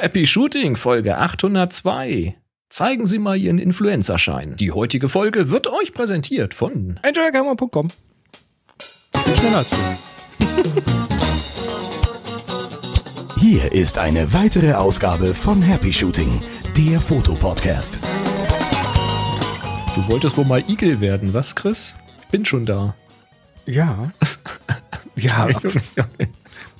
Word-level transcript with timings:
Happy 0.00 0.28
Shooting 0.28 0.76
Folge 0.76 1.18
802. 1.18 2.36
Zeigen 2.68 3.04
Sie 3.04 3.18
mal 3.18 3.36
Ihren 3.36 3.58
Influencerschein. 3.58 4.54
Die 4.54 4.70
heutige 4.70 5.08
Folge 5.08 5.50
wird 5.50 5.66
euch 5.66 5.92
präsentiert 5.92 6.54
von 6.54 7.00
enjoygamma.com. 7.02 7.88
Schneller 9.24 9.58
als 9.58 9.70
du. 9.70 9.76
Hier 13.40 13.72
ist 13.72 13.98
eine 13.98 14.32
weitere 14.32 14.74
Ausgabe 14.74 15.34
von 15.34 15.60
Happy 15.62 15.92
Shooting, 15.92 16.42
der 16.76 17.00
Fotopodcast. 17.00 17.98
Du 19.96 20.06
wolltest 20.06 20.36
wohl 20.36 20.44
mal 20.44 20.62
Igel 20.68 21.00
werden, 21.00 21.34
was, 21.34 21.56
Chris? 21.56 21.96
Bin 22.30 22.44
schon 22.44 22.66
da. 22.66 22.94
Ja. 23.66 24.12
ja. 25.16 25.48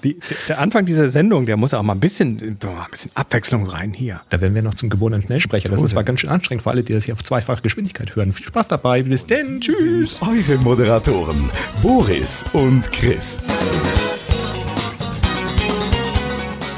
Die, 0.04 0.18
der 0.48 0.60
Anfang 0.60 0.84
dieser 0.84 1.08
Sendung, 1.08 1.46
der 1.46 1.56
muss 1.56 1.74
auch 1.74 1.82
mal 1.82 1.94
ein 1.94 2.00
bisschen, 2.00 2.56
boah, 2.58 2.84
ein 2.84 2.90
bisschen 2.90 3.10
Abwechslung 3.14 3.66
rein 3.66 3.92
hier. 3.92 4.20
Da 4.30 4.40
werden 4.40 4.54
wir 4.54 4.62
noch 4.62 4.74
zum 4.74 4.90
geborenen 4.90 5.22
Schnellsprecher. 5.22 5.68
Das 5.68 5.82
ist 5.82 5.90
zwar 5.90 6.04
ganz 6.04 6.20
schön 6.20 6.30
anstrengend 6.30 6.62
für 6.62 6.70
alle, 6.70 6.82
die 6.82 6.92
das 6.92 7.04
hier 7.04 7.14
auf 7.14 7.24
zweifache 7.24 7.62
Geschwindigkeit 7.62 8.14
hören. 8.14 8.32
Viel 8.32 8.46
Spaß 8.46 8.68
dabei. 8.68 9.02
Bis 9.02 9.26
denn. 9.26 9.60
Tschüss. 9.60 10.20
Eure 10.22 10.58
Moderatoren 10.58 11.50
Boris 11.82 12.44
und 12.52 12.90
Chris. 12.92 13.40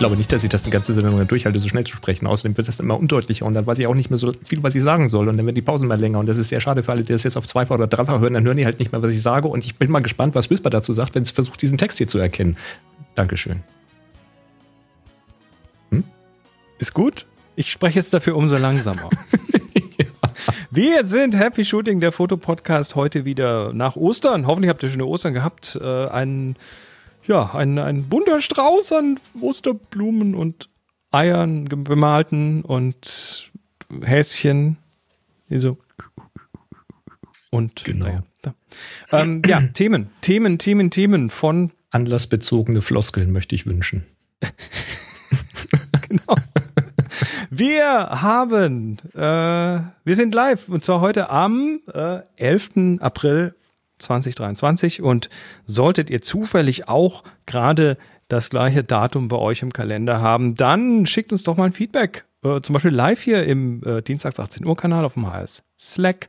Ich 0.00 0.02
glaube 0.02 0.16
nicht, 0.16 0.32
dass 0.32 0.42
ich 0.42 0.48
das 0.48 0.62
die 0.62 0.70
ganze 0.70 0.94
Sendung 0.94 1.28
durchhalte, 1.28 1.58
so 1.58 1.68
schnell 1.68 1.84
zu 1.84 1.94
sprechen. 1.94 2.26
Außerdem 2.26 2.56
wird 2.56 2.66
das 2.66 2.80
immer 2.80 2.98
undeutlicher 2.98 3.44
und 3.44 3.52
dann 3.52 3.66
weiß 3.66 3.78
ich 3.80 3.86
auch 3.86 3.94
nicht 3.94 4.08
mehr 4.08 4.18
so 4.18 4.32
viel, 4.42 4.62
was 4.62 4.74
ich 4.74 4.82
sagen 4.82 5.10
soll. 5.10 5.28
Und 5.28 5.36
dann 5.36 5.44
werden 5.44 5.56
die 5.56 5.60
Pausen 5.60 5.88
mal 5.88 6.00
länger. 6.00 6.20
Und 6.20 6.24
das 6.24 6.38
ist 6.38 6.48
sehr 6.48 6.62
schade 6.62 6.82
für 6.82 6.92
alle, 6.92 7.02
die 7.02 7.12
das 7.12 7.22
jetzt 7.24 7.36
auf 7.36 7.46
zweifach 7.46 7.74
oder 7.74 7.86
dreifach 7.86 8.18
hören. 8.18 8.32
Dann 8.32 8.46
hören 8.46 8.56
die 8.56 8.64
halt 8.64 8.78
nicht 8.78 8.92
mehr, 8.92 9.02
was 9.02 9.12
ich 9.12 9.20
sage. 9.20 9.46
Und 9.46 9.62
ich 9.62 9.76
bin 9.76 9.90
mal 9.90 10.00
gespannt, 10.00 10.34
was 10.34 10.48
Whisper 10.48 10.70
dazu 10.70 10.94
sagt, 10.94 11.16
wenn 11.16 11.22
es 11.22 11.30
versucht, 11.32 11.60
diesen 11.60 11.76
Text 11.76 11.98
hier 11.98 12.08
zu 12.08 12.16
erkennen. 12.18 12.56
Dankeschön. 13.14 13.60
Hm? 15.90 16.04
Ist 16.78 16.94
gut. 16.94 17.26
Ich 17.54 17.70
spreche 17.70 17.98
jetzt 17.98 18.14
dafür 18.14 18.36
umso 18.36 18.56
langsamer. 18.56 19.10
Wir 20.70 21.04
sind 21.04 21.38
Happy 21.38 21.64
Shooting, 21.64 22.00
der 22.00 22.12
Fotopodcast, 22.12 22.94
heute 22.94 23.24
wieder 23.24 23.72
nach 23.72 23.96
Ostern. 23.96 24.46
Hoffentlich 24.46 24.70
habt 24.70 24.82
ihr 24.82 24.88
schöne 24.88 25.06
Ostern 25.06 25.34
gehabt. 25.34 25.78
Äh, 25.80 26.06
ein, 26.06 26.56
ja, 27.26 27.54
ein, 27.54 27.78
ein 27.78 28.08
bunter 28.08 28.40
Strauß 28.40 28.92
an 28.92 29.20
Osterblumen 29.40 30.34
und 30.34 30.68
Eiern 31.10 31.64
bemalten 31.64 32.62
und 32.62 33.50
Häschen. 34.02 34.76
So. 35.48 35.78
Und 37.50 37.84
genau. 37.84 38.06
Naja, 38.06 38.22
ähm, 39.12 39.42
ja, 39.46 39.60
Themen, 39.74 40.10
Themen, 40.20 40.58
Themen, 40.58 40.90
Themen 40.90 41.30
von 41.30 41.72
anlassbezogene 41.90 42.82
Floskeln 42.82 43.32
möchte 43.32 43.54
ich 43.54 43.66
wünschen. 43.66 44.06
genau. 46.08 46.36
Wir 47.50 47.84
haben, 48.22 48.98
äh, 49.14 49.18
wir 49.18 50.16
sind 50.16 50.34
live 50.34 50.68
und 50.68 50.84
zwar 50.84 51.00
heute 51.00 51.30
am 51.30 51.80
äh, 51.92 52.20
11. 52.36 53.00
April 53.00 53.54
2023 54.00 55.02
und 55.02 55.30
solltet 55.66 56.10
ihr 56.10 56.22
zufällig 56.22 56.88
auch 56.88 57.24
gerade 57.46 57.96
das 58.28 58.50
gleiche 58.50 58.84
Datum 58.84 59.28
bei 59.28 59.36
euch 59.36 59.62
im 59.62 59.72
Kalender 59.72 60.20
haben, 60.20 60.54
dann 60.54 61.06
schickt 61.06 61.32
uns 61.32 61.42
doch 61.42 61.56
mal 61.56 61.64
ein 61.64 61.72
Feedback. 61.72 62.24
Äh, 62.42 62.60
zum 62.60 62.72
Beispiel 62.72 62.92
live 62.92 63.20
hier 63.20 63.44
im 63.44 63.82
äh, 63.84 64.02
Dienstags 64.02 64.40
18 64.40 64.64
Uhr 64.64 64.76
Kanal 64.76 65.04
auf 65.04 65.14
dem 65.14 65.30
HS 65.30 65.62
Slack 65.78 66.28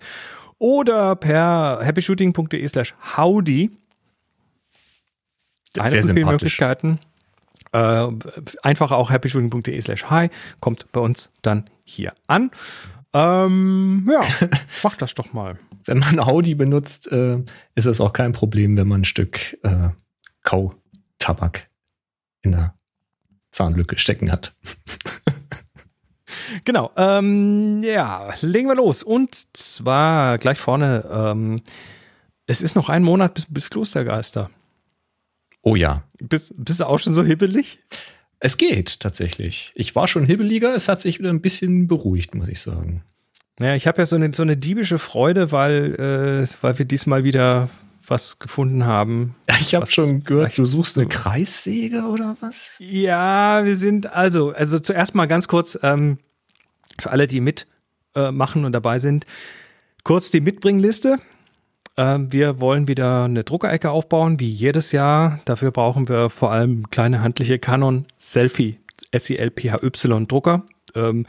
oder 0.58 1.16
per 1.16 1.80
happyshooting.de 1.84 2.68
slash 2.68 2.96
howdy 3.16 3.72
eine 5.78 5.90
sehr 5.90 6.04
von 6.04 6.14
vielen 6.14 6.28
Möglichkeiten. 6.28 7.00
Äh, 7.72 8.08
einfach 8.62 8.92
auch 8.92 9.10
happyshooting.de 9.10 9.80
slash 9.82 10.06
hi, 10.06 10.30
kommt 10.60 10.92
bei 10.92 11.00
uns 11.00 11.30
dann 11.42 11.70
hier 11.86 12.14
an. 12.28 12.52
Ähm, 13.14 14.10
ja, 14.10 14.24
mach 14.84 14.96
das 14.96 15.14
doch 15.14 15.34
mal. 15.34 15.58
Wenn 15.86 16.00
man 16.00 16.20
Audi 16.20 16.56
benutzt, 16.56 17.12
äh, 17.12 17.40
ist 17.76 17.86
es 17.86 18.00
auch 18.00 18.14
kein 18.14 18.32
Problem, 18.32 18.78
wenn 18.78 18.88
man 18.88 19.02
ein 19.02 19.06
Stück 19.06 19.58
äh, 19.64 19.90
Kautabak 20.44 21.70
in 22.42 22.52
der 22.52 22.76
Zahnlücke 23.52 23.98
stecken 23.98 24.32
hat. 24.32 24.56
genau. 26.64 26.92
Ähm, 26.96 27.84
ja, 27.84 28.34
legen 28.42 28.68
wir 28.68 28.76
los. 28.76 29.04
Und 29.04 29.36
zwar 29.56 30.38
gleich 30.38 30.58
vorne. 30.58 31.06
Ähm, 31.12 31.62
es 32.46 32.62
ist 32.62 32.76
noch 32.76 32.90
ein 32.90 33.04
Monat 33.04 33.34
bis, 33.34 33.46
bis 33.48 33.70
Klostergeister. 33.70 34.50
Oh 35.62 35.76
ja. 35.76 36.04
Bist, 36.20 36.54
bist 36.58 36.80
du 36.80 36.88
auch 36.88 37.00
schon 37.00 37.14
so 37.14 37.24
hibbelig? 37.24 37.80
Es 38.40 38.58
geht 38.58 39.00
tatsächlich. 39.00 39.72
Ich 39.76 39.96
war 39.96 40.08
schon 40.08 40.26
hibbeliger, 40.26 40.74
es 40.74 40.88
hat 40.88 41.00
sich 41.00 41.20
wieder 41.20 41.30
ein 41.30 41.42
bisschen 41.42 41.88
beruhigt, 41.88 42.34
muss 42.34 42.48
ich 42.48 42.60
sagen. 42.60 43.04
Ja, 43.62 43.76
ich 43.76 43.88
habe 43.88 44.00
ja 44.00 44.06
so 44.06 44.16
eine, 44.16 44.34
so 44.34 44.44
eine 44.44 44.58
diebische 44.58 44.98
Freude, 44.98 45.52
weil, 45.52 45.96
äh, 45.96 46.48
weil 46.62 46.80
wir 46.80 46.86
diesmal 46.86 47.24
wieder 47.24 47.70
was 48.08 48.40
gefunden 48.40 48.86
haben. 48.86 49.36
Ich 49.62 49.76
habe 49.76 49.86
schon 49.86 50.24
gehört, 50.24 50.58
du 50.58 50.66
suchst 50.66 50.98
eine 50.98 51.08
Kreissäge 51.08 52.02
oder 52.06 52.36
was? 52.42 52.72
Ja, 52.80 53.64
wir 53.64 53.78
sind 53.78 54.12
also, 54.12 54.52
also 54.52 54.80
zuerst 54.80 55.14
mal 55.14 55.28
ganz 55.28 55.48
kurz 55.48 55.78
ähm, 55.84 56.18
für 57.00 57.12
alle, 57.12 57.28
die 57.28 57.42
mitmachen 57.42 58.64
äh, 58.64 58.66
und 58.66 58.72
dabei 58.74 58.98
sind, 58.98 59.26
kurz 60.04 60.32
die 60.32 60.42
Mitbringliste. 60.42 61.18
Ähm, 61.96 62.34
wir 62.34 62.60
wollen 62.60 62.88
wieder 62.88 63.26
eine 63.26 63.44
Druckerecke 63.44 63.92
aufbauen, 63.92 64.40
wie 64.40 64.50
jedes 64.50 64.92
Jahr. 64.92 65.40
Dafür 65.46 65.70
brauchen 65.72 66.10
wir 66.10 66.32
vor 66.32 66.52
allem 66.52 66.90
kleine 66.90 67.22
handliche 67.22 67.60
Canon 67.60 68.08
Selfie 68.18 68.80
SELPHY 69.16 70.26
Drucker. 70.28 70.66
Ähm, 70.96 71.28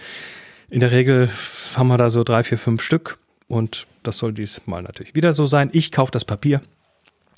in 0.73 0.81
der 0.81 0.91
Regel 0.91 1.29
haben 1.77 1.89
wir 1.89 1.99
da 1.99 2.09
so 2.09 2.25
drei, 2.25 2.43
vier, 2.43 2.57
fünf 2.57 2.83
Stück 2.83 3.19
und 3.47 3.87
das 4.03 4.17
soll 4.17 4.33
diesmal 4.33 4.83
natürlich 4.83 5.15
wieder 5.15 5.35
so 5.35 5.45
sein. 5.45 5.69
Ich 5.73 5.93
kaufe 5.93 6.11
das 6.11 6.25
Papier, 6.25 6.63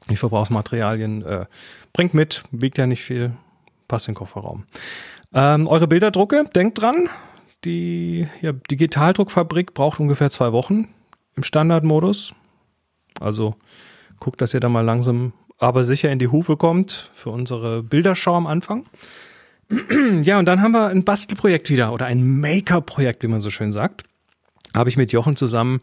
die 0.08 0.16
Verbrauchsmaterialien, 0.16 1.22
äh, 1.24 1.46
bringt 1.92 2.14
mit, 2.14 2.44
wiegt 2.52 2.78
ja 2.78 2.86
nicht 2.86 3.02
viel, 3.02 3.32
passt 3.88 4.06
in 4.06 4.12
den 4.12 4.18
Kofferraum. 4.18 4.66
Ähm, 5.34 5.66
eure 5.66 5.88
Bilderdrucke, 5.88 6.44
denkt 6.54 6.80
dran, 6.80 7.08
die 7.64 8.28
ja, 8.40 8.52
Digitaldruckfabrik 8.52 9.74
braucht 9.74 9.98
ungefähr 9.98 10.30
zwei 10.30 10.52
Wochen 10.52 10.86
im 11.34 11.42
Standardmodus. 11.42 12.34
Also 13.18 13.56
guckt, 14.20 14.40
dass 14.40 14.54
ihr 14.54 14.60
da 14.60 14.68
mal 14.68 14.84
langsam, 14.84 15.32
aber 15.58 15.84
sicher 15.84 16.12
in 16.12 16.20
die 16.20 16.28
Hufe 16.28 16.56
kommt 16.56 17.10
für 17.14 17.30
unsere 17.30 17.82
Bilderschau 17.82 18.36
am 18.36 18.46
Anfang. 18.46 18.86
ja, 20.22 20.38
und 20.38 20.46
dann 20.46 20.60
haben 20.60 20.72
wir 20.72 20.88
ein 20.88 21.04
Bastelprojekt 21.04 21.70
wieder 21.70 21.92
oder 21.92 22.06
ein 22.06 22.40
Maker-Projekt, 22.40 23.22
wie 23.22 23.28
man 23.28 23.40
so 23.40 23.50
schön 23.50 23.72
sagt. 23.72 24.04
Habe 24.74 24.90
ich 24.90 24.96
mit 24.96 25.12
Jochen 25.12 25.36
zusammen 25.36 25.80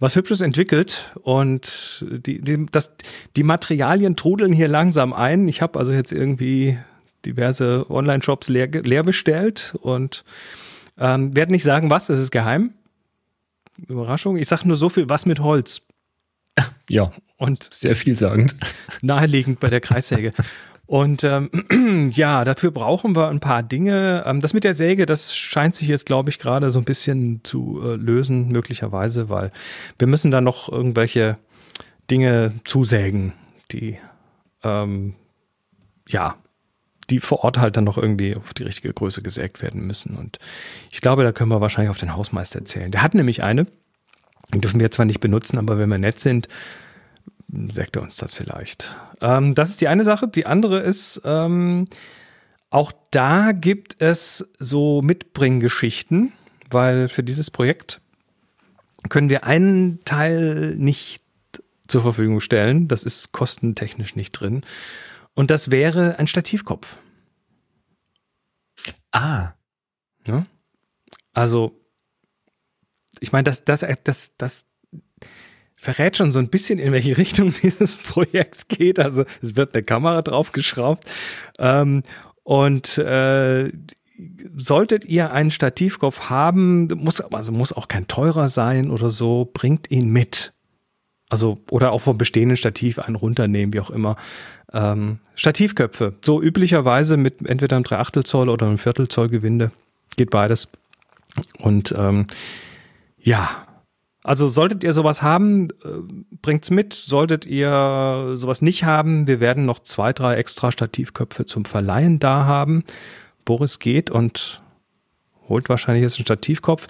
was 0.00 0.16
Hübsches 0.16 0.40
entwickelt 0.40 1.12
und 1.22 2.04
die, 2.10 2.40
die, 2.40 2.66
das, 2.72 2.90
die 3.36 3.44
Materialien 3.44 4.16
trudeln 4.16 4.52
hier 4.52 4.66
langsam 4.66 5.12
ein. 5.12 5.46
Ich 5.46 5.62
habe 5.62 5.78
also 5.78 5.92
jetzt 5.92 6.10
irgendwie 6.10 6.76
diverse 7.24 7.88
Online-Shops 7.88 8.48
leer, 8.48 8.66
leer 8.66 9.04
bestellt 9.04 9.76
und 9.80 10.24
ähm, 10.98 11.36
werde 11.36 11.52
nicht 11.52 11.62
sagen, 11.62 11.88
was, 11.88 12.06
das 12.06 12.18
ist 12.18 12.32
geheim. 12.32 12.72
Überraschung. 13.86 14.36
Ich 14.36 14.48
sage 14.48 14.66
nur 14.66 14.76
so 14.76 14.88
viel, 14.88 15.08
was 15.08 15.24
mit 15.24 15.38
Holz. 15.38 15.82
Ja. 16.88 17.12
Und 17.36 17.68
sehr 17.72 17.96
vielsagend. 17.96 18.56
Naheliegend 19.02 19.60
bei 19.60 19.68
der 19.68 19.80
Kreissäge. 19.80 20.32
Und 20.86 21.24
ähm, 21.24 22.10
ja, 22.12 22.44
dafür 22.44 22.70
brauchen 22.70 23.16
wir 23.16 23.28
ein 23.28 23.40
paar 23.40 23.62
Dinge. 23.62 24.24
Ähm, 24.26 24.40
das 24.40 24.52
mit 24.52 24.64
der 24.64 24.74
Säge, 24.74 25.06
das 25.06 25.34
scheint 25.34 25.74
sich 25.74 25.88
jetzt, 25.88 26.06
glaube 26.06 26.30
ich, 26.30 26.38
gerade 26.38 26.70
so 26.70 26.78
ein 26.78 26.84
bisschen 26.84 27.42
zu 27.44 27.80
äh, 27.82 27.94
lösen, 27.94 28.48
möglicherweise, 28.48 29.28
weil 29.28 29.52
wir 29.98 30.06
müssen 30.06 30.30
da 30.30 30.40
noch 30.40 30.68
irgendwelche 30.68 31.38
Dinge 32.10 32.52
zusägen, 32.64 33.32
die 33.70 33.98
ähm, 34.64 35.14
ja, 36.08 36.36
die 37.10 37.20
vor 37.20 37.44
Ort 37.44 37.58
halt 37.58 37.76
dann 37.76 37.84
noch 37.84 37.98
irgendwie 37.98 38.36
auf 38.36 38.54
die 38.54 38.62
richtige 38.62 38.92
Größe 38.92 39.22
gesägt 39.22 39.62
werden 39.62 39.86
müssen. 39.86 40.16
Und 40.16 40.38
ich 40.90 41.00
glaube, 41.00 41.24
da 41.24 41.32
können 41.32 41.50
wir 41.50 41.60
wahrscheinlich 41.60 41.90
auf 41.90 41.98
den 41.98 42.14
Hausmeister 42.14 42.60
erzählen. 42.60 42.90
Der 42.90 43.02
hat 43.02 43.14
nämlich 43.14 43.42
eine, 43.42 43.66
die 44.54 44.60
dürfen 44.60 44.80
wir 44.80 44.90
zwar 44.90 45.06
nicht 45.06 45.20
benutzen, 45.20 45.58
aber 45.58 45.78
wenn 45.78 45.88
wir 45.88 45.98
nett 45.98 46.20
sind, 46.20 46.48
sagt 47.70 47.96
er 47.96 48.02
uns 48.02 48.16
das 48.16 48.34
vielleicht. 48.34 48.96
Ähm, 49.20 49.54
das 49.54 49.70
ist 49.70 49.80
die 49.80 49.88
eine 49.88 50.04
Sache. 50.04 50.28
Die 50.28 50.46
andere 50.46 50.80
ist, 50.80 51.20
ähm, 51.24 51.86
auch 52.70 52.92
da 53.10 53.52
gibt 53.52 54.00
es 54.00 54.48
so 54.58 55.02
Mitbringgeschichten, 55.02 56.32
weil 56.70 57.08
für 57.08 57.22
dieses 57.22 57.50
Projekt 57.50 58.00
können 59.08 59.28
wir 59.28 59.44
einen 59.44 60.02
Teil 60.04 60.74
nicht 60.76 61.22
zur 61.88 62.02
Verfügung 62.02 62.40
stellen. 62.40 62.88
Das 62.88 63.04
ist 63.04 63.32
kostentechnisch 63.32 64.16
nicht 64.16 64.32
drin. 64.32 64.64
Und 65.34 65.50
das 65.50 65.70
wäre 65.70 66.18
ein 66.18 66.26
Stativkopf. 66.26 66.98
Ah. 69.12 69.52
Ja? 70.26 70.46
Also, 71.34 71.78
ich 73.20 73.32
meine, 73.32 73.44
das, 73.44 73.64
das, 73.64 73.84
das, 74.04 74.32
das 74.36 74.66
verrät 75.82 76.16
schon 76.16 76.30
so 76.30 76.38
ein 76.38 76.48
bisschen, 76.48 76.78
in 76.78 76.92
welche 76.92 77.18
Richtung 77.18 77.52
dieses 77.62 77.96
Projekt 77.96 78.68
geht. 78.68 79.00
Also 79.00 79.24
es 79.42 79.56
wird 79.56 79.74
eine 79.74 79.82
Kamera 79.82 80.22
draufgeschraubt. 80.22 81.04
Ähm, 81.58 82.04
und 82.44 82.98
äh, 82.98 83.72
solltet 84.54 85.04
ihr 85.04 85.32
einen 85.32 85.50
Stativkopf 85.50 86.30
haben, 86.30 86.86
muss, 86.94 87.20
also 87.20 87.50
muss 87.50 87.72
auch 87.72 87.88
kein 87.88 88.06
teurer 88.06 88.46
sein 88.46 88.90
oder 88.90 89.10
so, 89.10 89.50
bringt 89.52 89.90
ihn 89.90 90.08
mit. 90.08 90.52
Also, 91.28 91.58
oder 91.70 91.92
auch 91.92 92.00
vom 92.00 92.16
bestehenden 92.16 92.56
Stativ 92.56 93.00
einen 93.00 93.16
runternehmen, 93.16 93.72
wie 93.72 93.80
auch 93.80 93.90
immer. 93.90 94.16
Ähm, 94.72 95.18
Stativköpfe, 95.34 96.14
so 96.24 96.40
üblicherweise 96.40 97.16
mit 97.16 97.44
entweder 97.44 97.74
einem 97.74 97.84
Dreiachtel 97.84 98.22
Zoll 98.22 98.48
oder 98.48 98.66
einem 98.66 98.78
Viertel 98.78 99.08
Zoll 99.08 99.30
Gewinde. 99.30 99.72
Geht 100.16 100.30
beides. 100.30 100.68
Und 101.58 101.92
ähm, 101.96 102.26
ja, 103.18 103.66
also 104.24 104.48
solltet 104.48 104.84
ihr 104.84 104.92
sowas 104.92 105.22
haben, 105.22 105.68
äh, 105.84 106.00
bringt's 106.42 106.70
mit. 106.70 106.92
Solltet 106.92 107.44
ihr 107.46 108.34
sowas 108.34 108.62
nicht 108.62 108.84
haben, 108.84 109.26
wir 109.26 109.40
werden 109.40 109.64
noch 109.64 109.80
zwei, 109.80 110.12
drei 110.12 110.36
extra 110.36 110.70
Stativköpfe 110.70 111.46
zum 111.46 111.64
Verleihen 111.64 112.18
da 112.18 112.44
haben. 112.44 112.84
Boris 113.44 113.78
geht 113.78 114.10
und 114.10 114.62
holt 115.48 115.68
wahrscheinlich 115.68 116.02
jetzt 116.02 116.18
einen 116.18 116.26
Stativkopf. 116.26 116.86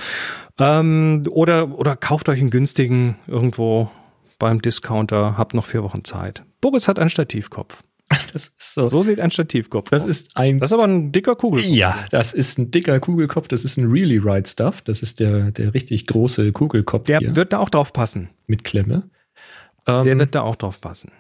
Ähm, 0.59 1.23
oder, 1.31 1.79
oder 1.79 1.97
kauft 1.97 2.29
euch 2.29 2.41
einen 2.41 2.51
günstigen 2.51 3.17
irgendwo 3.27 3.91
beim 4.39 4.61
Discounter, 4.61 5.39
habt 5.39 5.55
noch 5.55 5.67
vier 5.67 5.83
Wochen 5.83 6.05
Zeit. 6.05 6.43
Boris 6.61 6.89
hat 6.89 6.99
einen 6.99 7.11
Stativkopf. 7.11 7.83
Das 8.33 8.49
ist 8.49 8.75
so. 8.75 8.89
So 8.89 9.03
sieht 9.03 9.21
ein 9.21 9.31
Stativkopf 9.31 9.91
Das 9.91 10.03
aus. 10.05 10.09
ist 10.09 10.37
ein. 10.37 10.59
Das 10.59 10.71
ist 10.71 10.75
aber 10.75 10.85
ein 10.85 11.13
dicker 11.13 11.37
Kugel. 11.37 11.65
ja, 11.65 12.07
das 12.11 12.33
ist 12.33 12.59
ein 12.59 12.71
dicker 12.71 12.99
Kugelkopf. 13.01 13.49
Das 13.49 13.65
ist 13.65 13.77
ein 13.77 13.91
Really 13.91 14.19
Right 14.19 14.47
Stuff. 14.49 14.81
Das 14.83 15.03
ist 15.03 15.21
der, 15.21 15.51
der 15.51 15.75
richtig 15.75 16.07
große 16.07 16.53
Kugelkopf 16.53 17.05
Der 17.05 17.19
hier 17.19 17.37
wird 17.37 17.53
da 17.53 17.59
auch 17.59 17.69
drauf 17.71 17.93
passen. 17.93 18.31
mit 18.47 18.65
Klemme. 18.65 19.11
Ähm, 19.87 20.05
Der 20.05 20.19
wird 20.19 20.35
da 20.35 20.43
auch 20.43 20.57
drauf 20.57 20.81
passen. 20.81 21.11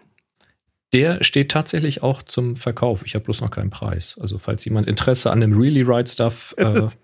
Der 0.92 1.24
steht 1.24 1.50
tatsächlich 1.50 2.02
auch 2.02 2.22
zum 2.22 2.54
Verkauf. 2.54 3.04
Ich 3.06 3.14
habe 3.14 3.24
bloß 3.24 3.40
noch 3.40 3.50
keinen 3.50 3.70
Preis. 3.70 4.16
Also 4.20 4.36
falls 4.38 4.64
jemand 4.64 4.86
Interesse 4.88 5.30
an 5.30 5.40
dem 5.40 5.52
Really 5.58 5.82
Right 5.82 6.08
Stuff 6.08 6.54
äh, 6.58 6.64
Das- 6.64 6.98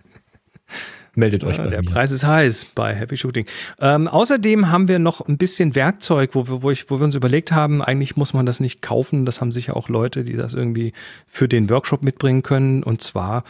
meldet 1.18 1.44
euch 1.44 1.56
Ja, 1.58 1.64
bei 1.64 1.70
der 1.70 1.82
mir. 1.82 1.90
Preis 1.90 2.10
ist 2.12 2.24
heiß 2.24 2.68
bei 2.74 2.94
Happy 2.94 3.16
Shooting. 3.16 3.44
Ähm, 3.80 4.08
außerdem 4.08 4.70
haben 4.70 4.88
wir 4.88 4.98
noch 4.98 5.26
ein 5.26 5.36
bisschen 5.36 5.74
Werkzeug, 5.74 6.30
wo 6.34 6.48
wir, 6.48 6.62
wo, 6.62 6.70
ich, 6.70 6.88
wo 6.90 6.98
wir 6.98 7.04
uns 7.04 7.14
überlegt 7.14 7.52
haben, 7.52 7.82
eigentlich 7.82 8.16
muss 8.16 8.32
man 8.32 8.46
das 8.46 8.60
nicht 8.60 8.80
kaufen. 8.80 9.26
Das 9.26 9.40
haben 9.40 9.52
sicher 9.52 9.76
auch 9.76 9.88
Leute, 9.88 10.24
die 10.24 10.34
das 10.34 10.54
irgendwie 10.54 10.94
für 11.26 11.48
den 11.48 11.68
Workshop 11.68 12.02
mitbringen 12.02 12.42
können. 12.42 12.82
Und 12.82 13.02
zwar 13.02 13.44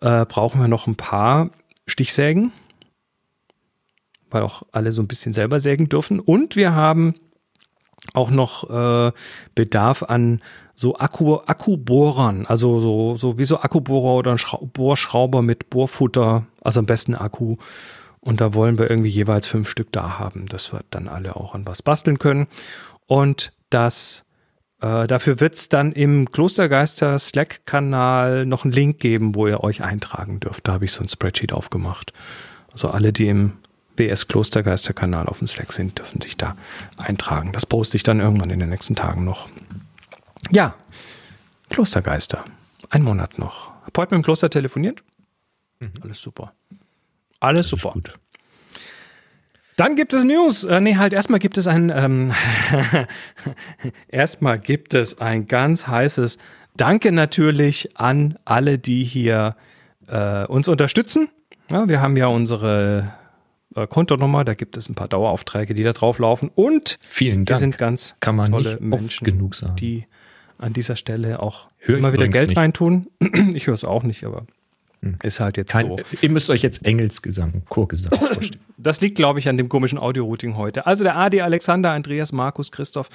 äh, 0.00 0.24
brauchen 0.24 0.60
wir 0.60 0.68
noch 0.68 0.86
ein 0.86 0.96
paar 0.96 1.50
Stichsägen, 1.86 2.52
weil 4.30 4.42
auch 4.42 4.62
alle 4.72 4.92
so 4.92 5.02
ein 5.02 5.08
bisschen 5.08 5.32
selber 5.32 5.60
sägen 5.60 5.88
dürfen. 5.88 6.20
Und 6.20 6.56
wir 6.56 6.74
haben 6.74 7.14
auch 8.14 8.30
noch 8.30 8.70
äh, 8.70 9.12
Bedarf 9.54 10.02
an 10.04 10.40
so 10.78 10.94
Akku, 10.94 11.38
Akkubohrern, 11.44 12.46
also 12.46 12.78
so, 12.78 13.16
so 13.16 13.36
wie 13.36 13.44
so 13.44 13.58
Akkubohrer 13.58 14.14
oder 14.14 14.30
ein 14.30 14.38
Schrau 14.38 14.64
Bohrschrauber 14.72 15.42
mit 15.42 15.70
Bohrfutter, 15.70 16.46
also 16.62 16.78
am 16.78 16.86
besten 16.86 17.16
Akku. 17.16 17.56
Und 18.20 18.40
da 18.40 18.54
wollen 18.54 18.78
wir 18.78 18.88
irgendwie 18.88 19.08
jeweils 19.08 19.48
fünf 19.48 19.68
Stück 19.68 19.90
da 19.90 20.20
haben, 20.20 20.46
dass 20.46 20.72
wir 20.72 20.82
dann 20.90 21.08
alle 21.08 21.34
auch 21.34 21.56
an 21.56 21.66
was 21.66 21.82
basteln 21.82 22.20
können. 22.20 22.46
Und 23.08 23.52
das 23.70 24.24
äh, 24.80 25.08
dafür 25.08 25.40
wird 25.40 25.56
es 25.56 25.68
dann 25.68 25.90
im 25.90 26.30
Klostergeister 26.30 27.18
Slack-Kanal 27.18 28.46
noch 28.46 28.62
einen 28.62 28.72
Link 28.72 29.00
geben, 29.00 29.34
wo 29.34 29.48
ihr 29.48 29.64
euch 29.64 29.82
eintragen 29.82 30.38
dürft. 30.38 30.68
Da 30.68 30.74
habe 30.74 30.84
ich 30.84 30.92
so 30.92 31.02
ein 31.02 31.08
Spreadsheet 31.08 31.52
aufgemacht. 31.52 32.12
Also 32.70 32.88
alle, 32.90 33.12
die 33.12 33.26
im 33.26 33.54
BS 33.96 34.28
Klostergeister 34.28 34.92
Kanal 34.92 35.26
auf 35.26 35.38
dem 35.38 35.48
Slack 35.48 35.72
sind, 35.72 35.98
dürfen 35.98 36.20
sich 36.20 36.36
da 36.36 36.54
eintragen. 36.96 37.50
Das 37.50 37.66
poste 37.66 37.96
ich 37.96 38.04
dann 38.04 38.20
irgendwann 38.20 38.50
in 38.50 38.60
den 38.60 38.68
nächsten 38.68 38.94
Tagen 38.94 39.24
noch. 39.24 39.48
Ja, 40.50 40.74
Klostergeister. 41.70 42.44
Ein 42.90 43.02
Monat 43.02 43.38
noch. 43.38 43.70
Hab 43.84 43.96
heute 43.98 44.14
mit 44.14 44.22
dem 44.22 44.24
Kloster 44.24 44.50
telefoniert. 44.50 45.02
Alles 46.02 46.20
super. 46.20 46.52
Alles 47.40 47.68
super. 47.68 47.92
Gut. 47.92 48.14
Dann 49.76 49.94
gibt 49.94 50.12
es 50.12 50.24
News. 50.24 50.64
Äh, 50.64 50.80
nee, 50.80 50.96
halt 50.96 51.12
erstmal 51.12 51.38
gibt 51.38 51.56
es 51.56 51.66
ein 51.68 51.92
ähm, 51.94 52.32
erstmal 54.08 54.58
gibt 54.58 54.94
es 54.94 55.20
ein 55.20 55.46
ganz 55.46 55.86
heißes 55.86 56.38
Danke 56.76 57.12
natürlich 57.12 57.96
an 57.96 58.38
alle, 58.44 58.78
die 58.78 59.04
hier 59.04 59.56
äh, 60.08 60.44
uns 60.46 60.68
unterstützen. 60.68 61.28
Ja, 61.70 61.88
wir 61.88 62.00
haben 62.00 62.16
ja 62.16 62.26
unsere 62.28 63.12
äh, 63.76 63.86
Kontonummer, 63.86 64.44
da 64.44 64.54
gibt 64.54 64.76
es 64.76 64.88
ein 64.88 64.94
paar 64.94 65.08
Daueraufträge, 65.08 65.74
die 65.74 65.82
da 65.82 65.92
drauf 65.92 66.18
laufen 66.18 66.50
und 66.54 66.98
Vielen 67.02 67.40
wir 67.40 67.44
Dank. 67.46 67.60
sind 67.60 67.78
ganz 67.78 68.16
Kann 68.20 68.36
man 68.36 68.50
tolle 68.50 68.70
nicht 68.72 68.80
Menschen, 68.80 69.24
genug 69.24 69.54
sagen. 69.54 69.76
die 69.76 70.06
an 70.58 70.72
dieser 70.72 70.96
Stelle 70.96 71.40
auch 71.42 71.68
Hör 71.78 71.96
immer 71.98 72.12
wieder 72.12 72.28
Geld 72.28 72.48
nicht. 72.48 72.56
reintun. 72.58 73.08
ich 73.54 73.66
höre 73.66 73.74
es 73.74 73.84
auch 73.84 74.02
nicht, 74.02 74.24
aber 74.24 74.44
Hm. 75.00 75.16
ist 75.22 75.38
halt 75.38 75.56
jetzt 75.56 75.70
Kein, 75.70 75.86
so. 75.86 76.00
Ihr 76.22 76.30
müsst 76.30 76.50
euch 76.50 76.62
jetzt 76.62 76.84
Engelsgesang, 76.84 77.62
Chorgesang 77.68 78.12
vorstellen. 78.18 78.60
Das 78.78 79.00
liegt, 79.00 79.14
glaube 79.16 79.38
ich, 79.38 79.48
an 79.48 79.56
dem 79.56 79.68
komischen 79.68 79.96
Audio-Routing 79.96 80.56
heute. 80.56 80.86
Also 80.86 81.04
der 81.04 81.16
AD, 81.16 81.40
Alexander, 81.40 81.90
Andreas, 81.92 82.32
Markus, 82.32 82.72
Christoph, 82.72 83.08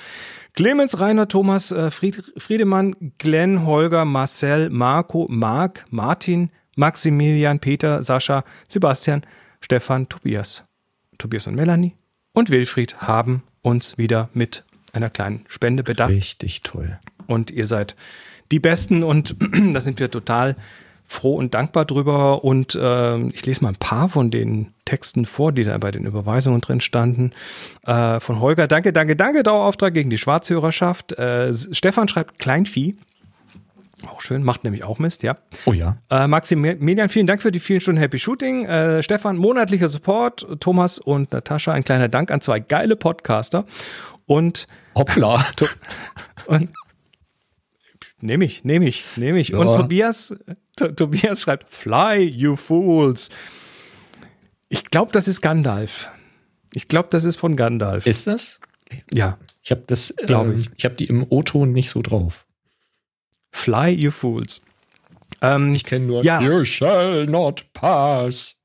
Clemens, 0.53 0.99
Rainer, 0.99 1.27
Thomas, 1.27 1.71
äh, 1.71 1.91
Fried, 1.91 2.23
Friedemann, 2.37 2.95
Glenn, 3.17 3.65
Holger, 3.65 4.05
Marcel, 4.05 4.69
Marco, 4.69 5.27
Marc, 5.29 5.85
Martin, 5.89 6.51
Maximilian, 6.77 7.59
Peter, 7.59 8.01
Sascha, 8.01 8.45
Sebastian, 8.69 9.23
Stefan, 9.59 10.07
Tobias. 10.07 10.63
Tobias 11.17 11.47
und 11.47 11.55
Melanie 11.55 11.95
und 12.33 12.49
Wilfried 12.49 12.97
haben 13.01 13.43
uns 13.61 13.97
wieder 13.97 14.29
mit 14.33 14.63
einer 14.93 15.09
kleinen 15.09 15.45
Spende 15.47 15.83
bedacht 15.83 16.11
Richtig 16.11 16.61
toll. 16.63 16.97
Und 17.27 17.51
ihr 17.51 17.67
seid 17.67 17.95
die 18.51 18.59
Besten 18.59 19.03
und 19.03 19.35
da 19.73 19.81
sind 19.81 19.99
wir 19.99 20.11
total 20.11 20.55
froh 21.05 21.33
und 21.33 21.53
dankbar 21.53 21.85
drüber 21.85 22.43
und 22.43 22.77
ähm, 22.81 23.31
ich 23.33 23.45
lese 23.45 23.63
mal 23.63 23.69
ein 23.69 23.75
paar 23.75 24.09
von 24.09 24.31
den 24.31 24.73
Texten 24.85 25.25
vor, 25.25 25.51
die 25.51 25.63
da 25.63 25.77
bei 25.77 25.91
den 25.91 26.05
Überweisungen 26.05 26.61
drin 26.61 26.81
standen. 26.81 27.31
Äh, 27.85 28.19
von 28.19 28.39
Holger, 28.39 28.67
danke, 28.67 28.93
danke, 28.93 29.15
danke, 29.15 29.43
Dauerauftrag 29.43 29.93
gegen 29.93 30.09
die 30.09 30.17
Schwarzhörerschaft. 30.17 31.13
Äh, 31.13 31.53
Stefan 31.53 32.07
schreibt 32.07 32.39
Kleinvieh. 32.39 32.95
Auch 34.07 34.19
schön, 34.19 34.43
macht 34.43 34.65
nämlich 34.65 34.83
auch 34.83 34.99
Mist, 34.99 35.23
ja. 35.23 35.37
Oh 35.65 35.71
ja. 35.71 35.97
Äh, 36.09 36.27
Maximilian, 36.27 37.07
vielen 37.07 37.27
Dank 37.27 37.41
für 37.41 37.51
die 37.51 37.59
vielen 37.59 37.79
Stunden 37.79 38.01
Happy 38.01 38.19
Shooting. 38.19 38.65
Äh, 38.65 39.01
Stefan, 39.01 39.37
monatlicher 39.37 39.87
Support. 39.87 40.45
Thomas 40.59 40.99
und 40.99 41.31
Natascha, 41.31 41.71
ein 41.71 41.85
kleiner 41.85 42.09
Dank 42.09 42.29
an 42.31 42.41
zwei 42.41 42.59
geile 42.59 42.97
Podcaster. 42.97 43.65
Und 44.25 44.67
Hoppla. 44.95 45.45
und 46.47 46.69
nehme 48.23 48.45
ich, 48.45 48.63
nehme 48.63 48.87
ich, 48.87 49.03
nehme 49.17 49.39
ich. 49.39 49.53
Und 49.53 49.67
Ja. 49.67 49.77
Tobias, 49.77 50.35
to, 50.75 50.87
Tobias 50.89 51.41
schreibt, 51.41 51.69
Fly, 51.69 52.23
you 52.23 52.55
fools. 52.55 53.29
Ich 54.69 54.85
glaube, 54.85 55.11
das 55.11 55.27
ist 55.27 55.41
Gandalf. 55.41 56.09
Ich 56.73 56.87
glaube, 56.87 57.09
das 57.11 57.23
ist 57.23 57.37
von 57.37 57.55
Gandalf. 57.55 58.07
Ist 58.07 58.25
das? 58.27 58.59
ja, 59.11 59.37
Ich 59.63 59.71
habe 59.71 59.83
das, 59.87 60.13
Glaube 60.25 60.53
äh, 60.53 60.57
ich. 60.57 60.69
Ich 60.75 60.85
habe 60.85 60.95
die 60.95 61.05
im 61.05 61.25
O-Ton 61.29 61.71
nicht 61.71 61.89
so 61.89 62.01
drauf. 62.01 62.45
Fly, 63.51 63.89
you 63.91 64.09
fools. 64.11 64.61
Ähm, 65.41 65.75
Ich 65.75 65.83
kenne 65.83 66.05
nur 66.05 66.23
Ja. 66.23 66.41
You 66.41 66.65
shall 66.65 67.25
not 67.27 67.65
pass. 67.73 68.55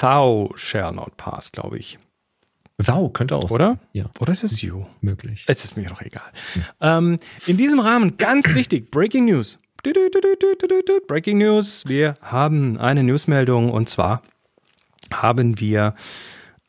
Thou 0.00 0.52
shall 0.56 0.92
not 0.92 1.16
pass, 1.16 1.52
glaube 1.52 1.78
ich. 1.78 1.98
Thou 2.78 3.08
könnte 3.10 3.36
auch 3.36 3.50
Oder? 3.50 3.68
sein. 3.68 3.80
Ja, 3.92 4.04
Oder 4.20 4.32
ist 4.32 4.44
es 4.44 4.60
you? 4.62 4.84
möglich. 5.00 5.44
Es 5.46 5.64
ist 5.64 5.76
mir 5.76 5.86
doch 5.86 6.00
egal. 6.00 6.30
Ähm, 6.80 7.18
in 7.46 7.56
diesem 7.56 7.80
Rahmen 7.80 8.16
ganz 8.16 8.54
wichtig, 8.54 8.90
Breaking 8.90 9.26
News. 9.26 9.58
Breaking 11.06 11.38
News. 11.38 11.84
Wir 11.86 12.14
haben 12.22 12.78
eine 12.78 13.02
Newsmeldung 13.02 13.70
und 13.70 13.88
zwar 13.88 14.22
haben 15.12 15.58
wir 15.60 15.94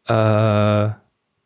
äh, 0.08 0.90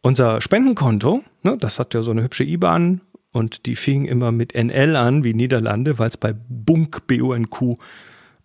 unser 0.01 0.41
Spendenkonto. 0.41 1.23
Ne, 1.43 1.57
das 1.59 1.79
hat 1.79 1.93
ja 1.93 2.01
so 2.01 2.11
eine 2.11 2.23
hübsche 2.23 2.43
IBAN 2.43 3.01
und 3.31 3.65
die 3.65 3.75
fing 3.75 4.05
immer 4.05 4.31
mit 4.31 4.53
NL 4.55 4.95
an, 4.95 5.23
wie 5.23 5.33
Niederlande, 5.33 5.99
weil 5.99 6.09
es 6.09 6.17
bei 6.17 6.33
Bunk, 6.33 7.05
B-U-N-Q, 7.07 7.77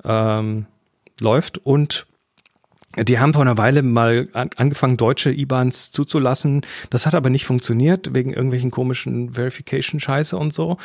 ähm, 0.05 0.67
läuft 1.21 1.59
und 1.59 2.07
die 2.97 3.19
haben 3.19 3.33
vor 3.33 3.43
einer 3.43 3.59
Weile 3.59 3.83
mal 3.83 4.29
an, 4.33 4.51
angefangen, 4.57 4.97
deutsche 4.97 5.31
IBANs 5.31 5.93
zuzulassen. 5.93 6.63
Das 6.91 7.07
hat 7.07 7.15
aber 7.15 7.31
nicht 7.31 7.47
funktioniert, 7.47 8.15
wegen 8.15 8.33
irgendwelchen 8.33 8.71
komischen 8.71 9.35
Verification-Scheiße 9.35 10.37
und 10.37 10.53
so. 10.53 10.79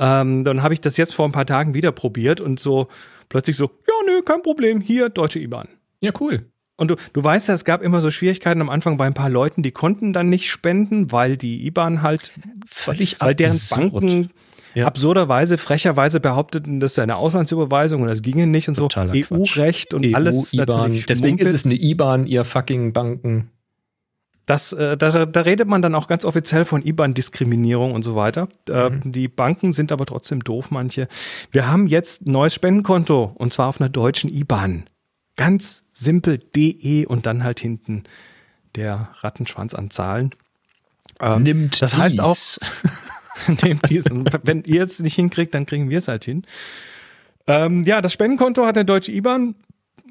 Ähm, 0.00 0.44
dann 0.44 0.62
habe 0.62 0.72
ich 0.74 0.80
das 0.80 0.96
jetzt 0.96 1.14
vor 1.14 1.26
ein 1.28 1.32
paar 1.32 1.46
Tagen 1.46 1.74
wieder 1.74 1.92
probiert 1.92 2.40
und 2.40 2.58
so 2.58 2.88
plötzlich 3.28 3.56
so, 3.56 3.66
ja, 3.86 3.94
nö, 4.06 4.22
kein 4.22 4.42
Problem, 4.42 4.80
hier 4.80 5.08
deutsche 5.08 5.38
IBAN. 5.38 5.68
Ja, 6.00 6.12
cool. 6.20 6.46
Und 6.76 6.90
du, 6.90 6.96
du 7.12 7.22
weißt 7.22 7.48
ja, 7.48 7.54
es 7.54 7.66
gab 7.66 7.82
immer 7.82 8.00
so 8.00 8.10
Schwierigkeiten 8.10 8.62
am 8.62 8.70
Anfang 8.70 8.96
bei 8.96 9.06
ein 9.06 9.12
paar 9.12 9.28
Leuten, 9.28 9.62
die 9.62 9.72
konnten 9.72 10.14
dann 10.14 10.30
nicht 10.30 10.50
spenden, 10.50 11.12
weil 11.12 11.36
die 11.36 11.66
IBAN 11.66 12.00
halt, 12.00 12.32
Völlig 12.64 13.20
weil 13.20 13.34
deren. 13.34 13.58
Banken 13.68 14.30
Ja. 14.74 14.86
absurderweise, 14.86 15.58
frecherweise 15.58 16.20
behaupteten, 16.20 16.78
das 16.80 16.94
sei 16.94 17.02
eine 17.02 17.16
Auslandsüberweisung 17.16 18.02
und 18.02 18.08
das 18.08 18.22
ginge 18.22 18.46
nicht 18.46 18.68
und 18.68 18.76
so. 18.76 18.82
Totaler 18.82 19.12
Quatsch. 19.12 19.56
EU-Recht 19.58 19.94
und 19.94 20.06
EU, 20.06 20.14
alles 20.14 20.52
natürlich 20.52 21.06
Deswegen 21.06 21.38
ist 21.38 21.50
es 21.52 21.64
Mumpitz. 21.64 21.80
eine 21.82 21.90
IBAN, 21.90 22.26
ihr 22.26 22.44
fucking 22.44 22.92
Banken. 22.92 23.50
das, 24.46 24.72
äh, 24.72 24.96
da, 24.96 25.26
da 25.26 25.40
redet 25.42 25.68
man 25.68 25.80
dann 25.82 25.94
auch 25.94 26.06
ganz 26.08 26.24
offiziell 26.24 26.64
von 26.64 26.84
IBAN-Diskriminierung 26.84 27.92
und 27.94 28.02
so 28.02 28.16
weiter. 28.16 28.48
Äh, 28.68 28.90
Mhm. 28.90 29.12
Die 29.12 29.28
Banken 29.28 29.72
sind 29.72 29.92
aber 29.92 30.06
trotzdem 30.06 30.42
doof, 30.44 30.70
manche. 30.70 31.08
Wir 31.52 31.68
haben 31.68 31.86
jetzt 31.86 32.26
ein 32.26 32.32
neues 32.32 32.54
Spendenkonto 32.54 33.32
und 33.36 33.52
zwar 33.52 33.68
auf 33.68 33.80
einer 33.80 33.88
deutschen 33.90 34.28
IBAN. 34.30 34.84
Ganz 35.36 35.84
simpel 35.92 36.38
DE 36.38 37.06
und 37.06 37.26
dann 37.26 37.44
halt 37.44 37.60
hinten 37.60 38.04
der 38.76 39.10
Rattenschwanz 39.20 39.74
an 39.74 39.90
Zahlen. 39.90 40.30
Ähm, 41.20 41.42
Nimmt 41.42 41.80
das 41.82 41.96
heißt 41.98 42.20
auch, 42.20 42.34
dies. 42.34 42.60
Nehmt 43.62 43.88
diesen. 43.88 44.24
Wenn 44.42 44.62
ihr 44.64 44.82
es 44.82 45.00
nicht 45.00 45.14
hinkriegt, 45.14 45.54
dann 45.54 45.66
kriegen 45.66 45.90
wir 45.90 45.98
es 45.98 46.08
halt 46.08 46.24
hin. 46.24 46.44
Ähm, 47.46 47.84
ja, 47.84 48.00
das 48.00 48.12
Spendenkonto 48.12 48.66
hat 48.66 48.76
eine 48.76 48.84
deutsche 48.84 49.12
IBAN 49.12 49.54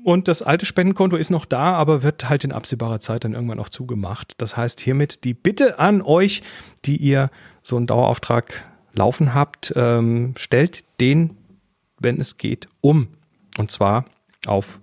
und 0.04 0.28
das 0.28 0.42
alte 0.42 0.66
Spendenkonto 0.66 1.16
ist 1.16 1.30
noch 1.30 1.46
da, 1.46 1.74
aber 1.74 2.04
wird 2.04 2.30
halt 2.30 2.44
in 2.44 2.52
absehbarer 2.52 3.00
Zeit 3.00 3.24
dann 3.24 3.34
irgendwann 3.34 3.60
auch 3.60 3.70
zugemacht. 3.70 4.34
Das 4.38 4.58
heißt 4.58 4.80
hiermit 4.80 5.24
die 5.24 5.34
Bitte 5.34 5.80
an 5.80 6.02
euch, 6.02 6.42
die 6.86 6.98
ihr 6.98 7.30
so 7.62 7.78
einen 7.78 7.88
Dauerauftrag 7.88 8.66
laufen 8.94 9.34
habt, 9.34 9.74
ähm, 9.76 10.34
stellt 10.38 10.84
den, 11.00 11.38
wenn 12.00 12.20
es 12.20 12.38
geht, 12.38 12.68
um. 12.82 13.10
Und 13.58 13.72
zwar 13.72 14.06
auf 14.48 14.80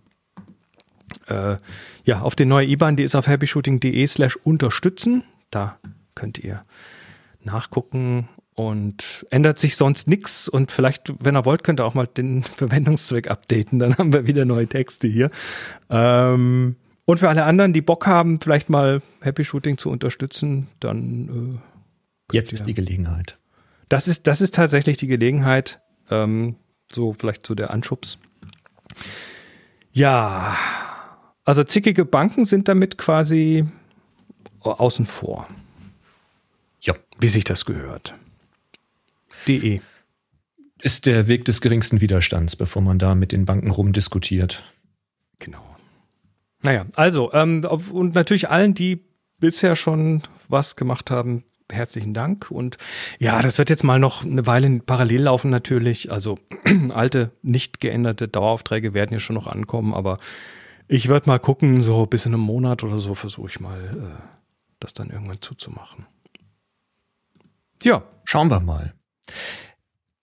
äh, 1.29 1.57
ja, 2.05 2.21
auf 2.21 2.35
die 2.35 2.45
neue 2.45 2.67
IBAN, 2.67 2.97
die 2.97 3.03
ist 3.03 3.15
auf 3.15 3.27
happyshooting.de 3.27 4.07
slash 4.07 4.37
unterstützen. 4.37 5.25
Da 5.51 5.79
könnt 6.15 6.39
ihr 6.39 6.65
nachgucken 7.43 8.29
und 8.57 9.25
ändert 9.31 9.59
sich 9.61 9.77
sonst 9.77 10.09
nichts. 10.09 10.49
Und 10.49 10.73
vielleicht, 10.73 11.13
wenn 11.25 11.37
ihr 11.37 11.45
wollt, 11.45 11.63
könnt 11.63 11.79
ihr 11.81 11.85
auch 11.85 11.95
mal 11.95 12.07
den 12.09 12.43
Verwendungszweck 12.57 13.31
updaten. 13.31 13.79
Dann 13.79 13.97
haben 13.97 14.13
wir 14.13 14.27
wieder 14.27 14.45
neue 14.45 14.67
Texte 14.67 15.07
hier. 15.07 15.31
Ähm, 15.91 16.75
und 17.05 17.19
für 17.19 17.29
alle 17.29 17.45
anderen, 17.45 17.73
die 17.73 17.83
Bock 17.83 18.07
haben, 18.07 18.41
vielleicht 18.41 18.69
mal 18.69 19.01
Happy 19.21 19.45
Shooting 19.45 19.79
zu 19.79 19.91
unterstützen, 19.91 20.67
dann 20.81 21.61
äh, 22.33 22.35
Jetzt 22.35 22.53
ist 22.53 22.65
die 22.67 22.75
Gelegenheit. 22.75 23.39
das 23.89 24.09
ist, 24.09 24.27
das 24.27 24.41
ist 24.41 24.55
tatsächlich 24.57 24.97
die 24.97 25.07
Gelegenheit, 25.07 25.81
ähm, 26.11 26.57
so 26.93 27.13
vielleicht 27.13 27.47
so 27.47 27.55
der 27.55 27.71
Anschubs. 27.71 28.19
Ja, 29.93 30.57
also 31.45 31.63
zickige 31.65 32.05
Banken 32.05 32.45
sind 32.45 32.69
damit 32.69 32.99
quasi 32.99 33.67
außen 34.63 35.07
vor, 35.07 35.47
Ja. 36.81 36.95
wie 37.21 37.29
sich 37.29 37.45
das 37.45 37.65
gehört. 37.65 38.15
DE. 39.49 39.81
Ist 40.81 41.07
der 41.07 41.27
Weg 41.27 41.45
des 41.47 41.61
geringsten 41.61 42.01
Widerstands, 42.01 42.57
bevor 42.57 42.83
man 42.83 42.99
da 42.99 43.15
mit 43.15 43.33
den 43.33 43.47
Banken 43.47 43.71
rumdiskutiert. 43.71 44.65
Genau. 45.39 45.65
Naja, 46.63 46.87
also, 46.95 47.33
ähm, 47.33 47.65
auf- 47.65 47.91
und 47.91 48.15
natürlich 48.15 48.51
allen, 48.51 48.75
die 48.75 49.05
bisher 49.39 49.77
schon 49.77 50.23
was 50.49 50.77
gemacht 50.77 51.11
haben, 51.11 51.45
herzlichen 51.71 52.15
Dank. 52.15 52.51
Und 52.51 52.77
ja, 53.19 53.41
das 53.43 53.59
wird 53.59 53.71
jetzt 53.71 53.85
mal 53.85 53.99
noch 53.99 54.25
eine 54.25 54.47
Weile 54.47 54.81
parallel 54.81 55.23
laufen 55.23 55.51
natürlich. 55.51 56.13
Also 56.13 56.39
alte, 56.91 57.33
nicht 57.43 57.81
geänderte 57.81 58.29
Daueraufträge 58.29 58.95
werden 58.95 59.13
ja 59.13 59.19
schon 59.19 59.35
noch 59.35 59.47
ankommen, 59.47 59.95
aber 59.95 60.19
ich 60.89 61.09
werde 61.09 61.29
mal 61.29 61.39
gucken, 61.39 61.83
so 61.83 62.07
bis 62.07 62.27
in 62.27 62.35
einem 62.35 62.43
Monat 62.43 62.85
oder 62.85 62.99
so 62.99 63.15
versuche 63.15 63.49
ich 63.49 63.61
mal, 63.61 63.81
äh, 63.85 64.23
das 64.79 64.93
dann 64.93 65.11
irgendwann 65.11 65.41
zuzumachen. 65.41 66.07
Ja, 67.83 68.05
Schauen 68.27 68.51
wir 68.51 68.59
mal. 68.61 68.93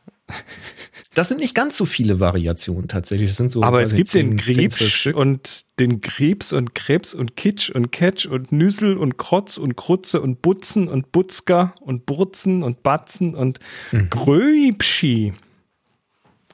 Das 1.14 1.28
sind 1.30 1.40
nicht 1.40 1.54
ganz 1.54 1.78
so 1.78 1.86
viele 1.86 2.20
Variationen 2.20 2.88
tatsächlich. 2.88 3.30
Das 3.30 3.38
sind 3.38 3.50
so 3.50 3.62
Aber 3.64 3.82
es 3.84 3.94
gibt 3.94 4.12
den 4.16 4.38
10, 4.40 4.40
10, 4.40 4.56
12 4.56 4.56
Griebsch 4.80 4.96
Stück. 4.96 5.16
und 5.16 5.66
den 5.80 6.02
Griebs 6.02 6.52
und 6.52 6.74
Krebs 6.76 7.14
und 7.14 7.36
Kitsch 7.38 7.70
und 7.70 7.92
Ketsch 7.92 8.26
und 8.26 8.52
Nüsel 8.52 8.98
und 8.98 9.18
Krotz 9.18 9.58
und 9.58 9.76
Krutze 9.78 10.20
und 10.22 10.42
Butzen 10.42 10.88
und 10.88 11.12
Butzker 11.12 11.74
und 11.80 12.06
Burzen 12.08 12.64
und 12.64 12.82
Batzen 12.84 13.36
und 13.36 13.60
Mhm. 13.92 14.10
Gröbschi 14.10 15.34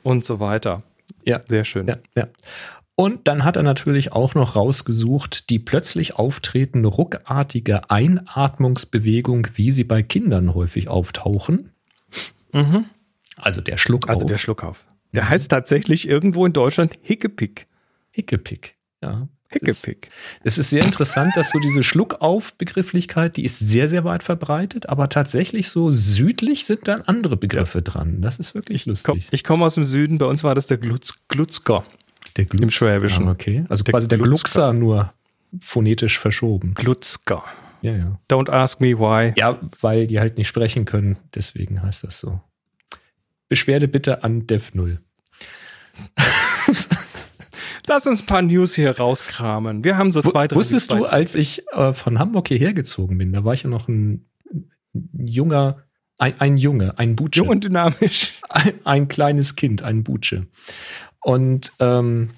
und 0.03 0.25
so 0.25 0.39
weiter. 0.39 0.83
Ja, 1.25 1.41
Sehr 1.47 1.63
schön. 1.65 1.87
Ja, 1.87 1.97
ja. 2.15 2.27
Und 2.95 3.27
dann 3.27 3.43
hat 3.43 3.55
er 3.55 3.63
natürlich 3.63 4.11
auch 4.11 4.35
noch 4.35 4.55
rausgesucht, 4.55 5.49
die 5.49 5.59
plötzlich 5.59 6.17
auftretende 6.17 6.87
ruckartige 6.87 7.89
Einatmungsbewegung, 7.89 9.47
wie 9.55 9.71
sie 9.71 9.83
bei 9.83 10.03
Kindern 10.03 10.53
häufig 10.53 10.87
auftauchen. 10.87 11.71
Mhm. 12.53 12.85
Also 13.37 13.61
der 13.61 13.77
Schluck 13.77 14.09
Also 14.09 14.25
auf. 14.25 14.27
der 14.31 14.37
Schluckauf. 14.37 14.85
Der 15.13 15.29
heißt 15.29 15.49
tatsächlich 15.49 16.07
irgendwo 16.07 16.45
in 16.45 16.53
Deutschland 16.53 16.93
Hickepick. 17.01 17.67
Hickepick. 18.11 18.75
Ja. 19.01 19.27
Hickepick. 19.51 20.09
Es 20.43 20.57
ist 20.57 20.69
sehr 20.69 20.83
interessant, 20.83 21.33
dass 21.35 21.51
so 21.51 21.59
diese 21.59 21.83
Schluckauf-Begrifflichkeit, 21.83 23.37
die 23.37 23.43
ist 23.43 23.59
sehr, 23.59 23.87
sehr 23.87 24.03
weit 24.03 24.23
verbreitet, 24.23 24.87
aber 24.89 25.09
tatsächlich 25.09 25.69
so 25.69 25.91
südlich 25.91 26.65
sind 26.65 26.87
dann 26.87 27.01
andere 27.01 27.37
Begriffe 27.37 27.81
dran. 27.81 28.21
Das 28.21 28.39
ist 28.39 28.55
wirklich 28.55 28.83
Komm, 28.85 28.91
lustig. 28.91 29.27
ich 29.31 29.43
komme 29.43 29.65
aus 29.65 29.75
dem 29.75 29.83
Süden, 29.83 30.17
bei 30.17 30.25
uns 30.25 30.43
war 30.43 30.55
das 30.55 30.67
der 30.67 30.77
Glutz, 30.77 31.13
Glutzker. 31.27 31.83
Der 32.37 32.45
Glux- 32.45 32.61
im 32.63 32.69
Schwäbischen. 32.71 33.27
Ah, 33.27 33.31
okay. 33.31 33.65
Also 33.67 33.83
Der 33.83 33.91
quasi 33.93 34.07
der 34.07 34.17
Glutzker. 34.19 34.71
Gluckser 34.71 34.73
nur 34.73 35.13
phonetisch 35.59 36.17
verschoben. 36.17 36.73
Glutzker. 36.75 37.43
Ja, 37.81 37.91
ja. 37.93 38.19
Don't 38.29 38.49
ask 38.49 38.79
me 38.79 38.97
why. 38.97 39.33
Ja, 39.37 39.59
weil 39.81 40.07
die 40.07 40.19
halt 40.19 40.37
nicht 40.37 40.47
sprechen 40.47 40.85
können. 40.85 41.17
Deswegen 41.35 41.81
heißt 41.81 42.03
das 42.05 42.19
so. 42.19 42.39
Beschwerde 43.49 43.89
bitte 43.89 44.23
an 44.23 44.43
Dev0. 44.47 44.99
Lass 47.91 48.07
uns 48.07 48.21
ein 48.21 48.25
paar 48.25 48.41
News 48.41 48.73
hier 48.73 48.97
rauskramen. 48.97 49.83
Wir 49.83 49.97
haben 49.97 50.13
so 50.13 50.21
zwei, 50.21 50.47
drei. 50.47 50.55
Wusstest 50.55 50.93
du, 50.93 51.03
als 51.03 51.35
ich 51.35 51.67
äh, 51.73 51.91
von 51.91 52.19
Hamburg 52.19 52.47
hierher 52.47 52.71
gezogen 52.73 53.17
bin, 53.17 53.33
da 53.33 53.43
war 53.43 53.53
ich 53.53 53.63
ja 53.63 53.69
noch 53.69 53.89
ein, 53.89 54.29
ein 54.93 55.27
junger, 55.27 55.83
ein, 56.17 56.39
ein 56.39 56.55
Junge, 56.55 56.97
ein 56.97 57.17
Butsche. 57.17 57.41
Jung 57.41 57.49
und 57.49 57.65
dynamisch. 57.65 58.39
ein, 58.49 58.75
ein 58.85 59.07
kleines 59.09 59.57
Kind, 59.57 59.81
ein 59.81 60.05
Butsche. 60.05 60.47
Und 61.19 61.73
ähm, 61.79 62.29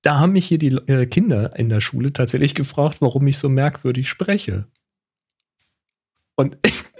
da 0.00 0.18
haben 0.20 0.32
mich 0.32 0.46
hier 0.46 0.56
die 0.56 0.74
äh, 0.86 1.04
Kinder 1.04 1.54
in 1.54 1.68
der 1.68 1.82
Schule 1.82 2.14
tatsächlich 2.14 2.54
gefragt, 2.54 3.02
warum 3.02 3.26
ich 3.26 3.36
so 3.36 3.50
merkwürdig 3.50 4.08
spreche. 4.08 4.68
Und 6.34 6.56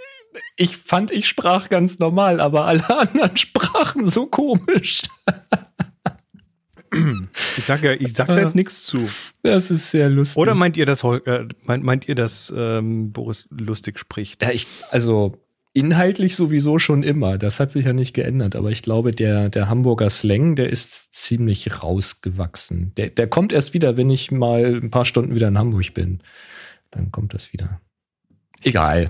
ich 0.57 0.77
fand, 0.77 1.09
ich 1.09 1.27
sprach 1.27 1.69
ganz 1.69 1.97
normal, 1.97 2.39
aber 2.39 2.67
alle 2.67 2.87
anderen 2.99 3.35
sprachen 3.35 4.05
so 4.05 4.27
komisch. 4.27 5.01
Ich 7.57 7.65
sag 7.65 7.83
ja, 7.83 7.91
ich 7.91 8.13
sag 8.13 8.27
da 8.27 8.39
jetzt 8.39 8.55
nichts 8.55 8.83
zu. 8.83 9.09
Das 9.41 9.71
ist 9.71 9.91
sehr 9.91 10.09
lustig. 10.09 10.37
Oder 10.37 10.55
meint 10.55 10.77
ihr, 10.77 10.85
dass 10.85 11.03
äh, 11.03 11.47
meint, 11.63 11.83
meint 11.83 12.07
ihr, 12.07 12.15
dass 12.15 12.53
ähm, 12.55 13.11
Boris 13.11 13.47
lustig 13.51 13.99
spricht? 13.99 14.41
Ja, 14.41 14.51
ich, 14.51 14.67
also 14.91 15.37
inhaltlich 15.73 16.35
sowieso 16.35 16.79
schon 16.79 17.03
immer. 17.03 17.37
Das 17.37 17.59
hat 17.59 17.71
sich 17.71 17.85
ja 17.85 17.93
nicht 17.93 18.13
geändert. 18.13 18.55
Aber 18.55 18.71
ich 18.71 18.81
glaube, 18.81 19.11
der, 19.11 19.49
der 19.49 19.69
Hamburger 19.69 20.09
Slang, 20.09 20.55
der 20.55 20.69
ist 20.69 21.13
ziemlich 21.15 21.81
rausgewachsen. 21.83 22.93
Der, 22.95 23.09
der 23.09 23.27
kommt 23.27 23.51
erst 23.53 23.73
wieder, 23.73 23.97
wenn 23.97 24.09
ich 24.09 24.31
mal 24.31 24.79
ein 24.81 24.91
paar 24.91 25.05
Stunden 25.05 25.35
wieder 25.35 25.47
in 25.47 25.57
Hamburg 25.57 25.93
bin. 25.93 26.19
Dann 26.91 27.11
kommt 27.11 27.33
das 27.33 27.53
wieder. 27.53 27.81
Egal. 28.61 29.09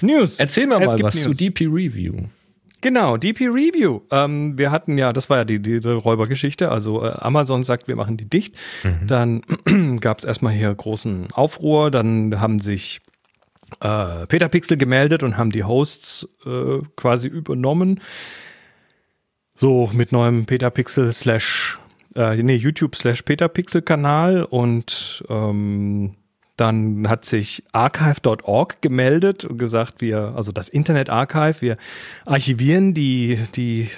News. 0.00 0.38
Erzähl 0.38 0.66
mir 0.66 0.80
Es 0.80 0.86
mal 0.86 0.96
gibt 0.96 1.06
was 1.06 1.22
zu 1.22 1.28
News. 1.28 1.38
DP 1.38 1.66
Review. 1.66 2.14
Genau, 2.82 3.16
DP 3.16 3.42
Review. 3.42 4.00
Ähm, 4.10 4.58
wir 4.58 4.72
hatten 4.72 4.98
ja, 4.98 5.12
das 5.12 5.30
war 5.30 5.38
ja 5.38 5.44
die, 5.44 5.62
die, 5.62 5.78
Räubergeschichte. 5.78 6.70
Also 6.70 7.02
äh, 7.02 7.12
Amazon 7.12 7.62
sagt, 7.62 7.86
wir 7.86 7.96
machen 7.96 8.16
die 8.16 8.28
dicht. 8.28 8.58
Mhm. 8.82 9.06
Dann 9.06 9.42
gab 10.00 10.18
es 10.18 10.24
erstmal 10.24 10.52
hier 10.52 10.74
großen 10.74 11.28
Aufruhr. 11.32 11.92
Dann 11.92 12.40
haben 12.40 12.58
sich 12.58 13.00
äh, 13.80 14.26
Peter 14.26 14.48
Pixel 14.48 14.76
gemeldet 14.76 15.22
und 15.22 15.38
haben 15.38 15.52
die 15.52 15.62
Hosts 15.62 16.28
äh, 16.44 16.80
quasi 16.96 17.28
übernommen. 17.28 18.00
So 19.54 19.88
mit 19.92 20.10
neuem 20.10 20.46
Peter 20.46 20.70
Pixel 20.70 21.12
slash, 21.12 21.78
äh, 22.16 22.42
nee, 22.42 22.56
YouTube 22.56 22.96
slash 22.96 23.22
Peter 23.22 23.48
Pixel 23.48 23.82
Kanal 23.82 24.42
und 24.42 25.22
ähm, 25.28 26.16
dann 26.56 27.08
hat 27.08 27.24
sich 27.24 27.64
archive.org 27.72 28.82
gemeldet 28.82 29.44
und 29.44 29.58
gesagt, 29.58 30.00
wir, 30.00 30.34
also 30.36 30.52
das 30.52 30.68
Internet 30.68 31.08
Archive, 31.10 31.60
wir 31.60 31.76
archivieren 32.26 32.94
die, 32.94 33.38
die, 33.54 33.88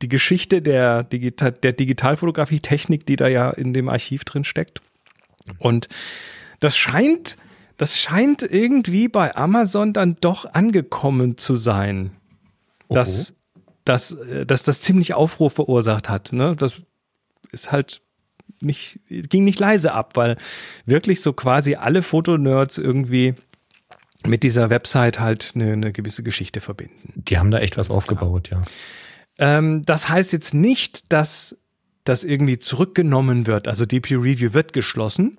die 0.00 0.08
Geschichte 0.08 0.62
der, 0.62 1.04
Digital, 1.04 1.52
der 1.52 1.72
Digitalfotografie-Technik, 1.72 3.04
die 3.04 3.16
da 3.16 3.28
ja 3.28 3.50
in 3.50 3.74
dem 3.74 3.88
Archiv 3.88 4.24
drin 4.24 4.44
steckt. 4.44 4.80
Und 5.58 5.88
das 6.60 6.76
scheint, 6.76 7.36
das 7.76 7.98
scheint 7.98 8.42
irgendwie 8.42 9.08
bei 9.08 9.36
Amazon 9.36 9.92
dann 9.92 10.16
doch 10.20 10.44
angekommen 10.46 11.36
zu 11.36 11.56
sein, 11.56 12.12
dass, 12.88 13.34
dass, 13.84 14.16
dass 14.46 14.62
das 14.62 14.80
ziemlich 14.80 15.14
Aufruhr 15.14 15.50
verursacht 15.50 16.08
hat. 16.08 16.32
Ne? 16.32 16.56
Das 16.56 16.82
ist 17.52 17.70
halt 17.70 18.02
nicht, 18.62 19.00
ging 19.08 19.44
nicht 19.44 19.60
leise 19.60 19.92
ab, 19.92 20.16
weil 20.16 20.36
wirklich 20.86 21.20
so 21.20 21.32
quasi 21.32 21.74
alle 21.74 22.02
Fotonerds 22.02 22.78
irgendwie 22.78 23.34
mit 24.26 24.42
dieser 24.42 24.70
Website 24.70 25.20
halt 25.20 25.52
eine, 25.54 25.72
eine 25.72 25.92
gewisse 25.92 26.22
Geschichte 26.22 26.60
verbinden. 26.60 27.12
Die 27.14 27.38
haben 27.38 27.50
da 27.50 27.58
echt 27.58 27.76
was 27.76 27.90
aufgebaut, 27.90 28.50
ja. 28.50 28.62
Ähm, 29.38 29.82
das 29.84 30.08
heißt 30.08 30.32
jetzt 30.32 30.54
nicht, 30.54 31.12
dass 31.12 31.56
das 32.04 32.24
irgendwie 32.24 32.58
zurückgenommen 32.58 33.46
wird. 33.46 33.68
Also 33.68 33.84
DP 33.84 34.14
Review 34.14 34.54
wird 34.54 34.72
geschlossen. 34.72 35.38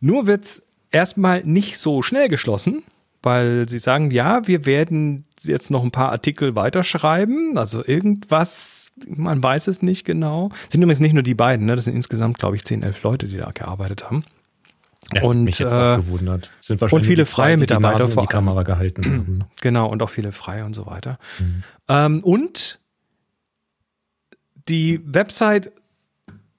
Nur 0.00 0.26
wird 0.26 0.44
es 0.44 0.62
erstmal 0.90 1.42
nicht 1.44 1.78
so 1.78 2.02
schnell 2.02 2.28
geschlossen, 2.28 2.82
weil 3.22 3.68
sie 3.68 3.78
sagen, 3.78 4.10
ja, 4.10 4.46
wir 4.46 4.66
werden 4.66 5.25
jetzt 5.42 5.70
noch 5.70 5.84
ein 5.84 5.90
paar 5.90 6.10
Artikel 6.12 6.54
weiterschreiben, 6.54 7.58
also 7.58 7.84
irgendwas, 7.84 8.88
man 9.06 9.42
weiß 9.42 9.68
es 9.68 9.82
nicht 9.82 10.04
genau. 10.04 10.50
Sind 10.68 10.82
übrigens 10.82 11.00
nicht 11.00 11.12
nur 11.12 11.22
die 11.22 11.34
beiden, 11.34 11.66
ne? 11.66 11.76
das 11.76 11.84
sind 11.84 11.94
insgesamt, 11.94 12.38
glaube 12.38 12.56
ich, 12.56 12.64
10, 12.64 12.82
11 12.82 13.02
Leute, 13.02 13.26
die 13.26 13.36
da 13.36 13.50
gearbeitet 13.50 14.04
haben. 14.04 14.24
Ja, 15.14 15.22
und 15.22 15.44
mich 15.44 15.58
jetzt 15.58 15.72
äh, 15.72 15.96
gewundert. 15.96 16.50
Sind 16.60 16.80
wahrscheinlich 16.80 17.06
und 17.06 17.08
viele 17.08 17.26
freie 17.26 17.56
Mitarbeiter 17.56 18.08
vor 18.08 18.24
die 18.24 18.28
Kamera 18.28 18.64
gehalten 18.64 19.04
haben. 19.04 19.38
Ne? 19.38 19.46
Genau, 19.60 19.88
und 19.88 20.02
auch 20.02 20.10
viele 20.10 20.32
freie 20.32 20.64
und 20.64 20.74
so 20.74 20.86
weiter. 20.86 21.18
Mhm. 21.38 21.62
Ähm, 21.88 22.24
und 22.24 22.80
die 24.68 25.00
Website 25.04 25.70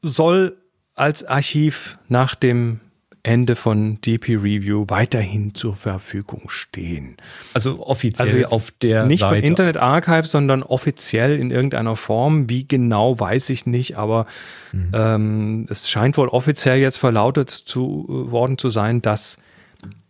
soll 0.02 0.58
als 0.96 1.26
Archiv 1.26 2.00
nach 2.08 2.36
dem 2.36 2.80
Ende 3.28 3.56
von 3.56 4.00
DP 4.02 4.36
Review 4.36 4.86
weiterhin 4.88 5.54
zur 5.54 5.76
Verfügung 5.76 6.50
stehen. 6.50 7.18
Also 7.54 7.86
offiziell 7.86 8.46
also 8.46 8.56
auf 8.56 8.72
der 8.72 9.06
nicht 9.06 9.20
Seite. 9.20 9.36
Nicht 9.36 9.44
von 9.44 9.50
Internet 9.50 9.78
Archive, 9.78 10.26
sondern 10.26 10.64
offiziell 10.64 11.38
in 11.38 11.52
irgendeiner 11.52 11.96
Form. 11.96 12.50
Wie 12.50 12.68
genau, 12.68 13.20
weiß 13.20 13.50
ich 13.50 13.66
nicht, 13.66 13.98
aber 13.98 14.26
mhm. 14.72 14.92
ähm, 14.94 15.68
es 15.70 15.90
scheint 15.90 16.18
wohl 16.18 16.30
offiziell 16.30 16.80
jetzt 16.80 16.98
verlautet 16.98 17.50
zu 17.50 18.06
worden 18.08 18.58
zu 18.58 18.70
sein, 18.70 19.02
dass 19.02 19.38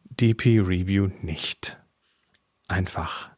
DP 0.10 0.60
Review 0.60 1.10
nicht 1.22 1.78
einfach 2.68 3.30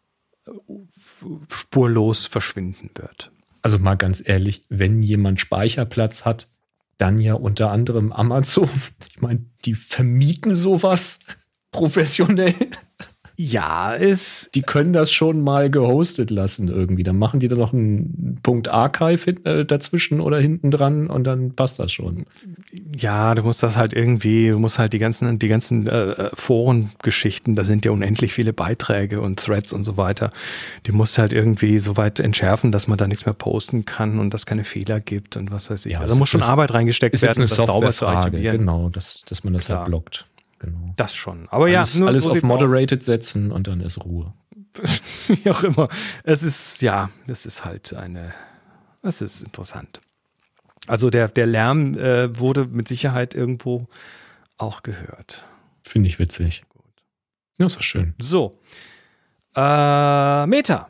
spurlos 1.49 2.25
verschwinden 2.25 2.89
wird. 2.95 3.31
Also 3.61 3.79
mal 3.79 3.95
ganz 3.95 4.21
ehrlich, 4.25 4.63
wenn 4.69 5.03
jemand 5.03 5.39
Speicherplatz 5.39 6.25
hat, 6.25 6.48
dann 6.99 7.17
ja 7.17 7.33
unter 7.33 7.71
anderem 7.71 8.11
Amazon. 8.11 8.69
Ich 9.09 9.21
meine, 9.21 9.45
die 9.65 9.73
vermieten 9.73 10.53
sowas 10.53 11.19
professionell. 11.71 12.55
Ja, 13.41 13.93
ist. 13.93 14.53
Die 14.53 14.63
können 14.63 14.91
das 14.91 15.13
schon 15.13 15.39
mal 15.39 15.69
gehostet 15.69 16.29
lassen 16.29 16.67
irgendwie. 16.67 17.03
Dann 17.03 17.17
machen 17.17 17.39
die 17.39 17.47
da 17.47 17.55
noch 17.55 17.71
einen 17.71 18.37
Punkt 18.43 18.67
Archive 18.67 19.31
äh, 19.45 19.63
dazwischen 19.63 20.19
oder 20.19 20.39
hinten 20.39 20.71
dran 20.71 21.07
und 21.07 21.23
dann 21.23 21.55
passt 21.55 21.79
das 21.79 21.93
schon. 21.93 22.25
Ja, 22.93 23.33
du 23.35 23.43
musst 23.43 23.63
das 23.63 23.77
halt 23.77 23.93
irgendwie, 23.93 24.49
du 24.49 24.59
musst 24.59 24.77
halt 24.77 24.91
die 24.91 24.99
ganzen, 24.99 25.39
die 25.39 25.47
ganzen 25.47 25.87
äh, 25.87 26.11
äh, 26.11 26.29
Forengeschichten, 26.33 27.55
da 27.55 27.63
sind 27.63 27.85
ja 27.85 27.91
unendlich 27.91 28.33
viele 28.33 28.51
Beiträge 28.51 29.21
und 29.21 29.39
Threads 29.39 29.71
und 29.71 29.85
so 29.85 29.95
weiter. 29.95 30.31
Die 30.85 30.91
musst 30.91 31.17
halt 31.17 31.31
irgendwie 31.31 31.79
so 31.79 31.95
weit 31.95 32.19
entschärfen, 32.19 32.73
dass 32.73 32.89
man 32.89 32.97
da 32.97 33.07
nichts 33.07 33.25
mehr 33.25 33.33
posten 33.33 33.85
kann 33.85 34.19
und 34.19 34.33
dass 34.33 34.45
keine 34.45 34.65
Fehler 34.65 34.99
gibt 34.99 35.37
und 35.37 35.49
was 35.49 35.69
weiß 35.69 35.85
ich. 35.85 35.93
Ja, 35.93 36.01
also 36.01 36.13
muss 36.15 36.27
schon 36.27 36.43
Arbeit 36.43 36.73
reingesteckt 36.73 37.13
ist 37.13 37.21
werden, 37.21 37.39
das 37.39 37.51
sauber 37.51 37.93
zu 37.93 38.05
archivieren. 38.05 38.57
Genau, 38.57 38.89
dass, 38.89 39.21
dass 39.21 39.45
man 39.45 39.53
das 39.53 39.67
Klar. 39.67 39.77
halt 39.79 39.87
blockt. 39.87 40.25
Genau. 40.59 40.85
Das 40.97 41.15
schon. 41.15 41.47
Aber 41.49 41.65
alles, 41.65 41.97
ja, 41.97 42.05
alles 42.05 42.27
auf 42.27 42.43
moderated 42.43 42.99
aus. 42.99 43.05
setzen 43.05 43.51
und 43.51 43.67
dann 43.67 43.81
ist 43.81 44.03
Ruhe. 44.03 44.33
Wie 45.27 45.49
auch 45.49 45.63
immer. 45.63 45.87
Es 46.23 46.43
ist, 46.43 46.81
ja, 46.81 47.09
es 47.27 47.45
ist 47.45 47.65
halt 47.65 47.93
eine, 47.93 48.33
es 49.01 49.21
ist 49.21 49.41
interessant. 49.41 50.01
Also 50.87 51.09
der, 51.09 51.27
der 51.27 51.45
Lärm 51.45 51.97
äh, 51.97 52.37
wurde 52.37 52.65
mit 52.65 52.87
Sicherheit 52.87 53.35
irgendwo 53.35 53.87
auch 54.57 54.83
gehört. 54.83 55.45
Finde 55.81 56.07
ich 56.07 56.19
witzig. 56.19 56.63
Gut. 56.69 56.83
Ja, 57.57 57.65
ist 57.65 57.77
doch 57.77 57.83
schön. 57.83 58.13
So. 58.19 58.59
Äh, 59.55 60.45
Meta. 60.47 60.89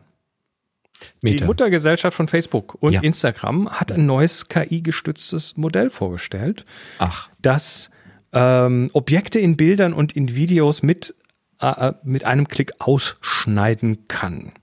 Meta. 1.22 1.38
Die 1.38 1.44
Muttergesellschaft 1.44 2.16
von 2.16 2.28
Facebook 2.28 2.76
und 2.82 2.94
ja. 2.94 3.02
Instagram 3.02 3.70
hat 3.70 3.92
ein 3.92 4.06
neues 4.06 4.48
KI-gestütztes 4.50 5.58
Modell 5.58 5.90
vorgestellt. 5.90 6.66
Ach. 6.98 7.30
Das 7.42 7.90
ähm, 8.34 8.90
Objekte 8.94 9.40
in 9.40 9.58
Bildern 9.58 9.94
und 9.94 10.16
in 10.16 10.36
Videos 10.36 10.84
mit, 10.84 11.16
äh, 11.62 11.90
äh, 11.90 11.94
mit 12.04 12.26
einem 12.26 12.48
Klick 12.48 12.74
ausschneiden 12.80 14.08
kann. 14.08 14.54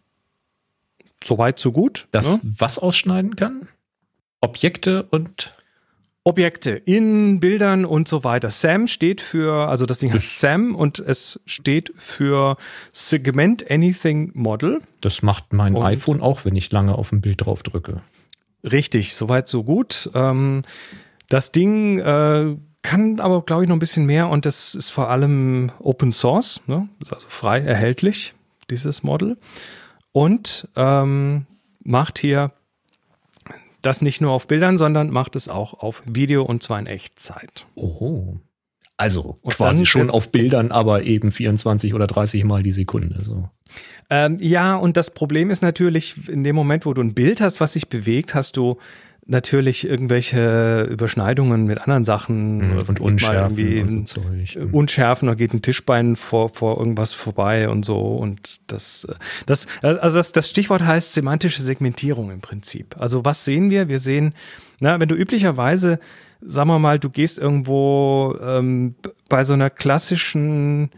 Soweit, 1.23 1.59
so 1.59 1.73
gut. 1.73 2.07
Das 2.13 2.35
ne? 2.35 2.41
was 2.43 2.79
ausschneiden 2.79 3.37
kann? 3.37 3.69
Objekte 4.41 5.03
und 5.05 5.55
Objekte 6.27 6.71
in 6.71 7.39
Bildern 7.39 7.85
und 7.85 8.09
so 8.09 8.25
weiter. 8.25 8.51
SAM 8.51 8.89
steht 8.89 9.21
für, 9.21 9.69
also 9.69 9.87
das 9.87 10.01
Ding 10.01 10.13
heißt 10.13 10.41
SAM 10.41 10.75
und 10.75 10.99
es 10.99 11.41
steht 11.47 11.93
für 11.97 12.57
Segment 12.93 13.71
Anything 13.71 14.33
Model. 14.35 14.81
Das 15.01 15.23
macht 15.23 15.53
mein 15.53 15.77
und 15.77 15.85
iPhone 15.85 16.21
auch, 16.21 16.45
wenn 16.45 16.57
ich 16.57 16.73
lange 16.73 16.97
auf 16.97 17.13
ein 17.13 17.21
Bild 17.21 17.45
drauf 17.47 17.63
drücke. 17.63 18.03
Richtig, 18.65 19.15
soweit 19.15 19.47
so 19.47 19.63
gut. 19.63 20.11
Ähm, 20.15 20.63
das 21.29 21.53
Ding 21.53 22.01
äh, 22.01 22.57
kann 22.87 23.19
aber, 23.19 23.43
glaube 23.43 23.65
ich, 23.65 23.69
noch 23.69 23.75
ein 23.77 23.81
bisschen 23.81 24.07
mehr 24.07 24.29
und 24.29 24.47
das 24.47 24.77
ist 24.77 24.91
vor 24.91 25.11
allem 25.11 25.73
Open 25.81 26.13
Source, 26.13 26.61
ne? 26.67 26.89
ist 27.01 27.13
also 27.13 27.27
frei 27.29 27.59
erhältlich, 27.59 28.33
dieses 28.71 29.03
Model. 29.03 29.39
Und 30.13 30.69
ähm, 30.77 31.47
macht 31.83 32.19
hier 32.19 32.53
das 33.83 34.03
nicht 34.03 34.21
nur 34.21 34.31
auf 34.31 34.47
Bildern, 34.47 34.79
sondern 34.79 35.11
macht 35.11 35.35
es 35.35 35.49
auch 35.49 35.75
auf 35.75 36.03
Video 36.07 36.45
und 36.45 36.63
zwar 36.63 36.79
in 36.79 36.87
Echtzeit. 36.87 37.67
Oh. 37.75 38.37
Also 38.97 39.39
und 39.43 39.55
quasi 39.55 39.85
schon 39.85 40.11
auf 40.11 40.33
Bildern, 40.33 40.73
aber 40.73 41.03
eben 41.03 41.31
24 41.31 41.93
oder 41.93 42.07
30 42.07 42.45
Mal 42.45 42.63
die 42.63 42.73
Sekunde. 42.73 43.23
So. 43.23 43.49
Ähm, 44.09 44.39
ja, 44.41 44.77
und 44.77 44.97
das 44.97 45.11
Problem 45.11 45.51
ist 45.51 45.63
natürlich, 45.63 46.29
in 46.29 46.45
dem 46.45 46.57
Moment, 46.57 46.87
wo 46.87 46.95
du 46.95 47.03
ein 47.03 47.15
Bild 47.15 47.41
hast, 47.41 47.61
was 47.61 47.75
sich 47.75 47.89
bewegt, 47.89 48.35
hast 48.35 48.57
du 48.57 48.79
natürlich 49.27 49.87
irgendwelche 49.87 50.83
Überschneidungen 50.83 51.67
mit 51.67 51.81
anderen 51.81 52.05
Sachen 52.05 52.59
mhm, 52.59 52.79
und 52.89 53.01
Unschärfen 53.01 53.83
und 53.83 54.09
so 54.09 54.21
Zeug. 54.21 54.57
Mhm. 54.57 54.73
Unschärfen, 54.73 55.27
da 55.27 55.35
geht 55.35 55.53
ein 55.53 55.63
Tischbein 55.63 56.15
vor, 56.15 56.49
vor 56.51 56.79
irgendwas 56.79 57.13
vorbei 57.13 57.69
und 57.69 57.85
so 57.85 57.99
und 57.99 58.61
das, 58.71 59.07
das, 59.47 59.67
also 59.83 60.17
das, 60.17 60.31
das 60.31 60.49
Stichwort 60.49 60.83
heißt 60.83 61.13
semantische 61.13 61.61
Segmentierung 61.61 62.31
im 62.31 62.41
Prinzip. 62.41 62.95
Also 62.99 63.25
was 63.25 63.45
sehen 63.45 63.69
wir? 63.69 63.89
Wir 63.89 63.99
sehen, 63.99 64.33
na, 64.79 65.01
wenn 65.01 65.09
du 65.09 65.17
üblicherweise, 65.17 65.99
sagen 66.41 66.69
wir 66.69 66.79
mal, 66.79 66.99
du 66.99 67.11
gehst 67.11 67.39
irgendwo 67.39 68.37
ähm, 68.43 68.95
bei 69.29 69.45
so 69.45 69.55
einer 69.55 69.71
klassischen 69.71 70.91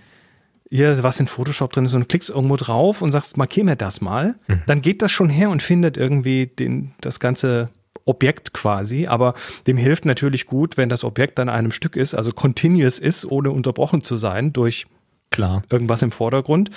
hier, 0.70 1.02
was 1.02 1.18
in 1.18 1.26
Photoshop 1.26 1.72
drin 1.72 1.86
ist 1.86 1.94
und 1.94 2.08
klickst 2.08 2.30
irgendwo 2.30 2.56
drauf 2.56 3.00
und 3.00 3.10
sagst, 3.12 3.36
markier 3.38 3.64
mir 3.64 3.76
das 3.76 4.00
mal, 4.00 4.34
mhm. 4.48 4.62
dann 4.66 4.82
geht 4.82 5.00
das 5.00 5.10
schon 5.10 5.30
her 5.30 5.50
und 5.50 5.62
findet 5.62 5.96
irgendwie 5.96 6.46
den, 6.46 6.92
das 7.00 7.20
ganze 7.20 7.70
Objekt 8.04 8.52
quasi, 8.52 9.06
aber 9.06 9.34
dem 9.66 9.76
hilft 9.76 10.04
natürlich 10.04 10.46
gut, 10.46 10.76
wenn 10.76 10.88
das 10.88 11.04
Objekt 11.04 11.40
an 11.40 11.48
einem 11.48 11.72
Stück 11.72 11.96
ist, 11.96 12.14
also 12.14 12.32
continuous 12.32 12.98
ist, 12.98 13.24
ohne 13.24 13.50
unterbrochen 13.50 14.02
zu 14.02 14.16
sein 14.16 14.52
durch 14.52 14.86
Klar. 15.30 15.62
Irgendwas 15.70 16.00
im 16.00 16.10
Vordergrund 16.10 16.70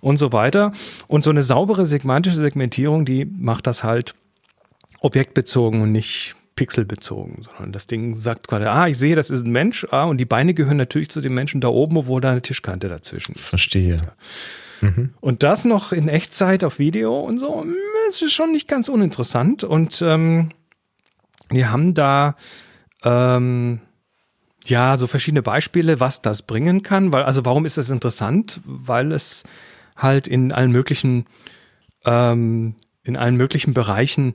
und 0.00 0.16
so 0.16 0.32
weiter. 0.32 0.72
Und 1.08 1.24
so 1.24 1.30
eine 1.30 1.42
saubere 1.42 1.84
semantische 1.84 2.38
Segmentierung, 2.38 3.04
die 3.04 3.26
macht 3.26 3.66
das 3.66 3.84
halt 3.84 4.14
objektbezogen 5.00 5.82
und 5.82 5.92
nicht 5.92 6.34
pixelbezogen, 6.58 7.44
sondern 7.44 7.70
das 7.70 7.86
Ding 7.86 8.16
sagt 8.16 8.48
quasi, 8.48 8.64
ah, 8.64 8.88
ich 8.88 8.98
sehe, 8.98 9.14
das 9.14 9.30
ist 9.30 9.46
ein 9.46 9.52
Mensch, 9.52 9.86
ah, 9.92 10.06
und 10.06 10.18
die 10.18 10.24
Beine 10.24 10.54
gehören 10.54 10.76
natürlich 10.76 11.08
zu 11.08 11.20
dem 11.20 11.32
Menschen 11.32 11.60
da 11.60 11.68
oben, 11.68 11.96
obwohl 11.96 12.20
da 12.20 12.32
eine 12.32 12.42
Tischkante 12.42 12.88
dazwischen 12.88 13.36
ist. 13.36 13.48
Verstehe. 13.48 13.98
Mhm. 14.80 15.10
Und 15.20 15.44
das 15.44 15.64
noch 15.64 15.92
in 15.92 16.08
Echtzeit 16.08 16.64
auf 16.64 16.80
Video 16.80 17.20
und 17.20 17.38
so, 17.38 17.64
das 18.08 18.20
ist 18.20 18.32
schon 18.32 18.50
nicht 18.50 18.66
ganz 18.66 18.88
uninteressant. 18.88 19.62
Und 19.62 20.02
ähm, 20.02 20.50
wir 21.48 21.70
haben 21.70 21.94
da 21.94 22.34
ähm, 23.04 23.78
ja 24.64 24.96
so 24.96 25.06
verschiedene 25.06 25.42
Beispiele, 25.42 26.00
was 26.00 26.22
das 26.22 26.42
bringen 26.42 26.82
kann. 26.82 27.12
Weil, 27.12 27.22
also 27.22 27.44
warum 27.44 27.66
ist 27.66 27.78
das 27.78 27.88
interessant? 27.88 28.60
Weil 28.64 29.12
es 29.12 29.44
halt 29.94 30.26
in 30.26 30.50
allen 30.50 30.72
möglichen 30.72 31.24
ähm, 32.04 32.74
in 33.04 33.16
allen 33.16 33.36
möglichen 33.36 33.74
Bereichen 33.74 34.34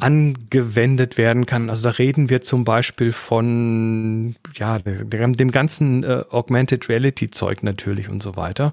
angewendet 0.00 1.18
werden 1.18 1.46
kann. 1.46 1.68
Also 1.68 1.84
da 1.84 1.90
reden 1.90 2.30
wir 2.30 2.42
zum 2.42 2.64
Beispiel 2.64 3.12
von 3.12 4.36
ja 4.54 4.78
dem 4.78 5.50
ganzen 5.50 6.04
äh, 6.04 6.24
Augmented 6.30 6.88
Reality 6.88 7.30
Zeug 7.30 7.62
natürlich 7.62 8.08
und 8.08 8.22
so 8.22 8.36
weiter. 8.36 8.72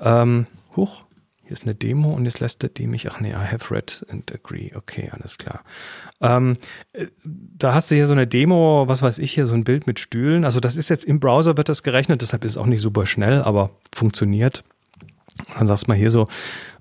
Ähm, 0.00 0.46
huch, 0.76 1.04
hier 1.42 1.52
ist 1.52 1.64
eine 1.64 1.74
Demo 1.74 2.12
und 2.14 2.24
jetzt 2.24 2.40
lässt 2.40 2.62
er 2.62 2.70
die 2.70 2.86
mich. 2.86 3.10
Ach 3.10 3.20
nee, 3.20 3.30
I 3.30 3.34
have 3.34 3.72
read 3.72 4.04
and 4.08 4.32
agree. 4.32 4.70
Okay, 4.74 5.10
alles 5.12 5.36
klar. 5.36 5.62
Ähm, 6.20 6.56
äh, 6.92 7.08
da 7.22 7.74
hast 7.74 7.90
du 7.90 7.94
hier 7.94 8.06
so 8.06 8.12
eine 8.12 8.26
Demo, 8.26 8.84
was 8.86 9.02
weiß 9.02 9.18
ich 9.18 9.32
hier, 9.32 9.44
so 9.44 9.54
ein 9.54 9.64
Bild 9.64 9.86
mit 9.86 10.00
Stühlen. 10.00 10.44
Also 10.44 10.58
das 10.60 10.76
ist 10.76 10.88
jetzt 10.88 11.04
im 11.04 11.20
Browser 11.20 11.56
wird 11.58 11.68
das 11.68 11.82
gerechnet, 11.82 12.22
deshalb 12.22 12.44
ist 12.44 12.52
es 12.52 12.56
auch 12.56 12.66
nicht 12.66 12.80
super 12.80 13.04
schnell, 13.04 13.42
aber 13.42 13.70
funktioniert. 13.94 14.64
Und 15.38 15.58
dann 15.58 15.66
sagst 15.66 15.86
du 15.86 15.90
mal 15.90 15.96
hier 15.96 16.10
so, 16.10 16.28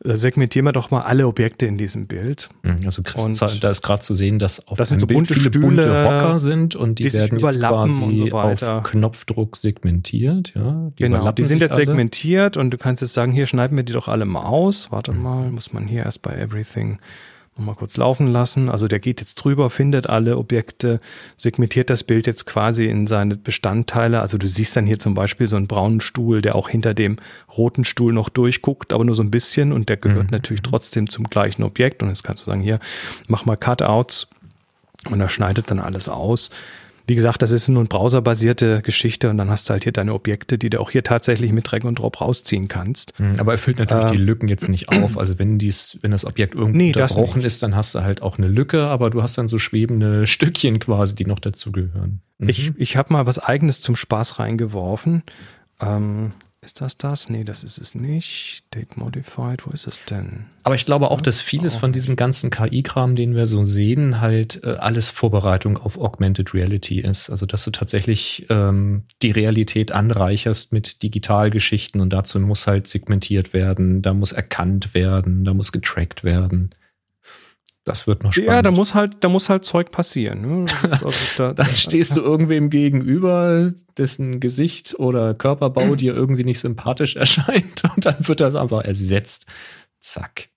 äh, 0.03 0.15
segmentieren 0.15 0.65
wir 0.65 0.73
doch 0.73 0.91
mal 0.91 1.01
alle 1.01 1.27
Objekte 1.27 1.65
in 1.65 1.77
diesem 1.77 2.05
Bild. 2.05 2.49
Mhm, 2.61 2.79
also 2.85 3.01
und 3.15 3.63
da 3.63 3.69
ist 3.69 3.81
gerade 3.81 4.01
zu 4.01 4.13
sehen, 4.13 4.37
dass 4.37 4.67
auf 4.67 4.77
das 4.77 4.89
sind 4.89 4.99
so 4.99 5.07
Bild 5.07 5.17
bunte 5.17 5.33
viele 5.33 5.49
Stühle, 5.49 5.65
bunte 5.65 6.05
Hocker 6.05 6.39
sind 6.39 6.75
und 6.75 6.99
die, 6.99 7.05
die 7.05 7.13
werden 7.13 7.39
jetzt 7.39 7.59
quasi 7.59 8.15
so 8.15 8.29
auf 8.31 8.83
Knopfdruck 8.83 9.57
segmentiert. 9.57 10.53
Ja, 10.55 10.91
die 10.97 11.03
genau, 11.03 11.31
die 11.31 11.43
sind 11.43 11.61
jetzt 11.61 11.73
alle. 11.73 11.85
segmentiert 11.85 12.57
und 12.57 12.71
du 12.71 12.77
kannst 12.77 13.01
jetzt 13.01 13.13
sagen, 13.13 13.31
hier 13.31 13.47
schneiden 13.47 13.75
wir 13.75 13.83
die 13.83 13.93
doch 13.93 14.07
alle 14.07 14.25
mal 14.25 14.43
aus. 14.43 14.91
Warte 14.91 15.13
mal, 15.13 15.49
muss 15.49 15.73
man 15.73 15.87
hier 15.87 16.03
erst 16.03 16.21
bei 16.21 16.35
Everything 16.35 16.99
nochmal 17.55 17.75
kurz 17.75 17.97
laufen 17.97 18.27
lassen. 18.27 18.69
Also 18.69 18.87
der 18.87 18.99
geht 18.99 19.19
jetzt 19.19 19.35
drüber, 19.35 19.69
findet 19.69 20.07
alle 20.09 20.37
Objekte, 20.37 20.99
segmentiert 21.37 21.89
das 21.89 22.03
Bild 22.03 22.25
jetzt 22.25 22.45
quasi 22.45 22.85
in 22.85 23.05
seine 23.05 23.35
Bestandteile. 23.35 24.21
Also 24.21 24.37
du 24.37 24.47
siehst 24.47 24.75
dann 24.75 24.85
hier 24.85 24.99
zum 24.99 25.13
Beispiel 25.13 25.47
so 25.47 25.55
einen 25.55 25.67
braunen 25.67 26.01
Stuhl, 26.01 26.41
der 26.41 26.55
auch 26.55 26.69
hinter 26.69 26.93
dem 26.93 27.17
roten 27.55 27.85
Stuhl 27.85 28.11
noch 28.11 28.29
durchguckt, 28.29 28.91
aber 28.91 29.05
nur 29.05 29.15
so 29.15 29.21
ein 29.21 29.31
bisschen 29.31 29.71
und 29.71 29.89
der 29.89 29.97
gehört 29.97 30.31
mhm. 30.31 30.37
natürlich 30.37 30.63
trotzdem 30.63 31.09
zum 31.09 31.29
gleichen 31.29 31.63
Objekt. 31.63 32.01
Und 32.01 32.09
jetzt 32.09 32.23
kannst 32.23 32.45
du 32.45 32.51
sagen, 32.51 32.61
hier, 32.61 32.79
mach 33.27 33.45
mal 33.45 33.57
Cutouts 33.57 34.27
und 35.09 35.21
er 35.21 35.29
schneidet 35.29 35.69
dann 35.69 35.79
alles 35.79 36.09
aus. 36.09 36.49
Wie 37.05 37.15
gesagt, 37.15 37.41
das 37.41 37.51
ist 37.51 37.67
nur 37.67 37.81
eine 37.81 37.89
browserbasierte 37.89 38.81
Geschichte 38.81 39.29
und 39.29 39.37
dann 39.37 39.49
hast 39.49 39.67
du 39.67 39.73
halt 39.73 39.83
hier 39.83 39.91
deine 39.91 40.13
Objekte, 40.13 40.57
die 40.57 40.69
du 40.69 40.79
auch 40.79 40.91
hier 40.91 41.03
tatsächlich 41.03 41.51
mit 41.51 41.69
Drag 41.69 41.83
und 41.83 41.99
Drop 41.99 42.21
rausziehen 42.21 42.69
kannst. 42.69 43.19
Mhm, 43.19 43.39
aber 43.39 43.53
er 43.53 43.57
füllt 43.57 43.79
natürlich 43.79 44.05
ähm, 44.05 44.11
die 44.11 44.17
Lücken 44.17 44.47
jetzt 44.47 44.69
nicht 44.69 44.89
auf. 44.89 45.17
Also 45.23 45.39
wenn 45.39 45.57
dies, 45.57 45.97
wenn 46.01 46.11
das 46.11 46.25
Objekt 46.25 46.55
irgendwie 46.55 46.77
nee, 46.77 46.87
unterbrochen 46.87 47.43
ist, 47.43 47.63
dann 47.63 47.75
hast 47.75 47.95
du 47.95 48.01
halt 48.01 48.21
auch 48.21 48.37
eine 48.37 48.47
Lücke, 48.47 48.87
aber 48.87 49.09
du 49.09 49.21
hast 49.21 49.37
dann 49.37 49.47
so 49.47 49.57
schwebende 49.57 50.27
Stückchen 50.27 50.79
quasi, 50.79 51.15
die 51.15 51.25
noch 51.25 51.39
dazugehören. 51.39 52.21
Mhm. 52.39 52.49
Ich, 52.49 52.71
ich 52.77 52.97
habe 52.97 53.13
mal 53.13 53.25
was 53.25 53.39
eigenes 53.39 53.81
zum 53.81 53.95
Spaß 53.95 54.39
reingeworfen. 54.39 55.23
Ähm, 55.79 56.31
ist 56.63 56.82
das 56.82 56.97
das? 56.97 57.30
Nee, 57.30 57.43
das 57.43 57.63
ist 57.63 57.78
es 57.78 57.93
nicht. 57.93 58.63
Date 58.73 58.97
Modified, 58.97 59.65
wo 59.65 59.71
ist 59.71 59.88
es 59.88 60.04
denn? 60.06 60.45
Aber 60.63 60.76
ich 60.76 60.86
glaube 60.86 61.12
auch, 61.12 61.21
dass 61.21 61.41
vieles 61.41 61.76
von 61.76 61.91
diesem 61.91 62.15
ganzen 62.15 62.49
KI-Kram, 62.49 63.15
den 63.15 63.36
wir 63.36 63.45
so 63.45 63.63
sehen, 63.63 64.21
halt 64.21 64.63
äh, 64.63 64.76
alles 64.78 65.10
Vorbereitung 65.10 65.78
auf 65.78 65.97
Augmented 65.97 66.54
Reality 66.54 66.99
ist. 66.99 67.30
Also, 67.30 67.45
dass 67.45 67.65
du 67.65 67.71
tatsächlich 67.71 68.45
ähm, 68.49 69.04
die 69.21 69.32
Realität 69.32 69.91
anreicherst 69.91 70.71
mit 70.71 71.04
Digitalgeschichten 71.04 72.02
und 72.02 72.12
dazu 72.12 72.39
muss 72.39 72.67
halt 72.67 72.88
segmentiert 72.88 73.54
werden, 73.54 74.02
da 74.02 74.13
muss 74.13 74.32
erkannt 74.32 74.93
werden, 74.93 75.43
da 75.43 75.54
muss 75.54 75.71
getrackt 75.71 76.23
werden. 76.23 76.73
Das 77.85 78.07
wird 78.07 78.23
noch 78.23 78.31
spannend. 78.31 78.49
Ja, 78.49 78.61
da 78.61 78.71
muss 78.71 78.93
halt, 78.93 79.17
da 79.19 79.29
muss 79.29 79.49
halt 79.49 79.65
Zeug 79.65 79.91
passieren. 79.91 80.63
Ne? 80.63 80.65
Also 80.91 81.09
da, 81.37 81.53
Dann 81.53 81.73
stehst 81.73 82.15
du 82.15 82.21
irgendwem 82.21 82.69
gegenüber, 82.69 83.73
dessen 83.97 84.39
Gesicht 84.39 84.97
oder 84.99 85.33
Körperbau 85.33 85.95
dir 85.95 86.13
irgendwie 86.13 86.45
nicht 86.45 86.59
sympathisch 86.59 87.15
erscheint 87.15 87.83
und 87.95 88.05
dann 88.05 88.15
wird 88.19 88.39
das 88.39 88.55
einfach 88.55 88.83
ersetzt. 88.83 89.47
Zack. 89.99 90.49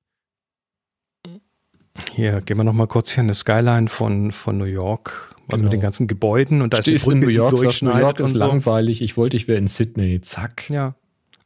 Hier, 2.13 2.43
gehen 2.43 2.59
wir 2.59 2.65
noch 2.65 2.75
mal 2.75 2.87
kurz 2.87 3.13
hier 3.13 3.23
in 3.23 3.27
eine 3.27 3.35
Skyline 3.35 3.89
von, 3.89 4.31
von 4.31 4.59
New 4.59 4.65
York. 4.65 5.35
Also 5.49 5.63
genau. 5.63 5.65
mit 5.65 5.73
den 5.75 5.81
ganzen 5.81 6.07
Gebäuden 6.09 6.61
und 6.61 6.75
da 6.75 6.83
Stehst 6.83 7.07
ist 7.07 7.13
eine 7.13 7.21
Brücke, 7.21 7.31
in 7.31 7.37
New 7.37 7.43
York, 7.43 7.59
sagst, 7.59 7.83
New 7.83 7.97
York 7.97 8.19
ist 8.19 8.33
so. 8.33 8.39
langweilig, 8.39 9.01
ich 9.01 9.17
wollte, 9.17 9.37
ich 9.37 9.47
wäre 9.47 9.59
in 9.59 9.69
Sydney, 9.69 10.21
zack. 10.21 10.69
Ja. 10.71 10.97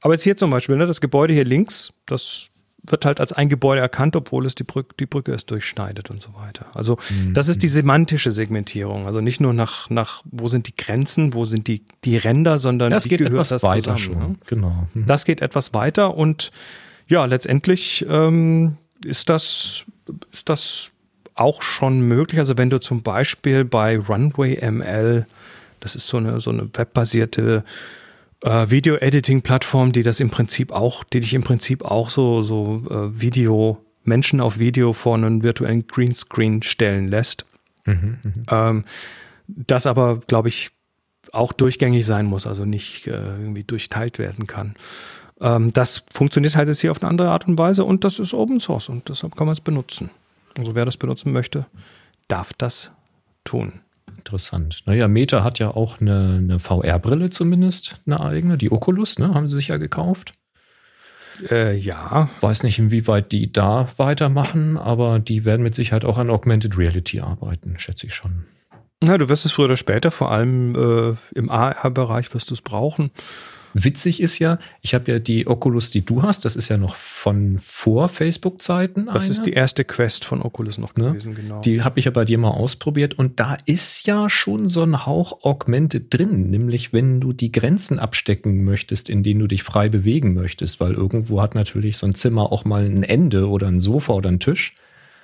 Aber 0.00 0.14
jetzt 0.14 0.22
hier 0.22 0.36
zum 0.36 0.50
Beispiel, 0.50 0.76
ne, 0.76 0.86
das 0.86 1.02
Gebäude 1.02 1.34
hier 1.34 1.44
links, 1.44 1.92
das 2.06 2.48
wird 2.82 3.04
halt 3.04 3.20
als 3.20 3.32
ein 3.32 3.48
Gebäude 3.48 3.80
erkannt, 3.80 4.16
obwohl 4.16 4.46
es 4.46 4.54
die 4.54 4.64
Brücke, 4.64 4.94
die 4.98 5.06
Brücke 5.06 5.32
es 5.32 5.46
durchschneidet 5.46 6.10
und 6.10 6.20
so 6.20 6.34
weiter. 6.34 6.66
Also 6.74 6.98
mhm. 7.10 7.34
das 7.34 7.48
ist 7.48 7.62
die 7.62 7.68
semantische 7.68 8.32
Segmentierung. 8.32 9.06
Also 9.06 9.20
nicht 9.20 9.40
nur 9.40 9.52
nach, 9.52 9.90
nach 9.90 10.22
wo 10.24 10.48
sind 10.48 10.66
die 10.66 10.76
Grenzen, 10.76 11.34
wo 11.34 11.44
sind 11.44 11.66
die, 11.68 11.84
die 12.04 12.16
Ränder, 12.16 12.58
sondern 12.58 12.90
das 12.90 13.04
wie 13.04 13.10
geht 13.10 13.18
gehört 13.18 13.34
etwas 13.34 13.48
das 13.48 13.62
weiter 13.62 13.96
zusammen. 13.96 14.20
Schon. 14.20 14.30
Ne? 14.32 14.38
Genau. 14.46 14.88
Mhm. 14.94 15.06
Das 15.06 15.24
geht 15.24 15.40
etwas 15.40 15.74
weiter 15.74 16.16
und 16.16 16.52
ja, 17.08 17.24
letztendlich 17.24 18.06
ähm, 18.08 18.76
ist 19.04 19.28
das, 19.28 19.84
ist 20.32 20.48
das 20.48 20.90
auch 21.34 21.62
schon 21.62 22.00
möglich. 22.02 22.38
Also 22.38 22.56
wenn 22.56 22.70
du 22.70 22.78
zum 22.78 23.02
Beispiel 23.02 23.64
bei 23.64 23.98
Runway 23.98 24.58
ML, 24.70 25.26
das 25.80 25.96
ist 25.96 26.06
so 26.06 26.18
eine, 26.18 26.40
so 26.40 26.50
eine 26.50 26.70
webbasierte 26.72 27.64
äh, 27.66 27.70
Video-Editing-Plattform, 28.42 29.92
die 29.92 30.02
das 30.02 30.20
im 30.20 30.30
Prinzip 30.30 30.72
auch, 30.72 31.04
die 31.04 31.20
dich 31.20 31.34
im 31.34 31.42
Prinzip 31.42 31.84
auch 31.84 32.10
so, 32.10 32.42
so 32.42 32.82
äh, 32.88 33.20
Video, 33.20 33.84
Menschen 34.04 34.40
auf 34.40 34.58
Video 34.58 34.92
vor 34.92 35.16
einen 35.16 35.42
virtuellen 35.42 35.86
Greenscreen 35.86 36.62
stellen 36.62 37.08
lässt. 37.08 37.44
Mhm, 37.84 38.18
mh. 38.22 38.32
ähm, 38.50 38.84
das 39.46 39.86
aber, 39.86 40.20
glaube 40.26 40.48
ich, 40.48 40.70
auch 41.32 41.52
durchgängig 41.52 42.06
sein 42.06 42.26
muss, 42.26 42.46
also 42.46 42.64
nicht 42.64 43.06
äh, 43.06 43.10
irgendwie 43.12 43.64
durchteilt 43.64 44.18
werden 44.18 44.46
kann. 44.46 44.74
Ähm, 45.40 45.72
das 45.72 46.04
funktioniert 46.12 46.56
halt 46.56 46.68
jetzt 46.68 46.80
hier 46.80 46.90
auf 46.90 47.02
eine 47.02 47.10
andere 47.10 47.30
Art 47.30 47.46
und 47.46 47.58
Weise 47.58 47.84
und 47.84 48.04
das 48.04 48.18
ist 48.18 48.34
Open 48.34 48.60
Source 48.60 48.88
und 48.88 49.08
deshalb 49.08 49.36
kann 49.36 49.46
man 49.46 49.52
es 49.52 49.60
benutzen. 49.60 50.10
Also 50.58 50.74
wer 50.74 50.84
das 50.84 50.96
benutzen 50.96 51.32
möchte, 51.32 51.66
darf 52.28 52.52
das 52.54 52.92
tun. 53.44 53.80
Interessant. 54.20 54.82
Naja, 54.84 55.08
Meta 55.08 55.42
hat 55.42 55.58
ja 55.58 55.70
auch 55.70 55.98
eine, 56.00 56.36
eine 56.38 56.58
VR-Brille 56.58 57.30
zumindest, 57.30 58.00
eine 58.06 58.20
eigene, 58.20 58.58
die 58.58 58.70
Oculus, 58.70 59.18
ne? 59.18 59.32
Haben 59.32 59.48
sie 59.48 59.56
sich 59.56 59.68
ja 59.68 59.78
gekauft. 59.78 60.32
Äh, 61.50 61.74
ja. 61.74 62.28
Weiß 62.40 62.62
nicht, 62.62 62.78
inwieweit 62.78 63.32
die 63.32 63.50
da 63.50 63.88
weitermachen, 63.96 64.76
aber 64.76 65.20
die 65.20 65.46
werden 65.46 65.62
mit 65.62 65.74
Sicherheit 65.74 66.04
auch 66.04 66.18
an 66.18 66.28
Augmented 66.28 66.76
Reality 66.76 67.20
arbeiten, 67.20 67.78
schätze 67.78 68.06
ich 68.06 68.14
schon. 68.14 68.44
Na, 69.02 69.16
du 69.16 69.30
wirst 69.30 69.46
es 69.46 69.52
früher 69.52 69.64
oder 69.64 69.78
später, 69.78 70.10
vor 70.10 70.30
allem 70.30 70.74
äh, 70.74 71.16
im 71.34 71.48
AR-Bereich 71.48 72.32
wirst 72.34 72.50
du 72.50 72.54
es 72.54 72.60
brauchen. 72.60 73.10
Witzig 73.74 74.20
ist 74.20 74.38
ja, 74.38 74.58
ich 74.80 74.94
habe 74.94 75.12
ja 75.12 75.18
die 75.18 75.46
Oculus, 75.46 75.90
die 75.90 76.04
du 76.04 76.22
hast, 76.22 76.44
das 76.44 76.56
ist 76.56 76.68
ja 76.68 76.76
noch 76.76 76.94
von 76.94 77.58
vor 77.58 78.08
Facebook-Zeiten. 78.08 79.06
Das 79.06 79.24
eine. 79.24 79.32
ist 79.32 79.46
die 79.46 79.52
erste 79.52 79.84
Quest 79.84 80.24
von 80.24 80.42
Oculus 80.42 80.78
noch 80.78 80.96
ne? 80.96 81.10
gewesen, 81.10 81.34
genau. 81.34 81.60
Die 81.60 81.82
habe 81.82 81.98
ich 81.98 82.06
ja 82.06 82.10
bei 82.10 82.24
dir 82.24 82.38
mal 82.38 82.50
ausprobiert 82.50 83.18
und 83.18 83.38
da 83.40 83.56
ist 83.66 84.06
ja 84.06 84.28
schon 84.28 84.68
so 84.68 84.82
ein 84.82 85.06
Hauch 85.06 85.44
Augmented 85.44 86.12
drin, 86.12 86.50
nämlich 86.50 86.92
wenn 86.92 87.20
du 87.20 87.32
die 87.32 87.52
Grenzen 87.52 87.98
abstecken 87.98 88.64
möchtest, 88.64 89.08
in 89.08 89.22
denen 89.22 89.40
du 89.40 89.46
dich 89.46 89.62
frei 89.62 89.88
bewegen 89.88 90.34
möchtest, 90.34 90.80
weil 90.80 90.94
irgendwo 90.94 91.40
hat 91.40 91.54
natürlich 91.54 91.96
so 91.96 92.06
ein 92.06 92.14
Zimmer 92.14 92.52
auch 92.52 92.64
mal 92.64 92.84
ein 92.84 93.02
Ende 93.02 93.48
oder 93.48 93.68
ein 93.68 93.80
Sofa 93.80 94.14
oder 94.14 94.30
ein 94.30 94.40
Tisch. 94.40 94.74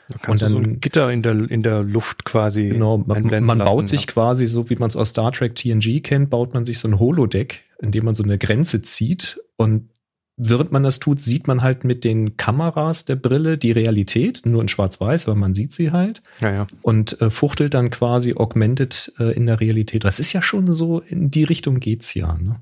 Da 0.09 0.19
kannst 0.19 0.43
und 0.43 0.43
dann, 0.43 0.53
so 0.53 0.59
ein 0.59 0.81
Gitter 0.81 1.13
in 1.13 1.23
der, 1.23 1.51
in 1.51 1.63
der 1.63 1.83
Luft 1.83 2.25
quasi. 2.25 2.69
Genau, 2.69 2.99
man, 2.99 3.45
man 3.45 3.59
baut 3.59 3.83
lassen, 3.83 3.87
sich 3.89 4.03
ja. 4.03 4.07
quasi, 4.07 4.47
so 4.47 4.71
wie 4.71 4.77
man 4.77 4.89
es 4.89 4.97
aus 4.97 5.11
Star 5.11 5.33
Trek 5.33 5.55
TNG 5.55 6.01
kennt, 6.03 6.31
baut 6.31 6.55
man 6.55 6.65
sich 6.65 6.79
so 6.79 6.89
ein 6.89 6.99
Holodeck 6.99 7.67
indem 7.81 8.05
man 8.05 8.15
so 8.15 8.23
eine 8.23 8.39
Grenze 8.39 8.83
zieht 8.83 9.41
und 9.57 9.91
während 10.37 10.71
man 10.71 10.83
das 10.83 10.99
tut, 10.99 11.21
sieht 11.21 11.47
man 11.47 11.63
halt 11.63 11.85
mit 11.85 12.05
den 12.05 12.37
Kameras 12.37 13.07
der 13.07 13.17
Brille 13.17 13.57
die 13.57 13.73
Realität, 13.73 14.43
nur 14.45 14.61
in 14.61 14.69
Schwarz-Weiß, 14.69 15.29
aber 15.29 15.35
man 15.35 15.55
sieht 15.55 15.73
sie 15.73 15.93
halt. 15.93 16.23
Ja, 16.41 16.53
ja. 16.53 16.67
Und 16.83 17.21
äh, 17.23 17.31
fuchtelt 17.31 17.73
dann 17.73 17.91
quasi 17.91 18.35
augmented 18.35 19.15
äh, 19.19 19.35
in 19.35 19.47
der 19.47 19.61
Realität. 19.61 20.05
Das 20.05 20.21
ist 20.21 20.33
ja 20.35 20.43
schon 20.43 20.73
so, 20.75 21.01
in 21.01 21.31
die 21.31 21.45
Richtung 21.45 21.81
geht's 21.81 22.13
ja. 22.13 22.35
Ne? 22.35 22.57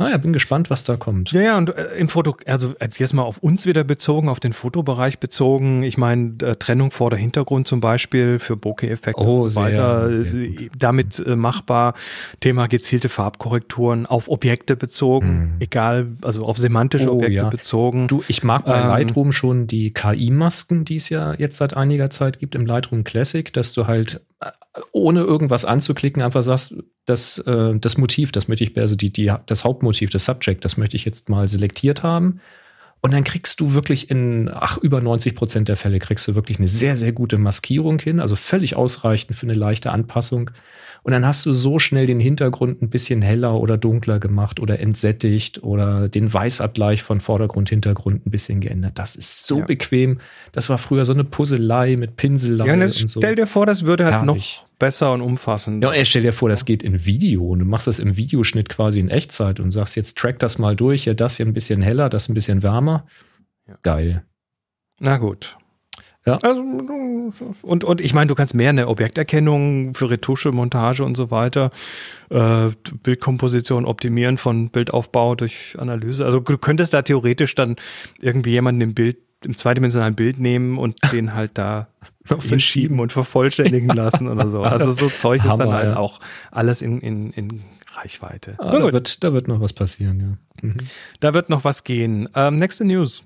Naja, 0.00 0.16
bin 0.16 0.32
gespannt, 0.32 0.70
was 0.70 0.84
da 0.84 0.96
kommt. 0.96 1.32
Ja, 1.32 1.40
ja, 1.40 1.58
und 1.58 1.76
äh, 1.76 1.96
im 1.96 2.08
Foto, 2.08 2.36
also 2.46 2.74
jetzt 2.80 3.14
mal 3.14 3.24
auf 3.24 3.38
uns 3.38 3.66
wieder 3.66 3.82
bezogen, 3.82 4.28
auf 4.28 4.38
den 4.38 4.52
Fotobereich 4.52 5.18
bezogen. 5.18 5.82
Ich 5.82 5.98
meine, 5.98 6.34
äh, 6.40 6.54
Trennung 6.54 6.92
vor 6.92 7.10
der 7.10 7.18
Hintergrund 7.18 7.66
zum 7.66 7.80
Beispiel 7.80 8.38
für 8.38 8.56
Bokeh-Effekte 8.56 9.20
oh, 9.20 9.42
und 9.42 9.48
so 9.48 9.60
weiter, 9.60 10.14
sehr, 10.14 10.32
äh, 10.32 10.68
damit 10.78 11.18
äh, 11.18 11.34
machbar. 11.34 11.94
Thema 12.38 12.68
gezielte 12.68 13.08
Farbkorrekturen 13.08 14.06
auf 14.06 14.28
Objekte 14.28 14.76
bezogen, 14.76 15.56
mm. 15.56 15.62
egal, 15.62 16.06
also 16.22 16.44
auf 16.44 16.58
semantische 16.58 17.10
oh, 17.12 17.16
Objekte 17.16 17.34
ja. 17.34 17.48
bezogen. 17.48 18.06
Du, 18.06 18.22
ich 18.28 18.44
mag 18.44 18.66
bei 18.66 18.80
ähm, 18.80 18.86
Lightroom 18.86 19.32
schon 19.32 19.66
die 19.66 19.92
KI-Masken, 19.92 20.84
die 20.84 20.96
es 20.96 21.08
ja 21.08 21.34
jetzt 21.34 21.56
seit 21.56 21.76
einiger 21.76 22.08
Zeit 22.08 22.38
gibt 22.38 22.54
im 22.54 22.66
Lightroom 22.66 23.02
Classic, 23.02 23.52
dass 23.52 23.72
du 23.72 23.88
halt 23.88 24.20
ohne 24.92 25.20
irgendwas 25.20 25.64
anzuklicken, 25.64 26.22
einfach 26.22 26.42
sagst, 26.42 26.76
das, 27.06 27.38
äh, 27.38 27.74
das 27.78 27.96
Motiv, 27.98 28.32
das 28.32 28.48
möchte 28.48 28.64
ich, 28.64 28.76
also 28.76 28.96
die, 28.96 29.10
die, 29.10 29.32
das 29.46 29.64
Hauptmotiv, 29.64 30.10
das 30.10 30.24
Subject, 30.24 30.64
das 30.64 30.76
möchte 30.76 30.96
ich 30.96 31.04
jetzt 31.04 31.28
mal 31.28 31.48
selektiert 31.48 32.02
haben. 32.02 32.40
Und 33.00 33.12
dann 33.12 33.22
kriegst 33.22 33.60
du 33.60 33.74
wirklich 33.74 34.10
in, 34.10 34.50
ach, 34.52 34.76
über 34.78 35.00
90 35.00 35.36
Prozent 35.36 35.68
der 35.68 35.76
Fälle 35.76 36.00
kriegst 36.00 36.26
du 36.26 36.34
wirklich 36.34 36.58
eine 36.58 36.66
sehr, 36.66 36.96
sehr 36.96 37.12
gute 37.12 37.38
Maskierung 37.38 38.00
hin, 38.00 38.18
also 38.18 38.34
völlig 38.34 38.74
ausreichend 38.74 39.36
für 39.36 39.46
eine 39.46 39.54
leichte 39.54 39.92
Anpassung. 39.92 40.50
Und 41.04 41.12
dann 41.12 41.24
hast 41.24 41.46
du 41.46 41.54
so 41.54 41.78
schnell 41.78 42.06
den 42.06 42.18
Hintergrund 42.18 42.82
ein 42.82 42.90
bisschen 42.90 43.22
heller 43.22 43.54
oder 43.54 43.78
dunkler 43.78 44.18
gemacht 44.18 44.58
oder 44.58 44.80
entsättigt 44.80 45.62
oder 45.62 46.08
den 46.08 46.30
Weißabgleich 46.30 47.04
von 47.04 47.20
Vordergrund, 47.20 47.68
Hintergrund 47.70 48.26
ein 48.26 48.30
bisschen 48.32 48.60
geändert. 48.60 48.98
Das 48.98 49.14
ist 49.14 49.46
so 49.46 49.60
Ja. 49.60 49.64
bequem. 49.64 50.18
Das 50.50 50.68
war 50.68 50.76
früher 50.76 51.04
so 51.04 51.12
eine 51.12 51.22
Puzzlei 51.22 51.94
mit 51.96 52.16
Pinselei 52.16 52.66
Ja, 52.66 52.72
und 52.74 52.82
und 52.82 52.88
so. 53.08 53.20
stell 53.20 53.36
dir 53.36 53.46
vor, 53.46 53.64
das 53.64 53.84
würde 53.86 54.06
halt 54.06 54.26
Herrlich. 54.26 54.60
noch 54.60 54.67
besser 54.78 55.12
und 55.12 55.20
umfassend. 55.20 55.82
Ja, 55.82 55.90
und 55.90 56.06
stell 56.06 56.22
dir 56.22 56.32
vor, 56.32 56.48
das 56.48 56.64
geht 56.64 56.82
in 56.82 57.04
Video 57.04 57.44
und 57.44 57.60
du 57.60 57.64
machst 57.64 57.86
das 57.86 57.98
im 57.98 58.16
Videoschnitt 58.16 58.68
quasi 58.68 59.00
in 59.00 59.08
Echtzeit 59.08 59.60
und 59.60 59.70
sagst, 59.70 59.96
jetzt 59.96 60.16
track 60.18 60.38
das 60.38 60.58
mal 60.58 60.76
durch, 60.76 61.04
ja, 61.04 61.14
das 61.14 61.36
hier 61.36 61.46
ein 61.46 61.54
bisschen 61.54 61.82
heller, 61.82 62.08
das 62.08 62.28
ein 62.28 62.34
bisschen 62.34 62.62
wärmer. 62.62 63.06
Ja. 63.66 63.78
Geil. 63.82 64.24
Na 65.00 65.18
gut. 65.18 65.56
Ja. 66.26 66.38
Also, 66.42 66.62
und, 67.62 67.84
und 67.84 68.00
ich 68.02 68.12
meine, 68.12 68.28
du 68.28 68.34
kannst 68.34 68.54
mehr 68.54 68.68
eine 68.68 68.88
Objekterkennung 68.88 69.94
für 69.94 70.10
Retusche, 70.10 70.52
Montage 70.52 71.02
und 71.02 71.16
so 71.16 71.30
weiter, 71.30 71.70
äh, 72.28 72.68
Bildkomposition 73.02 73.86
optimieren 73.86 74.36
von 74.36 74.68
Bildaufbau 74.68 75.36
durch 75.36 75.76
Analyse. 75.78 76.26
Also 76.26 76.40
du 76.40 76.58
könntest 76.58 76.92
da 76.92 77.00
theoretisch 77.00 77.54
dann 77.54 77.76
irgendwie 78.20 78.50
jemanden 78.50 78.82
im 78.82 78.94
Bild, 78.94 79.16
im 79.42 79.56
zweidimensionalen 79.56 80.16
Bild 80.16 80.38
nehmen 80.38 80.76
und 80.76 80.98
den 81.12 81.34
halt 81.34 81.52
da 81.54 81.88
hinschieben 82.40 83.00
und 83.00 83.12
vervollständigen 83.12 83.88
lassen 83.88 84.28
oder 84.28 84.48
so. 84.48 84.62
Also 84.68 84.92
so 84.92 85.08
Zeug 85.08 85.42
ist 85.42 85.48
Hammer, 85.48 85.64
dann 85.64 85.74
halt 85.74 85.90
ja. 85.90 85.96
auch 85.96 86.20
alles 86.50 86.82
in, 86.82 87.00
in, 87.00 87.30
in 87.32 87.62
Reichweite. 87.94 88.56
Ah, 88.58 88.70
da, 88.70 88.92
wird, 88.92 89.24
da 89.24 89.32
wird 89.32 89.48
noch 89.48 89.60
was 89.60 89.72
passieren, 89.72 90.20
ja. 90.20 90.68
Mhm. 90.68 90.76
Da 91.20 91.34
wird 91.34 91.48
noch 91.48 91.64
was 91.64 91.84
gehen. 91.84 92.28
Ähm, 92.34 92.58
nächste 92.58 92.84
News. 92.84 93.24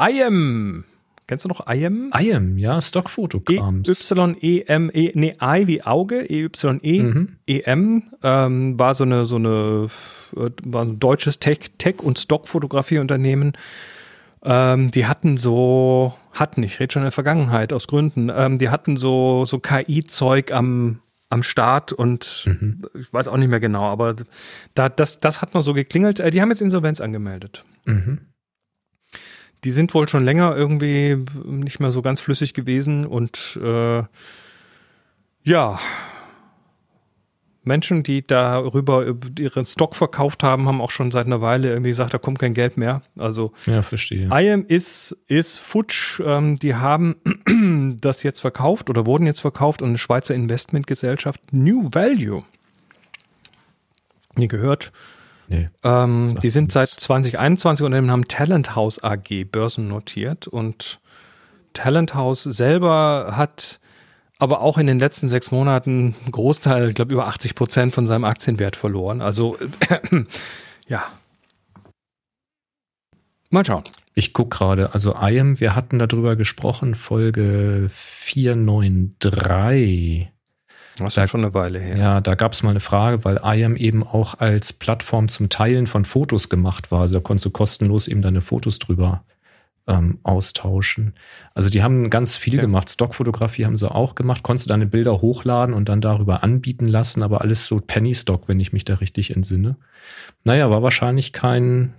IM. 0.00 0.84
Kennst 1.28 1.44
du 1.44 1.48
noch 1.48 1.66
IM? 1.66 2.10
IAM, 2.14 2.58
ja, 2.58 2.78
E 2.78 2.82
Stockfotokrams. 2.82 3.88
E-Y-E-M-E, 3.88 5.12
nee, 5.14 5.32
I 5.40 5.66
wie 5.66 5.82
Auge, 5.82 6.26
E-Y-E-E-M, 6.26 7.78
Mhm. 7.94 8.02
ähm, 8.22 8.78
war 8.78 8.94
so 8.94 9.04
eine, 9.04 9.24
so 9.24 9.36
eine, 9.36 9.88
äh, 10.36 10.50
war 10.64 10.84
ein 10.84 10.98
deutsches 10.98 11.38
Tech, 11.38 11.58
Tech- 11.78 12.02
und 12.02 12.18
Stockfotografieunternehmen. 12.18 13.52
Ähm, 14.44 14.90
die 14.90 15.06
hatten 15.06 15.36
so, 15.36 16.14
hatten, 16.32 16.62
ich 16.62 16.80
rede 16.80 16.92
schon 16.92 17.02
in 17.02 17.06
der 17.06 17.12
Vergangenheit 17.12 17.72
aus 17.72 17.86
Gründen, 17.86 18.30
ähm, 18.34 18.58
die 18.58 18.70
hatten 18.70 18.96
so, 18.96 19.44
so 19.44 19.58
KI-Zeug 19.58 20.52
am, 20.52 21.00
am 21.28 21.42
Start 21.42 21.92
und 21.92 22.44
Mhm. 22.46 22.82
ich 22.98 23.12
weiß 23.12 23.28
auch 23.28 23.36
nicht 23.36 23.48
mehr 23.48 23.60
genau, 23.60 23.84
aber 23.86 24.16
da, 24.74 24.88
das, 24.88 25.20
das 25.20 25.42
hat 25.42 25.54
noch 25.54 25.62
so 25.62 25.74
geklingelt. 25.74 26.20
Äh, 26.20 26.30
die 26.30 26.40
haben 26.40 26.50
jetzt 26.50 26.62
Insolvenz 26.62 27.00
angemeldet. 27.00 27.64
Mhm. 27.84 28.20
Die 29.64 29.70
sind 29.70 29.94
wohl 29.94 30.08
schon 30.08 30.24
länger 30.24 30.56
irgendwie 30.56 31.24
nicht 31.44 31.78
mehr 31.78 31.92
so 31.92 32.02
ganz 32.02 32.20
flüssig 32.20 32.52
gewesen 32.52 33.06
und 33.06 33.58
äh, 33.62 34.02
ja, 35.44 35.78
Menschen, 37.64 38.02
die 38.02 38.26
darüber 38.26 39.06
ihren 39.38 39.66
Stock 39.66 39.94
verkauft 39.94 40.42
haben, 40.42 40.66
haben 40.66 40.80
auch 40.80 40.90
schon 40.90 41.10
seit 41.10 41.26
einer 41.26 41.40
Weile 41.40 41.70
irgendwie 41.70 41.90
gesagt, 41.90 42.12
da 42.12 42.18
kommt 42.18 42.38
kein 42.38 42.54
Geld 42.54 42.76
mehr. 42.76 43.02
Also 43.18 43.52
Ja, 43.66 43.82
verstehe. 43.82 44.28
IAM 44.32 44.64
ist, 44.66 45.16
ist 45.28 45.58
futsch. 45.58 46.20
Ähm, 46.24 46.58
die 46.58 46.74
haben 46.74 47.16
das 48.00 48.22
jetzt 48.22 48.40
verkauft 48.40 48.90
oder 48.90 49.06
wurden 49.06 49.26
jetzt 49.26 49.40
verkauft 49.40 49.82
an 49.82 49.90
eine 49.90 49.98
Schweizer 49.98 50.34
Investmentgesellschaft 50.34 51.40
New 51.52 51.88
Value. 51.92 52.42
Nie 54.34 54.48
gehört. 54.48 54.92
Nee. 55.48 55.68
Ähm, 55.84 56.38
die 56.42 56.50
sind 56.50 56.72
seit 56.72 56.88
2021 56.88 57.84
und 57.84 58.10
haben 58.10 58.24
Talent 58.26 58.74
House 58.74 59.02
AG 59.02 59.44
börsennotiert 59.50 60.46
und 60.46 61.00
Talent 61.74 62.14
House 62.14 62.42
selber 62.42 63.34
hat 63.36 63.80
aber 64.42 64.60
auch 64.60 64.76
in 64.76 64.88
den 64.88 64.98
letzten 64.98 65.28
sechs 65.28 65.52
Monaten 65.52 66.16
einen 66.24 66.32
Großteil, 66.32 66.88
ich 66.88 66.96
glaube 66.96 67.12
über 67.14 67.28
80 67.28 67.54
Prozent 67.54 67.94
von 67.94 68.06
seinem 68.06 68.24
Aktienwert 68.24 68.74
verloren. 68.74 69.22
Also 69.22 69.56
ja. 70.88 71.04
Mal 73.50 73.64
schauen. 73.64 73.84
Ich 74.14 74.32
gucke 74.32 74.56
gerade, 74.58 74.92
also 74.94 75.14
IAM, 75.16 75.60
wir 75.60 75.76
hatten 75.76 75.98
darüber 76.00 76.34
gesprochen, 76.36 76.94
Folge 76.96 77.86
493. 77.88 80.28
Das 80.98 81.14
Da- 81.14 81.22
ist 81.24 81.30
schon 81.30 81.44
eine 81.44 81.54
Weile 81.54 81.78
her. 81.78 81.96
Ja, 81.96 82.20
da 82.20 82.34
gab 82.34 82.52
es 82.52 82.62
mal 82.64 82.70
eine 82.70 82.80
Frage, 82.80 83.24
weil 83.24 83.40
IAM 83.44 83.76
eben 83.76 84.04
auch 84.06 84.40
als 84.40 84.72
Plattform 84.72 85.28
zum 85.28 85.48
Teilen 85.50 85.86
von 85.86 86.04
Fotos 86.04 86.48
gemacht 86.48 86.90
war. 86.90 87.02
Also 87.02 87.14
da 87.14 87.20
konntest 87.20 87.44
du 87.46 87.50
kostenlos 87.50 88.08
eben 88.08 88.22
deine 88.22 88.40
Fotos 88.40 88.80
drüber 88.80 89.22
ähm, 89.86 90.20
austauschen. 90.22 91.14
Also 91.54 91.68
die 91.68 91.82
haben 91.82 92.10
ganz 92.10 92.36
viel 92.36 92.56
Ja. 92.56 92.60
gemacht. 92.60 92.90
Stockfotografie 92.90 93.66
haben 93.66 93.76
sie 93.76 93.90
auch 93.90 94.14
gemacht. 94.14 94.42
Konntest 94.42 94.66
du 94.66 94.68
deine 94.70 94.86
Bilder 94.86 95.20
hochladen 95.20 95.74
und 95.74 95.88
dann 95.88 96.00
darüber 96.00 96.42
anbieten 96.44 96.86
lassen, 96.86 97.22
aber 97.22 97.40
alles 97.40 97.66
so 97.66 97.80
Penny 97.80 98.14
Stock, 98.14 98.48
wenn 98.48 98.60
ich 98.60 98.72
mich 98.72 98.84
da 98.84 98.94
richtig 98.94 99.34
entsinne. 99.34 99.76
Naja, 100.44 100.70
war 100.70 100.82
wahrscheinlich 100.82 101.32
kein, 101.32 101.94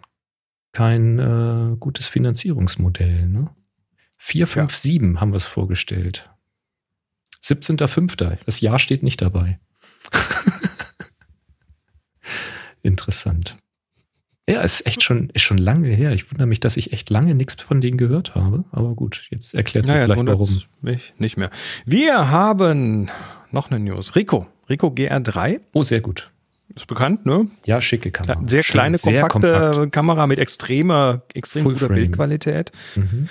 kein 0.71 1.19
äh, 1.19 1.75
gutes 1.77 2.07
Finanzierungsmodell. 2.07 3.27
Ne? 3.27 3.49
457 4.17 5.19
haben 5.19 5.33
wir 5.33 5.37
es 5.37 5.45
vorgestellt. 5.45 6.29
17.05. 7.41 8.37
Das 8.45 8.61
Jahr 8.61 8.79
steht 8.79 9.03
nicht 9.03 9.21
dabei. 9.21 9.59
Interessant. 12.81 13.57
Ja, 14.49 14.61
ist 14.61 14.85
echt 14.85 15.03
schon, 15.03 15.29
ist 15.29 15.43
schon 15.43 15.57
lange 15.57 15.87
her. 15.89 16.11
Ich 16.11 16.29
wundere 16.29 16.47
mich, 16.47 16.59
dass 16.59 16.75
ich 16.75 16.91
echt 16.91 17.09
lange 17.09 17.33
nichts 17.33 17.61
von 17.61 17.79
denen 17.79 17.97
gehört 17.97 18.35
habe. 18.35 18.65
Aber 18.71 18.93
gut, 18.93 19.27
jetzt 19.29 19.53
erklärt 19.55 19.87
sich 19.87 19.93
Naja, 19.95 20.05
vielleicht 20.05 20.19
wundert 20.19 20.39
warum. 20.39 20.61
mich 20.81 21.13
nicht 21.17 21.37
mehr. 21.37 21.49
Wir 21.85 22.29
haben 22.29 23.09
noch 23.51 23.71
eine 23.71 23.79
News. 23.79 24.15
Rico. 24.17 24.47
Rico 24.69 24.87
GR3 24.87 25.61
Oh, 25.73 25.83
sehr 25.83 26.01
gut. 26.01 26.29
ist 26.75 26.87
bekannt, 26.87 27.25
ne? 27.25 27.47
Ja, 27.65 27.79
schicke 27.79 28.11
Kamera. 28.11 28.41
Sehr 28.45 28.63
Schön, 28.63 28.73
kleine, 28.73 28.97
sehr 28.97 29.21
kompakte 29.21 29.71
kompakt. 29.71 29.91
Kamera 29.93 30.27
mit 30.27 30.39
extremer, 30.39 31.21
extrem 31.33 31.63
Full 31.63 31.73
guter 31.73 31.85
Frame. 31.87 31.95
Bildqualität. 31.95 32.71
Mhm. 32.95 33.29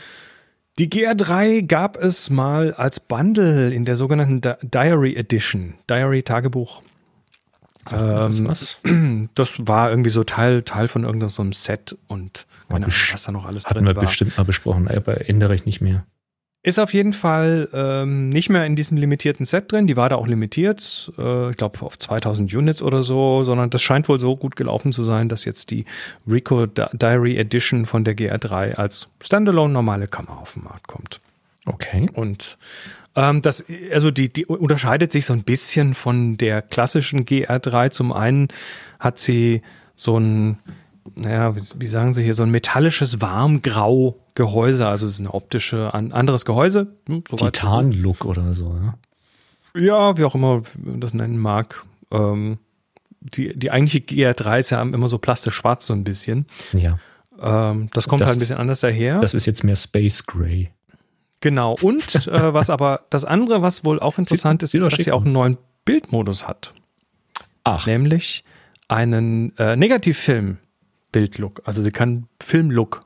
Die 0.78 0.88
GR3 0.88 1.66
gab 1.66 1.96
es 2.02 2.30
mal 2.30 2.72
als 2.72 3.00
Bundle 3.00 3.70
in 3.74 3.84
der 3.84 3.96
sogenannten 3.96 4.40
Di 4.40 4.52
Diary 4.62 5.14
Edition. 5.16 5.74
Diary 5.90 6.22
Tagebuch. 6.22 6.82
Ähm, 7.92 8.30
was? 8.46 8.78
Das 9.34 9.66
war 9.66 9.90
irgendwie 9.90 10.10
so 10.10 10.24
Teil, 10.24 10.62
Teil 10.62 10.88
von 10.88 11.04
irgendeinem 11.04 11.30
so 11.30 11.42
einem 11.42 11.52
Set 11.52 11.96
und 12.08 12.46
keine 12.68 12.86
Ahnung, 12.86 12.96
was 13.12 13.24
da 13.24 13.32
noch 13.32 13.44
alles 13.44 13.66
Hatten 13.66 13.74
drin 13.74 13.86
wir 13.86 13.96
war. 13.96 14.04
bestimmt 14.04 14.36
mal 14.36 14.44
besprochen, 14.44 14.88
aber 14.88 15.14
erinnere 15.14 15.54
ich 15.54 15.66
nicht 15.66 15.80
mehr. 15.80 16.06
Ist 16.64 16.78
auf 16.78 16.94
jeden 16.94 17.12
Fall 17.12 17.68
ähm, 17.72 18.28
nicht 18.28 18.48
mehr 18.48 18.64
in 18.66 18.76
diesem 18.76 18.96
limitierten 18.96 19.44
Set 19.44 19.72
drin. 19.72 19.88
Die 19.88 19.96
war 19.96 20.08
da 20.08 20.14
auch 20.14 20.28
limitiert, 20.28 21.12
äh, 21.18 21.50
ich 21.50 21.56
glaube 21.56 21.82
auf 21.82 21.98
2000 21.98 22.54
Units 22.54 22.82
oder 22.82 23.02
so, 23.02 23.42
sondern 23.42 23.68
das 23.70 23.82
scheint 23.82 24.08
wohl 24.08 24.20
so 24.20 24.36
gut 24.36 24.54
gelaufen 24.54 24.92
zu 24.92 25.02
sein, 25.02 25.28
dass 25.28 25.44
jetzt 25.44 25.72
die 25.72 25.86
Ricoh 26.26 26.66
Di 26.66 26.84
Diary 26.92 27.36
Edition 27.36 27.84
von 27.84 28.04
der 28.04 28.16
GR3 28.16 28.74
als 28.74 29.08
Standalone 29.20 29.72
normale 29.72 30.06
Kamera 30.06 30.36
auf 30.36 30.52
den 30.52 30.62
Markt 30.62 30.86
kommt. 30.86 31.20
Okay. 31.66 32.08
Und 32.12 32.58
ähm, 33.16 33.42
das, 33.42 33.64
also 33.92 34.10
die, 34.10 34.32
die 34.32 34.46
unterscheidet 34.46 35.12
sich 35.12 35.26
so 35.26 35.32
ein 35.32 35.42
bisschen 35.44 35.94
von 35.94 36.36
der 36.36 36.62
klassischen 36.62 37.24
GR3. 37.24 37.90
Zum 37.90 38.12
einen 38.12 38.48
hat 38.98 39.18
sie 39.18 39.62
so 39.96 40.18
ein, 40.18 40.58
naja, 41.16 41.54
wie, 41.78 41.86
sagen 41.86 42.14
sie 42.14 42.22
hier, 42.22 42.34
so 42.34 42.42
ein 42.42 42.50
metallisches 42.50 43.20
Warmgrau 43.20 44.18
Gehäuse, 44.34 44.86
also 44.88 45.04
es 45.06 45.14
ist 45.14 45.20
eine 45.20 45.34
optische, 45.34 45.92
ein 45.92 46.12
anderes 46.12 46.44
Gehäuse. 46.46 46.86
Hm, 47.06 47.22
so. 47.28 47.36
Titan-Look 47.36 48.24
oder 48.24 48.54
so, 48.54 48.74
ja. 48.82 48.94
Ja, 49.78 50.16
wie 50.16 50.24
auch 50.24 50.34
immer 50.34 50.62
man 50.82 51.00
das 51.00 51.12
nennen 51.14 51.38
mag. 51.38 51.84
Ähm, 52.10 52.58
die, 53.20 53.56
die 53.58 53.70
eigentliche 53.70 53.98
GR3 54.04 54.58
ist 54.58 54.70
ja 54.70 54.80
immer 54.82 55.08
so 55.08 55.18
plastisch 55.18 55.54
schwarz 55.54 55.86
so 55.86 55.92
ein 55.94 56.04
bisschen. 56.04 56.46
Ja. 56.72 56.98
Ähm, 57.40 57.88
das 57.92 58.08
kommt 58.08 58.20
Das- 58.22 58.28
halt 58.28 58.36
ein 58.36 58.40
bisschen 58.40 58.56
anders 58.58 58.80
daher. 58.80 59.20
Das 59.20 59.34
ist 59.34 59.46
jetzt 59.46 59.64
mehr 59.64 59.76
Space 59.76 60.26
Gray. 60.26 60.70
Genau. 61.42 61.76
Und 61.82 62.26
äh, 62.26 62.54
was 62.54 62.70
aber 62.70 63.02
das 63.10 63.24
andere, 63.26 63.60
was 63.60 63.84
wohl 63.84 64.00
auch 64.00 64.16
interessant 64.18 64.62
ist, 64.62 64.74
ist, 64.74 64.82
dass 64.84 64.94
sie 64.94 65.12
auch 65.12 65.24
einen 65.24 65.32
neuen 65.34 65.58
Bildmodus 65.84 66.48
hat. 66.48 66.72
Ach, 67.64 67.86
Nämlich 67.86 68.44
einen 68.88 69.56
äh, 69.58 69.76
Negativfilm-Bildlook. 69.76 71.62
Also 71.64 71.82
sie 71.82 71.90
kann 71.90 72.26
Filmlook, 72.40 73.00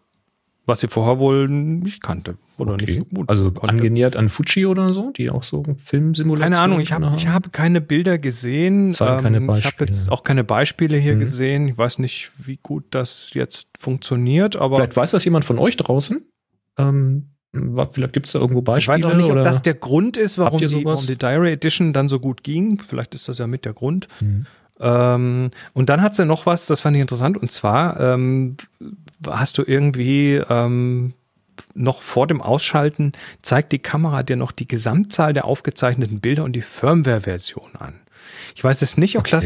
was 0.67 0.81
sie 0.81 0.89
vorher 0.89 1.19
wohl 1.19 1.49
nicht 1.49 2.03
kannte. 2.03 2.37
Oder 2.59 2.73
okay. 2.75 2.87
nicht 2.87 2.99
so 3.01 3.05
gut 3.05 3.29
also 3.29 3.51
konnte. 3.53 3.69
angenähert 3.75 4.17
an 4.17 4.29
Fuji 4.31 4.65
oder 4.65 4.93
so, 4.95 5.11
die 5.11 5.31
auch 5.31 5.43
so 5.43 5.63
Filmsimulationen 5.77 6.55
Keine 6.55 6.63
Ahnung, 6.65 6.81
ich 6.81 6.93
habe 6.93 7.13
ich 7.15 7.29
hab 7.29 7.53
keine 7.53 7.83
Bilder 7.83 8.17
gesehen. 8.19 8.93
Zeigen 8.95 9.23
keine 9.23 9.37
ich 9.39 9.43
habe 9.43 9.53
Beispiele. 9.61 9.91
jetzt 9.91 10.11
auch 10.11 10.23
keine 10.23 10.43
Beispiele 10.43 10.97
hier 10.97 11.15
Mhm. 11.17 11.21
gesehen. 11.21 11.69
Ich 11.69 11.77
weiß 11.77 11.99
nicht, 11.99 12.31
wie 12.39 12.59
gut 12.63 12.85
das 12.91 13.31
jetzt 13.35 13.69
funktioniert, 13.79 14.57
aber 14.57 14.77
Vielleicht 14.77 14.97
weiß 14.97 15.11
das 15.11 15.25
jemand 15.25 15.45
von 15.45 15.59
euch 15.59 15.77
draußen. 15.77 16.23
Ähm, 16.79 17.29
vielleicht 17.53 18.13
gibt 18.13 18.27
es 18.27 18.33
da 18.33 18.39
irgendwo 18.39 18.61
ich 18.61 18.65
Beispiele. 18.65 18.99
weiß 18.99 19.05
auch 19.05 19.17
nicht, 19.17 19.31
ob 19.31 19.43
das 19.43 19.63
der 19.63 19.75
Grund 19.75 20.17
ist, 20.17 20.39
warum 20.39 20.61
die, 20.61 20.85
warum 20.85 21.07
die 21.07 21.17
Diary 21.17 21.53
Edition 21.53 21.93
dann 21.93 22.09
so 22.09 22.21
gut 22.21 22.43
ging. 22.43 22.81
Vielleicht 22.87 23.15
ist 23.15 23.29
das 23.29 23.39
ja 23.39 23.47
mit 23.47 23.65
der 23.65 23.73
Grund. 23.73 24.09
Mhm. 24.21 24.47
Ähm, 24.79 25.51
und 25.73 25.89
dann 25.89 26.03
hat 26.03 26.15
sie 26.15 26.27
noch 26.27 26.45
was, 26.45 26.67
das 26.67 26.81
fand 26.81 26.97
ich 26.97 27.01
interessant, 27.01 27.39
und 27.39 27.51
zwar 27.51 27.99
ähm, 27.99 28.57
hast 29.27 29.57
du 29.57 29.63
irgendwie 29.67 30.35
ähm, 30.51 31.15
noch 31.75 32.03
vor 32.03 32.27
dem 32.27 32.43
Ausschalten, 32.43 33.13
zeigt 33.41 33.73
die 33.73 33.79
Kamera 33.79 34.23
dir 34.23 34.37
noch 34.37 34.53
die 34.53 34.69
Gesamtzahl 34.69 35.33
der 35.33 35.47
aufgezeichneten 35.47 36.21
Bilder 36.21 36.45
und 36.45 36.53
die 36.53 36.61
Firmware-Version 36.61 37.77
an. 37.79 37.95
Ich 38.55 38.63
weiß 38.63 38.83
jetzt 38.83 38.99
nicht, 38.99 39.17
ob 39.17 39.23
Okay. 39.23 39.31
das. 39.31 39.45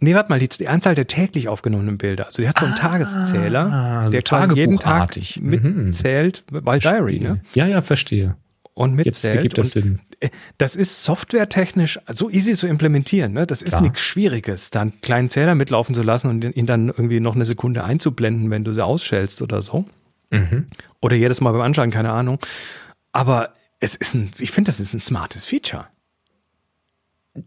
Nee, 0.00 0.14
warte 0.14 0.28
mal, 0.28 0.38
die, 0.38 0.48
die 0.48 0.68
Anzahl 0.68 0.94
der 0.94 1.06
täglich 1.06 1.48
aufgenommenen 1.48 1.96
Bilder. 1.98 2.26
Also 2.26 2.42
die 2.42 2.48
hat 2.48 2.58
so 2.58 2.66
einen 2.66 2.74
Tageszähler, 2.76 3.72
Ah, 3.72 4.06
so 4.06 4.12
der 4.12 4.22
quasi 4.22 4.54
jeden 4.54 4.78
Tag. 4.78 5.16
Mhm. 5.40 5.84
mitzählt, 5.86 6.44
weil 6.50 6.80
Diary, 6.80 7.20
ne? 7.20 7.40
Ja, 7.54 7.66
ja, 7.66 7.80
verstehe. 7.80 8.36
Und 8.74 8.96
Jetzt 8.98 9.06
mitzählt. 9.06 9.36
ergibt 9.36 9.56
das 9.58 9.70
Sinn. 9.70 10.00
äh, 10.20 10.30
das 10.58 10.74
ist 10.74 11.04
softwaretechnisch 11.04 12.00
so 12.10 12.28
easy 12.28 12.54
zu 12.54 12.66
implementieren. 12.66 13.32
Ne? 13.32 13.46
Das 13.46 13.62
ist 13.62 13.80
nichts 13.80 14.00
Schwieriges, 14.00 14.70
da 14.70 14.80
einen 14.80 15.00
kleinen 15.00 15.30
Zähler 15.30 15.54
mitlaufen 15.54 15.94
zu 15.94 16.02
lassen 16.02 16.28
und 16.28 16.42
ihn 16.44 16.66
dann 16.66 16.88
irgendwie 16.88 17.20
noch 17.20 17.36
eine 17.36 17.44
Sekunde 17.44 17.84
einzublenden, 17.84 18.50
wenn 18.50 18.64
du 18.64 18.72
sie 18.72 18.84
ausschältst 18.84 19.42
oder 19.42 19.62
so. 19.62 19.84
Mhm. 20.30 20.66
Oder 21.00 21.14
jedes 21.16 21.40
Mal 21.40 21.52
beim 21.52 21.60
Anschauen, 21.60 21.92
keine 21.92 22.10
Ahnung. 22.10 22.40
Aber 23.12 23.50
es 23.78 23.94
ist 23.94 24.14
ein, 24.14 24.32
ich 24.40 24.50
finde, 24.50 24.70
das 24.70 24.80
ist 24.80 24.92
ein 24.92 25.00
smartes 25.00 25.44
Feature. 25.44 25.86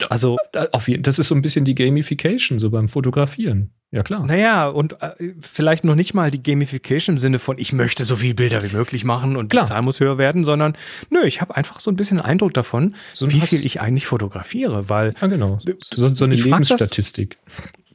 Also, 0.10 0.38
Auf 0.74 0.88
jeden, 0.90 1.04
das 1.04 1.18
ist 1.18 1.30
so 1.30 1.36
ein 1.36 1.42
bisschen 1.42 1.64
die 1.64 1.76
Gamification, 1.76 2.60
so 2.60 2.70
beim 2.70 2.88
Fotografieren. 2.88 3.72
Ja, 3.90 4.04
klar. 4.04 4.26
naja, 4.26 4.68
und 4.68 5.02
äh, 5.02 5.12
vielleicht 5.40 5.86
noch 5.86 5.96
nicht 5.96 6.14
mal 6.14 6.30
die 6.30 6.44
Gamification 6.44 7.16
im 7.16 7.20
Sinne 7.20 7.40
von, 7.40 7.58
ich 7.58 7.72
möchte 7.72 8.04
so 8.04 8.18
viel 8.18 8.34
Bilder 8.34 8.62
wie 8.62 8.76
möglich 8.76 9.06
machen 9.06 9.38
und 9.38 9.48
Klar. 9.50 9.64
die 9.64 9.70
Zahl 9.70 9.82
muss 9.82 10.02
höher 10.02 10.18
werden, 10.18 10.44
sondern 10.44 10.76
nö, 11.10 11.24
ich 11.24 11.40
habe 11.40 11.56
einfach 11.56 11.80
so 11.80 11.90
ein 11.90 11.96
bisschen 11.96 12.20
Eindruck 12.20 12.54
davon, 12.54 12.96
So 13.14 13.32
wie 13.32 13.40
viel 13.40 13.66
ich 13.66 13.80
eigentlich 13.80 14.06
fotografiere, 14.06 14.90
weil 14.90 15.14
Ja, 15.22 15.28
genau. 15.28 15.60
So, 15.86 16.14
so 16.14 16.26
eine 16.26 16.36
Lebensstatistik. 16.36 17.38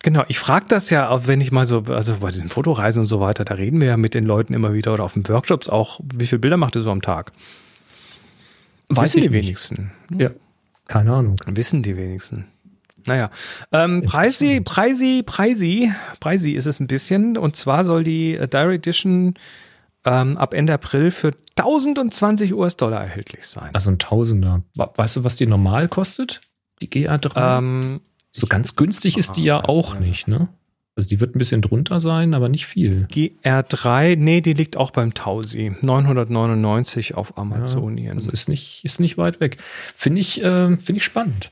Genau, 0.03 0.25
ich 0.29 0.39
frage 0.39 0.65
das 0.67 0.89
ja, 0.89 1.11
auch 1.11 1.27
wenn 1.27 1.43
ich 1.43 1.53
mal 1.53 1.67
so, 1.67 1.85
also 1.89 2.17
bei 2.21 2.31
diesen 2.31 2.49
Fotoreisen 2.49 3.03
und 3.03 3.07
so 3.07 3.21
weiter, 3.21 3.45
da 3.45 3.53
reden 3.55 3.79
wir 3.83 3.89
ja 3.89 3.97
mit 3.99 4.15
den 4.15 4.25
Leuten 4.25 4.55
immer 4.55 4.73
wieder 4.73 4.95
oder 4.95 5.05
auf 5.05 5.13
den 5.13 5.29
Workshops 5.29 5.69
auch, 5.69 6.01
wie 6.03 6.27
viele 6.27 6.39
Bilder 6.41 6.57
macht 6.57 6.75
ihr 6.75 6.81
so 6.83 6.91
am 6.91 7.03
Tag? 7.03 7.33
Weiß 8.89 9.15
Wissen 9.15 9.19
ich 9.19 9.25
die 9.25 9.31
nicht. 9.31 9.45
wenigsten. 9.45 9.93
Ja, 10.19 10.31
keine 10.93 11.13
Ahnung. 11.15 11.37
Wissen 11.47 11.83
die 11.83 11.97
wenigsten. 11.97 12.47
Naja, 13.07 13.31
ähm, 13.73 14.03
Preisi. 14.07 14.61
Preisi, 14.61 15.23
Preisi, 15.25 15.91
Preisi 16.21 16.53
ist 16.53 16.67
es 16.67 16.79
ein 16.81 16.87
bisschen. 16.87 17.37
Und 17.37 17.57
zwar 17.57 17.85
soll 17.85 18.05
die 18.05 18.35
äh, 18.37 18.47
Direct 18.47 18.87
Edition 18.87 19.35
ähm, 20.05 20.37
ab 20.37 20.55
Ende 20.55 20.73
April 20.75 21.11
für 21.11 21.31
1020 21.59 22.53
US-Dollar 22.55 23.01
erhältlich 23.01 23.47
sein. 23.47 23.71
Also 23.73 23.91
ein 23.91 23.99
Tausender. 23.99 24.63
We- 24.77 24.91
Weißt 24.97 25.17
du, 25.17 25.25
was 25.25 25.37
die 25.37 25.47
normal 25.47 25.89
kostet? 25.89 26.41
Die 26.81 26.89
GA3? 26.89 27.59
Ähm, 27.59 28.01
so 28.31 28.47
ganz 28.47 28.77
günstig 28.77 29.17
ist 29.17 29.37
die 29.37 29.45
ja 29.45 29.65
auch 29.65 29.99
nicht, 29.99 30.29
ne? 30.29 30.49
Also 30.95 31.09
die 31.09 31.21
wird 31.21 31.35
ein 31.35 31.39
bisschen 31.39 31.63
drunter 31.63 32.01
sein, 32.01 32.35
aber 32.35 32.51
nicht 32.51 32.67
viel. 32.67 33.07
GR3, 33.11 34.17
nee, 34.17 34.43
die 34.43 34.53
liegt 34.53 34.77
auch 34.77 34.91
beim 34.91 35.15
Tausi. 35.15 35.75
999 35.81 37.15
auf 37.15 37.39
Amazonien. 37.39 38.17
Also 38.17 38.31
ist 38.31 38.49
nicht, 38.49 38.85
ist 38.85 39.01
nicht 39.01 39.17
weit 39.17 39.41
weg. 39.41 39.57
Finde 39.95 40.21
ich, 40.21 40.43
äh, 40.43 40.77
finde 40.77 40.99
ich 40.99 41.05
spannend. 41.05 41.51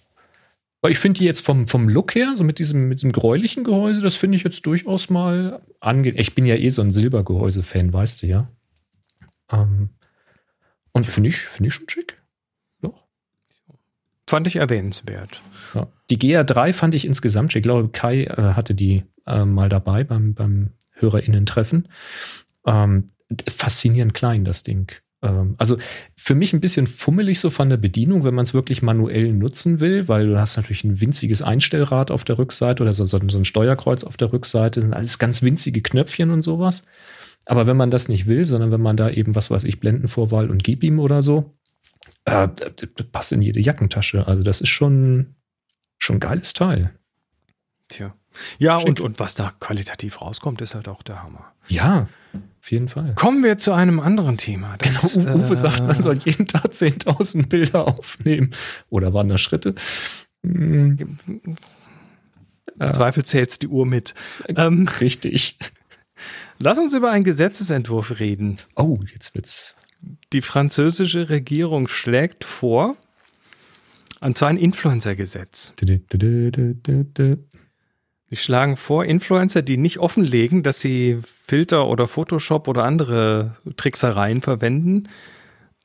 Weil 0.83 0.93
ich 0.93 0.99
finde 0.99 1.19
die 1.19 1.25
jetzt 1.25 1.45
vom, 1.45 1.69
vom 1.69 1.89
Look 1.89 2.15
her, 2.15 2.35
so 2.37 2.45
mit 2.45 2.59
diesem, 2.59 2.89
mit 2.89 2.99
diesem 2.99 3.13
gräulichen 3.13 3.65
Gehäuse, 3.65 4.01
das 4.01 4.17
finde 4.17 4.37
ich 4.37 4.45
jetzt 4.45 4.65
durchaus 4.67 5.11
mal 5.11 5.61
angenehm. 5.81 6.21
Ich 6.21 6.35
bin 6.35 6.47
ja 6.47 6.57
eh 6.57 6.69
so 6.71 6.83
ein 6.83 6.91
Silbergehäuse-Fan, 6.91 7.93
weißt 7.93 8.23
du 8.23 8.27
ja. 8.27 8.51
Ähm, 9.51 9.91
und 10.93 11.07
finde 11.07 11.31
ich, 11.31 11.37
finde 11.37 11.69
ich 11.69 11.75
schon 11.75 11.89
schick. 11.89 12.20
Fand 14.31 14.47
ich 14.47 14.55
erwähnenswert. 14.55 15.43
Ja. 15.75 15.89
Die 16.09 16.17
GR3 16.17 16.73
fand 16.73 16.95
ich 16.95 17.05
insgesamt, 17.05 17.57
ich 17.57 17.65
glaube, 17.65 17.89
Kai 17.89 18.27
äh, 18.27 18.55
hatte 18.55 18.77
die 18.77 19.03
äh, 19.27 19.45
mal 19.45 19.69
dabei 19.69 20.05
beim, 20.05 20.35
beim 20.35 20.71
HörerInnen-Treffen. 20.93 21.89
Ähm, 22.65 23.11
faszinierend 23.49 24.15
klein, 24.15 24.45
das 24.45 24.63
Ding. 24.63 24.93
Ähm, 25.21 25.57
also 25.59 25.79
für 26.15 26.37
mich 26.37 26.53
ein 26.53 26.61
bisschen 26.61 26.87
fummelig 26.87 27.41
so 27.41 27.51
von 27.51 27.71
der 27.71 27.77
Bedienung, 27.77 28.23
wenn 28.23 28.37
man 28.37 28.45
es 28.45 28.55
wirklich 28.55 28.83
manuell 28.83 29.33
nutzen 29.33 29.81
will, 29.81 30.07
weil 30.07 30.29
du 30.29 30.39
hast 30.39 30.57
natürlich 30.57 30.85
ein 30.85 31.01
winziges 31.01 31.43
Einstellrad 31.43 32.13
auf 32.13 32.23
der 32.23 32.39
Rückseite 32.39 32.85
oder 32.85 32.93
so, 32.93 33.07
so, 33.07 33.19
so 33.27 33.37
ein 33.37 33.45
Steuerkreuz 33.45 34.05
auf 34.05 34.17
der 34.17 34.33
Rückseite, 34.33 34.81
sind 34.81 34.95
alles 34.95 35.19
ganz 35.19 35.43
winzige 35.43 35.83
Knöpfchen 35.83 36.31
und 36.31 36.43
sowas. 36.43 36.85
Aber 37.47 37.67
wenn 37.67 37.77
man 37.77 37.91
das 37.91 38.09
nicht 38.09 38.29
will, 38.29 38.45
sondern 38.45 38.71
wenn 38.71 38.81
man 38.81 38.97
da 38.97 39.11
eben, 39.11 39.35
was 39.35 39.51
weiß 39.51 39.65
ich, 39.65 39.81
Blendenvorwahl 39.81 40.49
und 40.49 40.63
Gib 40.63 40.85
ihm 40.85 41.01
oder 41.01 41.21
so, 41.21 41.57
äh, 42.25 42.49
das 42.49 43.07
passt 43.13 43.33
in 43.33 43.43
jede 43.43 43.61
Jackentasche. 43.61 44.27
Also 44.27 44.43
das 44.43 44.61
ist 44.61 44.69
schon, 44.69 45.35
schon 45.99 46.17
ein 46.17 46.21
geiles 46.21 46.53
Teil. 46.53 46.95
Tja. 47.89 48.15
Ja, 48.59 48.77
und, 48.77 49.01
und 49.01 49.19
was 49.19 49.35
da 49.35 49.53
qualitativ 49.59 50.21
rauskommt, 50.21 50.61
ist 50.61 50.75
halt 50.75 50.89
auch 50.89 51.03
der 51.03 51.23
Hammer. 51.23 51.53
Ja, 51.69 52.09
auf 52.61 52.71
jeden 52.71 52.89
Fall. 52.89 53.15
Kommen 53.15 53.43
wir 53.43 53.59
zu 53.59 53.73
einem 53.73 54.01
anderen 54.01 54.37
Thema. 54.37 54.77
Das, 54.79 55.15
genau, 55.15 55.37
Uwe 55.37 55.55
äh, 55.55 55.57
sagt, 55.57 55.81
man 55.81 56.01
soll 56.01 56.19
jeden 56.19 56.47
Tag 56.47 56.67
10.000 56.67 57.49
Bilder 57.49 57.89
aufnehmen. 57.89 58.51
Oder 58.89 59.13
waren 59.13 59.29
das 59.29 59.41
Schritte? 59.41 59.75
Hm, 60.45 61.19
Im 62.79 62.93
Zweifel 62.93 63.25
zählt 63.25 63.63
die 63.63 63.69
Uhr 63.69 63.87
mit. 63.87 64.15
Ähm, 64.49 64.89
richtig. 65.01 65.59
lass 66.59 66.79
uns 66.79 66.95
über 66.95 67.11
einen 67.11 67.25
Gesetzesentwurf 67.25 68.21
reden. 68.21 68.59
Oh, 68.77 68.99
jetzt 69.13 69.35
wird's. 69.35 69.75
Die 70.33 70.43
französische 70.43 71.29
Regierung 71.29 71.89
schlägt 71.89 72.45
vor, 72.45 72.97
und 74.21 74.37
zwar 74.37 74.49
ein 74.49 74.57
Influencer-Gesetz. 74.57 75.75
Sie 78.31 78.37
schlagen 78.37 78.77
vor, 78.77 79.05
Influencer, 79.05 79.63
die 79.63 79.77
nicht 79.77 79.99
offenlegen, 79.99 80.63
dass 80.63 80.81
sie 80.81 81.19
Filter 81.23 81.89
oder 81.89 82.07
Photoshop 82.07 82.69
oder 82.69 82.85
andere 82.85 83.57
Tricksereien 83.77 84.41
verwenden, 84.41 85.09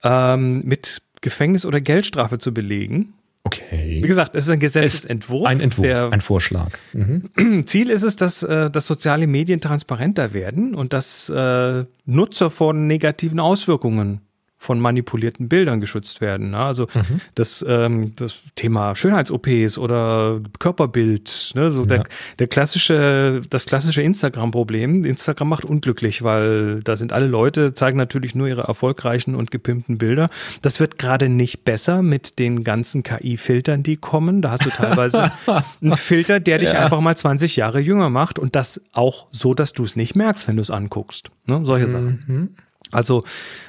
ähm, 0.03 0.61
mit 0.63 1.01
Gefängnis 1.21 1.65
oder 1.65 1.81
Geldstrafe 1.81 2.37
zu 2.37 2.53
belegen. 2.53 3.15
Wie 3.45 3.99
Okay. 3.99 4.01
gesagt, 4.01 4.35
es 4.35 4.45
ist 4.45 4.49
ein 4.49 4.59
Gesetzesentwurf. 4.59 5.47
Ein 5.47 5.59
Entwurf, 5.61 5.85
Der 5.85 6.11
ein 6.11 6.21
Vorschlag. 6.21 6.69
Mhm. 6.93 7.65
Ziel 7.67 7.89
ist 7.89 8.03
es, 8.03 8.15
dass, 8.15 8.43
äh, 8.43 8.69
dass 8.71 8.87
soziale 8.87 9.27
Medien 9.27 9.61
transparenter 9.61 10.33
werden 10.33 10.73
und 10.73 10.93
dass 10.93 11.29
äh, 11.29 11.85
Nutzer 12.05 12.49
von 12.49 12.87
negativen 12.87 13.39
Auswirkungen 13.39 14.21
von 14.65 14.79
manipulierten 14.79 15.47
Bildern 15.47 15.79
geschützt 15.79 16.19
werden. 16.21 16.51
ne? 16.51 16.57
Also 16.57 16.87
Mhm. 16.93 17.21
das, 17.35 17.63
ähm, 17.67 18.13
das 18.15 18.35
Thema 18.55 18.95
Schönheits-OPs 18.95 19.77
oder 19.77 20.41
Körperbild, 20.59 21.51
ne? 21.55 21.71
so 21.71 21.85
der, 21.85 21.97
Ja. 21.99 22.03
der 22.39 22.47
klassische, 22.47 23.41
das 23.49 23.65
klassische 23.65 24.01
Instagram-Problem. 24.01 25.05
Instagram 25.05 25.49
macht 25.49 25.65
unglücklich, 25.65 26.23
weil 26.23 26.81
da 26.83 26.97
sind 26.97 27.13
alle 27.13 27.27
Leute, 27.27 27.73
zeigen 27.73 27.97
natürlich 27.97 28.35
nur 28.35 28.47
ihre 28.47 28.63
erfolgreichen 28.63 29.35
und 29.35 29.51
gepimpten 29.51 29.97
Bilder. 29.97 30.29
Das 30.61 30.79
wird 30.79 30.97
gerade 30.97 31.29
nicht 31.29 31.63
besser 31.63 32.01
mit 32.01 32.39
den 32.39 32.63
ganzen 32.63 33.03
KI-Filtern, 33.03 33.83
die 33.83 33.95
kommen. 33.97 34.41
Da 34.41 34.51
hast 34.51 34.65
du 34.65 34.69
teilweise 34.69 35.31
einen 35.81 35.95
Filter, 35.97 36.39
der 36.39 36.57
dich 36.59 36.71
Ja. 36.71 36.79
einfach 36.83 36.99
mal 36.99 37.15
20 37.15 37.55
Jahre 37.55 37.79
jünger 37.79 38.09
macht 38.09 38.39
und 38.39 38.55
das 38.55 38.81
auch 38.93 39.27
so, 39.31 39.53
dass 39.53 39.73
du 39.73 39.83
es 39.83 39.95
nicht 39.95 40.15
merkst, 40.15 40.47
wenn 40.47 40.55
du 40.57 40.61
es 40.61 40.71
anguckst. 40.71 41.29
Ne? 41.45 41.61
Solche 41.63 41.87
Sachen. 41.87 42.55
Mhm. 42.95 42.97
Also 42.97 43.23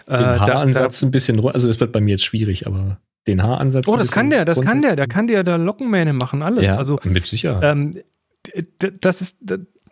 äh, 0.07 0.17
Den 0.17 0.27
da, 0.27 0.35
da, 0.35 0.55
Haaransatz 0.55 1.03
ein 1.03 1.11
bisschen, 1.11 1.45
also 1.47 1.69
es 1.69 1.81
wird 1.81 1.93
bei 1.93 2.01
mir 2.01 2.13
jetzt 2.13 2.25
schwierig, 2.25 2.67
aber 2.67 2.99
den 3.27 3.43
Haaransatz. 3.43 3.89
Oh, 3.89 3.97
das 3.97 4.13
kann 4.13 4.31
der, 4.31 4.45
das 4.45 4.61
kann 4.61 4.83
der, 4.83 4.97
der 4.97 5.05
runterziehen. 5.05 5.09
kann 5.09 5.27
dir 5.27 5.43
da 5.43 5.57
Lockenmähne 5.57 6.13
machen, 6.13 6.43
alles. 6.43 6.65
Ja, 6.65 6.77
Also 6.77 6.99
mit 7.05 7.27
Sicherheit. 7.27 7.65
ähm, 7.65 7.93
das 9.01 9.21
ist 9.21 9.39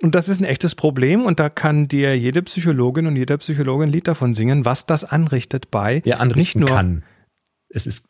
und 0.01 0.15
das 0.15 0.29
ist 0.29 0.41
ein 0.41 0.45
echtes 0.45 0.75
Problem 0.75 1.25
und 1.25 1.41
da 1.41 1.49
kann 1.49 1.89
dir 1.89 2.17
jede 2.19 2.43
Psychologin 2.43 3.07
und 3.07 3.17
jeder 3.17 3.39
Psychologe 3.39 3.85
ein 3.85 3.91
Lied 3.91 4.07
davon 4.09 4.35
singen, 4.35 4.65
was 4.65 4.87
das 4.87 5.05
anrichtet 5.05 5.71
bei 5.71 6.03
ja, 6.05 6.19
anrichten 6.19 6.61
nicht 6.61 6.69
nur 6.69 6.77
kann. 6.77 7.03
Es 7.69 7.87
ist 7.87 8.07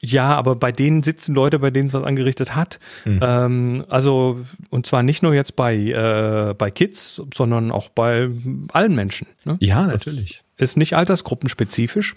ja, 0.00 0.34
aber 0.34 0.56
bei 0.56 0.70
denen 0.70 1.02
sitzen 1.02 1.34
Leute, 1.34 1.58
bei 1.58 1.70
denen 1.70 1.86
es 1.86 1.94
was 1.94 2.02
angerichtet 2.02 2.54
hat. 2.54 2.78
Hm. 3.04 3.20
Ähm, 3.22 3.84
also 3.88 4.40
und 4.70 4.86
zwar 4.86 5.02
nicht 5.02 5.22
nur 5.22 5.34
jetzt 5.34 5.56
bei 5.56 5.76
äh, 5.76 6.54
bei 6.54 6.70
Kids, 6.70 7.22
sondern 7.34 7.70
auch 7.70 7.88
bei 7.88 8.28
allen 8.72 8.94
Menschen. 8.94 9.26
Ne? 9.44 9.56
ja 9.60 9.86
Das 9.86 10.06
natürlich. 10.06 10.43
Ist 10.56 10.76
nicht 10.76 10.96
altersgruppenspezifisch. 10.96 12.14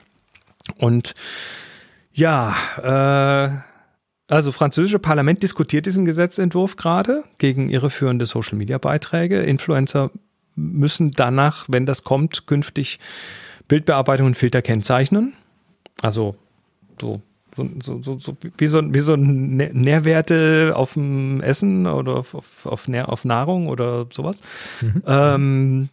Und 0.78 1.16
ja, 2.14 2.56
äh, 2.82 3.50
also 4.28 4.52
französische 4.52 5.00
Parlament 5.00 5.42
diskutiert 5.44 5.86
diesen 5.86 6.06
Gesetzentwurf 6.06 6.76
gerade 6.76 7.24
gegen 7.38 7.70
irreführende 7.70 8.26
Social-Media-Beiträge. 8.26 9.42
Influencer 9.42 10.12
müssen 10.56 11.12
danach, 11.12 11.66
wenn 11.70 11.86
das 11.86 12.04
kommt, 12.04 12.48
künftig 12.48 13.00
Bildbearbeitung 13.68 14.28
und 14.28 14.36
Filter 14.36 14.62
kennzeichnen. 14.62 15.34
Also 16.02 16.36
so, 17.00 17.22
so, 17.56 18.02
so, 18.02 18.20
so, 18.20 18.38
wie 18.58 18.68
so, 18.68 18.94
wie 18.94 19.00
so 19.00 19.14
Nä- 19.14 19.72
Nährwerte 19.74 20.74
auf 20.76 20.94
dem 20.94 21.42
Essen 21.42 21.88
oder 21.88 22.18
auf, 22.18 22.36
auf, 22.36 22.66
auf, 22.66 22.88
Nahrung 23.26 23.68
oder 23.68 24.08
sowas. 24.12 24.42
Ähm, 25.06 25.90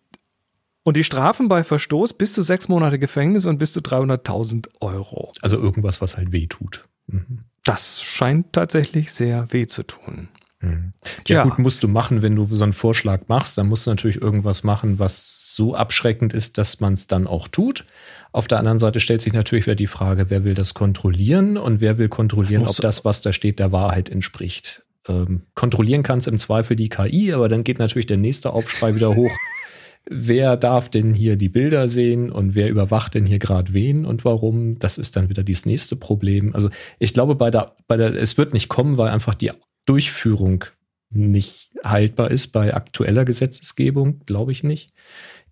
und 0.84 0.96
die 0.96 1.04
Strafen 1.04 1.48
bei 1.48 1.64
Verstoß 1.64 2.12
bis 2.14 2.34
zu 2.34 2.42
sechs 2.42 2.68
Monate 2.68 2.98
Gefängnis 2.98 3.46
und 3.46 3.58
bis 3.58 3.72
zu 3.72 3.80
300.000 3.80 4.68
Euro. 4.80 5.32
Also 5.40 5.58
irgendwas, 5.58 6.00
was 6.00 6.16
halt 6.16 6.30
weh 6.30 6.46
tut. 6.46 6.86
Mhm. 7.06 7.40
Das 7.64 8.02
scheint 8.02 8.52
tatsächlich 8.52 9.10
sehr 9.12 9.50
weh 9.50 9.66
zu 9.66 9.82
tun. 9.82 10.28
Hm. 10.60 10.92
Ja, 11.26 11.38
ja, 11.38 11.42
gut, 11.44 11.58
musst 11.58 11.82
du 11.82 11.88
machen, 11.88 12.22
wenn 12.22 12.36
du 12.36 12.44
so 12.44 12.62
einen 12.62 12.72
Vorschlag 12.72 13.22
machst, 13.28 13.58
dann 13.58 13.68
musst 13.68 13.86
du 13.86 13.90
natürlich 13.90 14.20
irgendwas 14.20 14.62
machen, 14.62 14.98
was 14.98 15.54
so 15.54 15.74
abschreckend 15.74 16.32
ist, 16.32 16.58
dass 16.58 16.80
man 16.80 16.92
es 16.94 17.06
dann 17.06 17.26
auch 17.26 17.48
tut. 17.48 17.84
Auf 18.32 18.48
der 18.48 18.58
anderen 18.58 18.78
Seite 18.78 19.00
stellt 19.00 19.20
sich 19.20 19.32
natürlich 19.32 19.66
wieder 19.66 19.74
die 19.74 19.86
Frage, 19.86 20.30
wer 20.30 20.44
will 20.44 20.54
das 20.54 20.74
kontrollieren 20.74 21.56
und 21.56 21.80
wer 21.80 21.98
will 21.98 22.08
kontrollieren, 22.08 22.62
das 22.62 22.78
ob 22.78 22.82
das, 22.82 23.04
was 23.04 23.20
da 23.20 23.32
steht, 23.32 23.58
der 23.58 23.72
Wahrheit 23.72 24.08
entspricht. 24.08 24.82
Ähm, 25.06 25.42
kontrollieren 25.54 26.02
kann 26.02 26.18
es 26.18 26.26
im 26.26 26.38
Zweifel 26.38 26.76
die 26.76 26.88
KI, 26.88 27.32
aber 27.32 27.48
dann 27.48 27.62
geht 27.62 27.78
natürlich 27.78 28.06
der 28.06 28.16
nächste 28.16 28.52
Aufschrei 28.52 28.94
wieder 28.94 29.14
hoch. 29.14 29.30
wer 30.06 30.56
darf 30.56 30.88
denn 30.88 31.14
hier 31.14 31.36
die 31.36 31.48
Bilder 31.48 31.88
sehen 31.88 32.30
und 32.30 32.54
wer 32.54 32.68
überwacht 32.68 33.14
denn 33.14 33.26
hier 33.26 33.38
gerade 33.38 33.72
wen 33.72 34.04
und 34.04 34.24
warum? 34.24 34.78
Das 34.78 34.98
ist 34.98 35.16
dann 35.16 35.28
wieder 35.28 35.42
dieses 35.42 35.66
nächste 35.66 35.96
Problem. 35.96 36.54
Also 36.54 36.70
ich 36.98 37.14
glaube, 37.14 37.34
bei 37.34 37.50
der, 37.50 37.76
bei 37.86 37.96
der, 37.96 38.14
es 38.14 38.36
wird 38.36 38.52
nicht 38.52 38.68
kommen, 38.68 38.98
weil 38.98 39.10
einfach 39.10 39.34
die 39.34 39.52
Durchführung 39.86 40.64
nicht 41.10 41.70
haltbar 41.82 42.30
ist 42.30 42.48
bei 42.48 42.74
aktueller 42.74 43.24
Gesetzesgebung, 43.24 44.20
glaube 44.26 44.52
ich 44.52 44.64
nicht. 44.64 44.90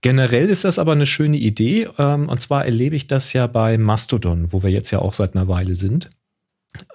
Generell 0.00 0.50
ist 0.50 0.64
das 0.64 0.80
aber 0.80 0.92
eine 0.92 1.06
schöne 1.06 1.36
Idee. 1.36 1.88
Ähm, 1.96 2.28
und 2.28 2.40
zwar 2.40 2.64
erlebe 2.66 2.96
ich 2.96 3.06
das 3.06 3.32
ja 3.32 3.46
bei 3.46 3.78
Mastodon, 3.78 4.52
wo 4.52 4.62
wir 4.62 4.70
jetzt 4.70 4.90
ja 4.90 4.98
auch 4.98 5.12
seit 5.12 5.36
einer 5.36 5.48
Weile 5.48 5.76
sind. 5.76 6.10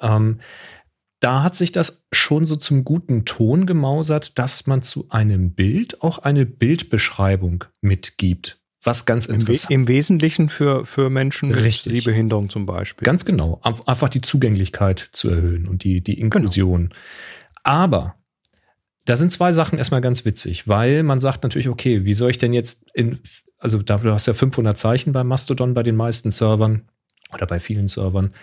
Ähm, 0.02 0.40
da 1.20 1.44
hat 1.44 1.56
sich 1.56 1.72
das 1.72 2.06
schon 2.12 2.46
so 2.46 2.56
zum 2.56 2.84
guten 2.84 3.26
Ton 3.26 3.66
gemausert, 3.66 4.38
dass 4.38 4.68
man 4.68 4.82
zu 4.84 5.08
einem 5.10 5.52
Bild 5.52 6.02
auch 6.02 6.20
eine 6.20 6.46
Bildbeschreibung 6.46 7.64
mitgibt. 7.82 8.60
Was 8.84 9.06
ganz 9.06 9.26
interessant. 9.26 9.72
Im, 9.72 9.82
Im, 9.82 9.88
Wesentlichen 9.88 10.50
für, 10.50 10.86
für 10.86 11.10
Menschen 11.10 11.50
mit 11.50 11.74
Sehbehinderung 11.74 12.50
zum 12.50 12.66
Beispiel. 12.66 13.06
Ganz 13.06 13.26
genau. 13.26 13.60
Einfach 13.64 14.08
die 14.08 14.22
Zugänglichkeit 14.22 15.10
zu 15.12 15.30
erhöhen 15.30 15.68
und 15.68 15.84
die, 15.84 16.02
die 16.02 16.20
Inklusion. 16.20 16.90
Genau. 16.90 16.96
Aber 17.64 18.16
da 19.04 19.18
sind 19.18 19.32
zwei 19.32 19.52
Sachen 19.52 19.78
erstmal 19.78 20.02
ganz 20.02 20.24
witzig, 20.26 20.68
weil 20.68 21.04
man 21.04 21.20
sagt 21.20 21.44
natürlich, 21.44 21.68
okay, 21.68 22.06
wie 22.06 22.14
soll 22.14 22.30
ich 22.30 22.38
denn 22.38 22.54
jetzt 22.54 22.86
in, 22.94 23.20
also 23.58 23.82
da, 23.82 23.98
du 23.98 24.12
hast 24.12 24.28
ja 24.28 24.34
500 24.34 24.78
Zeichen 24.78 25.12
bei 25.12 25.24
Mastodon 25.24 25.74
bei 25.74 25.84
den 25.84 25.96
meisten 25.96 26.32
Servern 26.32 26.88
oder 27.34 27.46
bei 27.46 27.60
vielen 27.60 27.88
Servern. 27.88 28.34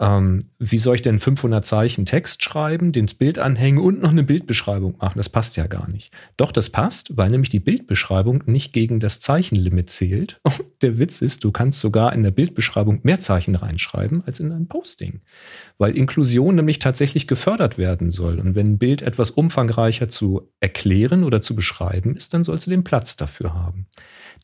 Ähm, 0.00 0.40
wie 0.58 0.78
soll 0.78 0.96
ich 0.96 1.02
denn 1.02 1.20
500 1.20 1.64
Zeichen 1.64 2.04
Text 2.04 2.42
schreiben, 2.42 2.90
den 2.90 3.06
Bild 3.06 3.38
anhängen 3.38 3.78
und 3.78 4.02
noch 4.02 4.10
eine 4.10 4.24
Bildbeschreibung 4.24 4.96
machen? 4.98 5.18
Das 5.18 5.28
passt 5.28 5.56
ja 5.56 5.68
gar 5.68 5.88
nicht. 5.88 6.10
Doch, 6.36 6.50
das 6.50 6.70
passt, 6.70 7.16
weil 7.16 7.30
nämlich 7.30 7.48
die 7.48 7.60
Bildbeschreibung 7.60 8.42
nicht 8.46 8.72
gegen 8.72 8.98
das 8.98 9.20
Zeichenlimit 9.20 9.90
zählt. 9.90 10.40
Und 10.44 10.64
der 10.82 10.98
Witz 10.98 11.22
ist, 11.22 11.44
du 11.44 11.52
kannst 11.52 11.80
sogar 11.80 12.12
in 12.12 12.24
der 12.24 12.32
Bildbeschreibung 12.32 13.00
mehr 13.04 13.20
Zeichen 13.20 13.54
reinschreiben 13.54 14.24
als 14.24 14.40
in 14.40 14.50
ein 14.50 14.66
Posting. 14.66 15.20
Weil 15.78 15.96
Inklusion 15.96 16.56
nämlich 16.56 16.80
tatsächlich 16.80 17.28
gefördert 17.28 17.78
werden 17.78 18.10
soll. 18.10 18.40
Und 18.40 18.54
wenn 18.56 18.66
ein 18.66 18.78
Bild 18.78 19.02
etwas 19.02 19.30
umfangreicher 19.30 20.08
zu 20.08 20.50
erklären 20.60 21.22
oder 21.22 21.40
zu 21.40 21.54
beschreiben 21.54 22.16
ist, 22.16 22.34
dann 22.34 22.42
sollst 22.42 22.66
du 22.66 22.70
den 22.70 22.84
Platz 22.84 23.16
dafür 23.16 23.54
haben. 23.54 23.86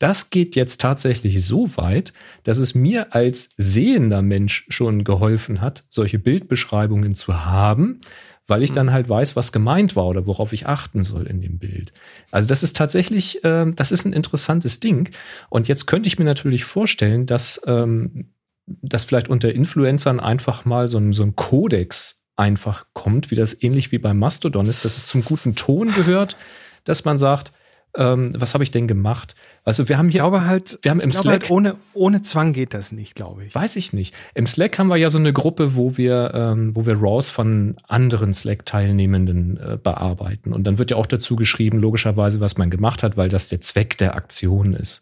Das 0.01 0.31
geht 0.31 0.55
jetzt 0.55 0.81
tatsächlich 0.81 1.45
so 1.45 1.77
weit, 1.77 2.11
dass 2.41 2.57
es 2.57 2.73
mir 2.73 3.13
als 3.13 3.53
sehender 3.57 4.23
Mensch 4.23 4.65
schon 4.67 5.03
geholfen 5.03 5.61
hat, 5.61 5.83
solche 5.89 6.17
Bildbeschreibungen 6.17 7.13
zu 7.13 7.45
haben, 7.45 8.01
weil 8.47 8.63
ich 8.63 8.71
dann 8.71 8.87
mhm. 8.87 8.93
halt 8.93 9.09
weiß, 9.09 9.35
was 9.35 9.51
gemeint 9.51 9.95
war 9.95 10.07
oder 10.07 10.25
worauf 10.25 10.53
ich 10.53 10.65
achten 10.65 11.03
soll 11.03 11.27
in 11.27 11.39
dem 11.39 11.59
Bild. 11.59 11.93
Also 12.31 12.47
das 12.47 12.63
ist 12.63 12.75
tatsächlich, 12.75 13.43
äh, 13.43 13.71
das 13.75 13.91
ist 13.91 14.05
ein 14.05 14.13
interessantes 14.13 14.79
Ding. 14.79 15.11
Und 15.51 15.67
jetzt 15.67 15.85
könnte 15.85 16.07
ich 16.07 16.17
mir 16.17 16.25
natürlich 16.25 16.65
vorstellen, 16.65 17.27
dass, 17.27 17.61
ähm, 17.67 18.33
dass 18.65 19.03
vielleicht 19.03 19.27
unter 19.27 19.53
Influencern 19.53 20.19
einfach 20.19 20.65
mal 20.65 20.87
so 20.87 20.97
ein, 20.97 21.13
so 21.13 21.21
ein 21.21 21.35
Kodex 21.35 22.23
einfach 22.37 22.87
kommt, 22.93 23.29
wie 23.29 23.35
das 23.35 23.61
ähnlich 23.61 23.91
wie 23.91 23.99
beim 23.99 24.17
Mastodon 24.17 24.65
ist, 24.65 24.83
dass 24.83 24.97
es 24.97 25.05
zum 25.05 25.23
guten 25.23 25.53
Ton 25.53 25.93
gehört, 25.93 26.37
dass 26.85 27.05
man 27.05 27.19
sagt, 27.19 27.51
ähm, 27.97 28.31
was 28.37 28.53
habe 28.53 28.63
ich 28.63 28.71
denn 28.71 28.87
gemacht? 28.87 29.35
Also 29.63 29.89
wir 29.89 29.97
haben 29.97 30.07
hier, 30.07 30.21
ich 30.21 30.21
glaube 30.21 30.45
halt, 30.45 30.79
wir 30.81 30.91
haben 30.91 30.99
im 30.99 31.11
Slack 31.11 31.43
halt 31.43 31.51
ohne 31.51 31.75
ohne 31.93 32.21
Zwang 32.21 32.53
geht 32.53 32.73
das 32.73 32.91
nicht, 32.91 33.15
glaube 33.15 33.45
ich. 33.45 33.53
Weiß 33.53 33.75
ich 33.75 33.93
nicht. 33.93 34.15
Im 34.33 34.47
Slack 34.47 34.79
haben 34.79 34.87
wir 34.87 34.97
ja 34.97 35.09
so 35.09 35.17
eine 35.17 35.33
Gruppe, 35.33 35.75
wo 35.75 35.97
wir 35.97 36.31
ähm, 36.33 36.75
wo 36.75 36.85
wir 36.85 36.95
Raws 36.95 37.29
von 37.29 37.75
anderen 37.87 38.33
Slack-Teilnehmenden 38.33 39.57
äh, 39.57 39.77
bearbeiten 39.81 40.53
und 40.53 40.65
dann 40.65 40.79
wird 40.79 40.91
ja 40.91 40.97
auch 40.97 41.05
dazu 41.05 41.35
geschrieben, 41.35 41.79
logischerweise, 41.79 42.39
was 42.39 42.57
man 42.57 42.69
gemacht 42.69 43.03
hat, 43.03 43.17
weil 43.17 43.29
das 43.29 43.49
der 43.49 43.61
Zweck 43.61 43.97
der 43.97 44.15
Aktion 44.15 44.73
ist. 44.73 45.01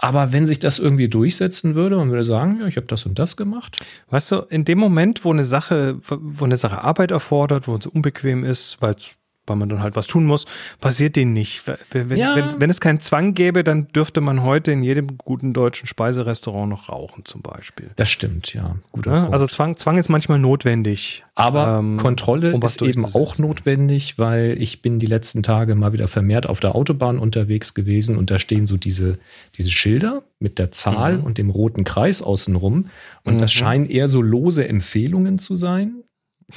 Aber 0.00 0.32
wenn 0.32 0.46
sich 0.46 0.60
das 0.60 0.78
irgendwie 0.78 1.08
durchsetzen 1.08 1.74
würde, 1.74 1.96
man 1.96 2.10
würde 2.10 2.22
sagen, 2.22 2.60
ja, 2.60 2.68
ich 2.68 2.76
habe 2.76 2.86
das 2.86 3.04
und 3.04 3.18
das 3.18 3.36
gemacht. 3.36 3.84
Weißt 4.10 4.30
du, 4.30 4.36
in 4.48 4.64
dem 4.64 4.78
Moment, 4.78 5.24
wo 5.24 5.32
eine 5.32 5.44
Sache, 5.44 5.98
wo 6.06 6.44
eine 6.44 6.56
Sache 6.56 6.84
Arbeit 6.84 7.10
erfordert, 7.10 7.66
wo 7.66 7.74
es 7.74 7.86
unbequem 7.86 8.44
ist, 8.44 8.80
weil 8.80 8.94
es 8.94 9.17
weil 9.48 9.56
man 9.56 9.68
dann 9.68 9.82
halt 9.82 9.96
was 9.96 10.06
tun 10.06 10.24
muss, 10.24 10.46
passiert 10.80 11.16
denen 11.16 11.32
nicht. 11.32 11.64
Wenn, 11.90 12.16
ja. 12.16 12.34
wenn, 12.36 12.60
wenn, 12.60 12.70
es 12.70 12.80
keinen 12.80 13.00
Zwang 13.00 13.34
gäbe, 13.34 13.64
dann 13.64 13.88
dürfte 13.88 14.20
man 14.20 14.42
heute 14.42 14.72
in 14.72 14.82
jedem 14.82 15.18
guten 15.18 15.52
deutschen 15.52 15.86
Speiserestaurant 15.86 16.68
noch 16.68 16.88
rauchen 16.88 17.24
zum 17.24 17.42
Beispiel. 17.42 17.90
Das 17.96 18.10
stimmt, 18.10 18.54
ja. 18.54 18.76
ja 19.04 19.28
also 19.30 19.46
Zwang, 19.46 19.76
Zwang 19.76 19.98
ist 19.98 20.08
manchmal 20.08 20.38
notwendig. 20.38 21.24
Aber 21.34 21.78
ähm, 21.78 21.98
Kontrolle 21.98 22.52
um 22.52 22.62
ist 22.62 22.82
eben 22.82 23.04
auch 23.04 23.38
notwendig, 23.38 24.18
weil 24.18 24.60
ich 24.60 24.82
bin 24.82 24.98
die 24.98 25.06
letzten 25.06 25.42
Tage 25.42 25.74
mal 25.74 25.92
wieder 25.92 26.08
vermehrt 26.08 26.48
auf 26.48 26.60
der 26.60 26.74
Autobahn 26.74 27.18
unterwegs 27.18 27.74
gewesen 27.74 28.16
und 28.16 28.30
da 28.30 28.38
stehen 28.38 28.66
so 28.66 28.76
diese, 28.76 29.18
diese 29.56 29.70
Schilder 29.70 30.22
mit 30.40 30.58
der 30.58 30.70
Zahl 30.70 31.18
mhm. 31.18 31.24
und 31.24 31.38
dem 31.38 31.50
roten 31.50 31.84
Kreis 31.84 32.22
außenrum. 32.22 32.90
Und 33.24 33.34
mhm. 33.34 33.38
das 33.38 33.52
scheinen 33.52 33.86
eher 33.86 34.08
so 34.08 34.22
lose 34.22 34.68
Empfehlungen 34.68 35.38
zu 35.38 35.56
sein. 35.56 36.02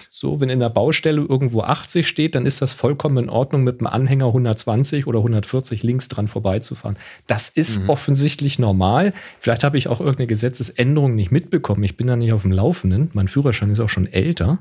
So, 0.10 0.40
wenn 0.40 0.50
in 0.50 0.60
der 0.60 0.70
Baustelle 0.70 1.22
irgendwo 1.22 1.62
80 1.62 2.08
steht, 2.08 2.36
dann 2.36 2.46
ist 2.46 2.62
das 2.62 2.74
vollkommen 2.74 3.18
in 3.18 3.30
Ordnung, 3.30 3.64
mit 3.64 3.80
einem 3.80 3.88
Anhänger 3.88 4.28
120 4.28 5.06
oder 5.08 5.20
140 5.20 5.84
links 5.84 6.08
dran 6.08 6.28
vorbeizufahren. 6.28 6.98
Das 7.28 7.50
ist 7.50 7.82
mhm. 7.82 7.90
offensichtlich 7.90 8.58
normal. 8.58 9.14
Vielleicht 9.38 9.64
habe 9.64 9.78
ich 9.78 9.88
auch 9.88 10.00
irgendeine 10.00 10.28
Gesetzesänderung 10.28 11.16
nicht 11.16 11.32
mitbekommen. 11.32 11.84
Ich 11.84 11.98
bin 11.98 12.08
da 12.08 12.16
nicht 12.16 12.32
auf 12.34 12.44
dem 12.44 12.52
Laufenden. 12.52 13.10
Mein 13.14 13.28
Führerschein 13.28 13.70
ist 13.70 13.80
auch 13.80 13.90
schon 13.90 14.08
älter. 14.08 14.60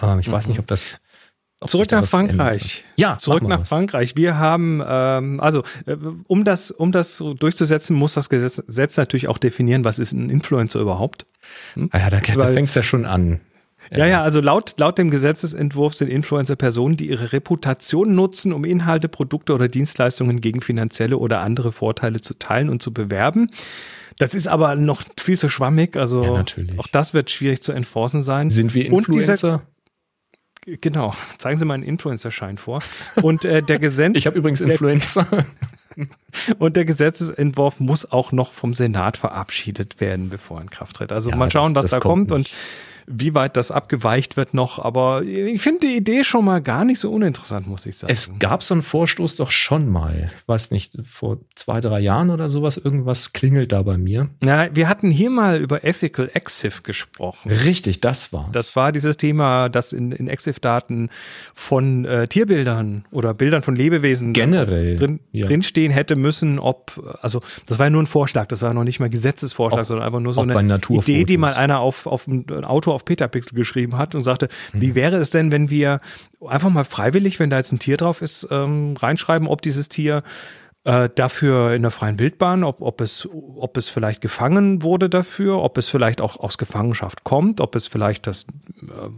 Ähm, 0.00 0.18
ich 0.18 0.28
mhm. 0.28 0.32
weiß 0.32 0.48
nicht, 0.48 0.58
ob 0.58 0.66
das 0.66 0.98
Zurück 1.66 1.90
nach 1.92 2.06
Frankreich. 2.06 2.84
Ja, 2.96 3.16
zurück 3.16 3.44
nach 3.44 3.60
was. 3.60 3.68
Frankreich. 3.68 4.16
Wir 4.16 4.36
haben, 4.36 4.82
ähm, 4.86 5.40
also 5.40 5.62
äh, 5.86 5.96
um 6.26 6.44
das, 6.44 6.70
um 6.70 6.92
das 6.92 7.18
durchzusetzen, 7.18 7.96
muss 7.96 8.14
das 8.14 8.28
Gesetz, 8.28 8.62
Gesetz 8.66 8.96
natürlich 8.96 9.28
auch 9.28 9.38
definieren, 9.38 9.84
was 9.84 9.98
ist 9.98 10.12
ein 10.12 10.30
Influencer 10.30 10.80
überhaupt. 10.80 11.26
Hm? 11.74 11.88
Ah 11.92 11.98
ja, 12.00 12.10
da, 12.10 12.20
da 12.20 12.46
fängt 12.48 12.68
es 12.68 12.74
ja 12.74 12.82
schon 12.82 13.06
an. 13.06 13.40
Ja, 13.90 14.06
ja, 14.06 14.22
also 14.22 14.40
laut, 14.40 14.74
laut 14.78 14.98
dem 14.98 15.10
Gesetzesentwurf 15.10 15.94
sind 15.94 16.08
Influencer 16.08 16.56
Personen, 16.56 16.96
die 16.96 17.08
ihre 17.08 17.32
Reputation 17.32 18.14
nutzen, 18.14 18.52
um 18.52 18.64
Inhalte, 18.64 19.08
Produkte 19.08 19.54
oder 19.54 19.68
Dienstleistungen 19.68 20.40
gegen 20.40 20.60
finanzielle 20.60 21.18
oder 21.18 21.40
andere 21.40 21.72
Vorteile 21.72 22.20
zu 22.20 22.34
teilen 22.34 22.70
und 22.70 22.82
zu 22.82 22.92
bewerben. 22.92 23.50
Das 24.18 24.34
ist 24.34 24.46
aber 24.46 24.76
noch 24.76 25.02
viel 25.18 25.38
zu 25.38 25.48
schwammig, 25.48 25.96
also 25.96 26.24
ja, 26.24 26.44
auch 26.78 26.86
das 26.92 27.14
wird 27.14 27.30
schwierig 27.30 27.62
zu 27.62 27.72
enforcen 27.72 28.22
sein. 28.22 28.48
Sind 28.48 28.74
wir 28.74 28.86
Influencer? 28.86 29.62
Dieser, 30.64 30.78
genau, 30.80 31.14
zeigen 31.38 31.58
Sie 31.58 31.64
mal 31.64 31.74
einen 31.74 31.82
Influencer-Schein 31.82 32.58
vor. 32.58 32.80
Und 33.22 33.44
äh, 33.44 33.62
der 33.62 33.78
Gesetz. 33.78 34.12
Ich 34.14 34.26
habe 34.26 34.38
übrigens 34.38 34.60
Influencer. 34.60 35.26
Und 36.58 36.74
der 36.74 36.84
Gesetzesentwurf 36.84 37.78
muss 37.78 38.10
auch 38.10 38.32
noch 38.32 38.52
vom 38.52 38.74
Senat 38.74 39.16
verabschiedet 39.16 40.00
werden, 40.00 40.28
bevor 40.28 40.58
er 40.58 40.62
in 40.62 40.70
Kraft 40.70 40.96
tritt. 40.96 41.12
Also 41.12 41.30
ja, 41.30 41.36
mal 41.36 41.50
schauen, 41.52 41.72
das, 41.74 41.84
was 41.84 41.90
das 41.92 42.00
da 42.00 42.00
kommt. 42.00 42.30
kommt. 42.30 42.48
Und 42.48 42.50
wie 43.06 43.34
weit 43.34 43.56
das 43.56 43.70
abgeweicht 43.70 44.36
wird 44.36 44.54
noch, 44.54 44.78
aber 44.78 45.22
ich 45.22 45.60
finde 45.60 45.80
die 45.80 45.96
Idee 45.96 46.24
schon 46.24 46.44
mal 46.44 46.60
gar 46.60 46.84
nicht 46.84 47.00
so 47.00 47.12
uninteressant, 47.12 47.66
muss 47.66 47.86
ich 47.86 47.96
sagen. 47.96 48.12
Es 48.12 48.32
gab 48.38 48.62
so 48.62 48.74
einen 48.74 48.82
Vorstoß 48.82 49.36
doch 49.36 49.50
schon 49.50 49.88
mal, 49.88 50.30
ich 50.34 50.48
weiß 50.48 50.70
nicht, 50.70 50.96
vor 51.04 51.38
zwei, 51.54 51.80
drei 51.80 52.00
Jahren 52.00 52.30
oder 52.30 52.50
sowas, 52.50 52.76
irgendwas 52.76 53.32
klingelt 53.32 53.72
da 53.72 53.82
bei 53.82 53.98
mir. 53.98 54.28
Ja, 54.42 54.74
wir 54.74 54.88
hatten 54.88 55.10
hier 55.10 55.30
mal 55.30 55.60
über 55.60 55.84
Ethical 55.84 56.30
EXIF 56.32 56.82
gesprochen. 56.82 57.50
Richtig, 57.50 58.00
das 58.00 58.32
war's. 58.32 58.52
Das 58.52 58.76
war 58.76 58.92
dieses 58.92 59.16
Thema, 59.16 59.68
dass 59.68 59.92
in, 59.92 60.12
in 60.12 60.28
EXIF-Daten 60.28 61.10
von 61.54 62.04
äh, 62.04 62.28
Tierbildern 62.28 63.04
oder 63.10 63.34
Bildern 63.34 63.62
von 63.62 63.76
Lebewesen 63.76 64.32
generell 64.32 64.96
drin, 64.96 65.20
ja. 65.32 65.46
drinstehen 65.46 65.92
hätte 65.92 66.16
müssen, 66.16 66.58
ob, 66.58 67.18
also 67.20 67.40
das 67.66 67.78
war 67.78 67.86
ja 67.86 67.90
nur 67.90 68.02
ein 68.02 68.06
Vorschlag, 68.06 68.46
das 68.46 68.62
war 68.62 68.72
noch 68.72 68.84
nicht 68.84 69.00
mal 69.00 69.10
Gesetzesvorschlag, 69.10 69.82
auch, 69.82 69.86
sondern 69.86 70.06
einfach 70.06 70.20
nur 70.20 70.34
so 70.34 70.40
eine 70.40 70.80
Idee, 70.88 71.24
die 71.24 71.36
mal 71.36 71.54
einer 71.54 71.80
auf, 71.80 72.06
auf 72.06 72.26
ein 72.26 72.64
Auto 72.64 72.93
auf 72.94 73.04
Petapixel 73.04 73.56
geschrieben 73.56 73.98
hat 73.98 74.14
und 74.14 74.22
sagte, 74.22 74.48
mhm. 74.72 74.80
wie 74.80 74.94
wäre 74.94 75.16
es 75.16 75.30
denn, 75.30 75.52
wenn 75.52 75.70
wir 75.70 76.00
einfach 76.46 76.70
mal 76.70 76.84
freiwillig, 76.84 77.40
wenn 77.40 77.50
da 77.50 77.58
jetzt 77.58 77.72
ein 77.72 77.78
Tier 77.78 77.96
drauf 77.96 78.22
ist, 78.22 78.48
ähm, 78.50 78.96
reinschreiben, 78.96 79.48
ob 79.48 79.62
dieses 79.62 79.88
Tier 79.88 80.22
äh, 80.84 81.08
dafür 81.14 81.72
in 81.72 81.82
der 81.82 81.90
freien 81.90 82.18
Wildbahn, 82.18 82.64
ob, 82.64 82.80
ob, 82.82 83.00
es, 83.00 83.28
ob 83.32 83.76
es 83.76 83.88
vielleicht 83.88 84.20
gefangen 84.20 84.82
wurde 84.82 85.08
dafür, 85.08 85.62
ob 85.62 85.78
es 85.78 85.88
vielleicht 85.88 86.20
auch 86.20 86.38
aus 86.38 86.58
Gefangenschaft 86.58 87.24
kommt, 87.24 87.60
ob 87.60 87.74
es 87.74 87.86
vielleicht 87.86 88.26
das 88.26 88.46
äh, 88.82 89.10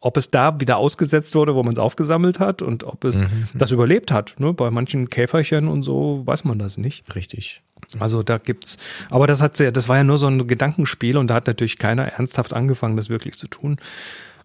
ob 0.00 0.16
es 0.16 0.30
da 0.30 0.60
wieder 0.60 0.76
ausgesetzt 0.76 1.34
wurde, 1.34 1.54
wo 1.54 1.62
man 1.62 1.72
es 1.72 1.78
aufgesammelt 1.78 2.38
hat 2.38 2.62
und 2.62 2.84
ob 2.84 3.04
es 3.04 3.16
mhm. 3.16 3.48
das 3.54 3.72
überlebt 3.72 4.12
hat. 4.12 4.36
Ne? 4.38 4.52
Bei 4.52 4.70
manchen 4.70 5.10
Käferchen 5.10 5.66
und 5.66 5.82
so 5.82 6.22
weiß 6.24 6.44
man 6.44 6.58
das 6.58 6.78
nicht. 6.78 7.14
Richtig. 7.14 7.62
Also 7.98 8.22
da 8.22 8.38
gibt's, 8.38 8.76
aber 9.10 9.26
das 9.26 9.40
hat 9.40 9.56
sehr, 9.56 9.72
das 9.72 9.88
war 9.88 9.96
ja 9.96 10.04
nur 10.04 10.18
so 10.18 10.26
ein 10.26 10.46
Gedankenspiel 10.46 11.16
und 11.16 11.28
da 11.28 11.34
hat 11.34 11.46
natürlich 11.46 11.78
keiner 11.78 12.04
ernsthaft 12.06 12.52
angefangen, 12.52 12.96
das 12.96 13.08
wirklich 13.08 13.36
zu 13.38 13.48
tun. 13.48 13.76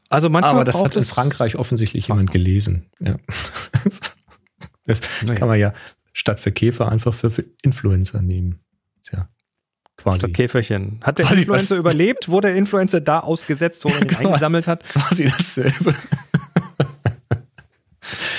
Also 0.10 0.30
manchmal 0.30 0.54
Aber 0.56 0.64
das 0.64 0.82
hat 0.84 0.96
in 0.96 1.02
Frankreich 1.04 1.56
offensichtlich 1.56 2.08
jemand 2.08 2.32
gelesen. 2.32 2.86
Ja. 3.00 3.16
Das 4.86 5.02
Naja. 5.22 5.36
kann 5.36 5.48
man 5.48 5.58
ja 5.60 5.74
statt 6.12 6.40
für 6.42 6.52
Käfer 6.52 6.90
einfach 6.92 7.14
für, 7.14 7.30
für 7.30 7.46
Influencer 7.64 8.22
nehmen. 8.22 8.60
Ja 9.12 9.30
quasi, 9.96 10.20
Statt 10.20 10.34
Käferchen. 10.34 11.00
Hat 11.02 11.20
der 11.20 11.26
Quasi 11.28 11.42
Influencer 11.44 11.76
was- 11.76 11.80
überlebt? 11.80 12.28
Wurde 12.28 12.50
der 12.50 12.58
Influencer 12.58 13.00
da 13.00 13.20
ausgesetzt, 13.22 13.86
wo 13.86 13.90
man 13.94 14.02
ihn 14.02 14.08
Genau. 14.10 14.30
eingesammelt 14.30 14.68
hat? 14.68 14.84
quasi 14.84 15.26
dasselbe. 15.26 15.96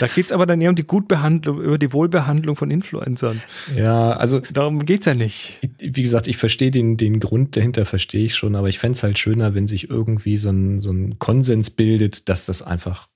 Da 0.00 0.06
geht's 0.06 0.32
aber 0.32 0.46
dann 0.46 0.60
eher 0.60 0.70
um 0.70 0.76
die 0.76 0.86
Gutbehandlung, 0.86 1.60
über 1.60 1.78
die 1.78 1.92
Wohlbehandlung 1.92 2.56
von 2.56 2.70
Influencern. 2.70 3.40
Ja, 3.76 4.12
also 4.12 4.40
Darum 4.52 4.80
geht's 4.80 5.06
ja 5.06 5.14
nicht. 5.14 5.58
wie 5.78 6.02
gesagt, 6.02 6.26
ich 6.28 6.36
verstehe 6.36 6.70
den, 6.70 6.96
den 6.96 7.20
Grund 7.20 7.56
dahinter, 7.56 7.84
verstehe 7.84 8.24
ich 8.24 8.34
schon, 8.34 8.54
aber 8.56 8.68
ich 8.68 8.78
fände 8.78 8.96
es 8.96 9.02
halt 9.02 9.18
schöner, 9.18 9.54
wenn 9.54 9.66
sich 9.66 9.90
irgendwie 9.90 10.36
so 10.36 10.50
ein, 10.50 10.78
so 10.78 10.90
ein 10.92 11.18
Konsens 11.18 11.70
bildet, 11.70 12.28
dass 12.28 12.46
das 12.46 12.62
einfach, 12.62 13.08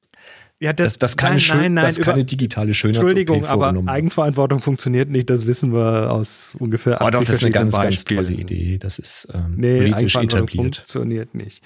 Ja, 0.60 0.72
das, 0.72 0.98
das 0.98 1.16
keine, 1.16 1.32
nein, 1.34 1.40
schön, 1.40 1.58
nein, 1.58 1.74
nein, 1.74 1.84
das 1.86 1.98
über- 1.98 2.12
keine 2.12 2.24
digitale 2.24 2.74
Schönheits- 2.74 2.98
Entschuldigung, 3.00 3.44
aber. 3.46 3.74
Eigenverantwortung 3.86 4.58
funktioniert 4.60 5.08
nicht, 5.08 5.30
das 5.30 5.46
wissen 5.46 5.72
wir 5.72 6.10
aus 6.10 6.54
ungefähr 6.58 7.00
Aber 7.00 7.10
doch, 7.12 7.20
80 7.20 7.26
das 7.28 7.36
ist 7.36 7.42
eine 7.44 7.50
ganz, 7.52 7.74
verschiedenen 7.74 7.94
ganz 7.94 8.04
tolle 8.04 8.22
Beispielen. 8.22 8.40
Idee. 8.40 8.78
Das 8.78 8.98
ist 8.98 9.28
ähm, 9.32 9.54
Nee, 9.56 9.78
politisch 9.78 10.16
Eigenverantwortung 10.16 10.48
etabliert. 10.48 10.76
funktioniert 10.76 11.34
nicht. 11.34 11.62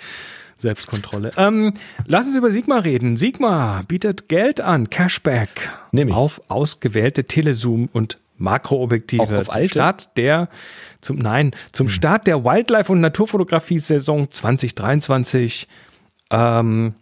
Selbstkontrolle. 0.62 1.32
Ähm, 1.36 1.74
lass 2.06 2.26
uns 2.26 2.36
über 2.36 2.50
Sigma 2.50 2.78
reden. 2.78 3.16
Sigma 3.16 3.82
bietet 3.86 4.28
Geld 4.28 4.60
an, 4.60 4.90
Cashback 4.90 5.70
Nehm 5.92 6.08
ich. 6.08 6.14
auf 6.14 6.40
ausgewählte 6.48 7.24
Telezoom 7.24 7.88
und 7.92 8.18
Makroobjektive. 8.38 9.22
Auch 9.22 9.32
auf 9.32 9.46
zum 9.48 9.54
alte? 9.54 9.68
Start 9.68 10.16
der 10.16 10.48
zum 11.00 11.18
nein 11.18 11.52
zum 11.72 11.88
Start 11.88 12.26
der 12.26 12.44
Wildlife 12.44 12.90
und 12.90 13.00
Naturfotografie 13.00 13.78
Saison 13.78 14.30
2023 14.30 15.68
ähm, 16.30 16.94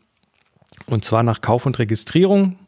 und 0.86 1.04
zwar 1.04 1.22
nach 1.22 1.40
Kauf 1.40 1.66
und 1.66 1.78
Registrierung 1.78 2.58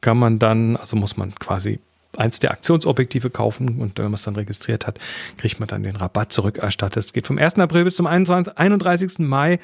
kann 0.00 0.18
man 0.18 0.38
dann, 0.38 0.76
also 0.76 0.96
muss 0.96 1.16
man 1.16 1.34
quasi 1.34 1.78
eins 2.16 2.40
der 2.40 2.50
Aktionsobjektive 2.50 3.30
kaufen 3.30 3.80
und 3.80 3.98
wenn 3.98 4.06
man 4.06 4.14
es 4.14 4.22
dann 4.22 4.34
registriert 4.34 4.86
hat, 4.86 4.98
kriegt 5.36 5.60
man 5.60 5.68
dann 5.68 5.82
den 5.82 5.96
Rabatt 5.96 6.32
zurückerstattet. 6.32 6.96
Es 6.96 7.12
geht 7.12 7.26
vom 7.26 7.38
1. 7.38 7.56
April 7.58 7.84
bis 7.84 7.96
zum 7.96 8.06
21, 8.06 8.58
31. 8.58 9.18
Mai. 9.20 9.60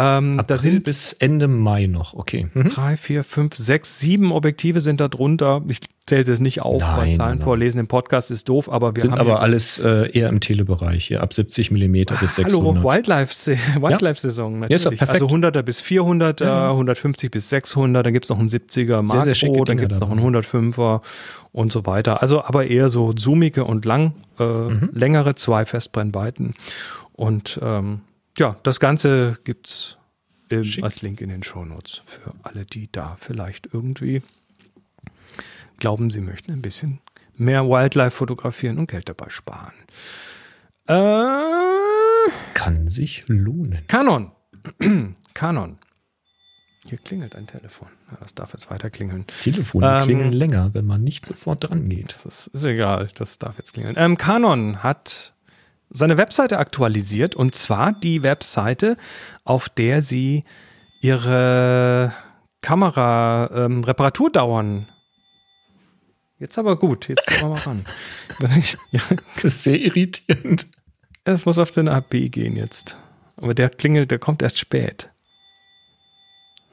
Ähm, 0.00 0.36
da 0.36 0.42
April 0.42 0.58
sind 0.58 0.84
bis 0.84 1.12
Ende 1.12 1.48
Mai 1.48 1.86
noch, 1.86 2.14
okay. 2.14 2.46
Mhm. 2.54 2.68
drei, 2.68 2.96
vier, 2.96 3.24
fünf, 3.24 3.56
sechs, 3.56 3.98
sieben 3.98 4.30
Objektive 4.30 4.80
sind 4.80 5.00
da 5.00 5.08
drunter. 5.08 5.62
Ich 5.66 5.80
zähle 6.06 6.22
es 6.22 6.28
jetzt 6.28 6.40
nicht 6.40 6.62
auf, 6.62 6.80
weil 6.80 7.06
Nein, 7.08 7.14
Zahlen 7.14 7.38
nein, 7.38 7.44
vorlesen 7.44 7.80
im 7.80 7.88
Podcast 7.88 8.30
ist 8.30 8.48
doof, 8.48 8.70
aber 8.70 8.94
wir 8.94 9.02
Sind 9.02 9.10
haben 9.10 9.18
aber 9.20 9.42
alles 9.42 9.78
äh, 9.80 10.08
eher 10.16 10.28
im 10.28 10.38
Telebereich, 10.40 11.06
hier 11.08 11.20
ab 11.22 11.34
70 11.34 11.72
Millimeter 11.72 12.14
bis 12.14 12.36
600. 12.36 12.76
Hallo, 12.78 12.88
Wildlife, 12.90 13.50
Wildlife-Saison 13.80 14.62
Ja, 14.62 14.68
ist 14.68 14.86
doch 14.86 14.92
natürlich. 14.92 14.98
perfekt. 15.00 15.22
also 15.22 15.34
100er 15.34 15.62
bis 15.62 15.80
400, 15.80 16.40
Ja, 16.42 16.46
ja. 16.46 16.68
äh, 16.68 16.70
150 16.70 17.30
bis 17.32 17.48
600, 17.50 18.06
dann 18.06 18.12
gibt's 18.12 18.28
noch 18.28 18.38
einen 18.38 18.48
70er 18.48 19.02
Sehr, 19.02 19.34
sehr 19.34 19.48
Makro, 19.50 19.64
dann 19.64 19.76
Dinger 19.78 19.88
gibt's 19.88 20.00
noch 20.00 20.10
einen 20.10 20.20
105er 20.20 21.00
und 21.52 21.72
so 21.72 21.86
weiter. 21.86 22.22
Also 22.22 22.42
aber 22.44 22.68
eher 22.68 22.88
so 22.88 23.12
zoomige 23.12 23.64
und 23.64 23.84
lang, 23.84 24.12
äh, 24.38 24.44
Mhm. 24.44 24.90
längere 24.94 25.34
zwei 25.34 25.66
Festbrennweiten. 25.66 26.54
Und 27.14 27.58
ähm, 27.62 28.00
ja, 28.38 28.56
das 28.62 28.80
Ganze 28.80 29.38
gibt's 29.44 29.98
ähm, 30.50 30.64
Schick. 30.64 30.84
als 30.84 31.02
Link 31.02 31.20
in 31.20 31.28
den 31.28 31.42
Shownotes 31.42 32.02
für 32.06 32.32
alle, 32.42 32.64
die 32.64 32.90
da 32.90 33.16
vielleicht 33.18 33.68
irgendwie 33.72 34.22
glauben, 35.78 36.10
sie 36.10 36.20
möchten 36.20 36.52
ein 36.52 36.62
bisschen 36.62 37.00
mehr 37.36 37.68
Wildlife 37.68 38.10
fotografieren 38.10 38.78
und 38.78 38.90
Geld 38.90 39.08
dabei 39.08 39.28
sparen. 39.28 39.74
Äh, 40.86 42.30
Kann 42.54 42.88
sich 42.88 43.24
lohnen. 43.28 43.86
Canon. 43.86 44.32
Canon. 45.34 45.78
Hier 46.88 46.98
klingelt 46.98 47.36
ein 47.36 47.46
Telefon. 47.46 47.88
Ja, 48.10 48.16
das 48.20 48.34
darf 48.34 48.54
jetzt 48.54 48.70
weiter 48.70 48.88
klingeln. 48.88 49.26
Telefone 49.42 49.98
Ähm, 49.98 50.02
klingen 50.02 50.32
länger, 50.32 50.72
wenn 50.72 50.86
man 50.86 51.04
nicht 51.04 51.26
sofort 51.26 51.68
dran 51.68 51.86
geht. 51.88 52.14
Das 52.14 52.24
ist, 52.24 52.46
ist 52.48 52.64
egal, 52.64 53.10
das 53.14 53.38
darf 53.38 53.58
jetzt 53.58 53.74
klingeln. 53.74 53.94
Ähm, 53.98 54.16
Canon 54.16 54.82
hat 54.82 55.34
seine 55.90 56.16
Webseite 56.18 56.58
aktualisiert 56.58 57.34
und 57.34 57.54
zwar 57.54 57.92
die 57.92 58.22
Webseite, 58.22 58.96
auf 59.44 59.68
der 59.68 60.00
sie 60.02 60.44
ihre 61.00 62.12
Kamera-Reparaturdauern. 62.60 64.86
jetzt 66.38 66.58
aber 66.58 66.78
gut, 66.78 67.08
jetzt 67.08 67.26
gehen 67.26 67.40
wir 67.40 67.48
mal 67.48 67.58
ran. 67.58 67.84
Ja, 68.90 69.00
Das 69.34 69.44
ist 69.44 69.62
sehr 69.62 69.80
irritierend. 69.80 70.66
Es 71.24 71.46
muss 71.46 71.58
auf 71.58 71.70
den 71.70 71.88
AB 71.88 72.30
gehen 72.30 72.56
jetzt. 72.56 72.98
Aber 73.36 73.54
der 73.54 73.70
klingelt, 73.70 74.10
der 74.10 74.18
kommt 74.18 74.42
erst 74.42 74.58
spät. 74.58 75.10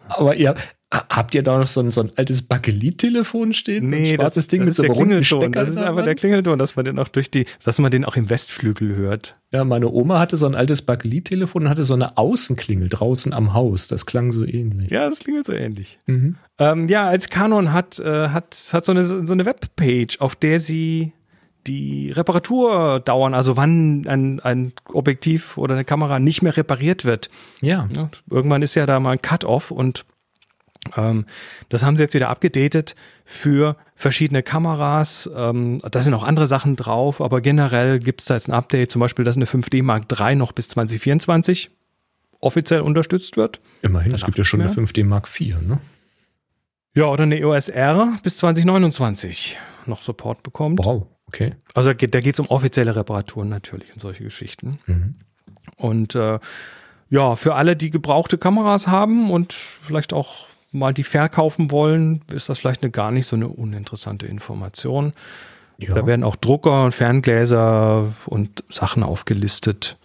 Aber 0.07 0.35
ihr, 0.35 0.55
habt 1.09 1.35
ihr 1.35 1.43
da 1.43 1.57
noch 1.57 1.67
so 1.67 1.81
ein, 1.81 1.91
so 1.91 2.01
ein 2.01 2.11
altes 2.15 2.41
Bakelit-Telefon 2.41 3.53
stehen? 3.53 3.89
so 3.89 3.95
ein 3.95 4.05
schwarzes 4.05 4.47
Ding 4.47 4.61
das 4.61 4.65
mit 4.65 4.71
ist 4.71 4.75
so 4.77 4.83
der 4.83 4.91
einem 4.91 4.97
runden 4.97 5.21
Klingelton. 5.21 5.41
Stecker. 5.41 5.59
Das 5.59 5.69
ist 5.69 5.77
einfach 5.77 6.03
der 6.03 6.15
Klingelton, 6.15 6.59
dass 6.59 6.75
man 6.75 6.85
den 6.85 6.99
auch 6.99 7.07
durch 7.07 7.31
die, 7.31 7.45
dass 7.63 7.79
man 7.79 7.91
den 7.91 8.05
auch 8.05 8.15
im 8.15 8.29
Westflügel 8.29 8.95
hört. 8.95 9.35
Ja, 9.51 9.63
meine 9.63 9.89
Oma 9.89 10.19
hatte 10.19 10.37
so 10.37 10.45
ein 10.45 10.55
altes 10.55 10.81
Bakelit-Telefon 10.81 11.63
und 11.63 11.69
hatte 11.69 11.83
so 11.83 11.93
eine 11.93 12.17
Außenklingel 12.17 12.89
draußen 12.89 13.33
am 13.33 13.53
Haus. 13.53 13.87
Das 13.87 14.05
klang 14.05 14.31
so 14.31 14.45
ähnlich. 14.45 14.91
Ja, 14.91 15.05
das 15.09 15.19
klingelt 15.19 15.45
so 15.45 15.53
ähnlich. 15.53 15.99
Mhm. 16.07 16.35
Ähm, 16.59 16.89
ja, 16.89 17.07
als 17.07 17.29
Canon 17.29 17.73
hat, 17.73 17.99
äh, 17.99 18.29
hat, 18.29 18.55
hat 18.73 18.85
so 18.85 18.91
eine, 18.91 19.03
so 19.03 19.33
eine 19.33 19.45
Webpage, 19.45 20.19
auf 20.19 20.35
der 20.35 20.59
sie 20.59 21.13
die 21.67 22.11
Reparaturdauern, 22.11 23.33
also 23.33 23.57
wann 23.57 24.05
ein, 24.07 24.39
ein 24.39 24.73
Objektiv 24.93 25.57
oder 25.57 25.73
eine 25.73 25.85
Kamera 25.85 26.19
nicht 26.19 26.41
mehr 26.41 26.55
repariert 26.55 27.05
wird. 27.05 27.29
Ja. 27.61 27.89
Ja, 27.95 28.09
irgendwann 28.29 28.61
ist 28.61 28.75
ja 28.75 28.85
da 28.85 28.99
mal 28.99 29.11
ein 29.11 29.21
Cut-off 29.21 29.71
und 29.71 30.05
das 31.69 31.83
haben 31.83 31.97
sie 31.97 32.03
jetzt 32.03 32.13
wieder 32.13 32.29
abgedatet 32.29 32.95
für 33.23 33.75
verschiedene 33.95 34.43
Kameras. 34.43 35.29
Ähm, 35.35 35.79
da 35.79 36.01
sind 36.01 36.13
auch 36.13 36.23
andere 36.23 36.47
Sachen 36.47 36.75
drauf, 36.75 37.21
aber 37.21 37.41
generell 37.41 37.99
gibt 37.99 38.21
es 38.21 38.27
da 38.27 38.35
jetzt 38.35 38.47
ein 38.47 38.53
Update, 38.53 38.91
zum 38.91 38.99
Beispiel, 38.99 39.25
dass 39.25 39.35
eine 39.35 39.45
5D 39.45 39.81
Mark 39.81 40.05
III 40.11 40.35
noch 40.35 40.51
bis 40.51 40.67
2024 40.69 41.71
offiziell 42.39 42.81
unterstützt 42.81 43.35
wird. 43.35 43.59
Immerhin, 43.81 44.13
es 44.13 44.21
Danach 44.21 44.27
gibt 44.27 44.37
ja 44.37 44.43
schon 44.43 44.61
nicht 44.61 44.77
eine 44.77 44.85
5D 44.85 45.03
Mark 45.05 45.27
IV, 45.27 45.61
ne? 45.61 45.79
Ja, 46.93 47.05
oder 47.05 47.23
eine 47.23 47.37
EOS 47.37 47.69
R 47.69 48.17
bis 48.23 48.37
2029 48.37 49.57
noch 49.85 50.01
Support 50.01 50.43
bekommt. 50.43 50.79
Wow, 50.83 51.07
okay. 51.27 51.55
Also 51.73 51.89
da 51.89 51.93
geht 51.93 52.11
geht's 52.11 52.39
um 52.39 52.47
offizielle 52.47 52.95
Reparaturen 52.95 53.49
natürlich 53.49 53.91
und 53.91 53.99
solche 53.99 54.23
Geschichten. 54.23 54.79
Mhm. 54.85 55.15
Und 55.77 56.15
äh, 56.15 56.39
ja, 57.09 57.35
für 57.35 57.55
alle, 57.55 57.75
die 57.75 57.91
gebrauchte 57.91 58.37
Kameras 58.37 58.87
haben 58.87 59.29
und 59.29 59.53
vielleicht 59.53 60.13
auch 60.13 60.47
mal 60.75 60.93
die 60.93 61.03
verkaufen 61.03 61.71
wollen, 61.71 62.21
ist 62.31 62.49
das 62.49 62.59
vielleicht 62.59 62.83
eine 62.83 62.91
gar 62.91 63.11
nicht 63.11 63.25
so 63.25 63.35
eine 63.35 63.47
uninteressante 63.47 64.27
Information. 64.27 65.13
Ja. 65.77 65.93
Da 65.93 66.05
werden 66.05 66.23
auch 66.23 66.35
Drucker, 66.35 66.91
Ferngläser 66.91 68.13
und 68.25 68.63
Sachen 68.69 69.03
aufgelistet. 69.03 69.97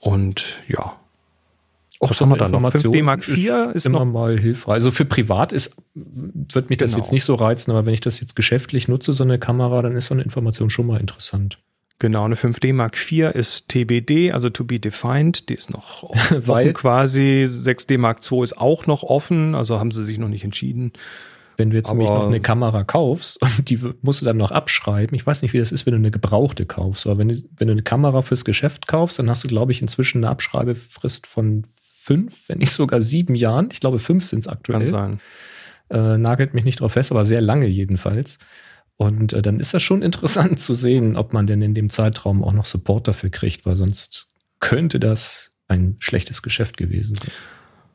Und 0.00 0.58
ja, 0.68 0.96
Auch 2.00 2.10
Was 2.10 2.18
so 2.18 2.24
haben 2.24 2.30
wir 2.32 2.36
da 2.36 2.48
noch? 2.48 2.58
Information 2.58 2.92
5D 2.94 3.02
Mark 3.04 3.28
IV 3.28 3.52
ist 3.74 3.86
immer 3.86 4.04
noch- 4.04 4.12
mal 4.12 4.36
hilfreich. 4.36 4.74
Also 4.74 4.90
für 4.90 5.04
privat 5.04 5.52
ist, 5.52 5.80
wird 5.94 6.68
mich 6.68 6.78
das 6.78 6.90
Genau. 6.90 7.04
jetzt 7.04 7.12
nicht 7.12 7.22
so 7.24 7.36
reizen, 7.36 7.70
aber 7.70 7.86
wenn 7.86 7.94
ich 7.94 8.00
das 8.00 8.18
jetzt 8.18 8.34
geschäftlich 8.34 8.88
nutze, 8.88 9.12
so 9.12 9.22
eine 9.22 9.38
Kamera, 9.38 9.82
dann 9.82 9.94
ist 9.94 10.06
so 10.06 10.14
eine 10.14 10.24
Information 10.24 10.68
schon 10.68 10.88
mal 10.88 10.98
interessant. 11.00 11.58
Genau, 12.02 12.24
eine 12.24 12.34
5D 12.34 12.72
Mark 12.74 12.96
IV 12.96 13.30
ist 13.32 13.68
TBD, 13.68 14.32
also 14.32 14.50
to 14.50 14.64
be 14.64 14.80
defined. 14.80 15.48
Die 15.48 15.54
ist 15.54 15.70
noch 15.70 16.02
offen 16.10 16.48
Weil- 16.48 16.72
quasi. 16.72 17.44
6D 17.48 17.96
Mark 17.96 18.18
II 18.28 18.42
ist 18.42 18.58
auch 18.58 18.88
noch 18.88 19.04
offen, 19.04 19.54
also 19.54 19.78
haben 19.78 19.92
sie 19.92 20.02
sich 20.04 20.18
noch 20.18 20.26
nicht 20.26 20.42
entschieden. 20.42 20.92
Wenn 21.56 21.70
du 21.70 21.76
jetzt 21.76 21.90
nämlich 21.90 22.08
Aber- 22.08 22.18
noch 22.18 22.26
eine 22.26 22.40
Kamera 22.40 22.82
kaufst 22.82 23.40
und 23.58 23.70
die 23.70 23.78
musst 24.02 24.20
du 24.20 24.24
dann 24.26 24.36
noch 24.36 24.50
abschreiben. 24.50 25.14
Ich 25.14 25.24
weiß 25.24 25.42
nicht, 25.42 25.52
wie 25.52 25.58
das 25.60 25.70
ist, 25.70 25.86
wenn 25.86 25.92
du 25.92 25.98
eine 25.98 26.10
gebrauchte 26.10 26.66
kaufst, 26.66 27.06
aber 27.06 27.18
wenn 27.18 27.28
du, 27.28 27.36
wenn 27.56 27.68
du 27.68 27.72
eine 27.72 27.82
Kamera 27.84 28.22
fürs 28.22 28.44
Geschäft 28.44 28.88
kaufst, 28.88 29.20
dann 29.20 29.30
hast 29.30 29.44
du, 29.44 29.48
glaube 29.48 29.70
ich, 29.70 29.80
inzwischen 29.80 30.24
eine 30.24 30.30
Abschreibefrist 30.30 31.28
von 31.28 31.62
fünf, 31.64 32.48
wenn 32.48 32.58
nicht 32.58 32.72
sogar 32.72 33.00
sieben 33.00 33.36
Jahren. 33.36 33.68
Ich 33.70 33.78
glaube, 33.78 34.00
fünf 34.00 34.24
sind 34.24 34.40
es 34.40 34.46
Kann 34.46 34.56
aktuell. 34.56 34.86
sein. 34.88 35.20
Äh, 35.88 36.18
nagelt 36.18 36.52
mich 36.52 36.64
nicht 36.64 36.80
drauf 36.80 36.94
fest, 36.94 37.12
aber 37.12 37.24
sehr 37.24 37.40
lange 37.40 37.66
jedenfalls. 37.68 38.40
Und 39.02 39.32
äh, 39.32 39.42
dann 39.42 39.60
ist 39.60 39.74
das 39.74 39.82
schon 39.82 40.02
interessant 40.02 40.60
zu 40.60 40.74
sehen, 40.74 41.16
ob 41.16 41.32
man 41.32 41.46
denn 41.46 41.62
in 41.62 41.74
dem 41.74 41.90
Zeitraum 41.90 42.44
auch 42.44 42.52
noch 42.52 42.64
Support 42.64 43.08
dafür 43.08 43.30
kriegt, 43.30 43.66
weil 43.66 43.76
sonst 43.76 44.28
könnte 44.60 45.00
das 45.00 45.50
ein 45.68 45.96
schlechtes 46.00 46.42
Geschäft 46.42 46.76
gewesen 46.76 47.16
sein. 47.16 47.30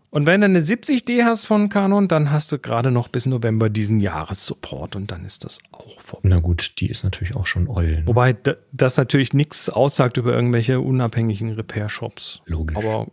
Und 0.10 0.26
wenn 0.26 0.42
du 0.42 0.46
eine 0.46 0.62
70D 0.62 1.24
hast 1.24 1.46
von 1.46 1.70
Canon, 1.70 2.08
dann 2.08 2.32
hast 2.32 2.52
du 2.52 2.60
gerade 2.60 2.92
noch 2.92 3.08
bis 3.10 3.26
November 3.26 3.70
diesen 3.70 4.00
Jahres 4.00 4.46
Support 4.46 4.96
und 4.96 5.12
dann 5.12 5.26
ist 5.26 5.44
das 5.44 5.60
auch 5.72 6.00
vorbei. 6.00 6.30
Na 6.30 6.40
gut, 6.40 6.76
die 6.80 6.90
ist 6.90 7.04
natürlich 7.04 7.36
auch 7.36 7.46
schon 7.46 7.68
oll. 7.68 7.98
Ne? 7.98 8.04
Wobei 8.06 8.36
das 8.72 8.98
natürlich 8.98 9.34
nichts 9.34 9.70
aussagt 9.70 10.18
über 10.18 10.34
irgendwelche 10.34 10.80
unabhängigen 10.80 11.54
Repair-Shops. 11.54 12.42
Logisch. 12.46 12.78
Aber 12.78 13.08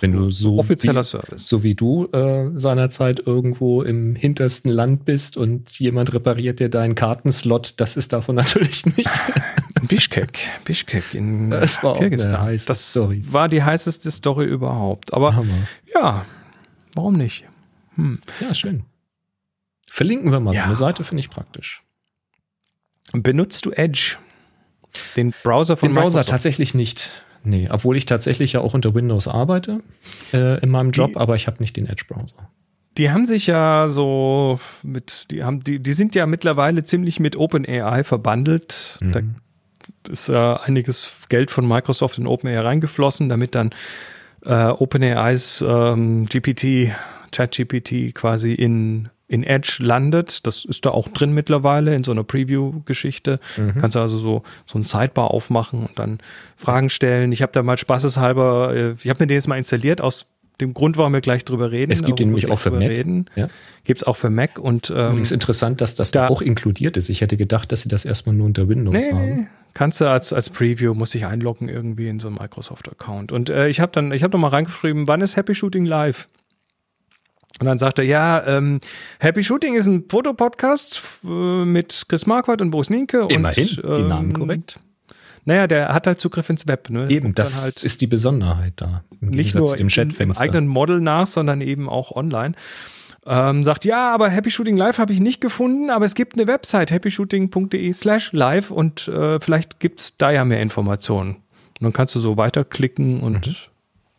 Wenn 0.00 0.12
du 0.12 0.30
so 0.30 0.58
offizieller 0.58 1.00
wie, 1.02 1.04
Service. 1.04 1.46
so 1.46 1.62
wie 1.62 1.74
du 1.74 2.06
äh, 2.12 2.50
seinerzeit 2.54 3.20
irgendwo 3.26 3.82
im 3.82 4.16
hintersten 4.16 4.70
Land 4.70 5.04
bist 5.04 5.36
und 5.36 5.78
jemand 5.78 6.12
repariert 6.14 6.58
dir 6.58 6.68
deinen 6.70 6.94
Kartenslot, 6.94 7.74
das 7.76 7.96
ist 7.96 8.12
davon 8.12 8.34
natürlich 8.36 8.86
nicht. 8.86 9.10
In 9.80 9.86
Bischkek, 9.88 10.38
Bischkek 10.64 11.14
in 11.14 11.50
Das 11.50 11.82
war 11.82 11.96
Kirgisistan. 11.96 12.40
heiße 12.40 12.66
Das 12.66 12.90
Story. 12.90 13.22
war 13.30 13.48
die 13.48 13.62
heißeste 13.62 14.10
Story 14.10 14.46
überhaupt. 14.46 15.12
Aber 15.12 15.36
Hammer. 15.36 15.52
ja, 15.94 16.24
warum 16.94 17.16
nicht? 17.16 17.44
Hm. 17.96 18.18
Ja, 18.40 18.54
schön. 18.54 18.84
Verlinken 19.86 20.30
wir 20.32 20.40
mal 20.40 20.54
Ja. 20.54 20.62
so 20.62 20.66
eine 20.66 20.74
Seite, 20.76 21.04
finde 21.04 21.20
ich 21.20 21.30
praktisch. 21.30 21.82
Benutzt 23.12 23.66
du 23.66 23.72
Edge? 23.72 24.16
Den 25.16 25.32
Browser 25.42 25.76
von 25.76 25.88
Den 25.88 25.94
Browser 25.94 26.04
Microsoft? 26.18 26.28
tatsächlich 26.30 26.74
nicht. 26.74 27.10
Nee, 27.42 27.68
obwohl 27.70 27.96
ich 27.96 28.06
tatsächlich 28.06 28.52
ja 28.52 28.60
auch 28.60 28.74
unter 28.74 28.94
Windows 28.94 29.26
arbeite 29.28 29.80
äh, 30.32 30.60
in 30.60 30.68
meinem 30.68 30.90
Job, 30.90 31.12
Die- 31.12 31.16
aber 31.16 31.36
ich 31.36 31.46
habe 31.46 31.56
nicht 31.60 31.76
den 31.76 31.86
Edge-Browser. 31.86 32.50
Die 32.98 33.10
haben 33.10 33.24
sich 33.24 33.46
ja 33.46 33.88
so 33.88 34.58
mit, 34.82 35.30
die 35.30 35.44
haben, 35.44 35.62
die, 35.62 35.78
die 35.78 35.92
sind 35.92 36.14
ja 36.14 36.26
mittlerweile 36.26 36.82
ziemlich 36.84 37.20
mit 37.20 37.36
OpenAI 37.36 38.02
verbandelt. 38.04 38.98
Da 39.00 39.20
Mhm. 39.20 39.36
ist 40.10 40.28
ja 40.28 40.56
einiges 40.60 41.10
Geld 41.28 41.50
von 41.50 41.66
Microsoft 41.68 42.18
in 42.18 42.26
OpenAI 42.26 42.58
reingeflossen, 42.60 43.28
damit 43.28 43.54
dann 43.54 43.70
äh, 44.44 44.66
OpenAIs 44.66 45.64
ähm, 45.66 46.26
GPT, 46.26 46.90
ChatGPT 47.32 48.12
quasi 48.14 48.52
in, 48.54 49.08
in 49.30 49.44
Edge 49.44 49.76
landet. 49.78 50.44
Das 50.46 50.64
ist 50.64 50.84
da 50.84 50.90
auch 50.90 51.06
drin 51.08 51.32
mittlerweile 51.32 51.94
in 51.94 52.02
so 52.02 52.10
einer 52.10 52.24
Preview-Geschichte. 52.24 53.38
Kannst 53.78 53.94
du 53.94 54.00
also 54.00 54.18
so, 54.18 54.42
so 54.66 54.76
ein 54.76 54.82
Sidebar 54.82 55.30
aufmachen 55.30 55.80
und 55.86 55.98
dann 56.00 56.18
Fragen 56.56 56.90
stellen. 56.90 57.30
Ich 57.30 57.40
habe 57.40 57.52
da 57.52 57.62
mal 57.62 57.78
spaßeshalber, 57.78 58.74
äh, 58.74 58.90
ich 58.92 59.08
habe 59.08 59.22
mir 59.22 59.28
den 59.28 59.36
jetzt 59.36 59.46
mal 59.46 59.56
installiert 59.56 60.00
aus 60.00 60.32
dem 60.60 60.74
Grund, 60.74 60.96
warum 60.96 61.12
wir 61.12 61.20
gleich 61.20 61.44
drüber 61.44 61.70
reden. 61.70 61.92
Es 61.92 62.02
gibt 62.02 62.18
wir 62.18 62.26
nämlich 62.26 62.50
auch 62.50 62.58
für 62.58 62.72
Mac. 62.72 62.88
Reden. 62.88 63.26
Ja. 63.36 63.48
Gibt's 63.84 64.02
auch 64.02 64.16
für 64.16 64.30
Mac 64.30 64.58
und 64.58 64.90
ähm, 64.90 65.10
Übrigens 65.10 65.30
interessant, 65.30 65.80
dass 65.80 65.94
das 65.94 66.10
da, 66.10 66.26
auch 66.26 66.42
inkludiert 66.42 66.96
ist. 66.96 67.08
Ich 67.08 67.20
hätte 67.20 67.36
gedacht, 67.36 67.70
dass 67.70 67.82
sie 67.82 67.88
das 67.88 68.04
erstmal 68.04 68.34
nur 68.34 68.46
unter 68.46 68.68
Windows 68.68 69.06
Nee, 69.06 69.12
haben. 69.12 69.48
Kannst 69.74 70.00
du 70.00 70.06
als, 70.10 70.32
als 70.32 70.50
Preview, 70.50 70.92
muss 70.94 71.14
ich 71.14 71.24
einloggen 71.24 71.68
irgendwie 71.68 72.08
in 72.08 72.18
so 72.18 72.26
einen 72.26 72.36
Microsoft-Account. 72.36 73.30
Und 73.30 73.48
äh, 73.48 73.68
ich 73.68 73.78
habe 73.78 73.92
dann, 73.92 74.10
ich 74.10 74.24
habe 74.24 74.32
noch 74.32 74.40
mal 74.40 74.48
reingeschrieben, 74.48 75.06
wann 75.06 75.20
ist 75.20 75.36
Happy 75.36 75.54
Shooting 75.54 75.84
live? 75.84 76.26
Und 77.58 77.66
dann 77.66 77.78
sagt 77.78 77.98
er, 77.98 78.04
ja, 78.04 78.46
ähm, 78.46 78.80
Happy 79.18 79.42
Shooting 79.42 79.74
ist 79.74 79.86
ein 79.86 80.04
Fotopodcast 80.08 81.02
äh, 81.24 81.64
mit 81.64 82.04
Chris 82.08 82.26
Marquardt 82.26 82.62
und 82.62 82.70
Boris 82.70 82.90
Nienke. 82.90 83.26
Immerhin, 83.28 83.68
und, 83.80 83.98
die 83.98 84.02
Namen 84.02 84.28
ähm, 84.28 84.32
korrekt. 84.34 84.80
Naja, 85.44 85.66
der 85.66 85.92
hat 85.92 86.06
halt 86.06 86.20
Zugriff 86.20 86.48
ins 86.48 86.66
Web. 86.66 86.90
Ne? 86.90 87.10
Eben, 87.10 87.34
das 87.34 87.62
halt 87.62 87.82
ist 87.82 88.00
die 88.00 88.06
Besonderheit 88.06 88.74
da. 88.76 89.04
Im 89.20 89.30
nicht 89.30 89.54
nur 89.54 89.76
im, 89.76 89.88
im 89.88 90.32
eigenen 90.36 90.66
Model 90.66 91.00
nach, 91.00 91.26
sondern 91.26 91.60
eben 91.60 91.88
auch 91.88 92.12
online. 92.12 92.54
Ähm, 93.26 93.64
sagt, 93.64 93.84
ja, 93.84 94.14
aber 94.14 94.30
Happy 94.30 94.50
Shooting 94.50 94.76
Live 94.76 94.98
habe 94.98 95.12
ich 95.12 95.20
nicht 95.20 95.40
gefunden, 95.40 95.90
aber 95.90 96.06
es 96.06 96.14
gibt 96.14 96.36
eine 96.36 96.46
Website, 96.46 96.90
happyshooting.de 96.90 97.92
slash 97.92 98.32
live 98.32 98.70
und 98.70 99.08
äh, 99.08 99.38
vielleicht 99.40 99.78
gibt's 99.78 100.16
da 100.16 100.30
ja 100.30 100.44
mehr 100.44 100.62
Informationen. 100.62 101.34
Und 101.34 101.82
dann 101.82 101.92
kannst 101.92 102.14
du 102.14 102.20
so 102.20 102.36
weiterklicken 102.36 103.20
und 103.20 103.69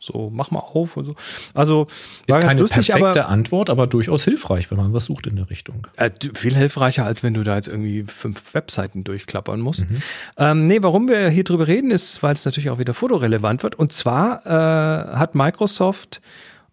so, 0.01 0.31
mach 0.33 0.49
mal 0.49 0.59
auf 0.59 0.97
und 0.97 1.05
so. 1.05 1.15
Also, 1.53 1.83
ist 1.83 2.29
war 2.29 2.39
keine 2.39 2.61
lustig, 2.61 2.87
perfekte 2.87 3.25
aber 3.25 3.29
Antwort, 3.29 3.69
aber 3.69 3.85
durchaus 3.85 4.23
hilfreich, 4.23 4.71
wenn 4.71 4.77
man 4.77 4.93
was 4.93 5.05
sucht 5.05 5.27
in 5.27 5.35
der 5.35 5.49
Richtung. 5.51 5.87
äh, 5.95 6.09
viel 6.33 6.55
hilfreicher, 6.55 7.05
als 7.05 7.21
wenn 7.21 7.35
du 7.35 7.43
da 7.43 7.55
jetzt 7.55 7.67
irgendwie 7.67 8.03
fünf 8.03 8.53
Webseiten 8.55 9.03
durchklappern 9.03 9.61
musst. 9.61 9.87
Mhm. 9.89 10.01
Ähm, 10.37 10.65
nee, 10.65 10.79
warum 10.81 11.07
wir 11.07 11.29
hier 11.29 11.43
drüber 11.43 11.67
reden, 11.67 11.91
ist, 11.91 12.23
weil 12.23 12.33
es 12.33 12.43
natürlich 12.45 12.71
auch 12.71 12.79
wieder 12.79 12.95
fotorelevant 12.95 13.61
wird. 13.61 13.75
Und 13.75 13.93
zwar 13.93 14.43
äh, 14.45 15.17
hat 15.17 15.35
Microsoft 15.35 16.21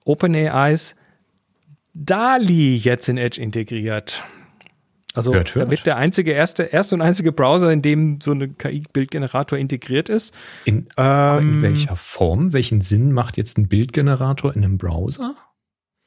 OpenAIs 0.07 0.97
DALI 1.93 2.77
jetzt 2.77 3.09
in 3.09 3.19
Edge 3.19 3.41
integriert. 3.41 4.23
Also 5.19 5.35
Hört, 5.35 5.57
hört. 5.57 5.67
damit 5.67 5.85
der 5.85 5.97
einzige, 5.97 6.31
erste, 6.31 6.63
erste 6.63 6.95
und 6.95 7.03
einzige 7.03 7.33
Browser, 7.33 7.73
in 7.73 7.83
dem 7.83 8.21
so 8.21 8.31
ein 8.31 8.57
KI-Bildgenerator 8.57 9.59
integriert 9.59 10.09
ist. 10.09 10.33
In, 10.65 10.87
aber 10.95 11.41
in 11.41 11.55
Ähm, 11.55 11.63
welcher 11.63 11.97
Form? 11.97 12.53
Welchen 12.53 12.83
Sinn 12.83 13.11
macht 13.11 13.37
jetzt 13.37 13.59
ein 13.59 13.67
Bildgenerator 13.67 14.55
in 14.55 14.65
einem 14.65 14.79
Browser? 14.79 15.35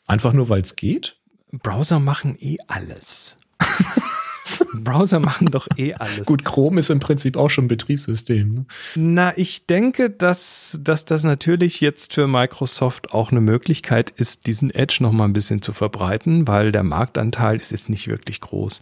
Einfach 0.07 0.31
nur, 0.31 0.47
weil 0.47 0.61
es 0.61 0.77
geht? 0.77 1.17
Browser 1.51 1.99
machen 1.99 2.37
eh 2.39 2.55
alles. 2.67 3.37
Browser 4.73 5.19
machen 5.19 5.47
doch 5.47 5.67
eh 5.77 5.93
alles. 5.93 6.25
Gut, 6.25 6.45
Chrome 6.45 6.79
ist 6.79 6.89
im 6.89 6.99
Prinzip 6.99 7.37
auch 7.37 7.49
schon 7.49 7.65
ein 7.65 7.67
Betriebssystem. 7.67 8.53
Ne? 8.53 8.65
Na, 8.95 9.37
ich 9.37 9.65
denke, 9.65 10.09
dass, 10.09 10.79
dass 10.81 11.05
das 11.05 11.23
natürlich 11.23 11.81
jetzt 11.81 12.13
für 12.13 12.27
Microsoft 12.27 13.13
auch 13.13 13.31
eine 13.31 13.41
Möglichkeit 13.41 14.09
ist, 14.11 14.47
diesen 14.47 14.69
Edge 14.71 14.97
noch 15.01 15.11
mal 15.11 15.25
ein 15.25 15.33
bisschen 15.33 15.61
zu 15.61 15.73
verbreiten, 15.73 16.47
weil 16.47 16.71
der 16.71 16.83
Marktanteil 16.83 17.57
ist 17.57 17.71
jetzt 17.71 17.89
nicht 17.89 18.07
wirklich 18.07 18.41
groß 18.41 18.81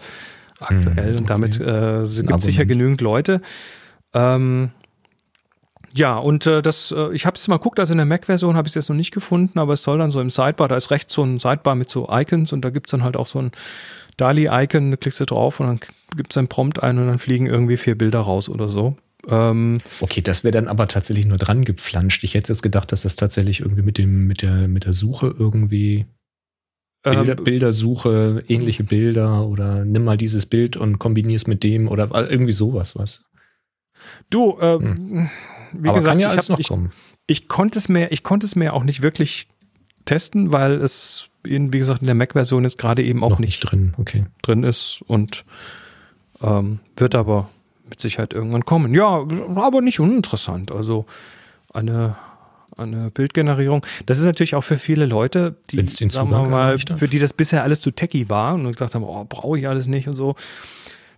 aktuell 0.59 1.13
Hm, 1.13 1.19
und 1.19 1.29
damit 1.29 1.59
okay. 1.59 2.03
äh, 2.03 2.21
gibt 2.21 2.39
es 2.39 2.43
sicher 2.43 2.65
genügend 2.65 3.01
Leute. 3.01 3.41
Ähm, 4.13 4.71
ja, 5.93 6.17
und 6.17 6.45
äh, 6.45 6.61
das, 6.61 6.91
äh, 6.91 7.13
ich 7.13 7.25
habe 7.25 7.35
es 7.35 7.47
mal 7.47 7.57
geguckt, 7.57 7.79
also 7.79 7.93
in 7.93 7.97
der 7.97 8.05
Mac-Version 8.05 8.55
habe 8.55 8.67
ich 8.67 8.71
es 8.71 8.75
jetzt 8.75 8.89
noch 8.89 8.95
nicht 8.95 9.13
gefunden, 9.13 9.57
aber 9.57 9.73
es 9.73 9.83
soll 9.83 9.97
dann 9.97 10.11
so 10.11 10.21
im 10.21 10.29
Sidebar, 10.29 10.67
da 10.67 10.75
ist 10.75 10.91
rechts 10.91 11.13
so 11.13 11.23
ein 11.23 11.39
Sidebar 11.39 11.75
mit 11.75 11.89
so 11.89 12.07
Icons 12.11 12.53
und 12.53 12.61
da 12.63 12.69
gibt's 12.69 12.91
dann 12.91 13.03
halt 13.03 13.17
auch 13.17 13.27
so 13.27 13.39
ein 13.39 13.51
DALI-Icon, 14.19 14.91
da 14.91 14.97
klickst 14.97 15.19
du 15.19 15.25
drauf 15.25 15.59
und 15.59 15.67
dann 15.67 15.79
gibt's 16.15 16.37
ein 16.37 16.47
Prompt 16.47 16.81
ein 16.83 16.97
und 16.97 17.07
dann 17.07 17.19
fliegen 17.19 17.47
irgendwie 17.47 17.77
vier 17.77 17.97
Bilder 17.97 18.19
raus 18.19 18.49
oder 18.49 18.67
so. 18.67 18.97
Ähm, 19.27 19.79
Okay, 19.99 20.21
das 20.21 20.43
wäre 20.43 20.51
dann 20.51 20.67
aber 20.67 20.87
tatsächlich 20.87 21.25
nur 21.25 21.37
dran 21.37 21.65
gepflanscht. 21.65 22.23
Ich 22.23 22.33
hätte 22.33 22.51
jetzt 22.51 22.61
gedacht, 22.61 22.91
dass 22.91 23.01
das 23.01 23.15
tatsächlich 23.15 23.59
irgendwie 23.59 23.81
mit 23.81 23.97
dem, 23.97 24.27
mit 24.27 24.41
der, 24.41 24.67
mit 24.67 24.85
der 24.85 24.93
Suche 24.93 25.33
irgendwie 25.37 26.05
Bilder, 27.03 27.37
ähm, 27.37 27.43
Bildersuche, 27.43 28.43
ähnliche 28.47 28.83
Bilder 28.83 29.45
oder 29.45 29.85
nimm 29.85 30.03
mal 30.03 30.17
dieses 30.17 30.45
Bild 30.45 30.75
und 30.75 30.99
kombinier 30.99 31.37
es 31.37 31.47
mit 31.47 31.63
dem 31.63 31.87
oder 31.87 32.09
irgendwie 32.29 32.51
sowas 32.51 32.97
was. 32.97 33.25
Du, 34.29 34.57
ähm, 34.59 35.29
wie 35.71 35.89
aber 35.89 35.97
gesagt, 35.97 36.11
kann 36.11 36.19
ja 36.19 36.27
ich, 36.27 36.33
alles 36.33 36.49
hab, 36.49 36.53
noch 36.53 36.59
ich, 36.59 36.67
kommen. 36.67 36.91
ich 37.27 37.47
konnte 37.47 37.79
es 37.79 37.87
mir, 37.89 38.11
ich 38.11 38.23
konnte 38.23 38.45
es 38.45 38.55
mir 38.55 38.73
auch 38.73 38.83
nicht 38.83 39.01
wirklich 39.01 39.47
testen, 40.05 40.51
weil 40.51 40.73
es, 40.73 41.28
in, 41.49 41.73
wie 41.73 41.79
gesagt, 41.79 42.01
in 42.01 42.07
der 42.07 42.15
Mac-Version 42.15 42.63
jetzt 42.63 42.77
gerade 42.77 43.03
eben 43.03 43.23
auch 43.23 43.39
nicht 43.39 43.49
nicht 43.49 43.59
drin. 43.61 43.93
Okay. 43.97 44.25
drin 44.41 44.63
ist 44.63 45.01
und 45.07 45.43
ähm, 46.41 46.79
wird 46.95 47.15
aber 47.15 47.49
mit 47.89 47.99
Sicherheit 47.99 48.33
irgendwann 48.33 48.65
kommen. 48.65 48.93
Ja, 48.93 49.25
aber 49.55 49.81
nicht 49.81 49.99
uninteressant. 49.99 50.71
Also 50.71 51.05
eine, 51.73 52.15
eine 52.77 53.09
Bildgenerierung. 53.09 53.85
Das 54.05 54.19
ist 54.19 54.25
natürlich 54.25 54.55
auch 54.55 54.63
für 54.63 54.77
viele 54.77 55.05
Leute, 55.05 55.55
die, 55.71 55.87
sagen 55.87 56.29
wir 56.29 56.47
mal, 56.47 56.77
für 56.77 57.07
die 57.07 57.19
das 57.19 57.33
bisher 57.33 57.63
alles 57.63 57.81
zu 57.81 57.91
techy 57.91 58.29
war 58.29 58.53
und 58.53 58.71
gesagt 58.71 58.93
haben, 58.93 59.03
oh, 59.03 59.25
brauche 59.27 59.57
ich 59.57 59.67
alles 59.67 59.87
nicht 59.87 60.07
und 60.07 60.13
so. 60.13 60.35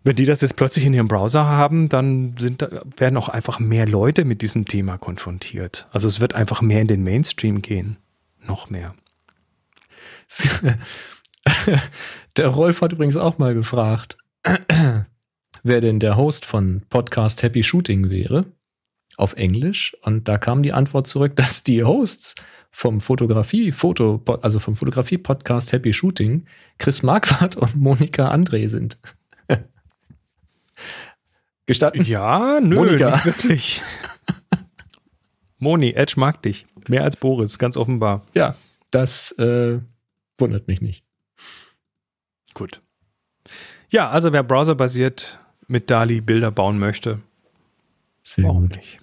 Wenn 0.04 0.16
die 0.16 0.26
das 0.26 0.42
jetzt 0.42 0.56
plötzlich 0.56 0.86
in 0.86 0.94
ihrem 0.94 1.08
Browser 1.08 1.46
haben, 1.46 1.88
dann 1.88 2.36
sind, 2.40 2.68
werden 2.98 3.18
auch 3.18 3.30
einfach 3.30 3.60
mehr 3.60 3.86
Leute 3.86 4.26
mit 4.26 4.42
diesem 4.42 4.66
Thema 4.66 4.98
konfrontiert. 4.98 5.88
Also 5.92 6.08
es 6.08 6.20
wird 6.20 6.34
einfach 6.34 6.64
mehr 6.64 6.82
in 6.82 6.88
den 6.88 7.04
Mainstream 7.04 7.62
gehen. 7.62 7.98
Noch 8.48 8.72
mehr. 8.72 8.96
Der 12.38 12.48
Rolf 12.48 12.82
hat 12.82 12.94
übrigens 12.94 13.18
auch 13.18 13.38
mal 13.38 13.54
gefragt, 13.54 14.18
wer 15.64 15.82
denn 15.82 16.00
der 16.00 16.16
Host 16.16 16.46
von 16.46 16.84
Podcast 16.90 17.44
Happy 17.44 17.64
Shooting 17.64 18.10
wäre. 18.10 18.46
Auf 19.18 19.34
Englisch. 19.34 19.96
Und 20.04 20.30
da 20.30 20.38
kam 20.38 20.64
die 20.64 20.74
Antwort 20.74 21.08
zurück, 21.08 21.36
dass 21.36 21.64
die 21.64 21.84
Hosts 21.84 22.36
vom 22.72 23.02
Fotografie, 23.02 23.74
Foto, 23.74 24.24
also 24.42 24.60
vom 24.60 24.76
Fotografie-Podcast 24.76 25.74
Happy 25.74 25.92
Shooting 25.92 26.46
Chris 26.78 27.04
Marquardt 27.04 27.58
und 27.58 27.76
Monika 27.76 28.32
André 28.32 28.70
sind. 28.70 28.98
Gestatten? 31.66 32.04
Ja, 32.04 32.62
nö, 32.62 32.76
Monika. 32.76 33.12
nicht 33.12 33.26
wirklich. 33.26 33.82
Moni, 35.60 35.92
Edge 35.92 36.14
mag 36.16 36.42
dich. 36.42 36.66
Mehr 36.88 37.04
als 37.04 37.18
Boris, 37.18 37.60
ganz 37.60 37.76
offenbar. 37.76 38.22
Ja, 38.34 38.56
das 38.90 39.34
äh, 39.34 39.80
wundert 40.38 40.68
mich 40.68 40.82
nicht. 40.82 41.04
Gut. 42.54 42.82
Ja, 43.90 44.10
also 44.10 44.34
wer 44.34 44.44
browserbasiert 44.44 45.40
mit 45.68 45.90
DALI 45.90 46.22
Bilder 46.22 46.52
bauen 46.52 46.80
möchte, 46.80 47.20
Sehr 48.24 48.46
warum 48.46 48.68
gut. 48.68 48.78
nicht? 48.78 49.00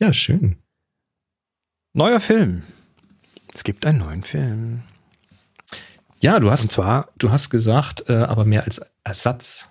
Ja, 0.00 0.12
schön. 0.12 0.56
Neuer 1.92 2.20
Film. 2.20 2.62
Es 3.54 3.64
gibt 3.64 3.84
einen 3.86 3.98
neuen 3.98 4.22
Film. 4.22 4.82
Ja, 6.20 6.38
du 6.40 6.46
Und 6.46 6.52
hast, 6.52 6.70
zwar, 6.70 7.08
du 7.18 7.30
hast 7.30 7.50
gesagt, 7.50 8.08
äh, 8.08 8.14
aber 8.14 8.44
mehr 8.44 8.64
als 8.64 8.80
Ersatz. 9.04 9.70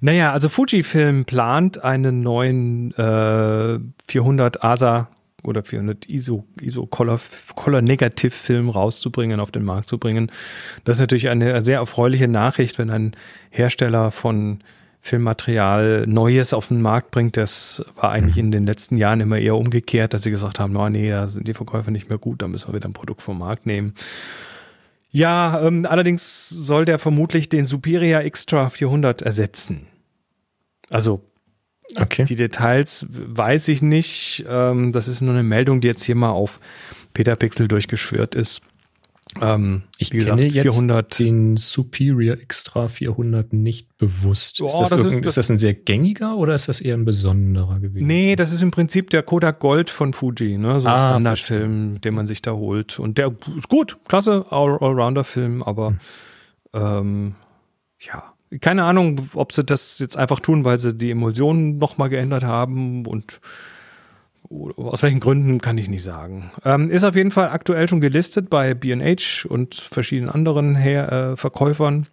naja, 0.00 0.32
also 0.32 0.48
Fujifilm 0.48 1.24
plant 1.24 1.82
einen 1.84 2.22
neuen 2.22 2.92
äh, 2.94 3.78
400 4.06 4.62
ASA 4.64 5.08
oder 5.44 5.62
400 5.62 6.08
ISO, 6.08 6.44
ISO 6.60 6.86
Color, 6.86 7.20
Color 7.54 7.82
Negativ 7.82 8.34
Film 8.34 8.68
rauszubringen, 8.68 9.40
auf 9.40 9.50
den 9.50 9.64
Markt 9.64 9.88
zu 9.88 9.98
bringen. 9.98 10.30
Das 10.84 10.96
ist 10.96 11.00
natürlich 11.00 11.28
eine 11.28 11.64
sehr 11.64 11.78
erfreuliche 11.78 12.28
Nachricht, 12.28 12.78
wenn 12.78 12.90
ein 12.90 13.16
Hersteller 13.50 14.10
von 14.10 14.60
Filmmaterial 15.00 16.04
Neues 16.06 16.52
auf 16.52 16.68
den 16.68 16.82
Markt 16.82 17.12
bringt. 17.12 17.36
Das 17.36 17.84
war 17.94 18.10
eigentlich 18.10 18.36
in 18.36 18.50
den 18.50 18.66
letzten 18.66 18.96
Jahren 18.96 19.20
immer 19.20 19.38
eher 19.38 19.56
umgekehrt, 19.56 20.12
dass 20.12 20.22
sie 20.22 20.30
gesagt 20.30 20.58
haben, 20.58 20.72
no, 20.72 20.88
nee, 20.88 21.10
da 21.10 21.26
sind 21.28 21.48
die 21.48 21.54
Verkäufer 21.54 21.90
nicht 21.90 22.08
mehr 22.08 22.18
gut, 22.18 22.42
da 22.42 22.48
müssen 22.48 22.68
wir 22.68 22.74
wieder 22.74 22.88
ein 22.88 22.92
Produkt 22.92 23.22
vom 23.22 23.38
Markt 23.38 23.64
nehmen. 23.64 23.94
Ja, 25.10 25.60
ähm, 25.66 25.86
allerdings 25.88 26.48
soll 26.48 26.84
der 26.84 26.98
vermutlich 26.98 27.48
den 27.48 27.64
Superior 27.64 28.20
Extra 28.20 28.68
400 28.68 29.22
ersetzen. 29.22 29.86
Also 30.90 31.22
Okay. 31.96 32.24
die 32.24 32.36
Details 32.36 33.06
weiß 33.10 33.68
ich 33.68 33.80
nicht. 33.82 34.44
Ähm, 34.48 34.92
das 34.92 35.08
ist 35.08 35.20
nur 35.22 35.32
eine 35.34 35.42
Meldung, 35.42 35.80
die 35.80 35.88
jetzt 35.88 36.04
hier 36.04 36.14
mal 36.16 36.30
auf 36.30 36.60
Petapixel 37.14 37.66
durchgeschwört 37.68 38.34
ist. 38.34 38.60
Ähm, 39.42 39.82
Ich 39.98 40.10
wie 40.12 40.18
gesagt, 40.18 40.38
kenne 40.38 40.50
jetzt 40.50 40.62
400. 40.62 41.18
den 41.18 41.56
Superior 41.58 42.38
Extra 42.38 42.88
400 42.88 43.52
nicht 43.52 43.96
bewusst. 43.98 44.60
Oh, 44.62 44.66
ist, 44.66 44.78
das 44.78 44.90
das 44.90 45.00
ist- 45.00 45.06
irgend- 45.06 45.26
ist, 45.26 45.36
das 45.36 45.50
ein 45.50 45.58
sehr 45.58 45.74
gängiger 45.74 46.36
oder 46.36 46.54
ist 46.54 46.68
das 46.68 46.80
eher 46.80 46.94
ein 46.94 47.04
besonderer 47.04 47.78
gewesen? 47.78 48.06
Nee, 48.06 48.36
das 48.36 48.52
ist 48.52 48.62
im 48.62 48.70
Prinzip 48.70 49.10
der 49.10 49.22
Kodak 49.22 49.58
Gold 49.60 49.90
von 49.90 50.14
Fuji, 50.14 50.56
ne? 50.56 50.80
So 50.80 50.88
ein 50.88 50.94
Ah, 50.94 51.10
Standardfilm, 51.10 52.00
den 52.00 52.14
man 52.14 52.26
sich 52.26 52.40
da 52.40 52.52
holt. 52.52 52.98
Und 52.98 53.18
der 53.18 53.34
ist 53.56 53.68
gut, 53.68 53.98
klasse, 54.08 54.46
All- 54.50 54.78
Allrounder-Film, 54.80 55.62
aber 55.62 55.88
Hm. 55.88 55.98
ähm, 56.74 57.34
ja, 58.00 58.32
keine 58.60 58.84
Ahnung, 58.84 59.28
ob 59.34 59.52
sie 59.52 59.64
das 59.64 59.98
jetzt 59.98 60.16
einfach 60.16 60.40
tun, 60.40 60.64
weil 60.64 60.78
sie 60.78 60.94
die 60.94 61.10
Emulsionen 61.10 61.76
nochmal 61.76 62.08
geändert 62.08 62.44
haben 62.44 63.06
und 63.06 63.40
aus 64.76 65.02
welchen 65.02 65.20
Gründen 65.20 65.60
kann 65.60 65.76
ich 65.76 65.88
nicht 65.88 66.02
sagen. 66.02 66.50
Ähm, 66.64 66.90
ist 66.90 67.04
auf 67.04 67.14
jeden 67.14 67.30
Fall 67.30 67.50
aktuell 67.50 67.86
schon 67.86 68.00
gelistet 68.00 68.48
bei 68.48 68.72
B&H 68.72 69.46
und 69.48 69.74
verschiedenen 69.74 70.30
anderen 70.30 70.74
Her 70.74 71.12
äh, 71.12 71.36
Verkäufern, 71.36 72.06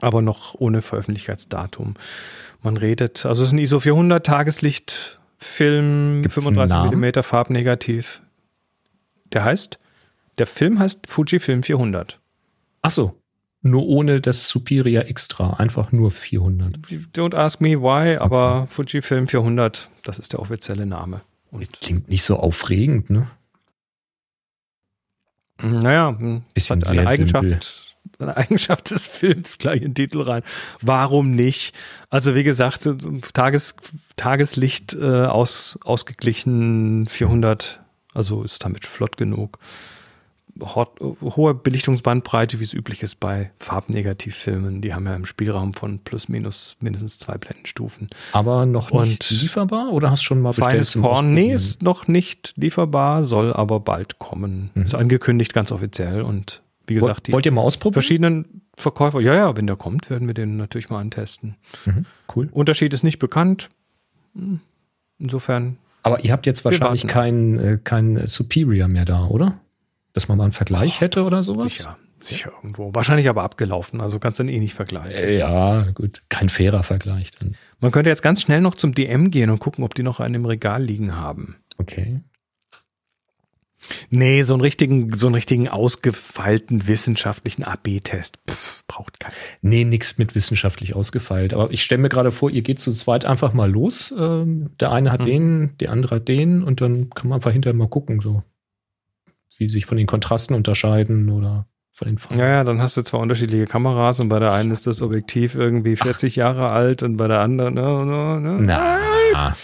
aber 0.00 0.22
noch 0.22 0.54
ohne 0.54 0.80
Veröffentlichkeitsdatum. 0.80 1.94
Man 2.62 2.76
redet, 2.78 3.26
also 3.26 3.42
es 3.42 3.48
ist 3.48 3.52
ein 3.52 3.58
ISO 3.58 3.80
400 3.80 4.24
Tageslichtfilm, 4.24 6.22
Gibt's 6.22 6.38
einen 6.38 6.44
35 6.44 6.74
Namen? 6.74 6.88
Millimeter 6.88 7.22
Farbnegativ. 7.22 8.22
Der 9.32 9.44
heißt, 9.44 9.78
der 10.38 10.46
Film 10.46 10.78
heißt 10.78 11.06
Fujifilm 11.08 11.62
400. 11.62 12.18
Ach 12.80 12.90
so. 12.90 13.14
Nur 13.66 13.86
ohne 13.86 14.20
das 14.20 14.50
Superior 14.50 15.06
Extra, 15.06 15.54
einfach 15.54 15.90
nur 15.90 16.10
400. 16.10 16.76
Don't 17.14 17.34
ask 17.34 17.62
me 17.62 17.80
why, 17.80 18.18
aber 18.18 18.68
Fujifilm 18.70 19.26
400, 19.26 19.88
das 20.04 20.18
ist 20.18 20.34
der 20.34 20.40
offizielle 20.40 20.84
Name. 20.84 21.22
Und 21.50 21.80
Klingt 21.80 22.10
nicht 22.10 22.24
so 22.24 22.36
aufregend, 22.36 23.08
ne? 23.08 23.26
Naja, 25.62 26.14
hm, 26.18 26.42
Bisschen 26.52 26.82
hat 26.82 26.88
eine 26.88 27.08
Eigenschaft, 27.08 27.48
simpel. 27.48 27.60
eine 28.18 28.36
Eigenschaft 28.36 28.90
des 28.90 29.06
Films 29.06 29.56
gleich 29.58 29.78
in 29.78 29.94
den 29.94 29.94
Titel 29.94 30.20
rein. 30.20 30.42
Warum 30.82 31.30
nicht? 31.30 31.74
Also 32.10 32.34
wie 32.34 32.44
gesagt, 32.44 32.86
Tages, 33.32 33.76
Tageslicht 34.16 34.92
äh, 34.92 35.24
aus, 35.24 35.78
ausgeglichen 35.84 37.06
400, 37.06 37.80
also 38.12 38.42
ist 38.42 38.62
damit 38.62 38.84
flott 38.84 39.16
genug. 39.16 39.58
Hohe 40.60 41.54
Belichtungsbandbreite, 41.54 42.60
wie 42.60 42.64
es 42.64 42.74
üblich 42.74 43.02
ist 43.02 43.18
bei 43.18 43.50
Farbnegativfilmen. 43.58 44.80
Die 44.80 44.94
haben 44.94 45.06
ja 45.06 45.16
im 45.16 45.26
Spielraum 45.26 45.72
von 45.72 45.98
plus 45.98 46.28
minus 46.28 46.76
mindestens 46.80 47.18
zwei 47.18 47.36
Blendenstufen. 47.38 48.08
Aber 48.32 48.64
noch 48.64 48.92
nicht 48.92 49.30
Und 49.30 49.42
lieferbar 49.42 49.92
oder 49.92 50.10
hast 50.10 50.20
du 50.20 50.26
schon 50.26 50.40
mal? 50.40 50.52
Feines 50.52 50.94
Korn, 51.00 51.34
nee, 51.34 51.52
ist 51.52 51.82
noch 51.82 52.06
nicht 52.06 52.54
lieferbar, 52.56 53.24
soll 53.24 53.52
aber 53.52 53.80
bald 53.80 54.18
kommen. 54.18 54.70
Mhm. 54.74 54.82
Ist 54.82 54.94
angekündigt, 54.94 55.52
ganz 55.52 55.72
offiziell. 55.72 56.22
Und 56.22 56.62
wie 56.86 56.94
gesagt, 56.94 57.26
die 57.26 57.32
wollt 57.32 57.46
ihr 57.46 57.52
mal 57.52 57.62
ausprobieren? 57.62 57.94
verschiedenen 57.94 58.62
Verkäufer, 58.76 59.20
ja, 59.20 59.34
ja, 59.34 59.56
wenn 59.56 59.66
der 59.66 59.76
kommt, 59.76 60.10
werden 60.10 60.26
wir 60.26 60.34
den 60.34 60.56
natürlich 60.56 60.90
mal 60.90 61.00
antesten. 61.00 61.56
Mhm, 61.84 62.06
cool. 62.34 62.48
Unterschied 62.52 62.92
ist 62.92 63.02
nicht 63.02 63.18
bekannt. 63.18 63.68
Insofern, 65.18 65.78
Aber 66.02 66.24
ihr 66.24 66.32
habt 66.32 66.46
jetzt 66.46 66.64
wahrscheinlich 66.64 67.06
keinen 67.06 67.58
äh, 67.58 67.78
kein 67.82 68.26
Superior 68.26 68.88
mehr 68.88 69.04
da, 69.04 69.26
oder? 69.26 69.60
Dass 70.14 70.28
man 70.28 70.38
mal 70.38 70.44
einen 70.44 70.52
Vergleich 70.52 71.00
hätte 71.02 71.24
oder 71.24 71.42
sowas? 71.42 71.64
sicher, 71.64 71.98
sicher 72.20 72.52
irgendwo. 72.56 72.94
Wahrscheinlich 72.94 73.28
aber 73.28 73.42
abgelaufen, 73.42 74.00
also 74.00 74.18
kannst 74.18 74.38
du 74.38 74.44
dann 74.44 74.52
eh 74.52 74.58
nicht 74.60 74.72
vergleichen. 74.74 75.22
Äh, 75.24 75.38
Ja, 75.38 75.90
gut. 75.92 76.22
Kein 76.30 76.48
fairer 76.48 76.82
Vergleich 76.84 77.30
dann. 77.32 77.56
Man 77.80 77.90
könnte 77.90 78.08
jetzt 78.10 78.22
ganz 78.22 78.40
schnell 78.40 78.60
noch 78.62 78.74
zum 78.76 78.94
DM 78.94 79.30
gehen 79.30 79.50
und 79.50 79.58
gucken, 79.58 79.84
ob 79.84 79.94
die 79.94 80.02
noch 80.02 80.20
einen 80.20 80.36
im 80.36 80.46
Regal 80.46 80.82
liegen 80.82 81.16
haben. 81.16 81.56
Okay. 81.76 82.20
Nee, 84.08 84.44
so 84.44 84.54
einen 84.54 84.62
richtigen, 84.62 85.12
so 85.14 85.26
einen 85.26 85.34
richtigen 85.34 85.68
ausgefeilten 85.68 86.86
wissenschaftlichen 86.88 87.64
AB-Test 87.64 88.38
braucht 88.86 89.20
keiner. 89.20 89.34
Nee, 89.60 89.84
nix 89.84 90.16
mit 90.16 90.34
wissenschaftlich 90.34 90.94
ausgefeilt. 90.96 91.52
Aber 91.52 91.70
ich 91.70 91.82
stelle 91.82 92.00
mir 92.00 92.08
gerade 92.08 92.30
vor, 92.30 92.50
ihr 92.50 92.62
geht 92.62 92.80
zu 92.80 92.92
zweit 92.92 93.26
einfach 93.26 93.52
mal 93.52 93.70
los. 93.70 94.14
Ähm, 94.18 94.70
der 94.80 94.90
eine 94.90 95.12
hat 95.12 95.20
Mhm. 95.20 95.26
den, 95.26 95.76
der 95.80 95.90
andere 95.90 96.14
hat 96.16 96.28
den 96.28 96.62
und 96.62 96.80
dann 96.80 97.10
kann 97.10 97.28
man 97.28 97.36
einfach 97.36 97.52
hinterher 97.52 97.76
mal 97.76 97.88
gucken, 97.88 98.20
so 98.20 98.42
wie 99.58 99.68
sich 99.68 99.86
von 99.86 99.96
den 99.96 100.06
Kontrasten 100.06 100.54
unterscheiden 100.54 101.30
oder 101.30 101.66
von 101.90 102.08
den 102.08 102.18
Farben. 102.18 102.38
Ja, 102.38 102.48
ja, 102.48 102.64
dann 102.64 102.82
hast 102.82 102.96
du 102.96 103.02
zwar 103.02 103.20
unterschiedliche 103.20 103.66
Kameras 103.66 104.20
und 104.20 104.28
bei 104.28 104.40
der 104.40 104.52
einen 104.52 104.72
ist 104.72 104.86
das 104.86 105.00
Objektiv 105.00 105.54
irgendwie 105.54 105.96
40 105.96 106.36
Jahre 106.36 106.70
alt 106.70 107.02
und 107.02 107.16
bei 107.16 107.28
der 107.28 107.40
anderen, 107.40 107.74
ne, 107.74 108.04
ne, 108.04 108.40
ne. 108.40 108.58
Na. 108.60 109.54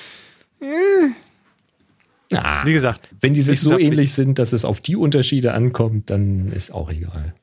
Na. 2.32 2.64
Wie 2.64 2.72
gesagt, 2.72 3.08
Wenn 3.20 3.34
die 3.34 3.42
sich 3.42 3.60
so 3.60 3.76
ähnlich 3.76 4.12
sind, 4.12 4.38
dass 4.38 4.52
es 4.52 4.64
auf 4.64 4.80
die 4.80 4.94
Unterschiede 4.94 5.52
ankommt, 5.52 6.10
dann 6.10 6.52
ist 6.52 6.72
auch 6.72 6.88
egal. 6.90 7.34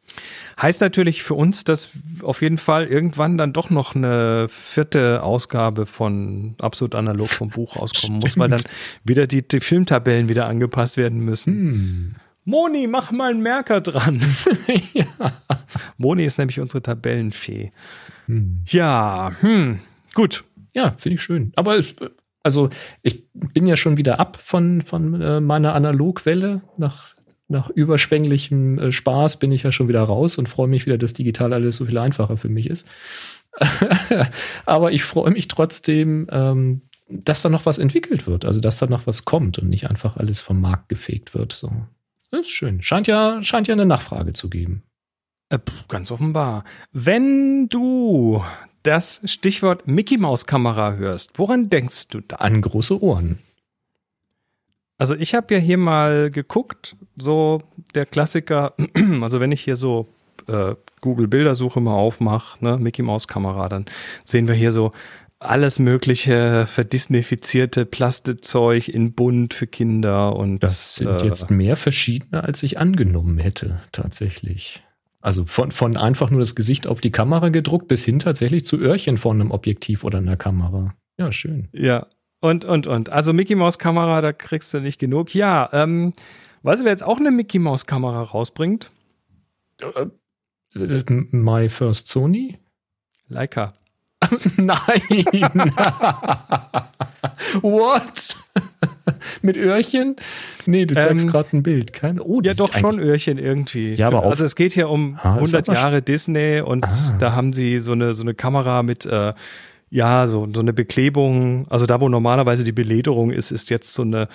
heißt 0.61 0.79
natürlich 0.79 1.23
für 1.23 1.33
uns, 1.33 1.65
dass 1.65 1.89
auf 2.21 2.41
jeden 2.41 2.57
Fall 2.57 2.85
irgendwann 2.85 3.37
dann 3.37 3.51
doch 3.51 3.69
noch 3.69 3.95
eine 3.95 4.47
vierte 4.49 5.23
Ausgabe 5.23 5.85
von 5.85 6.55
Absolut 6.59 6.95
Analog 6.95 7.29
vom 7.29 7.49
Buch 7.49 7.75
rauskommen 7.75 8.19
muss, 8.19 8.37
weil 8.37 8.49
dann 8.49 8.63
wieder 9.03 9.27
die, 9.27 9.45
die 9.45 9.59
Filmtabellen 9.59 10.29
wieder 10.29 10.47
angepasst 10.47 10.95
werden 10.95 11.19
müssen. 11.19 11.53
Hm. 11.53 12.15
Moni, 12.47 12.87
mach 12.87 13.11
mal 13.11 13.31
einen 13.31 13.41
Merker 13.41 13.81
dran. 13.81 14.21
ja. 14.93 15.05
Moni 15.97 16.23
ist 16.23 16.37
nämlich 16.37 16.61
unsere 16.61 16.81
Tabellenfee. 16.81 17.73
Hm. 18.27 18.61
Ja, 18.65 19.33
hm, 19.41 19.79
gut. 20.13 20.45
Ja, 20.73 20.91
finde 20.91 21.15
ich 21.15 21.21
schön. 21.21 21.51
Aber 21.57 21.75
es, 21.75 21.93
also 22.43 22.69
ich 23.01 23.25
bin 23.33 23.67
ja 23.67 23.75
schon 23.75 23.97
wieder 23.97 24.21
ab 24.21 24.37
von, 24.39 24.81
von 24.81 25.21
äh, 25.21 25.41
meiner 25.41 25.75
Analogwelle. 25.75 26.61
Nach, 26.77 27.15
nach 27.49 27.69
überschwänglichem 27.69 28.79
äh, 28.79 28.91
Spaß 28.93 29.39
bin 29.39 29.51
ich 29.51 29.63
ja 29.63 29.73
schon 29.73 29.89
wieder 29.89 30.03
raus 30.03 30.37
und 30.37 30.47
freue 30.47 30.69
mich 30.69 30.85
wieder, 30.85 30.97
dass 30.97 31.11
digital 31.11 31.51
alles 31.51 31.75
so 31.75 31.83
viel 31.83 31.97
einfacher 31.97 32.37
für 32.37 32.49
mich 32.49 32.69
ist. 32.69 32.87
Aber 34.65 34.93
ich 34.93 35.03
freue 35.03 35.31
mich 35.31 35.49
trotzdem, 35.49 36.27
ähm, 36.31 36.83
dass 37.09 37.41
da 37.41 37.49
noch 37.49 37.65
was 37.65 37.77
entwickelt 37.77 38.25
wird. 38.25 38.45
Also 38.45 38.61
dass 38.61 38.77
da 38.77 38.85
noch 38.85 39.05
was 39.05 39.25
kommt 39.25 39.59
und 39.59 39.67
nicht 39.67 39.89
einfach 39.89 40.15
alles 40.15 40.39
vom 40.39 40.61
Markt 40.61 40.87
gefegt 40.87 41.35
wird. 41.35 41.51
So. 41.51 41.69
Das 42.32 42.41
ist 42.41 42.49
schön. 42.49 42.82
Scheint 42.82 43.07
ja, 43.07 43.41
scheint 43.43 43.67
ja 43.67 43.73
eine 43.73 43.86
Nachfrage 43.86 44.34
zu 44.34 44.49
geben. 44.49 44.84
Äh, 45.49 45.59
Ganz 45.88 46.11
offenbar. 46.11 46.63
Wenn 46.91 47.69
du 47.69 48.43
das 48.84 49.21
Stichwort 49.25 49.88
Mickey 49.88 50.17
Maus 50.17 50.45
Kamera 50.45 50.93
hörst, 50.93 51.38
woran 51.39 51.69
denkst 51.69 52.07
du 52.09 52.21
da? 52.21 52.38
An 52.38 52.61
große 52.61 53.01
Ohren. 53.01 53.39
Also 54.97 55.15
ich 55.15 55.36
habe 55.36 55.53
ja 55.53 55.59
hier 55.59 55.78
mal 55.78 56.32
geguckt, 56.32 56.95
so 57.15 57.61
der 57.93 58.05
Klassiker, 58.05 58.73
also 59.21 59.39
wenn 59.39 59.51
ich 59.51 59.61
hier 59.61 59.75
so 59.75 60.07
äh, 60.47 60.75
Google 61.01 61.28
Bildersuche 61.28 61.80
mal 61.80 61.93
aufmache, 61.93 62.63
ne, 62.63 62.78
Mickey 62.78 63.03
Maus 63.03 63.28
Kamera, 63.28 63.69
dann 63.69 63.86
sehen 64.23 64.47
wir 64.47 64.55
hier 64.55 64.71
so 64.71 64.91
alles 65.39 65.79
mögliche 65.79 66.65
verdisnifizierte 66.65 67.85
Plastezeug 67.85 68.88
in 68.88 69.13
bunt 69.13 69.53
für 69.53 69.67
Kinder 69.67 70.35
und 70.35 70.63
Das 70.63 70.95
sind 70.95 71.07
äh, 71.07 71.25
jetzt 71.25 71.51
mehr 71.51 71.75
verschiedene, 71.75 72.43
als 72.43 72.63
ich 72.63 72.79
angenommen 72.79 73.38
hätte, 73.38 73.77
tatsächlich. 73.91 74.83
Also 75.21 75.45
von, 75.45 75.71
von 75.71 75.97
einfach 75.97 76.29
nur 76.29 76.39
das 76.39 76.55
Gesicht 76.55 76.88
auf 76.88 77.01
die 77.01 77.11
Kamera 77.11 77.49
gedruckt 77.49 77.88
bis 77.88 78.03
hin 78.03 78.19
tatsächlich 78.19 78.65
zu 78.65 78.79
Öhrchen 78.79 79.17
von 79.17 79.39
einem 79.39 79.51
Objektiv 79.51 80.03
oder 80.03 80.19
einer 80.19 80.38
Kamera. 80.38 80.95
Ja, 81.17 81.31
schön. 81.31 81.67
Ja, 81.71 82.07
und, 82.39 82.65
und, 82.65 82.88
und. 82.88 83.09
Also 83.09 83.33
Mickey 83.33 83.55
Maus 83.55 83.79
Kamera, 83.79 84.21
da 84.21 84.33
kriegst 84.33 84.73
du 84.73 84.79
nicht 84.79 84.99
genug. 84.99 85.33
Ja, 85.33 85.69
ähm, 85.73 86.13
weißt 86.63 86.81
du, 86.81 86.85
wer 86.85 86.91
jetzt 86.91 87.03
auch 87.03 87.17
eine 87.19 87.31
Mickey 87.31 87.59
Maus 87.59 87.85
Kamera 87.85 88.21
rausbringt? 88.21 88.91
Äh, 89.81 90.07
äh, 90.79 91.03
My 91.31 91.67
First 91.69 92.07
Sony? 92.07 92.59
Leica. 93.27 93.73
Nein. 94.57 95.01
What? 97.61 98.36
Mit 99.41 99.57
Öhrchen? 99.57 100.15
Nee, 100.65 100.86
du 100.86 100.95
zeigst 100.95 101.26
Ähm, 101.26 101.32
gerade 101.32 101.49
ein 101.57 101.63
Bild. 101.63 101.93
Kein, 101.93 102.20
oh, 102.20 102.41
Ja, 102.43 102.53
doch 102.53 102.74
schon 102.74 102.99
Öhrchen 102.99 103.38
irgendwie. 103.38 103.93
Ja, 103.93 104.07
aber 104.07 104.20
auf- 104.20 104.26
also 104.32 104.45
es 104.45 104.55
geht 104.55 104.74
hier 104.74 104.89
um 104.89 105.18
Ah, 105.22 105.36
das 105.39 105.49
ist 105.49 105.53
100 105.55 105.70
aber 105.70 105.78
sch- 105.78 105.82
Jahre 105.82 106.01
Disney 106.01 106.61
und 106.61 106.86
Ah. 106.86 107.15
da 107.20 107.32
haben 107.34 107.53
sie 107.53 107.80
so 107.80 107.91
eine, 107.93 108.15
so 108.15 108.24
eine 108.24 108.34
Kamera 108.34 108.84
mit, 108.84 109.05
äh, 109.05 109.34
ja, 109.89 110.28
so, 110.28 110.47
so 110.53 110.59
eine 110.59 110.74
Beklebung. 110.74 111.65
Also 111.70 111.86
da, 111.86 112.01
wo 112.01 112.09
normalerweise 112.09 112.63
die 112.63 112.74
Belederung 112.74 113.32
ist, 113.32 113.51
ist 113.51 113.70
jetzt 113.70 113.93
so 113.93 114.01
eine, 114.01 114.28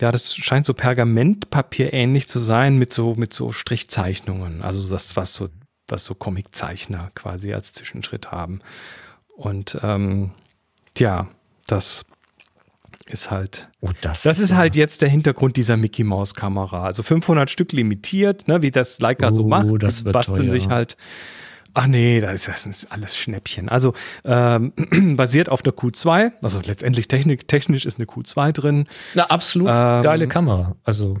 ja, 0.00 0.12
das 0.12 0.34
scheint 0.34 0.66
so 0.66 0.74
Pergamentpapier 0.74 1.92
ähnlich 1.92 2.28
zu 2.28 2.40
sein 2.40 2.76
mit 2.76 2.92
so, 2.92 3.14
mit 3.14 3.32
so 3.32 3.52
Strichzeichnungen. 3.52 4.60
Also 4.62 4.86
das, 4.90 5.16
was 5.16 5.32
so, 5.32 5.48
was 5.88 6.04
so 6.04 6.14
Comiczeichner 6.14 7.10
quasi 7.14 7.54
als 7.54 7.72
Zwischenschritt 7.72 8.30
haben. 8.30 8.60
Und 9.38 9.78
ähm, 9.82 10.32
tja, 10.94 11.28
das 11.68 12.04
ist 13.06 13.30
halt 13.30 13.68
Oh, 13.80 13.90
das, 14.00 14.22
das 14.24 14.40
ist 14.40 14.52
halt 14.54 14.74
jetzt 14.74 15.00
der 15.00 15.08
Hintergrund 15.08 15.56
dieser 15.56 15.76
Mickey 15.76 16.02
Maus 16.02 16.34
Kamera. 16.34 16.82
Also 16.84 17.02
500 17.04 17.48
Stück 17.48 17.72
limitiert, 17.72 18.48
ne, 18.48 18.62
wie 18.62 18.72
das 18.72 18.98
Leica 19.00 19.30
so 19.30 19.44
Oh, 19.44 19.48
macht. 19.48 19.66
das 19.82 19.98
Sie 19.98 20.04
wird 20.04 20.12
basteln 20.12 20.42
teuer. 20.48 20.50
sich 20.50 20.68
halt. 20.68 20.96
Ach 21.72 21.86
nee, 21.86 22.20
das 22.20 22.32
ist, 22.34 22.48
das 22.48 22.66
ist 22.66 22.90
alles 22.90 23.16
Schnäppchen. 23.16 23.68
Also 23.68 23.94
ähm, 24.24 24.72
basiert 25.16 25.48
auf 25.48 25.62
der 25.62 25.72
Q2. 25.72 26.32
Also 26.42 26.60
letztendlich 26.64 27.06
technik, 27.06 27.46
technisch 27.46 27.86
ist 27.86 27.98
eine 27.98 28.06
Q2 28.06 28.50
drin. 28.52 28.88
Na, 29.14 29.24
absolut 29.26 29.68
Ähm, 29.70 30.02
geile 30.02 30.26
Kamera. 30.26 30.74
Also 30.82 31.18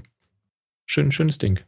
schön, 0.86 1.12
schönes 1.12 1.38
Ding. 1.38 1.60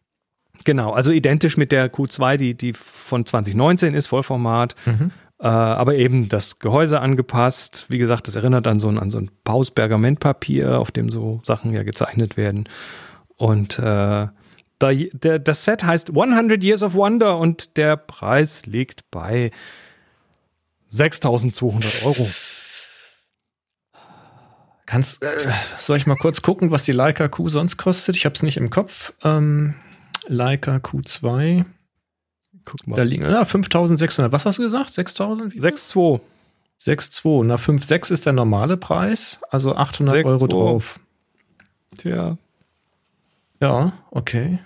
Genau, 0.64 0.92
also 0.92 1.12
identisch 1.12 1.56
mit 1.56 1.70
der 1.70 1.90
Q2, 1.92 2.36
die, 2.36 2.56
die 2.56 2.72
von 2.72 3.24
2019 3.24 3.94
ist, 3.94 4.08
Vollformat. 4.08 4.74
Mhm. 4.86 5.12
Äh, 5.40 5.46
aber 5.46 5.94
eben 5.94 6.28
das 6.28 6.58
Gehäuse 6.58 7.00
angepasst. 7.00 7.86
Wie 7.88 7.98
gesagt, 7.98 8.28
das 8.28 8.36
erinnert 8.36 8.66
an 8.68 8.78
so 8.78 8.88
ein, 8.88 8.98
an 8.98 9.10
so 9.10 9.18
ein 9.18 9.30
Paus-Pergamentpapier, 9.44 10.78
auf 10.78 10.90
dem 10.90 11.08
so 11.08 11.40
Sachen 11.42 11.72
ja 11.72 11.82
gezeichnet 11.82 12.36
werden. 12.36 12.68
Und 13.36 13.78
äh, 13.78 14.28
da, 14.78 14.92
der, 14.92 15.38
das 15.38 15.64
Set 15.64 15.84
heißt 15.84 16.10
100 16.10 16.62
Years 16.62 16.82
of 16.82 16.92
Wonder 16.92 17.38
und 17.38 17.78
der 17.78 17.96
Preis 17.96 18.66
liegt 18.66 19.10
bei 19.10 19.50
6200 20.88 22.04
Euro. 22.04 22.28
Kannst, 24.84 25.22
äh, 25.22 25.30
soll 25.78 25.96
ich 25.96 26.06
mal 26.06 26.16
kurz 26.16 26.42
gucken, 26.42 26.70
was 26.70 26.82
die 26.82 26.92
Leica 26.92 27.28
Q 27.28 27.48
sonst 27.48 27.78
kostet? 27.78 28.16
Ich 28.16 28.26
habe 28.26 28.34
es 28.34 28.42
nicht 28.42 28.58
im 28.58 28.68
Kopf. 28.68 29.14
Ähm, 29.22 29.76
Leica 30.26 30.76
Q2. 30.76 31.64
Guck 32.70 32.86
mal. 32.86 32.96
Da 32.96 33.02
liegen, 33.02 33.24
ja, 33.24 33.44
5600. 33.44 34.30
Was 34.32 34.46
hast 34.46 34.58
du 34.58 34.62
gesagt? 34.62 34.92
6000? 34.92 35.54
6,2. 35.54 36.20
6,2. 36.80 37.44
Na, 37.44 37.56
5,6 37.56 38.12
ist 38.12 38.26
der 38.26 38.32
normale 38.32 38.76
Preis. 38.76 39.40
Also 39.50 39.74
800 39.74 40.16
6,2. 40.16 40.26
Euro 40.26 40.46
drauf. 40.46 41.00
Tja. 41.96 42.38
Ja, 43.60 43.92
okay. 44.10 44.60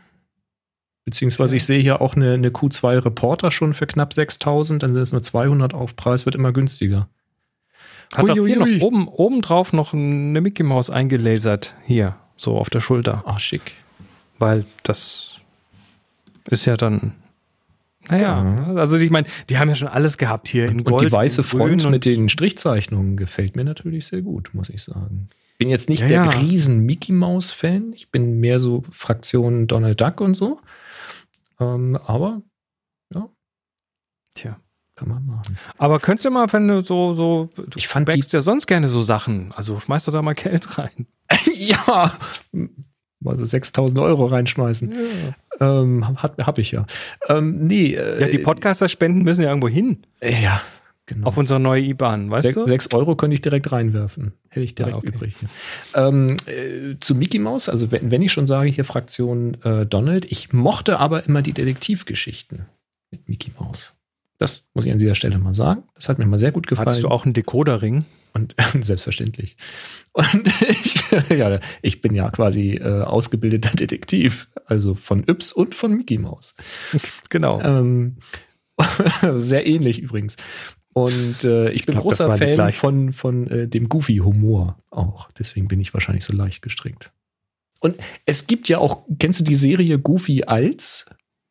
Beziehungsweise 1.07 1.57
ich 1.57 1.65
sehe 1.65 1.81
hier 1.81 2.01
auch 2.01 2.15
eine, 2.15 2.35
eine 2.35 2.51
Q2 2.51 3.05
Reporter 3.05 3.51
schon 3.51 3.75
für 3.75 3.87
knapp 3.87 4.13
6000. 4.13 4.83
Dann 4.83 4.93
sind 4.93 5.03
es 5.03 5.13
nur 5.13 5.23
200 5.23 5.73
auf 5.73 5.97
Preis, 5.97 6.27
wird 6.27 6.35
immer 6.35 6.53
günstiger. 6.53 7.09
Hat 8.15 8.31
auch 8.31 8.47
hier 8.47 8.59
noch 8.59 8.83
oben, 8.83 9.09
oben 9.09 9.41
drauf 9.41 9.73
noch 9.73 9.95
eine 9.95 10.41
Mickey 10.41 10.63
Maus 10.63 10.91
eingelasert. 10.91 11.75
Hier, 11.85 12.17
so 12.37 12.59
auf 12.59 12.69
der 12.69 12.81
Schulter. 12.81 13.23
Ah, 13.27 13.39
schick. 13.39 13.73
Weil 14.39 14.67
das 14.83 15.41
ist 16.51 16.67
ja 16.67 16.77
dann. 16.77 17.13
Naja, 18.09 18.45
Ja. 18.59 18.75
also 18.77 18.97
ich 18.97 19.11
meine, 19.11 19.27
die 19.49 19.59
haben 19.59 19.69
ja 19.69 19.75
schon 19.75 19.89
alles 19.89 20.19
gehabt 20.19 20.49
hier 20.49 20.67
in 20.69 20.85
Gold. 20.85 21.03
und 21.03 21.09
die 21.09 21.13
weiße 21.13 21.43
Grün 21.43 21.61
Front 21.61 21.85
und- 21.87 21.91
mit 21.91 22.05
den 22.05 22.29
Strichzeichnungen 22.29 23.17
gefällt 23.17 23.57
mir 23.57 23.65
natürlich 23.65 24.07
sehr 24.07 24.23
gut, 24.23 24.51
muss 24.53 24.69
ich 24.69 24.83
sagen. 24.83 25.29
Bin 25.59 25.69
jetzt 25.71 25.89
nicht 25.89 26.01
Ja, 26.03 26.09
der 26.09 26.25
ja. 26.25 26.31
riesen 26.31 26.81
Mickey 26.81 27.13
Mouse 27.13 27.51
Fan. 27.53 27.93
Ich 27.95 28.11
bin 28.11 28.41
mehr 28.41 28.59
so 28.61 28.83
Fraktion 28.91 29.67
Donald 29.69 30.01
Duck 30.01 30.21
und 30.21 30.35
so. 30.35 30.61
Ähm, 31.61 31.97
aber 32.05 32.43
Tja. 34.35 34.59
kann 34.97 35.09
man 35.09 35.25
machen. 35.27 35.57
Aber 35.79 36.01
könntest 36.01 36.27
du 36.27 36.31
mal, 36.31 36.53
wenn 36.53 36.67
du 36.69 36.81
so, 36.83 37.15
so, 37.15 37.51
du 37.57 37.65
Ich 37.77 37.87
fand 37.87 38.07
backst 38.07 38.33
ja 38.33 38.41
sonst 38.41 38.67
gerne 38.67 38.89
so 38.89 39.01
Sachen. 39.03 39.53
Also 39.53 39.79
schmeißt 39.79 40.09
du 40.09 40.11
da 40.11 40.23
mal 40.23 40.35
Geld 40.35 40.77
rein. 40.79 41.07
ja, 41.55 42.13
also 43.31 43.45
6000 43.45 44.01
Euro 44.01 44.27
reinschmeißen. 44.27 44.95
Ähm, 45.61 46.23
hab, 46.23 46.39
hab 46.45 46.59
ich 46.59 46.73
ja. 46.73 46.87
Ähm, 47.29 47.67
nee. 47.67 47.95
Äh, 47.95 48.21
Ja, 48.23 48.29
die 48.29 48.39
Podcaster 48.39 48.89
spenden 48.89 49.23
müssen 49.23 49.43
ja 49.43 49.49
irgendwo 49.49 49.69
hin. 49.69 49.99
äh, 50.21 50.43
Ja, 50.43 50.61
genau. 51.07 51.27
Auf 51.29 51.37
unsere 51.37 51.61
neue 51.61 51.83
IBAN, 51.83 52.31
weißt 52.31 52.45
Sech, 52.47 52.55
du? 52.55 52.67
sechs 52.67 52.93
Euro 52.93 53.15
könnte 53.17 53.35
ich 53.35 53.41
direkt 53.41 53.71
reinwerfen. 53.71 54.33
Hätte 54.49 54.65
ich 54.65 54.75
direkt 54.75 54.95
Ah, 54.95 54.99
okay. 54.99 55.09
übrig. 55.09 55.35
Ähm, 55.95 56.37
äh, 56.47 56.97
zu 57.01 57.15
Mickey 57.15 57.39
Mouse, 57.39 57.69
also 57.69 57.93
wenn, 57.93 58.11
wenn 58.11 58.23
ich 58.23 58.33
schon 58.33 58.47
sage, 58.47 58.69
hier 58.71 58.85
Fraktion 58.85 59.57
äh, 59.63 59.87
Donald, 59.87 60.25
ich 60.31 60.53
mochte 60.53 60.99
aber 60.99 61.25
immer 61.27 61.43
die 61.43 61.53
Detektivgeschichten 61.53 62.67
mit 63.11 63.29
Mickey 63.29 63.53
Mouse. 63.59 63.95
Das 64.39 64.69
muss 64.75 64.85
ich 64.85 64.93
an 64.93 64.99
dieser 64.99 65.15
Stelle 65.15 65.39
mal 65.39 65.55
sagen. 65.55 65.85
Das 65.95 66.09
hat 66.09 66.19
mir 66.19 66.27
mal 66.27 66.39
sehr 66.39 66.53
gut 66.53 66.67
gefallen. 66.67 66.89
Hattest 66.89 67.05
du 67.05 67.09
auch 67.09 67.25
einen 67.25 67.35
Decoder-Ring? 67.35 68.05
Und 68.33 68.57
selbstverständlich. 68.81 69.57
Und 70.13 70.49
ich, 70.69 71.05
ja, 71.31 71.61
ich 71.83 72.01
bin 72.01 72.15
ja 72.15 72.31
quasi 72.31 72.73
äh, 72.73 73.03
ausgebildeter 73.03 73.71
Detektiv, 73.77 74.49
also 74.67 74.95
von 74.95 75.25
Yps 75.29 75.53
und 75.53 75.75
von 75.75 75.95
Mickey 75.95 76.19
Mouse. 76.19 76.57
Genau. 77.31 77.61
Ähm, 77.61 78.17
sehr 79.37 79.67
ähnlich 79.67 80.01
übrigens. 80.01 80.37
Und 80.93 81.45
äh, 81.45 81.71
ich 81.71 81.87
bin 81.87 81.95
glaub, 81.95 82.05
großer 82.05 82.37
Fan 82.37 82.73
von, 82.73 83.13
von 83.13 83.47
äh, 83.49 83.69
dem 83.69 83.89
Goofy-Humor 83.89 84.79
auch. 84.91 85.31
Deswegen 85.33 85.69
bin 85.69 85.81
ich 85.81 85.93
wahrscheinlich 85.95 86.25
so 86.25 86.33
leicht 86.33 86.63
gestrickt. 86.63 87.13
Und 87.81 87.97
es 88.27 88.47
gibt 88.47 88.69
ja 88.69 88.79
auch, 88.79 89.05
kennst 89.19 89.41
du 89.41 89.45
die 89.45 89.57
Serie 89.57 89.99
Goofy 89.99 90.45
als? 90.45 91.07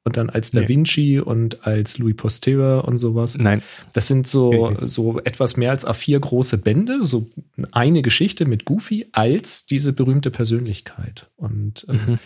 Und 0.06 0.18
dann 0.18 0.30
als 0.30 0.52
Da 0.52 0.60
Nee. 0.62 0.68
Vinci 0.68 1.20
und 1.20 1.66
als 1.66 1.98
Louis 1.98 2.16
Pasteur 2.18 2.86
und 2.86 2.98
sowas. 2.98 3.38
Nein. 3.38 3.64
Das 3.94 4.08
sind 4.08 4.28
so, 4.28 4.76
so 4.82 5.20
etwas 5.22 5.56
mehr 5.56 5.72
als 5.72 5.88
A4 5.88 6.20
große 6.20 6.58
Bände, 6.58 7.06
so 7.06 7.30
eine 7.72 8.02
Geschichte 8.02 8.46
mit 8.46 8.66
Goofy 8.66 9.08
als 9.14 9.66
diese 9.66 9.94
berühmte 9.94 10.30
Persönlichkeit. 10.30 11.30
Und 11.38 11.86
ähm, 11.88 12.00
Mhm. 12.06 12.20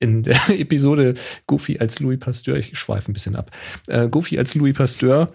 in 0.00 0.22
der 0.24 0.36
Episode 0.48 1.14
Goofy 1.46 1.78
als 1.78 2.00
Louis 2.00 2.18
Pasteur, 2.18 2.56
ich 2.56 2.76
schweife 2.76 3.12
ein 3.12 3.14
bisschen 3.14 3.36
ab, 3.36 3.52
äh, 3.86 4.08
Goofy 4.08 4.36
als 4.36 4.56
Louis 4.56 4.74
Pasteur, 4.76 5.28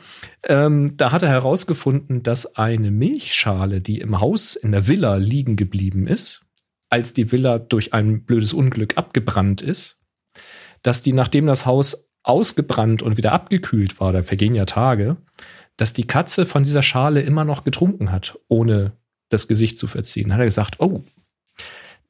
ähm, 0.43 0.97
da 0.97 1.13
hat 1.13 1.21
er 1.23 1.29
herausgefunden, 1.29 2.23
dass 2.23 2.57
eine 2.57 2.91
Milchschale, 2.91 3.79
die 3.79 3.99
im 4.01 4.19
Haus 4.19 4.57
in 4.57 4.73
der 4.73 4.89
Villa 4.89 5.15
liegen 5.15 5.55
geblieben 5.55 6.07
ist, 6.07 6.41
als 6.89 7.13
die 7.13 7.31
Villa 7.31 7.57
durch 7.57 7.93
ein 7.93 8.23
blödes 8.25 8.51
Unglück 8.51 8.97
abgebrannt 8.97 9.61
ist, 9.61 9.98
dass 10.81 11.01
die, 11.01 11.13
nachdem 11.13 11.45
das 11.45 11.65
Haus 11.65 12.09
ausgebrannt 12.23 13.01
und 13.01 13.17
wieder 13.17 13.31
abgekühlt 13.31 13.99
war, 13.99 14.13
da 14.13 14.21
vergehen 14.21 14.55
ja 14.55 14.65
Tage, 14.65 15.17
dass 15.77 15.93
die 15.93 16.07
Katze 16.07 16.45
von 16.45 16.63
dieser 16.63 16.83
Schale 16.83 17.21
immer 17.21 17.45
noch 17.45 17.63
getrunken 17.63 18.11
hat, 18.11 18.37
ohne 18.47 18.91
das 19.29 19.47
Gesicht 19.47 19.77
zu 19.77 19.87
verziehen. 19.87 20.33
Hat 20.33 20.39
er 20.39 20.45
gesagt, 20.45 20.79
oh, 20.79 21.03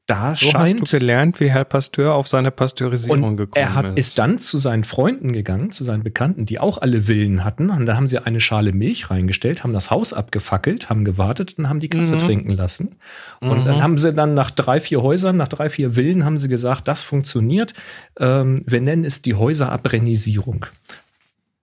da 0.09 0.35
So 0.35 0.49
scheint 0.51 0.81
hast 0.81 0.93
du 0.93 0.97
gelernt, 0.99 1.39
wie 1.39 1.49
Herr 1.51 1.65
Pasteur 1.65 2.13
auf 2.15 2.27
seine 2.27 2.51
Pasteurisierung 2.51 3.37
gekommen 3.37 3.63
er 3.65 3.75
hat, 3.75 3.85
ist. 3.97 3.97
ist 4.09 4.19
dann 4.19 4.39
zu 4.39 4.57
seinen 4.57 4.83
Freunden 4.83 5.33
gegangen, 5.33 5.71
zu 5.71 5.83
seinen 5.83 6.03
Bekannten, 6.03 6.45
die 6.45 6.59
auch 6.59 6.77
alle 6.79 7.03
Villen 7.03 7.43
hatten. 7.43 7.69
Und 7.69 7.85
dann 7.85 7.95
haben 7.95 8.07
sie 8.07 8.17
eine 8.25 8.41
Schale 8.41 8.73
Milch 8.73 9.09
reingestellt, 9.09 9.63
haben 9.63 9.73
das 9.73 9.91
Haus 9.91 10.13
abgefackelt, 10.13 10.89
haben 10.89 11.05
gewartet 11.05 11.55
und 11.57 11.69
haben 11.69 11.79
die 11.79 11.89
Katze 11.89 12.15
Mhm. 12.15 12.19
trinken 12.19 12.51
lassen. 12.51 12.95
Und 13.39 13.65
dann 13.65 13.77
Mhm. 13.77 13.83
haben 13.83 13.97
sie 13.97 14.13
dann 14.13 14.33
nach 14.33 14.51
drei, 14.51 14.79
vier 14.79 15.01
Häusern, 15.01 15.37
nach 15.37 15.47
drei, 15.47 15.69
vier 15.69 15.91
Villen, 15.91 16.25
haben 16.25 16.39
sie 16.39 16.49
gesagt, 16.49 16.87
das 16.87 17.01
funktioniert. 17.01 17.73
Ähm, 18.19 18.63
wir 18.65 18.81
nennen 18.81 19.05
es 19.05 19.21
die 19.21 19.35
Häuserabrennisierung. 19.35 20.65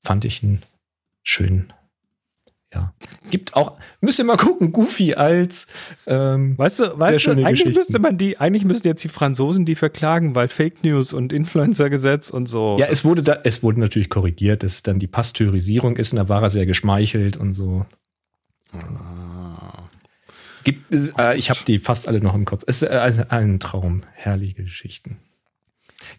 Fand 0.00 0.24
ich 0.24 0.42
einen 0.42 0.62
schönen. 1.22 1.72
Ja. 2.74 2.92
Gibt 3.30 3.54
auch, 3.54 3.78
müsst 4.00 4.18
ihr 4.18 4.24
mal 4.24 4.36
gucken, 4.36 4.72
Goofy 4.72 5.14
als 5.14 5.66
ähm, 6.06 6.58
Weißt 6.58 6.80
du, 6.80 6.98
weißt 6.98 7.26
du 7.26 7.30
eigentlich 7.44 7.74
müsste 7.74 7.98
man 7.98 8.18
die, 8.18 8.38
eigentlich 8.38 8.64
müssten 8.64 8.88
jetzt 8.88 9.04
die 9.04 9.08
Franzosen 9.08 9.64
die 9.64 9.76
verklagen, 9.76 10.34
weil 10.34 10.48
Fake 10.48 10.82
News 10.82 11.12
und 11.12 11.32
Influencer-Gesetz 11.32 12.30
und 12.30 12.46
so. 12.46 12.76
Ja, 12.78 12.86
es 12.86 13.04
wurde 13.04 13.22
da, 13.22 13.38
es 13.44 13.62
wurde 13.62 13.80
natürlich 13.80 14.10
korrigiert, 14.10 14.62
dass 14.62 14.74
es 14.74 14.82
dann 14.82 14.98
die 14.98 15.06
Pasteurisierung 15.06 15.96
ist 15.96 16.12
und 16.12 16.18
da 16.18 16.28
war 16.28 16.42
er 16.42 16.50
sehr 16.50 16.66
geschmeichelt 16.66 17.36
und 17.36 17.54
so. 17.54 17.86
Ah. 18.72 19.36
Gibt, 20.66 20.92
äh, 20.92 21.36
ich 21.36 21.48
habe 21.48 21.60
die 21.64 21.78
fast 21.78 22.08
alle 22.08 22.20
noch 22.20 22.34
im 22.34 22.44
Kopf. 22.44 22.64
Es 22.66 22.82
ist 22.82 22.88
äh, 22.88 23.24
ein, 23.28 23.60
Traum, 23.60 24.02
herrliche 24.14 24.64
Geschichten. 24.64 25.18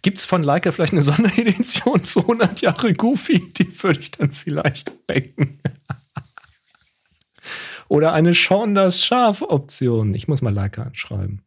Gibt 0.02 0.20
es 0.20 0.26
von 0.26 0.42
Leica 0.42 0.72
vielleicht 0.72 0.94
eine 0.94 1.02
Sonderedition 1.02 2.06
zu 2.06 2.22
100 2.22 2.62
Jahre 2.62 2.94
Goofy? 2.94 3.50
Die 3.58 3.84
würde 3.84 4.00
ich 4.00 4.12
dann 4.12 4.32
vielleicht 4.32 5.06
backen. 5.06 5.60
Oder 7.90 8.14
eine 8.14 8.34
Sean 8.34 8.76
das 8.76 9.04
Schaf-Option. 9.04 10.14
Ich 10.14 10.28
muss 10.28 10.42
mal 10.42 10.54
Leica 10.54 10.84
anschreiben. 10.84 11.42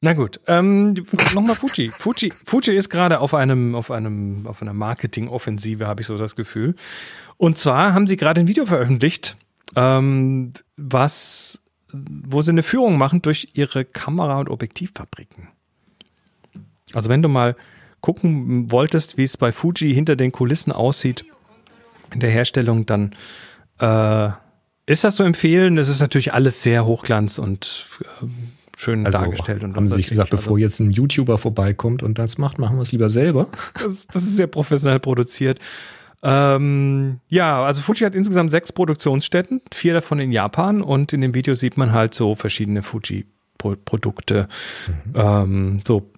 Na 0.00 0.12
gut, 0.12 0.40
ähm, 0.46 0.94
nochmal 1.34 1.56
Fuji. 1.56 1.88
Fuji. 1.88 2.32
Fuji 2.44 2.76
ist 2.76 2.88
gerade 2.88 3.20
auf 3.20 3.34
einem, 3.34 3.74
auf 3.74 3.90
einem, 3.90 4.46
auf 4.46 4.62
einer 4.62 4.72
Marketing-Offensive, 4.72 5.88
habe 5.88 6.02
ich 6.02 6.06
so 6.06 6.16
das 6.16 6.36
Gefühl. 6.36 6.76
Und 7.36 7.58
zwar 7.58 7.94
haben 7.94 8.06
sie 8.06 8.16
gerade 8.16 8.40
ein 8.40 8.46
Video 8.46 8.64
veröffentlicht, 8.64 9.36
ähm, 9.74 10.52
was, 10.76 11.60
wo 11.92 12.42
sie 12.42 12.52
eine 12.52 12.62
Führung 12.62 12.96
machen 12.96 13.22
durch 13.22 13.48
ihre 13.54 13.84
Kamera- 13.84 14.38
und 14.38 14.48
Objektivfabriken. 14.48 15.48
Also 16.92 17.10
wenn 17.10 17.22
du 17.22 17.28
mal 17.28 17.56
gucken 18.00 18.70
wolltest, 18.70 19.18
wie 19.18 19.24
es 19.24 19.36
bei 19.36 19.50
Fuji 19.50 19.92
hinter 19.92 20.14
den 20.14 20.30
Kulissen 20.30 20.70
aussieht 20.70 21.24
in 22.14 22.20
der 22.20 22.30
Herstellung, 22.30 22.86
dann 22.86 23.16
äh, 23.80 24.30
ist 24.86 25.04
das 25.04 25.16
zu 25.16 25.22
empfehlen. 25.22 25.76
Es 25.78 25.88
ist 25.88 26.00
natürlich 26.00 26.32
alles 26.34 26.62
sehr 26.62 26.84
hochglanz 26.86 27.38
und 27.38 27.86
ähm, 28.22 28.34
schön 28.76 29.04
dargestellt. 29.04 29.62
Und 29.64 29.70
Also 29.70 29.76
haben 29.76 29.88
sie 29.88 29.94
sich 29.96 30.04
ich, 30.06 30.08
gesagt, 30.10 30.32
also- 30.32 30.42
bevor 30.42 30.58
jetzt 30.58 30.80
ein 30.80 30.90
YouTuber 30.90 31.36
vorbeikommt 31.38 32.02
und 32.02 32.18
das 32.18 32.38
macht, 32.38 32.58
machen 32.58 32.76
wir 32.76 32.82
es 32.82 32.92
lieber 32.92 33.10
selber. 33.10 33.48
Das, 33.82 34.06
das 34.06 34.22
ist 34.22 34.36
sehr 34.36 34.46
professionell 34.46 34.98
produziert. 35.00 35.58
Ähm, 36.22 37.20
ja, 37.28 37.62
also 37.62 37.80
Fuji 37.80 38.00
hat 38.04 38.14
insgesamt 38.14 38.50
sechs 38.50 38.72
Produktionsstätten, 38.72 39.60
vier 39.72 39.92
davon 39.94 40.18
in 40.18 40.32
Japan 40.32 40.82
und 40.82 41.12
in 41.12 41.20
dem 41.20 41.32
Video 41.34 41.54
sieht 41.54 41.76
man 41.76 41.92
halt 41.92 42.12
so 42.12 42.34
verschiedene 42.34 42.82
Fuji-Produkte. 42.82 44.48
Ähm, 45.14 45.80
so 45.86 46.10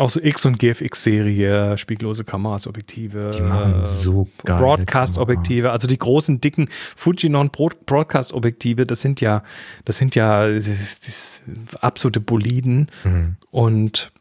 auch 0.00 0.10
so 0.10 0.20
X- 0.20 0.44
und 0.46 0.58
GFX-Serie, 0.58 1.76
spiegellose 1.78 2.24
Kameras, 2.24 2.66
Objektive, 2.66 3.30
Die 3.34 3.40
machen 3.42 3.82
äh, 3.82 3.86
so 3.86 4.28
geile 4.44 4.60
Broadcast-Objektive, 4.60 5.70
also 5.70 5.86
die 5.86 5.98
großen, 5.98 6.40
dicken 6.40 6.68
Fujinon 6.96 7.50
Broad- 7.50 7.84
Broadcast-Objektive, 7.86 8.86
das 8.86 9.00
sind 9.00 9.20
ja, 9.20 9.42
das 9.84 9.98
sind 9.98 10.14
ja 10.14 10.48
das, 10.48 10.64
das 10.66 11.42
absolute 11.80 12.20
Boliden. 12.20 12.88
Mhm. 13.04 13.36
Und 13.50 14.12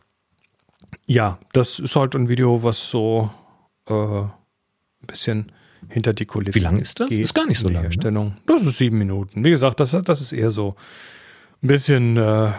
Ja, 1.07 1.39
das 1.53 1.79
ist 1.79 1.95
halt 1.95 2.15
ein 2.15 2.29
Video, 2.29 2.61
was 2.63 2.89
so 2.89 3.31
äh, 3.87 3.93
ein 3.93 4.31
bisschen 5.07 5.51
hinter 5.87 6.13
die 6.13 6.25
Kulissen 6.25 6.59
Wie 6.59 6.63
lang 6.63 6.77
ist 6.79 6.99
das? 6.99 7.09
geht. 7.09 7.19
Ist 7.21 7.33
gar 7.33 7.47
nicht 7.47 7.57
so 7.59 7.67
die 7.69 7.73
lang, 7.73 7.89
ne? 7.89 8.33
Das 8.45 8.63
ist 8.65 8.77
sieben 8.77 8.97
Minuten. 8.99 9.43
Wie 9.43 9.49
gesagt, 9.49 9.79
das, 9.79 9.91
das 10.03 10.21
ist 10.21 10.33
eher 10.33 10.51
so 10.51 10.75
ein 11.63 11.67
bisschen, 11.67 12.17
äh, 12.17 12.51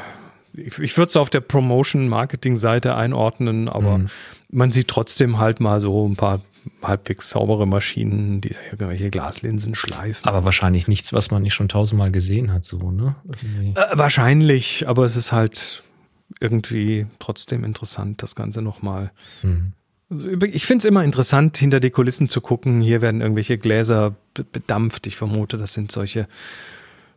ich, 0.54 0.78
ich 0.78 0.96
würde 0.96 1.08
es 1.10 1.16
auf 1.16 1.30
der 1.30 1.40
Promotion-Marketing-Seite 1.40 2.94
einordnen, 2.94 3.68
aber 3.68 3.98
Mhm. 3.98 4.06
man 4.50 4.72
sieht 4.72 4.88
trotzdem 4.88 5.38
halt 5.38 5.60
mal 5.60 5.80
so 5.80 6.08
ein 6.08 6.16
paar 6.16 6.40
halbwegs 6.82 7.30
saubere 7.30 7.66
Maschinen, 7.66 8.40
die 8.42 8.50
da 8.50 8.56
irgendwelche 8.72 9.10
Glaslinsen 9.10 9.74
schleifen. 9.74 10.26
Aber 10.28 10.44
wahrscheinlich 10.44 10.88
nichts, 10.88 11.12
was 11.12 11.30
man 11.30 11.42
nicht 11.42 11.54
schon 11.54 11.68
tausendmal 11.68 12.10
gesehen 12.10 12.52
hat, 12.52 12.64
so, 12.64 12.90
ne? 12.90 13.14
Äh, 13.74 13.80
wahrscheinlich, 13.94 14.86
aber 14.88 15.04
es 15.04 15.16
ist 15.16 15.32
halt 15.32 15.82
irgendwie 16.38 17.06
trotzdem 17.18 17.64
interessant, 17.64 18.22
das 18.22 18.34
Ganze 18.34 18.60
nochmal. 18.62 19.10
Mhm. 19.42 19.72
Ich 20.52 20.66
finde 20.66 20.82
es 20.82 20.84
immer 20.86 21.04
interessant, 21.04 21.56
hinter 21.56 21.78
die 21.80 21.90
Kulissen 21.90 22.28
zu 22.28 22.40
gucken. 22.40 22.80
Hier 22.80 23.00
werden 23.00 23.20
irgendwelche 23.20 23.58
Gläser 23.58 24.14
be- 24.34 24.44
bedampft. 24.44 25.06
Ich 25.06 25.16
vermute, 25.16 25.56
das 25.56 25.72
sind 25.72 25.92
solche, 25.92 26.26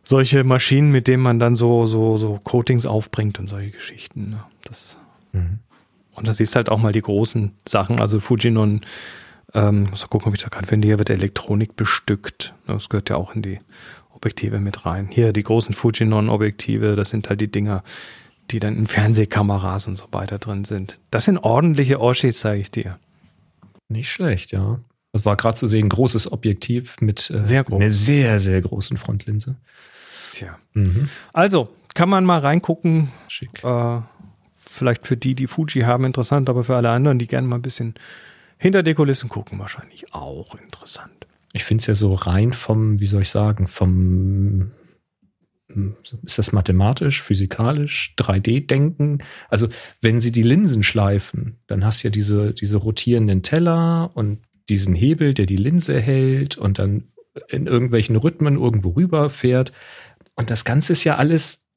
solche 0.04 0.44
Maschinen, 0.44 0.90
mit 0.90 1.08
denen 1.08 1.22
man 1.22 1.38
dann 1.38 1.56
so, 1.56 1.86
so, 1.86 2.16
so 2.16 2.38
Coatings 2.44 2.86
aufbringt 2.86 3.38
und 3.38 3.48
solche 3.48 3.70
Geschichten. 3.70 4.30
Ne? 4.30 4.44
Das, 4.64 4.98
Mhm. 5.32 5.58
und 6.14 6.28
da 6.28 6.32
siehst 6.34 6.54
halt 6.54 6.68
auch 6.68 6.78
mal 6.78 6.92
die 6.92 7.02
großen 7.02 7.52
Sachen. 7.68 8.00
Also 8.00 8.20
Fujinon, 8.20 8.82
ähm, 9.52 9.84
muss 9.90 10.02
mal 10.02 10.08
gucken, 10.08 10.28
ob 10.28 10.34
ich 10.34 10.42
das 10.42 10.50
gerade 10.50 10.66
finde. 10.68 10.86
Hier 10.86 10.98
wird 10.98 11.10
Elektronik 11.10 11.74
bestückt. 11.74 12.54
Das 12.66 12.88
gehört 12.88 13.10
ja 13.10 13.16
auch 13.16 13.34
in 13.34 13.42
die 13.42 13.58
Objektive 14.12 14.60
mit 14.60 14.86
rein. 14.86 15.08
Hier 15.10 15.32
die 15.32 15.42
großen 15.42 15.74
Fujinon-Objektive, 15.74 16.94
das 16.96 17.10
sind 17.10 17.28
halt 17.28 17.40
die 17.40 17.50
Dinger, 17.50 17.82
die 18.50 18.60
dann 18.60 18.76
in 18.76 18.86
Fernsehkameras 18.86 19.88
und 19.88 19.96
so 19.98 20.06
weiter 20.12 20.38
drin 20.38 20.64
sind. 20.64 21.00
Das 21.10 21.24
sind 21.24 21.38
ordentliche 21.38 22.00
Oshis, 22.00 22.40
sage 22.40 22.60
ich 22.60 22.70
dir. 22.70 22.98
Nicht 23.88 24.10
schlecht, 24.12 24.52
ja. 24.52 24.78
Das 25.12 25.24
war 25.24 25.36
gerade 25.36 25.56
zu 25.56 25.66
sehen, 25.66 25.88
großes 25.88 26.30
Objektiv 26.32 27.00
mit 27.00 27.30
äh, 27.30 27.44
Sehr 27.44 27.64
groß. 27.64 27.80
einer 27.80 27.90
sehr, 27.90 28.38
sehr 28.40 28.60
großen 28.60 28.96
Frontlinse. 28.98 29.56
Tja. 30.34 30.58
Mhm. 30.72 31.08
Also, 31.32 31.68
kann 31.94 32.08
man 32.08 32.24
mal 32.24 32.40
reingucken. 32.40 33.12
Schick. 33.28 33.62
Äh, 33.62 34.00
vielleicht 34.66 35.06
für 35.06 35.16
die, 35.16 35.36
die 35.36 35.46
Fuji 35.46 35.82
haben, 35.82 36.04
interessant, 36.04 36.50
aber 36.50 36.64
für 36.64 36.74
alle 36.74 36.90
anderen, 36.90 37.20
die 37.20 37.28
gerne 37.28 37.46
mal 37.46 37.56
ein 37.56 37.62
bisschen 37.62 37.94
hinter 38.58 38.82
die 38.82 38.94
Kulissen 38.94 39.28
gucken, 39.28 39.60
wahrscheinlich 39.60 40.12
auch 40.12 40.56
interessant. 40.56 41.28
Ich 41.52 41.62
finde 41.62 41.82
es 41.82 41.86
ja 41.86 41.94
so 41.94 42.14
rein 42.14 42.52
vom, 42.52 42.98
wie 42.98 43.06
soll 43.06 43.22
ich 43.22 43.30
sagen, 43.30 43.68
vom, 43.68 44.72
ist 46.24 46.38
das 46.38 46.50
mathematisch, 46.50 47.22
physikalisch, 47.22 48.14
3D-Denken? 48.18 49.18
Also, 49.48 49.68
wenn 50.00 50.18
sie 50.18 50.32
die 50.32 50.42
Linsen 50.42 50.82
schleifen, 50.82 51.58
dann 51.68 51.84
hast 51.84 52.02
du 52.02 52.08
ja 52.08 52.10
diese, 52.10 52.52
diese 52.54 52.78
rotierenden 52.78 53.44
Teller 53.44 54.10
und 54.14 54.40
diesen 54.68 54.96
Hebel, 54.96 55.32
der 55.32 55.46
die 55.46 55.56
Linse 55.56 56.00
hält 56.00 56.58
und 56.58 56.80
dann 56.80 57.04
in 57.48 57.66
irgendwelchen 57.66 58.16
Rhythmen 58.16 58.56
irgendwo 58.56 58.90
rüberfährt. 58.90 59.72
Und 60.36 60.50
das 60.50 60.64
Ganze 60.64 60.92
ist 60.92 61.04
ja 61.04 61.16
alles, 61.16 61.68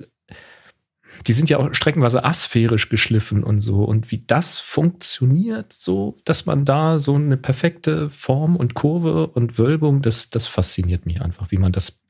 die 1.25 1.33
sind 1.33 1.49
ja 1.49 1.57
auch 1.57 1.73
streckenweise 1.73 2.23
asphärisch 2.23 2.89
geschliffen 2.89 3.43
und 3.43 3.61
so. 3.61 3.83
Und 3.83 4.11
wie 4.11 4.23
das 4.25 4.59
funktioniert, 4.59 5.73
so, 5.73 6.15
dass 6.25 6.45
man 6.45 6.65
da 6.65 6.99
so 6.99 7.15
eine 7.15 7.37
perfekte 7.37 8.09
Form 8.09 8.55
und 8.55 8.73
Kurve 8.73 9.27
und 9.27 9.57
Wölbung, 9.57 10.01
das, 10.01 10.29
das 10.29 10.47
fasziniert 10.47 11.05
mich 11.05 11.21
einfach, 11.21 11.51
wie 11.51 11.57
man 11.57 11.71
das 11.71 12.01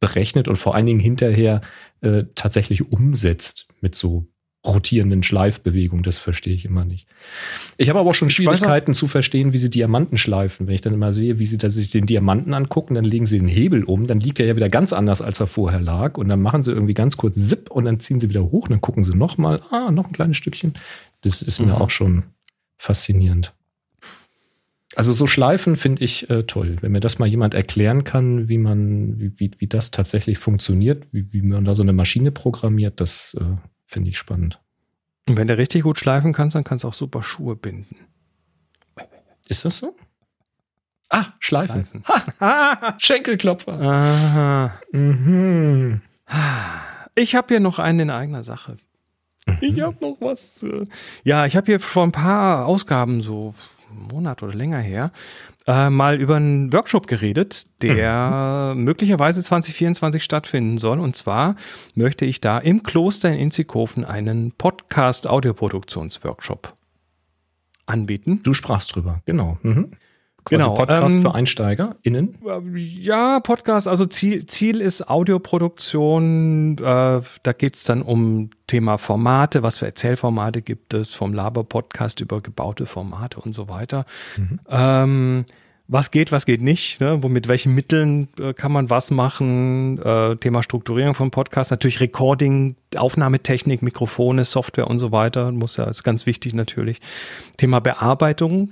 berechnet 0.00 0.48
und 0.48 0.56
vor 0.56 0.74
allen 0.74 0.86
Dingen 0.86 1.00
hinterher 1.00 1.62
äh, 2.02 2.24
tatsächlich 2.34 2.92
umsetzt 2.92 3.68
mit 3.80 3.94
so 3.94 4.28
rotierenden 4.64 5.22
Schleifbewegungen. 5.22 6.02
Das 6.02 6.18
verstehe 6.18 6.54
ich 6.54 6.64
immer 6.64 6.84
nicht. 6.84 7.06
Ich 7.76 7.88
habe 7.88 8.00
aber 8.00 8.10
auch 8.10 8.14
schon 8.14 8.30
Schwierigkeiten 8.30 8.94
zu 8.94 9.06
verstehen, 9.06 9.52
wie 9.52 9.58
sie 9.58 9.70
Diamanten 9.70 10.18
schleifen. 10.18 10.66
Wenn 10.66 10.74
ich 10.74 10.80
dann 10.80 10.94
immer 10.94 11.12
sehe, 11.12 11.38
wie 11.38 11.46
sie 11.46 11.58
da 11.58 11.70
sich 11.70 11.90
den 11.90 12.06
Diamanten 12.06 12.52
angucken, 12.52 12.94
dann 12.94 13.04
legen 13.04 13.26
sie 13.26 13.38
den 13.38 13.48
Hebel 13.48 13.84
um, 13.84 14.06
dann 14.06 14.20
liegt 14.20 14.40
er 14.40 14.46
ja 14.46 14.56
wieder 14.56 14.68
ganz 14.68 14.92
anders, 14.92 15.22
als 15.22 15.38
er 15.40 15.46
vorher 15.46 15.80
lag. 15.80 16.18
Und 16.18 16.28
dann 16.28 16.42
machen 16.42 16.62
sie 16.62 16.72
irgendwie 16.72 16.94
ganz 16.94 17.16
kurz 17.16 17.36
Zip 17.48 17.70
und 17.70 17.84
dann 17.84 18.00
ziehen 18.00 18.18
sie 18.18 18.28
wieder 18.28 18.42
hoch, 18.50 18.68
dann 18.68 18.80
gucken 18.80 19.04
sie 19.04 19.14
nochmal, 19.14 19.62
ah, 19.70 19.90
noch 19.92 20.06
ein 20.06 20.12
kleines 20.12 20.36
Stückchen. 20.36 20.74
Das 21.20 21.42
ist 21.42 21.60
mir 21.60 21.66
Mhm. 21.66 21.72
auch 21.72 21.90
schon 21.90 22.24
faszinierend. 22.76 23.52
Also 24.94 25.12
so 25.12 25.26
Schleifen 25.26 25.76
finde 25.76 26.02
ich 26.04 26.30
äh, 26.30 26.44
toll. 26.44 26.76
Wenn 26.80 26.92
mir 26.92 27.00
das 27.00 27.18
mal 27.18 27.26
jemand 27.26 27.54
erklären 27.54 28.04
kann, 28.04 28.48
wie 28.48 28.56
man, 28.58 29.18
wie, 29.20 29.32
wie, 29.38 29.50
wie 29.58 29.66
das 29.66 29.90
tatsächlich 29.90 30.38
funktioniert, 30.38 31.12
wie, 31.12 31.32
wie 31.32 31.42
man 31.42 31.64
da 31.64 31.74
so 31.74 31.82
eine 31.82 31.92
Maschine 31.92 32.30
programmiert, 32.32 33.00
das 33.00 33.36
äh, 33.38 33.44
finde 33.86 34.10
ich 34.10 34.18
spannend. 34.18 34.60
Und 35.28 35.36
wenn 35.36 35.48
du 35.48 35.56
richtig 35.56 35.82
gut 35.82 35.98
schleifen 35.98 36.32
kannst, 36.32 36.54
dann 36.54 36.64
kannst 36.64 36.84
du 36.84 36.88
auch 36.88 36.94
super 36.94 37.22
Schuhe 37.22 37.56
binden. 37.56 37.96
Ist 39.48 39.64
das 39.64 39.78
so? 39.78 39.96
Ah, 41.08 41.26
Schleifen. 41.38 41.86
Schleifen. 41.86 42.04
Ha, 42.40 42.94
Schenkelklopfer. 42.98 43.80
Aha. 43.80 44.80
Mhm. 44.92 46.00
Ich 47.14 47.34
habe 47.36 47.48
hier 47.48 47.60
noch 47.60 47.78
einen 47.78 48.00
in 48.00 48.10
eigener 48.10 48.42
Sache. 48.42 48.76
Mhm. 49.46 49.58
Ich 49.60 49.80
habe 49.80 49.96
noch 50.00 50.16
was. 50.20 50.64
Ja, 51.22 51.46
ich 51.46 51.56
habe 51.56 51.66
hier 51.66 51.80
vor 51.80 52.04
ein 52.04 52.12
paar 52.12 52.66
Ausgaben, 52.66 53.20
so 53.20 53.54
einen 53.88 54.08
Monat 54.08 54.42
oder 54.42 54.54
länger 54.54 54.80
her, 54.80 55.12
äh, 55.66 55.90
mal 55.90 56.20
über 56.20 56.36
einen 56.36 56.72
Workshop 56.72 57.08
geredet, 57.08 57.66
der 57.82 58.72
Mhm. 58.74 58.84
möglicherweise 58.84 59.42
2024 59.42 60.22
stattfinden 60.22 60.78
soll. 60.78 61.00
Und 61.00 61.16
zwar 61.16 61.56
möchte 61.94 62.24
ich 62.24 62.40
da 62.40 62.58
im 62.58 62.82
Kloster 62.84 63.30
in 63.32 63.38
Inzighofen 63.38 64.04
einen 64.04 64.52
Podcast-Audioproduktionsworkshop 64.52 66.74
anbieten. 67.86 68.40
Du 68.42 68.54
sprachst 68.54 68.94
drüber, 68.94 69.22
genau. 69.26 69.58
Mhm. 69.62 69.92
Quasi 70.46 70.62
Genau, 70.62 70.74
Podcast 70.74 71.14
ähm, 71.16 71.22
für 71.22 71.34
EinsteigerInnen. 71.34 72.38
Ja, 73.00 73.40
Podcast, 73.40 73.88
also 73.88 74.06
Ziel, 74.06 74.46
Ziel 74.46 74.80
ist 74.80 75.10
Audioproduktion. 75.10 76.78
Äh, 76.78 76.82
da 76.82 77.52
geht's 77.58 77.82
dann 77.82 78.00
um 78.00 78.50
Thema 78.68 78.96
Formate, 78.96 79.64
was 79.64 79.78
für 79.78 79.86
Erzählformate 79.86 80.62
gibt 80.62 80.94
es, 80.94 81.14
vom 81.14 81.32
Laber-Podcast 81.32 82.20
über 82.20 82.40
gebaute 82.40 82.86
Formate 82.86 83.40
und 83.40 83.54
so 83.54 83.68
weiter. 83.68 84.06
Ähm, 84.68 85.46
was 85.88 86.12
geht, 86.12 86.30
was 86.30 86.46
geht 86.46 86.62
nicht, 86.62 87.00
ne? 87.00 87.22
Wo, 87.22 87.28
mit 87.28 87.48
welchen 87.48 87.74
Mitteln 87.74 88.28
äh, 88.40 88.54
kann 88.54 88.70
man 88.70 88.88
was 88.88 89.10
machen, 89.10 89.98
äh, 90.00 90.36
Thema 90.36 90.62
Strukturierung 90.62 91.14
von 91.14 91.32
Podcast, 91.32 91.72
natürlich 91.72 92.00
Recording, 92.00 92.76
Aufnahmetechnik, 92.96 93.82
Mikrofone, 93.82 94.44
Software 94.44 94.88
und 94.88 95.00
so 95.00 95.10
weiter, 95.10 95.50
muss 95.50 95.76
ja, 95.76 95.84
ist 95.84 96.04
ganz 96.04 96.26
wichtig 96.26 96.54
natürlich. 96.54 97.00
Thema 97.56 97.80
Bearbeitung, 97.80 98.70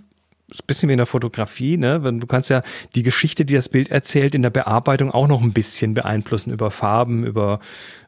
ein 0.52 0.66
bisschen 0.66 0.88
wie 0.88 0.92
in 0.92 0.98
der 0.98 1.06
Fotografie, 1.06 1.76
ne? 1.78 2.00
Du 2.00 2.26
kannst 2.26 2.50
ja 2.50 2.62
die 2.94 3.02
Geschichte, 3.02 3.44
die 3.44 3.54
das 3.54 3.68
Bild 3.68 3.90
erzählt, 3.90 4.34
in 4.34 4.42
der 4.42 4.50
Bearbeitung 4.50 5.10
auch 5.10 5.26
noch 5.26 5.42
ein 5.42 5.52
bisschen 5.52 5.94
beeinflussen 5.94 6.52
über 6.52 6.70
Farben, 6.70 7.24
über 7.24 7.60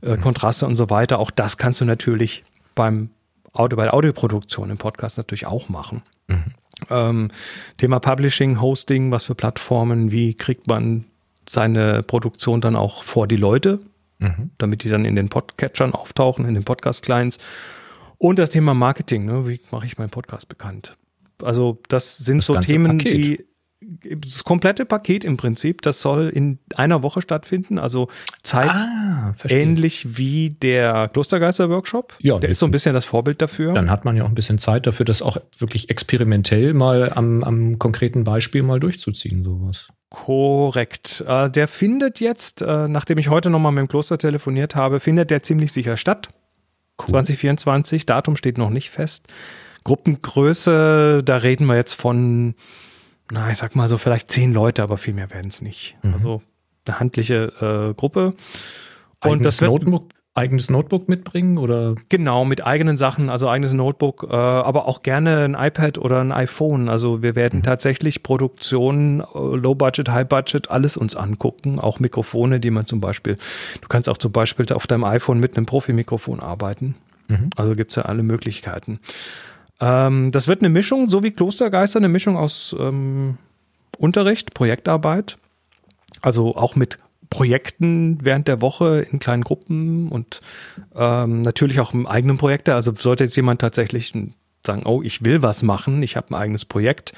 äh, 0.03 0.17
Kontraste 0.19 0.67
und 0.67 0.77
so 0.77 0.91
weiter. 0.91 1.19
Auch 1.19 1.31
das 1.31 1.57
kannst 1.57 1.81
du 1.81 1.85
natürlich 1.87 2.45
beim 2.75 3.11
Audio, 3.53 3.77
bei 3.77 3.85
der 3.85 3.95
Audioproduktion 3.95 4.69
im 4.71 4.77
Podcast 4.77 5.17
natürlich 5.17 5.47
auch 5.47 5.69
machen. 5.71 6.03
Ähm, 6.91 7.31
Thema 7.79 8.01
Publishing, 8.01 8.61
Hosting, 8.61 9.11
was 9.11 9.25
für 9.25 9.35
Plattformen, 9.35 10.11
wie 10.13 10.35
kriegt 10.35 10.67
man 10.67 11.07
seine 11.49 12.03
Produktion 12.03 12.61
dann 12.61 12.77
auch 12.77 13.03
vor 13.05 13.27
die 13.27 13.37
Leute, 13.37 13.81
Mhm. 14.19 14.51
damit 14.59 14.83
die 14.83 14.89
dann 14.89 15.05
in 15.05 15.15
den 15.15 15.29
Podcatchern 15.29 15.93
auftauchen, 15.93 16.47
in 16.47 16.55
den 16.55 16.65
Podcast-Clients. 16.65 17.39
Und 18.19 18.39
das 18.39 18.49
Thema 18.51 18.73
Marketing, 18.73 19.27
ne? 19.27 19.47
wie 19.47 19.61
mache 19.71 19.85
ich 19.87 19.99
meinen 19.99 20.09
Podcast 20.11 20.49
bekannt? 20.49 20.97
Also 21.43 21.79
das 21.89 22.17
sind 22.19 22.39
Das 22.39 22.47
so 22.47 22.57
Themen, 22.59 22.99
Paket. 22.99 23.13
die 23.15 23.45
das 23.81 24.43
komplette 24.43 24.85
Paket 24.85 25.25
im 25.25 25.37
Prinzip, 25.37 25.83
das 25.83 26.01
soll 26.01 26.29
in 26.29 26.59
einer 26.75 27.03
Woche 27.03 27.21
stattfinden, 27.23 27.79
also 27.79 28.09
Zeit 28.43 28.71
Ah, 28.71 29.35
ähnlich 29.49 30.17
wie 30.19 30.51
der 30.51 31.09
Klostergeister-Workshop. 31.13 32.15
Ja, 32.21 32.39
der 32.39 32.51
ist 32.51 32.59
so 32.59 32.67
ein 32.67 32.71
bisschen 32.73 32.95
das 32.95 33.05
Vorbild 33.05 33.43
dafür. 33.43 33.75
Dann 33.75 33.91
hat 33.91 34.05
man 34.05 34.17
ja 34.17 34.25
auch 34.25 34.29
ein 34.29 34.35
bisschen 34.35 34.59
Zeit 34.59 34.87
dafür, 34.87 35.05
das 35.05 35.23
auch 35.23 35.37
wirklich 35.59 35.91
experimentell 35.91 36.75
mal 36.75 37.13
am, 37.15 37.45
am 37.45 37.79
konkreten 37.79 38.25
Beispiel 38.25 38.63
mal 38.63 38.81
durchzuziehen, 38.81 39.45
sowas. 39.45 39.89
Korrekt. 40.09 41.23
Äh, 41.27 41.51
der 41.51 41.69
findet 41.69 42.21
jetzt, 42.21 42.63
äh, 42.63 42.89
nachdem 42.89 43.19
ich 43.19 43.29
heute 43.29 43.51
nochmal 43.51 43.73
mit 43.73 43.83
dem 43.83 43.89
Kloster 43.89 44.19
telefoniert 44.19 44.75
habe, 44.75 45.01
findet 45.01 45.31
der 45.31 45.43
ziemlich 45.43 45.73
sicher 45.73 45.97
statt. 45.97 46.31
Cool. 46.99 47.09
2024, 47.09 48.07
Datum 48.07 48.37
steht 48.37 48.57
noch 48.57 48.71
nicht 48.71 48.91
fest. 48.91 49.27
Gruppengröße, 49.87 51.23
da 51.25 51.37
reden 51.37 51.67
wir 51.67 51.77
jetzt 51.77 51.93
von, 51.93 52.57
na, 53.31 53.53
ich 53.53 53.57
sag 53.57 53.77
mal 53.77 53.87
so 53.87 53.99
vielleicht 53.99 54.33
zehn 54.33 54.53
Leute, 54.53 54.83
aber 54.83 54.97
viel 54.97 55.15
mehr 55.15 55.31
werden 55.31 55.49
es 55.49 55.63
nicht. 55.63 55.97
Mhm. 56.03 56.13
Also 56.13 56.43
eine 56.87 56.99
handliche 56.99 57.53
äh, 57.61 57.95
Gruppe. 57.95 58.35
Und 59.23 59.31
Eigenes 59.31 59.45
das 59.45 59.61
wird 59.61 59.71
Notebook, 59.71 60.09
eigenes 60.35 60.71
Notebook 60.71 61.09
mitbringen 61.09 61.57
oder 61.57 61.95
genau 62.09 62.45
mit 62.45 62.67
eigenen 62.67 62.97
Sachen, 62.97 63.31
also 63.31 63.49
eigenes 63.49 63.75
Notebook, 63.75 64.27
äh, 64.29 64.35
aber 64.35 64.89
auch 64.89 65.05
gerne 65.05 65.45
ein 65.45 65.55
iPad 65.55 65.99
oder 65.99 66.21
ein 66.21 66.33
iPhone. 66.33 66.89
Also 66.89 67.23
wir 67.23 67.37
werden 67.37 67.63
tatsächlich 67.63 68.25
Produktionen, 68.25 69.21
äh, 69.21 69.25
Low 69.35 69.77
Budget, 69.77 70.09
High 70.09 70.27
Budget, 70.27 70.69
alles 70.69 70.97
uns 70.97 71.15
angucken. 71.15 71.79
Auch 71.79 72.01
Mikrofone, 72.01 72.59
die 72.59 72.71
man 72.71 72.87
zum 72.87 73.01
Beispiel, 73.01 73.37
du 73.81 73.87
kannst 73.89 74.09
auch 74.09 74.19
zum 74.19 74.33
Beispiel 74.33 74.67
auf 74.73 74.89
deinem 74.89 75.05
iPhone 75.05 75.39
mit 75.39 75.57
einem 75.57 75.67
Profi-Mikrofon 75.67 76.41
arbeiten. 76.41 76.97
Mhm. 77.29 77.51
Also 77.57 77.75
gibt's 77.75 77.95
ja 77.95 78.03
alle 78.03 78.25
Möglichkeiten. 78.25 78.99
Ähm, 79.81 80.33
das 80.33 80.49
wird 80.49 80.61
eine 80.61 80.69
Mischung, 80.69 81.11
so 81.11 81.23
wie 81.23 81.31
Klostergeister, 81.31 81.99
eine 81.99 82.09
Mischung 82.09 82.37
aus 82.37 82.75
ähm, 82.79 83.39
Unterricht, 83.99 84.55
Projektarbeit, 84.55 85.39
also 86.23 86.57
auch 86.57 86.77
mit 86.77 86.99
Projekten 87.31 88.19
während 88.23 88.49
der 88.49 88.61
Woche 88.61 89.07
in 89.11 89.19
kleinen 89.19 89.43
Gruppen 89.43 90.09
und 90.09 90.41
ähm, 90.95 91.43
natürlich 91.43 91.81
auch 91.81 91.93
im 91.93 92.07
eigenen 92.07 92.39
Projekte. 92.39 92.75
Also 92.75 92.95
sollte 92.95 93.25
jetzt 93.25 93.37
jemand 93.37 93.61
tatsächlich 93.61 94.13
sagen, 94.65 94.83
oh, 94.85 95.03
ich 95.03 95.25
will 95.25 95.43
was 95.43 95.63
machen, 95.63 96.03
ich 96.03 96.17
habe 96.17 96.31
ein 96.31 96.35
eigenes 96.35 96.65
Projekt 96.65 97.13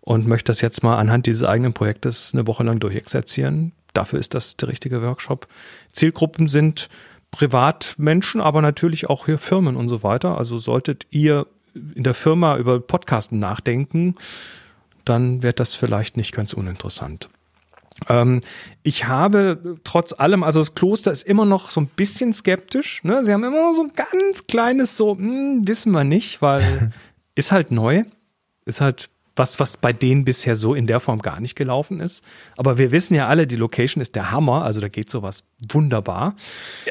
und 0.00 0.26
möchte 0.26 0.50
das 0.50 0.60
jetzt 0.60 0.82
mal 0.82 0.96
anhand 0.96 1.26
dieses 1.26 1.44
eigenen 1.44 1.72
Projektes 1.72 2.32
eine 2.32 2.46
Woche 2.46 2.64
lang 2.64 2.80
durchexerzieren. 2.80 3.72
Dafür 3.94 4.18
ist 4.18 4.34
das 4.34 4.56
der 4.56 4.68
richtige 4.68 5.02
Workshop. 5.02 5.48
Zielgruppen 5.92 6.48
sind 6.48 6.88
Privatmenschen, 7.30 8.40
aber 8.40 8.62
natürlich 8.62 9.10
auch 9.10 9.26
hier 9.26 9.38
Firmen 9.38 9.76
und 9.76 9.88
so 9.88 10.02
weiter. 10.02 10.38
Also 10.38 10.58
solltet 10.58 11.06
ihr 11.10 11.46
in 11.94 12.02
der 12.02 12.14
Firma 12.14 12.56
über 12.56 12.80
Podcasten 12.80 13.38
nachdenken, 13.38 14.14
dann 15.04 15.42
wird 15.42 15.60
das 15.60 15.74
vielleicht 15.74 16.16
nicht 16.16 16.34
ganz 16.34 16.52
uninteressant. 16.52 17.28
Ähm, 18.08 18.40
ich 18.82 19.06
habe 19.06 19.78
trotz 19.84 20.12
allem, 20.12 20.42
also 20.42 20.60
das 20.60 20.74
Kloster 20.74 21.10
ist 21.10 21.22
immer 21.22 21.44
noch 21.44 21.70
so 21.70 21.80
ein 21.80 21.88
bisschen 21.88 22.32
skeptisch. 22.32 23.02
Ne? 23.02 23.24
Sie 23.24 23.32
haben 23.32 23.42
immer 23.44 23.70
noch 23.70 23.74
so 23.74 23.82
ein 23.82 23.92
ganz 23.94 24.46
kleines, 24.46 24.96
so, 24.96 25.16
hm, 25.16 25.66
wissen 25.66 25.92
wir 25.92 26.04
nicht, 26.04 26.40
weil 26.42 26.92
ist 27.34 27.52
halt 27.52 27.70
neu. 27.70 28.04
Ist 28.64 28.80
halt 28.80 29.10
was, 29.38 29.60
was 29.60 29.76
bei 29.76 29.92
denen 29.92 30.24
bisher 30.24 30.56
so 30.56 30.74
in 30.74 30.86
der 30.86 31.00
Form 31.00 31.20
gar 31.20 31.40
nicht 31.40 31.56
gelaufen 31.56 32.00
ist. 32.00 32.24
Aber 32.56 32.78
wir 32.78 32.92
wissen 32.92 33.14
ja 33.14 33.28
alle, 33.28 33.46
die 33.46 33.56
Location 33.56 34.02
ist 34.02 34.14
der 34.14 34.30
Hammer, 34.30 34.64
also 34.64 34.80
da 34.80 34.88
geht 34.88 35.10
sowas 35.10 35.44
wunderbar. 35.70 36.36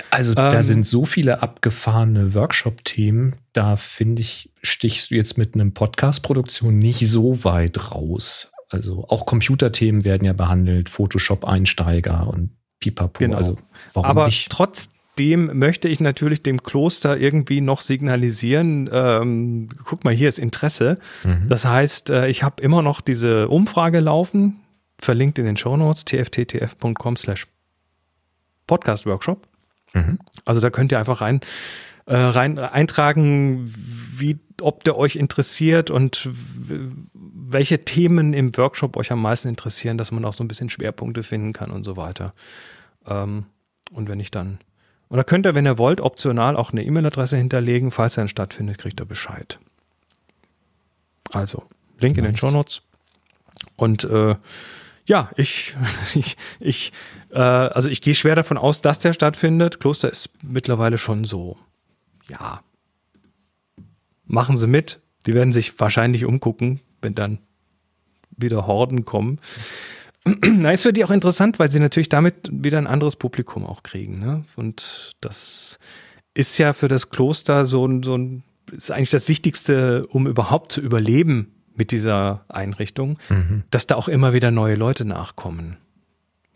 Also 0.09 0.33
da 0.33 0.53
ähm, 0.53 0.63
sind 0.63 0.87
so 0.87 1.05
viele 1.05 1.41
abgefahrene 1.41 2.33
Workshop-Themen, 2.33 3.35
da 3.53 3.75
finde 3.75 4.21
ich, 4.21 4.51
stichst 4.61 5.11
du 5.11 5.15
jetzt 5.15 5.37
mit 5.37 5.55
einem 5.55 5.73
Podcast-Produktion 5.73 6.77
nicht 6.77 7.07
so 7.07 7.43
weit 7.43 7.91
raus. 7.91 8.51
Also 8.69 9.05
auch 9.07 9.25
Computerthemen 9.25 10.03
werden 10.03 10.25
ja 10.25 10.33
behandelt, 10.33 10.89
Photoshop-Einsteiger 10.89 12.27
und 12.27 12.51
Pipapo. 12.79 13.19
Genau. 13.19 13.37
Also 13.37 13.57
warum 13.93 14.09
Aber 14.09 14.25
nicht? 14.25 14.49
trotz 14.49 14.91
dem 15.19 15.57
möchte 15.57 15.87
ich 15.87 15.99
natürlich 15.99 16.43
dem 16.43 16.63
Kloster 16.63 17.17
irgendwie 17.17 17.61
noch 17.61 17.81
signalisieren, 17.81 18.89
ähm, 18.91 19.69
guck 19.83 20.03
mal, 20.03 20.13
hier 20.13 20.29
ist 20.29 20.39
Interesse. 20.39 20.99
Mhm. 21.23 21.49
Das 21.49 21.65
heißt, 21.65 22.09
äh, 22.09 22.27
ich 22.27 22.43
habe 22.43 22.61
immer 22.61 22.81
noch 22.81 23.01
diese 23.01 23.49
Umfrage 23.49 23.99
laufen, 23.99 24.59
verlinkt 24.99 25.39
in 25.39 25.45
den 25.45 25.57
Show 25.57 25.77
Notes, 25.77 26.05
tfttf.com 26.05 27.17
slash 27.17 27.47
Podcast 28.67 29.05
Workshop. 29.05 29.47
Mhm. 29.93 30.19
Also 30.45 30.61
da 30.61 30.69
könnt 30.69 30.91
ihr 30.91 30.99
einfach 30.99 31.21
rein, 31.21 31.41
äh, 32.05 32.15
rein 32.15 32.59
eintragen, 32.59 33.73
wie, 33.75 34.39
ob 34.61 34.83
der 34.83 34.97
euch 34.97 35.15
interessiert 35.15 35.89
und 35.89 36.29
welche 37.13 37.85
Themen 37.85 38.33
im 38.33 38.55
Workshop 38.57 38.97
euch 38.97 39.11
am 39.11 39.21
meisten 39.21 39.47
interessieren, 39.47 39.97
dass 39.97 40.11
man 40.11 40.25
auch 40.25 40.33
so 40.33 40.43
ein 40.43 40.47
bisschen 40.47 40.69
Schwerpunkte 40.69 41.23
finden 41.23 41.53
kann 41.53 41.71
und 41.71 41.83
so 41.83 41.97
weiter. 41.97 42.33
Ähm, 43.07 43.45
und 43.91 44.09
wenn 44.09 44.19
ich 44.19 44.31
dann 44.31 44.59
und 45.09 45.17
da 45.17 45.23
könnt 45.23 45.45
ihr, 45.45 45.55
wenn 45.55 45.65
ihr 45.65 45.77
wollt, 45.77 46.01
optional 46.01 46.57
auch 46.57 46.71
eine 46.71 46.83
E-Mail-Adresse 46.83 47.37
hinterlegen. 47.37 47.91
Falls 47.91 48.17
er 48.17 48.23
dann 48.23 48.27
stattfindet, 48.27 48.77
kriegt 48.77 48.99
er 48.99 49.05
Bescheid. 49.05 49.59
Also, 51.31 51.63
Link 51.99 52.17
nice. 52.17 52.25
in 52.25 52.31
den 52.31 52.37
Show 52.37 52.51
Notes. 52.51 52.81
Und 53.75 54.03
äh, 54.03 54.35
ja, 55.05 55.31
ich, 55.37 55.75
ich, 56.15 56.37
ich 56.59 56.91
äh, 57.31 57.39
also 57.39 57.89
ich 57.89 58.01
gehe 58.01 58.15
schwer 58.15 58.35
davon 58.35 58.57
aus, 58.57 58.81
dass 58.81 58.99
der 58.99 59.13
stattfindet. 59.13 59.79
Kloster 59.79 60.09
ist 60.09 60.29
mittlerweile 60.43 60.97
schon 60.97 61.23
so, 61.23 61.57
ja, 62.29 62.61
machen 64.25 64.57
Sie 64.57 64.67
mit. 64.67 64.99
Die 65.25 65.33
werden 65.33 65.53
sich 65.53 65.79
wahrscheinlich 65.79 66.25
umgucken, 66.25 66.81
wenn 67.01 67.15
dann 67.15 67.39
wieder 68.31 68.67
Horden 68.67 69.05
kommen. 69.05 69.39
Na, 70.51 70.71
ist 70.71 70.83
für 70.83 70.93
die 70.93 71.05
auch 71.05 71.11
interessant, 71.11 71.59
weil 71.59 71.69
sie 71.69 71.79
natürlich 71.79 72.09
damit 72.09 72.49
wieder 72.51 72.77
ein 72.77 72.87
anderes 72.87 73.15
Publikum 73.15 73.65
auch 73.65 73.83
kriegen. 73.83 74.19
Ne? 74.19 74.43
Und 74.55 75.15
das 75.21 75.79
ist 76.33 76.57
ja 76.57 76.73
für 76.73 76.87
das 76.87 77.09
Kloster 77.09 77.65
so 77.65 77.85
ein, 77.85 78.03
so 78.03 78.17
ein, 78.17 78.43
ist 78.71 78.91
eigentlich 78.91 79.09
das 79.09 79.27
Wichtigste, 79.27 80.05
um 80.07 80.27
überhaupt 80.27 80.71
zu 80.71 80.81
überleben 80.81 81.53
mit 81.75 81.91
dieser 81.91 82.45
Einrichtung, 82.49 83.17
mhm. 83.29 83.63
dass 83.69 83.87
da 83.87 83.95
auch 83.95 84.07
immer 84.07 84.33
wieder 84.33 84.51
neue 84.51 84.75
Leute 84.75 85.05
nachkommen. 85.05 85.77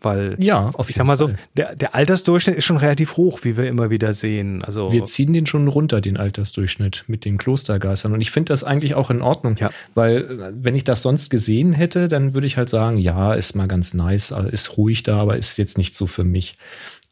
Weil, 0.02 0.36
ja, 0.38 0.70
auf 0.74 0.90
ich 0.90 0.96
sag 0.96 1.06
mal 1.06 1.16
so, 1.16 1.30
der, 1.56 1.74
der 1.76 1.94
Altersdurchschnitt 1.94 2.56
ist 2.56 2.64
schon 2.64 2.76
relativ 2.76 3.16
hoch, 3.16 3.40
wie 3.42 3.56
wir 3.56 3.68
immer 3.68 3.90
wieder 3.90 4.12
sehen. 4.12 4.64
Also 4.64 4.92
wir 4.92 5.04
ziehen 5.04 5.32
den 5.32 5.46
schon 5.46 5.68
runter, 5.68 6.00
den 6.00 6.16
Altersdurchschnitt 6.16 7.04
mit 7.06 7.24
den 7.24 7.38
Klostergeistern. 7.38 8.12
Und 8.12 8.20
ich 8.20 8.30
finde 8.30 8.52
das 8.52 8.64
eigentlich 8.64 8.94
auch 8.94 9.10
in 9.10 9.22
Ordnung. 9.22 9.56
Ja. 9.56 9.70
Weil, 9.94 10.16
äh, 10.18 10.52
wenn 10.54 10.74
ich 10.74 10.84
das 10.84 11.02
sonst 11.02 11.30
gesehen 11.30 11.72
hätte, 11.72 12.08
dann 12.08 12.34
würde 12.34 12.46
ich 12.46 12.56
halt 12.56 12.68
sagen, 12.68 12.98
ja, 12.98 13.34
ist 13.34 13.54
mal 13.54 13.68
ganz 13.68 13.94
nice, 13.94 14.30
äh, 14.30 14.50
ist 14.50 14.76
ruhig 14.76 15.02
da, 15.02 15.18
aber 15.18 15.36
ist 15.36 15.56
jetzt 15.56 15.78
nicht 15.78 15.96
so 15.96 16.06
für 16.06 16.24
mich. 16.24 16.54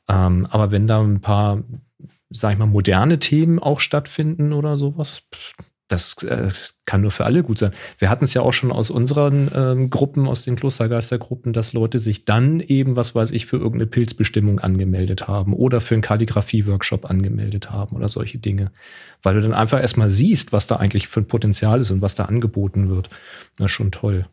Ähm, 0.09 0.47
aber 0.51 0.73
wenn 0.73 0.87
da 0.87 1.01
ein 1.01 1.21
paar, 1.21 1.63
sag 2.31 2.53
ich 2.53 2.59
mal, 2.59 2.67
moderne 2.67 3.19
Themen 3.19 3.59
auch 3.59 3.81
stattfinden 3.81 4.53
oder 4.53 4.77
sowas, 4.77 5.23
das 5.91 6.23
äh, 6.23 6.51
kann 6.87 7.01
nur 7.01 7.11
für 7.11 7.25
alle 7.25 7.43
gut 7.43 7.59
sein. 7.59 7.73
Wir 7.99 8.11
hatten 8.11 8.25
es 8.25 8.33
ja 8.33 8.43
auch 8.43 8.53
schon 8.53 8.71
aus 8.71 8.91
unseren 8.91 9.51
ähm, 9.55 9.91
Gruppen, 9.91 10.29
aus 10.29 10.43
den 10.43 10.55
Klostergeistergruppen, 10.55 11.53
dass 11.53 11.73
Leute 11.73 11.99
sich 11.99 12.25
dann 12.25 12.61
eben, 12.61 12.95
was 12.95 13.15
weiß 13.15 13.33
ich, 13.33 13.47
für 13.47 13.57
irgendeine 13.57 13.87
Pilzbestimmung 13.87 14.61
angemeldet 14.61 15.27
haben 15.27 15.53
oder 15.53 15.81
für 15.81 15.95
einen 15.95 16.03
Kalligrafie-Workshop 16.03 17.11
angemeldet 17.11 17.71
haben 17.71 17.97
oder 17.97 18.09
solche 18.09 18.39
Dinge. 18.39 18.71
Weil 19.21 19.35
du 19.35 19.43
dann 19.43 19.53
einfach 19.53 19.81
erstmal 19.81 20.11
siehst, 20.11 20.53
was 20.53 20.69
da 20.69 20.77
eigentlich 20.77 21.09
für 21.09 21.21
ein 21.21 21.27
Potenzial 21.27 21.81
ist 21.81 21.91
und 21.91 22.03
was 22.03 22.15
da 22.15 22.27
angeboten 22.27 22.89
wird. 22.89 23.09
Das 23.57 23.67
ist 23.67 23.73
schon 23.73 23.91
toll. 23.91 24.27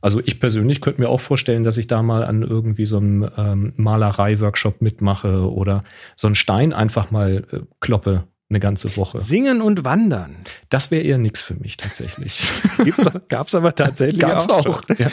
Also 0.00 0.20
ich 0.24 0.40
persönlich 0.40 0.80
könnte 0.80 1.02
mir 1.02 1.08
auch 1.08 1.20
vorstellen, 1.20 1.64
dass 1.64 1.78
ich 1.78 1.86
da 1.86 2.02
mal 2.02 2.24
an 2.24 2.42
irgendwie 2.42 2.86
so 2.86 2.96
einem 2.96 3.26
ähm, 3.36 3.72
Malerei-Workshop 3.76 4.80
mitmache 4.80 5.50
oder 5.50 5.84
so 6.16 6.28
einen 6.28 6.34
Stein 6.34 6.72
einfach 6.72 7.10
mal 7.10 7.44
äh, 7.52 7.60
kloppe 7.80 8.24
eine 8.50 8.60
ganze 8.60 8.96
Woche. 8.96 9.18
Singen 9.18 9.62
und 9.62 9.84
Wandern. 9.84 10.36
Das 10.68 10.90
wäre 10.90 11.02
eher 11.02 11.18
nichts 11.18 11.40
für 11.40 11.54
mich 11.54 11.76
tatsächlich. 11.76 12.50
Gab 13.28 13.48
es 13.48 13.54
aber 13.54 13.74
tatsächlich 13.74 14.20
Gab's 14.20 14.48
auch. 14.48 14.66
auch 14.66 14.82
ja. 14.98 15.10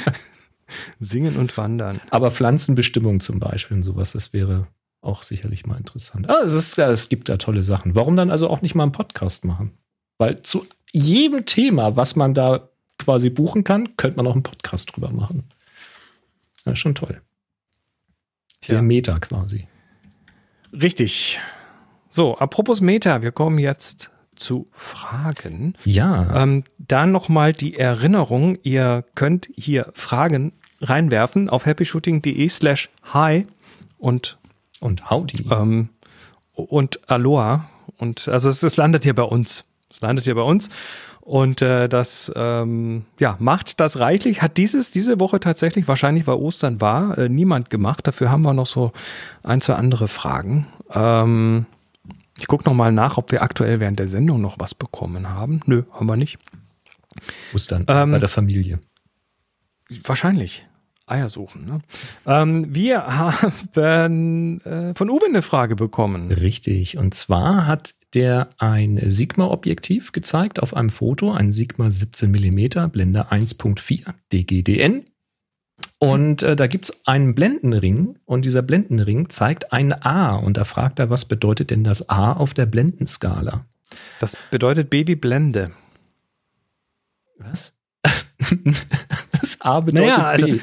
Singen 1.00 1.38
und 1.38 1.58
Wandern. 1.58 2.00
Aber 2.10 2.32
Pflanzenbestimmung 2.32 3.20
zum 3.20 3.40
Beispiel 3.40 3.78
und 3.78 3.84
sowas, 3.84 4.12
das 4.14 4.34
wäre 4.34 4.68
auch 5.02 5.24
sicherlich 5.24 5.66
mal 5.66 5.78
interessant. 5.78 6.30
Ah, 6.30 6.42
es, 6.44 6.54
ist, 6.54 6.78
es 6.78 7.10
gibt 7.10 7.30
da 7.30 7.38
tolle 7.38 7.64
Sachen. 7.64 7.96
Warum 7.96 8.16
dann 8.16 8.30
also 8.30 8.50
auch 8.50 8.62
nicht 8.62 8.76
mal 8.76 8.84
einen 8.84 8.92
Podcast 8.92 9.46
machen? 9.46 9.78
Weil 10.18 10.42
zu 10.44 10.64
jedem 10.92 11.46
Thema, 11.46 11.96
was 11.96 12.16
man 12.16 12.34
da 12.34 12.70
quasi 13.00 13.30
buchen 13.30 13.64
kann, 13.64 13.96
könnte 13.98 14.18
man 14.18 14.28
auch 14.28 14.34
einen 14.34 14.44
Podcast 14.44 14.96
drüber 14.96 15.12
machen. 15.12 15.50
Ist 16.66 16.78
schon 16.78 16.96
toll. 16.96 17.22
Sehr 18.64 18.78
ja. 18.78 18.82
meta 18.84 19.20
quasi. 19.20 19.68
Richtig. 20.72 21.40
So, 22.14 22.38
apropos 22.38 22.82
Meta, 22.82 23.22
wir 23.22 23.32
kommen 23.32 23.58
jetzt 23.58 24.12
zu 24.36 24.68
Fragen. 24.74 25.76
Ja. 25.86 26.44
Ähm, 26.44 26.66
da 26.78 27.06
nochmal 27.06 27.54
die 27.54 27.78
Erinnerung, 27.80 28.58
ihr 28.64 29.06
könnt 29.16 29.48
hier 29.56 29.94
Fragen 29.94 30.52
reinwerfen 30.82 31.48
auf 31.50 31.66
happyshooting.de 31.66 32.50
slash 32.50 32.90
hi 33.14 33.48
und 33.98 34.38
und 34.82 35.10
howdy. 35.10 35.46
Ähm, 35.52 35.88
und 36.54 37.10
Aloha. 37.10 37.70
Und 37.98 38.28
also 38.28 38.50
es, 38.50 38.62
es, 38.62 38.76
landet 38.76 39.04
hier 39.04 39.16
bei 39.16 39.24
uns. 39.24 39.64
Es 39.90 40.02
landet 40.02 40.26
hier 40.26 40.36
bei 40.36 40.42
uns. 40.42 40.70
Und 41.22 41.62
äh, 41.62 41.88
das 41.88 42.30
ähm, 42.36 43.06
ja, 43.20 43.38
macht 43.40 43.80
das 43.80 44.00
reichlich. 44.00 44.42
Hat 44.42 44.58
dieses 44.58 44.92
diese 44.92 45.22
Woche 45.22 45.40
tatsächlich, 45.40 45.88
wahrscheinlich 45.88 46.28
weil 46.28 46.36
Ostern 46.36 46.82
war, 46.82 47.18
äh, 47.18 47.30
niemand 47.30 47.70
gemacht. 47.70 48.06
Dafür 48.06 48.32
haben 48.32 48.42
wir 48.42 48.54
noch 48.54 48.68
so 48.68 48.92
ein, 49.44 49.62
zwei 49.62 49.76
andere 49.76 50.10
Fragen. 50.10 50.68
Ähm, 50.94 51.68
ich 52.40 52.48
gucke 52.48 52.66
nochmal 52.66 52.92
nach, 52.92 53.18
ob 53.18 53.32
wir 53.32 53.42
aktuell 53.42 53.80
während 53.80 54.00
der 54.00 54.08
Sendung 54.08 54.42
noch 54.42 54.60
was 54.60 54.76
bekommen 54.76 55.30
haben. 55.30 55.62
Nö, 55.66 55.84
haben 55.92 56.08
wir 56.08 56.18
nicht. 56.18 56.40
Ostern 57.54 57.86
ähm, 57.88 58.12
bei 58.12 58.20
der 58.20 58.30
Familie. 58.30 58.80
Wahrscheinlich. 60.04 60.66
Eier 61.08 61.30
suchen. 61.30 61.66
Ne? 61.66 61.80
Ähm, 62.26 62.74
wir 62.74 63.06
haben 63.06 64.62
äh, 64.62 64.96
von 64.96 65.10
Uwe 65.10 65.26
eine 65.26 65.42
Frage 65.42 65.76
bekommen. 65.76 66.32
Richtig. 66.32 66.98
Und 66.98 67.14
zwar 67.14 67.68
hat 67.68 67.96
der 68.14 68.50
ein 68.58 69.00
Sigma-Objektiv 69.04 70.12
gezeigt 70.12 70.62
auf 70.62 70.76
einem 70.76 70.90
Foto, 70.90 71.32
ein 71.32 71.52
Sigma 71.52 71.92
17 71.92 72.32
mm, 72.32 72.90
Blende 72.92 73.32
1.4 73.32 74.14
DGDN 74.32 75.04
und 76.04 76.42
äh, 76.42 76.56
da 76.56 76.66
gibt 76.66 76.86
es 76.86 77.06
einen 77.06 77.36
Blendenring 77.36 78.18
und 78.26 78.44
dieser 78.44 78.64
Blendenring 78.64 79.30
zeigt 79.30 79.72
ein 79.72 79.94
A. 79.94 80.36
Und 80.36 80.58
da 80.58 80.64
fragt 80.64 80.98
er, 80.98 81.12
was 81.12 81.26
bedeutet 81.26 81.70
denn 81.70 81.84
das 81.84 82.10
A 82.10 82.34
auf 82.34 82.56
der 82.56 82.66
Blendenskala? 82.66 83.68
Das 84.20 84.36
bedeutet 84.50 84.90
Babyblende. 84.90 85.74
Was? 87.38 87.78
das 88.04 89.62
A 89.62 89.82
bedeutet 89.82 90.10
naja, 90.10 90.26
also, 90.26 90.48
B. 90.48 90.60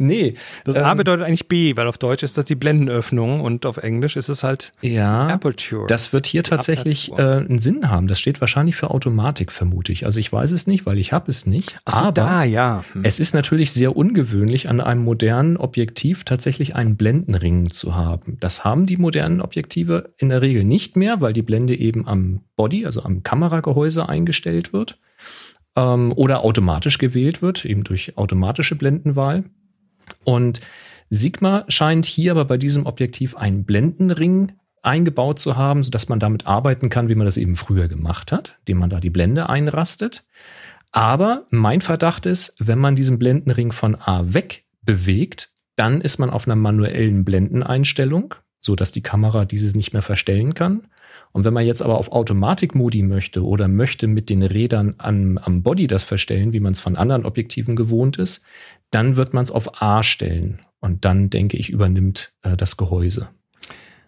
Nee. 0.00 0.34
Das 0.64 0.78
A 0.78 0.94
bedeutet 0.94 1.26
eigentlich 1.26 1.46
B, 1.46 1.76
weil 1.76 1.86
auf 1.86 1.98
Deutsch 1.98 2.22
ist 2.22 2.38
das 2.38 2.46
die 2.46 2.54
Blendenöffnung 2.54 3.42
und 3.42 3.66
auf 3.66 3.76
Englisch 3.76 4.16
ist 4.16 4.30
es 4.30 4.42
halt 4.42 4.72
Ja. 4.80 5.28
Aperture. 5.28 5.86
Das 5.88 6.14
wird 6.14 6.26
hier 6.26 6.42
tatsächlich 6.42 7.12
äh, 7.12 7.20
einen 7.20 7.58
Sinn 7.58 7.90
haben. 7.90 8.06
Das 8.06 8.18
steht 8.18 8.40
wahrscheinlich 8.40 8.76
für 8.76 8.90
Automatik, 8.90 9.52
vermute 9.52 9.92
ich. 9.92 10.06
Also 10.06 10.18
ich 10.18 10.32
weiß 10.32 10.52
es 10.52 10.66
nicht, 10.66 10.86
weil 10.86 10.98
ich 10.98 11.12
habe 11.12 11.30
es 11.30 11.44
nicht. 11.44 11.78
Ach 11.84 11.92
so, 11.92 12.00
aber 12.00 12.12
da, 12.12 12.44
ja. 12.44 12.82
Hm. 12.94 13.04
es 13.04 13.20
ist 13.20 13.34
natürlich 13.34 13.72
sehr 13.72 13.94
ungewöhnlich, 13.94 14.70
an 14.70 14.80
einem 14.80 15.04
modernen 15.04 15.58
Objektiv 15.58 16.24
tatsächlich 16.24 16.74
einen 16.74 16.96
Blendenring 16.96 17.70
zu 17.70 17.94
haben. 17.94 18.38
Das 18.40 18.64
haben 18.64 18.86
die 18.86 18.96
modernen 18.96 19.42
Objektive 19.42 20.14
in 20.16 20.30
der 20.30 20.40
Regel 20.40 20.64
nicht 20.64 20.96
mehr, 20.96 21.20
weil 21.20 21.34
die 21.34 21.42
Blende 21.42 21.76
eben 21.76 22.08
am 22.08 22.40
Body, 22.56 22.86
also 22.86 23.02
am 23.02 23.22
Kameragehäuse 23.22 24.08
eingestellt 24.08 24.72
wird 24.72 24.98
ähm, 25.76 26.12
oder 26.16 26.44
automatisch 26.44 26.98
gewählt 26.98 27.42
wird, 27.42 27.64
eben 27.64 27.84
durch 27.84 28.16
automatische 28.16 28.76
Blendenwahl. 28.76 29.44
Und 30.24 30.60
Sigma 31.08 31.64
scheint 31.68 32.06
hier 32.06 32.32
aber 32.32 32.44
bei 32.44 32.56
diesem 32.56 32.86
Objektiv 32.86 33.36
einen 33.36 33.64
Blendenring 33.64 34.52
eingebaut 34.82 35.38
zu 35.38 35.56
haben, 35.56 35.82
sodass 35.82 36.08
man 36.08 36.20
damit 36.20 36.46
arbeiten 36.46 36.88
kann, 36.88 37.08
wie 37.08 37.14
man 37.14 37.26
das 37.26 37.36
eben 37.36 37.56
früher 37.56 37.88
gemacht 37.88 38.32
hat, 38.32 38.56
indem 38.60 38.78
man 38.78 38.90
da 38.90 39.00
die 39.00 39.10
Blende 39.10 39.48
einrastet. 39.48 40.24
Aber 40.92 41.46
mein 41.50 41.80
Verdacht 41.80 42.26
ist, 42.26 42.54
wenn 42.58 42.78
man 42.78 42.96
diesen 42.96 43.18
Blendenring 43.18 43.72
von 43.72 43.94
A 43.94 44.32
weg 44.32 44.64
bewegt, 44.82 45.50
dann 45.76 46.00
ist 46.00 46.18
man 46.18 46.30
auf 46.30 46.46
einer 46.46 46.56
manuellen 46.56 47.24
Blendeneinstellung, 47.24 48.34
sodass 48.60 48.92
die 48.92 49.02
Kamera 49.02 49.44
dieses 49.44 49.74
nicht 49.74 49.92
mehr 49.92 50.02
verstellen 50.02 50.54
kann. 50.54 50.88
Und 51.32 51.44
wenn 51.44 51.54
man 51.54 51.64
jetzt 51.64 51.82
aber 51.82 51.96
auf 51.96 52.10
Automatikmodi 52.10 53.02
möchte 53.02 53.44
oder 53.44 53.68
möchte 53.68 54.08
mit 54.08 54.30
den 54.30 54.42
Rädern 54.42 54.94
am, 54.98 55.38
am 55.38 55.62
Body 55.62 55.86
das 55.86 56.02
verstellen, 56.02 56.52
wie 56.52 56.60
man 56.60 56.72
es 56.72 56.80
von 56.80 56.96
anderen 56.96 57.24
Objektiven 57.24 57.76
gewohnt 57.76 58.18
ist, 58.18 58.42
dann 58.90 59.16
wird 59.16 59.32
man 59.32 59.44
es 59.44 59.52
auf 59.52 59.80
A 59.80 60.02
stellen. 60.02 60.60
Und 60.80 61.04
dann, 61.04 61.30
denke 61.30 61.56
ich, 61.56 61.70
übernimmt 61.70 62.32
äh, 62.42 62.56
das 62.56 62.76
Gehäuse. 62.76 63.28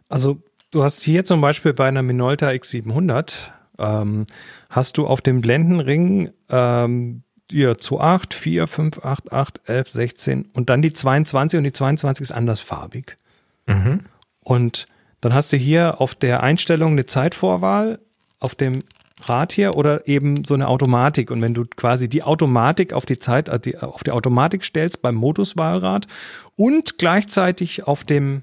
Also 0.09 0.43
du 0.71 0.83
hast 0.83 1.03
hier 1.03 1.25
zum 1.25 1.41
Beispiel 1.41 1.75
bei 1.75 1.87
einer 1.87 2.03
Minolta 2.03 2.49
X700 2.49 3.53
ähm, 3.79 4.27
hast 4.71 4.99
du 4.99 5.07
auf 5.07 5.21
dem 5.21 5.41
Blendenring 5.41 6.31
ähm, 6.49 7.23
hier 7.51 7.79
zu 7.79 8.01
8, 8.01 8.35
4, 8.35 8.67
5, 8.67 9.05
8, 9.05 9.33
8, 9.33 9.61
11, 9.69 9.89
16 9.89 10.49
und 10.53 10.71
dann 10.71 10.83
die 10.83 10.93
22 10.93 11.59
und 11.59 11.65
die 11.65 11.73
22 11.73 12.23
ist 12.23 12.33
andersfarbig. 12.33 13.19
Mhm. 13.67 14.01
Und 14.41 14.87
dann 15.23 15.33
hast 15.33 15.53
du 15.53 15.57
hier 15.57 16.01
auf 16.01 16.15
der 16.15 16.43
Einstellung 16.43 16.93
eine 16.93 17.07
Zeitvorwahl 17.07 18.01
auf 18.41 18.55
dem 18.55 18.83
Rad 19.25 19.53
hier 19.53 19.77
oder 19.77 20.09
eben 20.09 20.45
so 20.45 20.55
eine 20.55 20.67
Automatik. 20.69 21.31
Und 21.31 21.41
wenn 21.41 21.55
du 21.55 21.65
quasi 21.65 22.09
die 22.09 22.25
Automatik 22.25 22.93
auf 22.93 23.07
die 23.07 23.19
Zeit, 23.19 23.49
also 23.49 23.61
die, 23.61 23.79
auf 23.79 24.03
die 24.03 24.11
Automatik 24.11 24.65
stellst 24.65 25.01
beim 25.01 25.15
Moduswahlrad 25.15 26.09
und 26.57 26.99
gleichzeitig 26.99 27.87
auf 27.87 28.03
dem, 28.03 28.43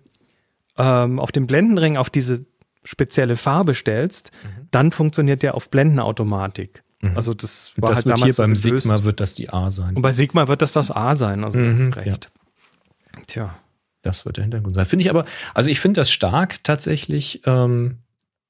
ähm, 0.77 1.19
auf 1.19 1.33
dem 1.33 1.47
Blendenring 1.47 1.97
auf 1.97 2.09
diese 2.09 2.45
spezielle 2.85 3.35
Farbe 3.35 3.73
stellst, 3.73 4.31
dann 4.71 4.91
funktioniert 4.93 5.43
der 5.43 5.55
auf 5.55 5.69
Blendenautomatik. 5.69 6.83
Mhm. 7.01 7.17
Also 7.17 7.33
das 7.33 7.73
war 7.75 7.89
das 7.89 7.97
halt 7.97 8.05
wird 8.05 8.15
hier 8.15 8.21
damals 8.21 8.35
so 8.37 8.43
beim 8.43 8.53
gelöst. 8.53 8.87
Sigma 8.87 9.03
wird 9.03 9.19
das 9.19 9.33
die 9.33 9.49
A 9.49 9.69
sein. 9.69 9.97
Und 9.97 10.01
bei 10.01 10.13
Sigma 10.13 10.47
wird 10.47 10.61
das 10.61 10.71
das 10.71 10.91
A 10.91 11.13
sein, 11.15 11.43
also 11.43 11.57
Mhm, 11.57 11.75
du 11.75 11.83
hast 11.83 11.97
recht. 11.97 12.31
Tja. 13.27 13.53
Das 14.01 14.25
wird 14.25 14.37
der 14.37 14.43
Hintergrund 14.43 14.75
sein. 14.75 14.85
Finde 14.85 15.03
ich 15.03 15.09
aber, 15.09 15.25
also 15.53 15.69
ich 15.69 15.79
finde 15.79 16.01
das 16.01 16.11
stark, 16.11 16.63
tatsächlich 16.63 17.41
ähm, 17.45 17.99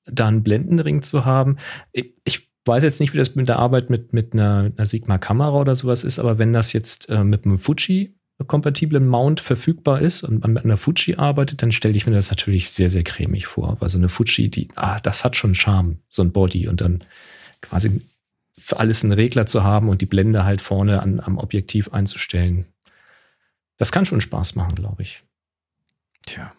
da 0.05 0.27
einen 0.27 0.43
Blendenring 0.43 1.01
zu 1.01 1.25
haben. 1.25 1.57
Ich, 1.91 2.13
ich 2.23 2.49
weiß 2.65 2.83
jetzt 2.83 2.99
nicht, 2.99 3.13
wie 3.13 3.17
das 3.17 3.35
mit 3.35 3.49
der 3.49 3.57
Arbeit 3.59 3.89
mit, 3.89 4.13
mit 4.13 4.33
einer, 4.33 4.71
einer 4.75 4.85
Sigma-Kamera 4.85 5.59
oder 5.59 5.75
sowas 5.75 6.03
ist, 6.03 6.19
aber 6.19 6.37
wenn 6.37 6.53
das 6.53 6.73
jetzt 6.73 7.09
äh, 7.09 7.23
mit 7.23 7.45
einem 7.45 7.57
Fuji-kompatiblen 7.57 9.07
Mount 9.07 9.39
verfügbar 9.39 10.01
ist 10.01 10.23
und 10.23 10.41
man 10.41 10.53
mit 10.53 10.65
einer 10.65 10.77
Fuji 10.77 11.15
arbeitet, 11.15 11.63
dann 11.63 11.71
stelle 11.71 11.97
ich 11.97 12.05
mir 12.05 12.13
das 12.13 12.29
natürlich 12.29 12.69
sehr, 12.69 12.89
sehr 12.89 13.03
cremig 13.03 13.47
vor. 13.47 13.77
Weil 13.79 13.89
so 13.89 13.97
eine 13.97 14.09
Fuji, 14.09 14.49
die, 14.49 14.69
ah, 14.75 14.99
das 14.99 15.25
hat 15.25 15.35
schon 15.35 15.55
Charme, 15.55 15.99
so 16.09 16.21
ein 16.21 16.31
Body 16.31 16.67
und 16.67 16.81
dann 16.81 17.03
quasi 17.61 18.01
für 18.51 18.77
alles 18.79 19.03
einen 19.03 19.13
Regler 19.13 19.45
zu 19.45 19.63
haben 19.63 19.89
und 19.89 20.01
die 20.01 20.05
Blende 20.05 20.43
halt 20.43 20.61
vorne 20.61 21.01
an, 21.01 21.19
am 21.19 21.37
Objektiv 21.37 21.93
einzustellen. 21.93 22.65
Das 23.77 23.91
kann 23.91 24.05
schon 24.05 24.21
Spaß 24.21 24.55
machen, 24.55 24.75
glaube 24.75 25.03
ich. 25.03 25.23
Tja. 26.25 26.51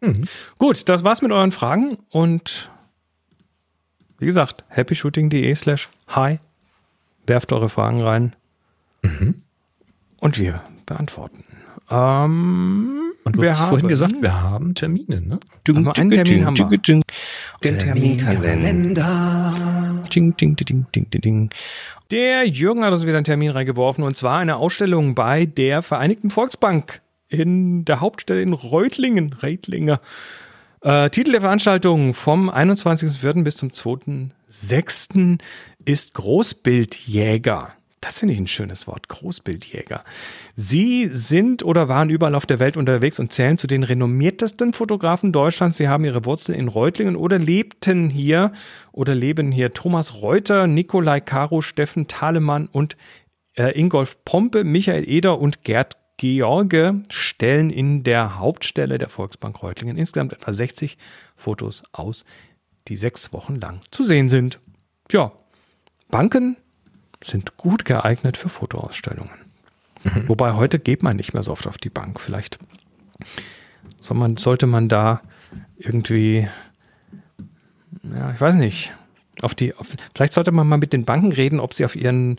Mhm. 0.00 0.24
Gut, 0.58 0.88
das 0.88 1.04
war's 1.04 1.22
mit 1.22 1.30
euren 1.32 1.52
Fragen 1.52 1.96
und 2.10 2.70
wie 4.18 4.26
gesagt, 4.26 4.64
happyshooting.de 4.70 5.54
slash 5.54 5.88
hi. 6.08 6.38
Werft 7.26 7.52
eure 7.52 7.68
Fragen 7.68 8.00
rein 8.02 8.34
Mhm. 9.02 9.42
und 10.20 10.38
wir 10.38 10.62
beantworten. 10.86 11.44
Ähm, 11.90 13.12
Und 13.24 13.36
du 13.36 13.42
wir 13.42 13.50
hast 13.50 13.60
haben, 13.62 13.68
vorhin 13.68 13.88
gesagt, 13.88 14.14
wir 14.22 14.42
haben 14.42 14.74
Termine, 14.74 15.20
ne? 15.20 15.38
haben 15.68 15.84
wir 15.84 15.96
einen 15.98 16.10
Termin 16.10 16.46
haben 16.46 16.56
wir. 16.56 17.02
Den 17.62 17.78
Terminkalender. 17.78 20.02
Ding, 20.14 20.36
ding, 20.36 20.56
ding, 20.56 20.86
ding, 20.94 21.10
ding, 21.10 21.20
ding. 21.20 21.50
Der 22.10 22.46
Jürgen 22.46 22.84
hat 22.84 22.92
uns 22.92 23.04
wieder 23.04 23.16
einen 23.16 23.24
Termin 23.24 23.50
reingeworfen 23.50 24.04
und 24.04 24.16
zwar 24.16 24.38
eine 24.38 24.56
Ausstellung 24.56 25.14
bei 25.14 25.46
der 25.46 25.82
Vereinigten 25.82 26.30
Volksbank 26.30 27.00
in 27.28 27.84
der 27.84 28.00
Hauptstelle 28.00 28.42
in 28.42 28.52
Reutlingen. 28.52 29.32
Reutlinger. 29.32 30.00
Äh, 30.80 31.10
Titel 31.10 31.32
der 31.32 31.40
Veranstaltung 31.40 32.12
vom 32.12 32.50
21.04. 32.50 33.42
bis 33.42 33.56
zum 33.56 33.70
2.06. 33.70 35.38
ist 35.84 36.14
Großbildjäger. 36.14 37.72
Das 38.04 38.18
finde 38.18 38.34
ich 38.34 38.40
ein 38.40 38.46
schönes 38.46 38.86
Wort, 38.86 39.08
Großbildjäger. 39.08 40.04
Sie 40.54 41.08
sind 41.10 41.64
oder 41.64 41.88
waren 41.88 42.10
überall 42.10 42.34
auf 42.34 42.44
der 42.44 42.58
Welt 42.58 42.76
unterwegs 42.76 43.18
und 43.18 43.32
zählen 43.32 43.56
zu 43.56 43.66
den 43.66 43.82
renommiertesten 43.82 44.74
Fotografen 44.74 45.32
Deutschlands. 45.32 45.78
Sie 45.78 45.88
haben 45.88 46.04
ihre 46.04 46.26
Wurzeln 46.26 46.58
in 46.58 46.68
Reutlingen 46.68 47.16
oder 47.16 47.38
lebten 47.38 48.10
hier 48.10 48.52
oder 48.92 49.14
leben 49.14 49.50
hier 49.50 49.72
Thomas 49.72 50.20
Reuter, 50.20 50.66
Nikolai 50.66 51.20
Caro, 51.20 51.62
Steffen 51.62 52.06
Thalemann 52.06 52.68
und 52.70 52.98
äh, 53.56 53.70
Ingolf 53.70 54.22
Pompe, 54.26 54.64
Michael 54.64 55.08
Eder 55.08 55.38
und 55.38 55.64
Gerd 55.64 55.96
George 56.16 57.02
stellen 57.08 57.70
in 57.70 58.02
der 58.04 58.38
Hauptstelle 58.38 58.98
der 58.98 59.08
Volksbank 59.08 59.62
Reutlingen 59.62 59.96
insgesamt 59.96 60.32
etwa 60.32 60.52
60 60.52 60.96
Fotos 61.36 61.82
aus, 61.92 62.24
die 62.88 62.96
sechs 62.96 63.32
Wochen 63.32 63.56
lang 63.56 63.80
zu 63.90 64.04
sehen 64.04 64.28
sind. 64.28 64.60
Ja, 65.10 65.32
Banken 66.10 66.56
sind 67.22 67.56
gut 67.56 67.84
geeignet 67.84 68.36
für 68.36 68.48
Fotoausstellungen. 68.48 69.44
Wobei 70.26 70.52
heute 70.52 70.78
geht 70.78 71.02
man 71.02 71.16
nicht 71.16 71.32
mehr 71.32 71.42
so 71.42 71.52
oft 71.52 71.66
auf 71.66 71.78
die 71.78 71.90
Bank. 71.90 72.20
Vielleicht 72.20 72.58
soll 73.98 74.16
man, 74.16 74.36
sollte 74.36 74.66
man 74.66 74.88
da 74.88 75.22
irgendwie, 75.76 76.48
ja, 78.02 78.32
ich 78.32 78.40
weiß 78.40 78.56
nicht, 78.56 78.92
auf 79.42 79.54
die, 79.54 79.74
auf, 79.74 79.88
vielleicht 80.14 80.32
sollte 80.34 80.52
man 80.52 80.68
mal 80.68 80.76
mit 80.76 80.92
den 80.92 81.04
Banken 81.04 81.32
reden, 81.32 81.58
ob 81.58 81.74
sie 81.74 81.84
auf 81.84 81.96
ihren 81.96 82.38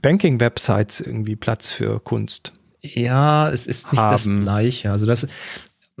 Banking-Websites 0.00 1.00
irgendwie 1.00 1.36
Platz 1.36 1.70
für 1.70 2.00
Kunst. 2.00 2.57
Ja, 2.80 3.50
es 3.50 3.66
ist 3.66 3.92
nicht 3.92 4.02
das 4.02 4.26
Haben. 4.26 4.42
Gleiche. 4.42 4.90
Also 4.90 5.06
das, 5.06 5.28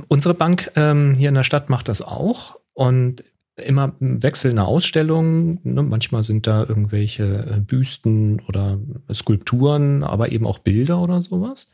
unsere 0.08 0.34
Bank 0.34 0.70
ähm, 0.76 1.14
hier 1.14 1.28
in 1.28 1.34
der 1.34 1.42
Stadt 1.42 1.70
macht 1.70 1.88
das 1.88 2.02
auch 2.02 2.60
und 2.74 3.24
immer 3.56 3.94
wechselnde 3.98 4.62
Ausstellungen. 4.62 5.60
Ne? 5.64 5.82
Manchmal 5.82 6.22
sind 6.22 6.46
da 6.46 6.60
irgendwelche 6.60 7.56
äh, 7.56 7.60
Büsten 7.60 8.40
oder 8.48 8.78
Skulpturen, 9.12 10.04
aber 10.04 10.30
eben 10.32 10.46
auch 10.46 10.60
Bilder 10.60 11.00
oder 11.00 11.20
sowas. 11.22 11.70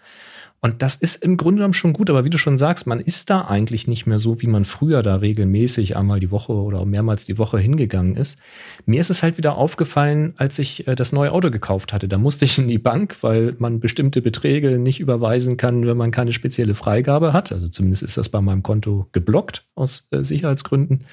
Und 0.65 0.81
das 0.81 0.97
ist 0.97 1.23
im 1.23 1.37
Grunde 1.37 1.59
genommen 1.59 1.75
schon 1.75 1.93
gut, 1.93 2.09
aber 2.09 2.25
wie 2.25 2.31
du 2.31 2.39
schon 2.39 2.57
sagst, 2.57 2.87
man 2.87 2.99
ist 2.99 3.29
da 3.29 3.43
eigentlich 3.43 3.87
nicht 3.87 4.07
mehr 4.07 4.19
so, 4.19 4.41
wie 4.41 4.47
man 4.47 4.65
früher 4.65 5.03
da 5.03 5.17
regelmäßig 5.17 5.95
einmal 5.95 6.21
die 6.21 6.31
Woche 6.31 6.55
oder 6.55 6.87
mehrmals 6.87 7.27
die 7.27 7.37
Woche 7.37 7.59
hingegangen 7.59 8.17
ist. 8.17 8.39
Mir 8.87 8.99
ist 8.99 9.11
es 9.11 9.23
halt 9.23 9.37
wieder 9.37 9.57
aufgefallen, 9.57 10.33
als 10.39 10.59
ich 10.59 10.89
äh, 10.89 10.95
das 10.95 11.13
neue 11.13 11.33
Auto 11.33 11.51
gekauft 11.51 11.93
hatte. 11.93 12.09
Da 12.09 12.17
musste 12.17 12.47
ich 12.47 12.57
in 12.57 12.69
die 12.69 12.79
Bank, 12.79 13.23
weil 13.23 13.55
man 13.59 13.79
bestimmte 13.79 14.23
Beträge 14.23 14.79
nicht 14.79 15.01
überweisen 15.01 15.59
kann, 15.59 15.87
wenn 15.87 15.99
man 15.99 16.11
keine 16.11 16.33
spezielle 16.33 16.73
Freigabe 16.73 17.35
hat. 17.35 17.53
Also 17.53 17.69
zumindest 17.69 18.03
ist 18.03 18.17
das 18.17 18.31
bei 18.31 18.41
meinem 18.41 18.63
Konto 18.63 19.07
geblockt 19.13 19.67
aus 19.75 20.09
äh, 20.13 20.25
Sicherheitsgründen. 20.25 21.05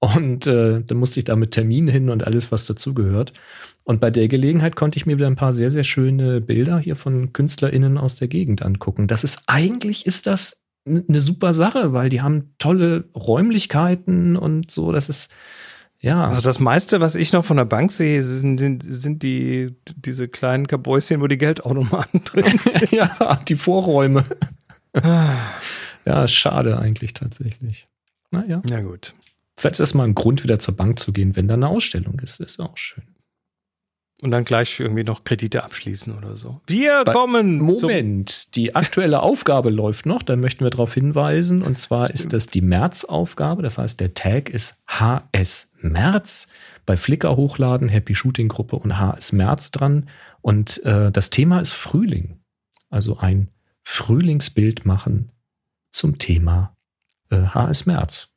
Und 0.00 0.46
äh, 0.46 0.80
dann 0.82 0.96
musste 0.96 1.20
ich 1.20 1.24
da 1.24 1.36
mit 1.36 1.50
Termin 1.50 1.86
hin 1.86 2.08
und 2.08 2.24
alles, 2.24 2.50
was 2.50 2.64
dazugehört. 2.64 3.34
Und 3.84 4.00
bei 4.00 4.10
der 4.10 4.28
Gelegenheit 4.28 4.74
konnte 4.74 4.96
ich 4.96 5.04
mir 5.04 5.18
wieder 5.18 5.26
ein 5.26 5.36
paar 5.36 5.52
sehr, 5.52 5.70
sehr 5.70 5.84
schöne 5.84 6.40
Bilder 6.40 6.78
hier 6.78 6.96
von 6.96 7.32
KünstlerInnen 7.34 7.98
aus 7.98 8.16
der 8.16 8.28
Gegend 8.28 8.62
angucken. 8.62 9.06
Das 9.06 9.24
ist 9.24 9.42
eigentlich 9.46 10.06
ist 10.06 10.26
das 10.26 10.64
eine 10.86 11.20
super 11.20 11.52
Sache, 11.52 11.92
weil 11.92 12.08
die 12.08 12.22
haben 12.22 12.54
tolle 12.58 13.04
Räumlichkeiten 13.14 14.36
und 14.36 14.70
so. 14.70 14.90
Das 14.92 15.10
ist 15.10 15.30
ja. 15.98 16.28
Also 16.28 16.40
das 16.40 16.60
meiste, 16.60 17.02
was 17.02 17.14
ich 17.14 17.34
noch 17.34 17.44
von 17.44 17.58
der 17.58 17.66
Bank 17.66 17.92
sehe, 17.92 18.22
sind, 18.22 18.58
sind, 18.58 18.82
sind 18.82 19.22
die, 19.22 19.76
diese 19.96 20.28
kleinen 20.28 20.66
Kabäuschen, 20.66 21.20
wo 21.20 21.26
die 21.26 21.36
Geldautomaten 21.36 22.24
drin 22.24 22.58
sind. 22.62 22.90
ja, 22.90 23.38
die 23.46 23.56
Vorräume. 23.56 24.24
ja, 26.06 26.26
schade 26.26 26.78
eigentlich 26.78 27.12
tatsächlich. 27.12 27.86
Naja. 28.30 28.62
Ja 28.70 28.80
gut. 28.80 29.14
Vielleicht 29.60 29.74
ist 29.74 29.80
das 29.80 29.92
mal 29.94 30.04
ein 30.04 30.14
Grund, 30.14 30.42
wieder 30.42 30.58
zur 30.58 30.74
Bank 30.74 30.98
zu 30.98 31.12
gehen, 31.12 31.36
wenn 31.36 31.46
da 31.46 31.52
eine 31.52 31.68
Ausstellung 31.68 32.18
ist. 32.20 32.40
Das 32.40 32.52
ist 32.52 32.60
auch 32.60 32.78
schön. 32.78 33.04
Und 34.22 34.30
dann 34.30 34.44
gleich 34.44 34.80
irgendwie 34.80 35.04
noch 35.04 35.22
Kredite 35.24 35.64
abschließen 35.64 36.16
oder 36.16 36.34
so. 36.36 36.62
Wir 36.66 37.04
Bei- 37.04 37.12
kommen. 37.12 37.58
Moment, 37.58 38.54
die 38.56 38.74
aktuelle 38.74 39.20
Aufgabe 39.20 39.68
läuft 39.68 40.06
noch, 40.06 40.22
da 40.22 40.36
möchten 40.36 40.64
wir 40.64 40.70
darauf 40.70 40.94
hinweisen. 40.94 41.60
Und 41.60 41.78
zwar 41.78 42.10
ist 42.10 42.32
das 42.32 42.46
die 42.46 42.62
März-Aufgabe. 42.62 43.60
Das 43.60 43.76
heißt, 43.76 44.00
der 44.00 44.14
Tag 44.14 44.48
ist 44.48 44.82
HS 44.86 45.72
März. 45.80 46.48
Bei 46.86 46.96
Flickr 46.96 47.36
hochladen, 47.36 47.90
Happy 47.90 48.14
Shooting 48.14 48.48
Gruppe 48.48 48.76
und 48.76 48.98
HS 48.98 49.32
März 49.32 49.72
dran. 49.72 50.08
Und 50.40 50.82
äh, 50.84 51.12
das 51.12 51.28
Thema 51.28 51.60
ist 51.60 51.72
Frühling. 51.72 52.40
Also 52.88 53.18
ein 53.18 53.48
Frühlingsbild 53.82 54.86
machen 54.86 55.32
zum 55.92 56.16
Thema 56.16 56.74
äh, 57.30 57.42
HS 57.42 57.84
März. 57.84 58.29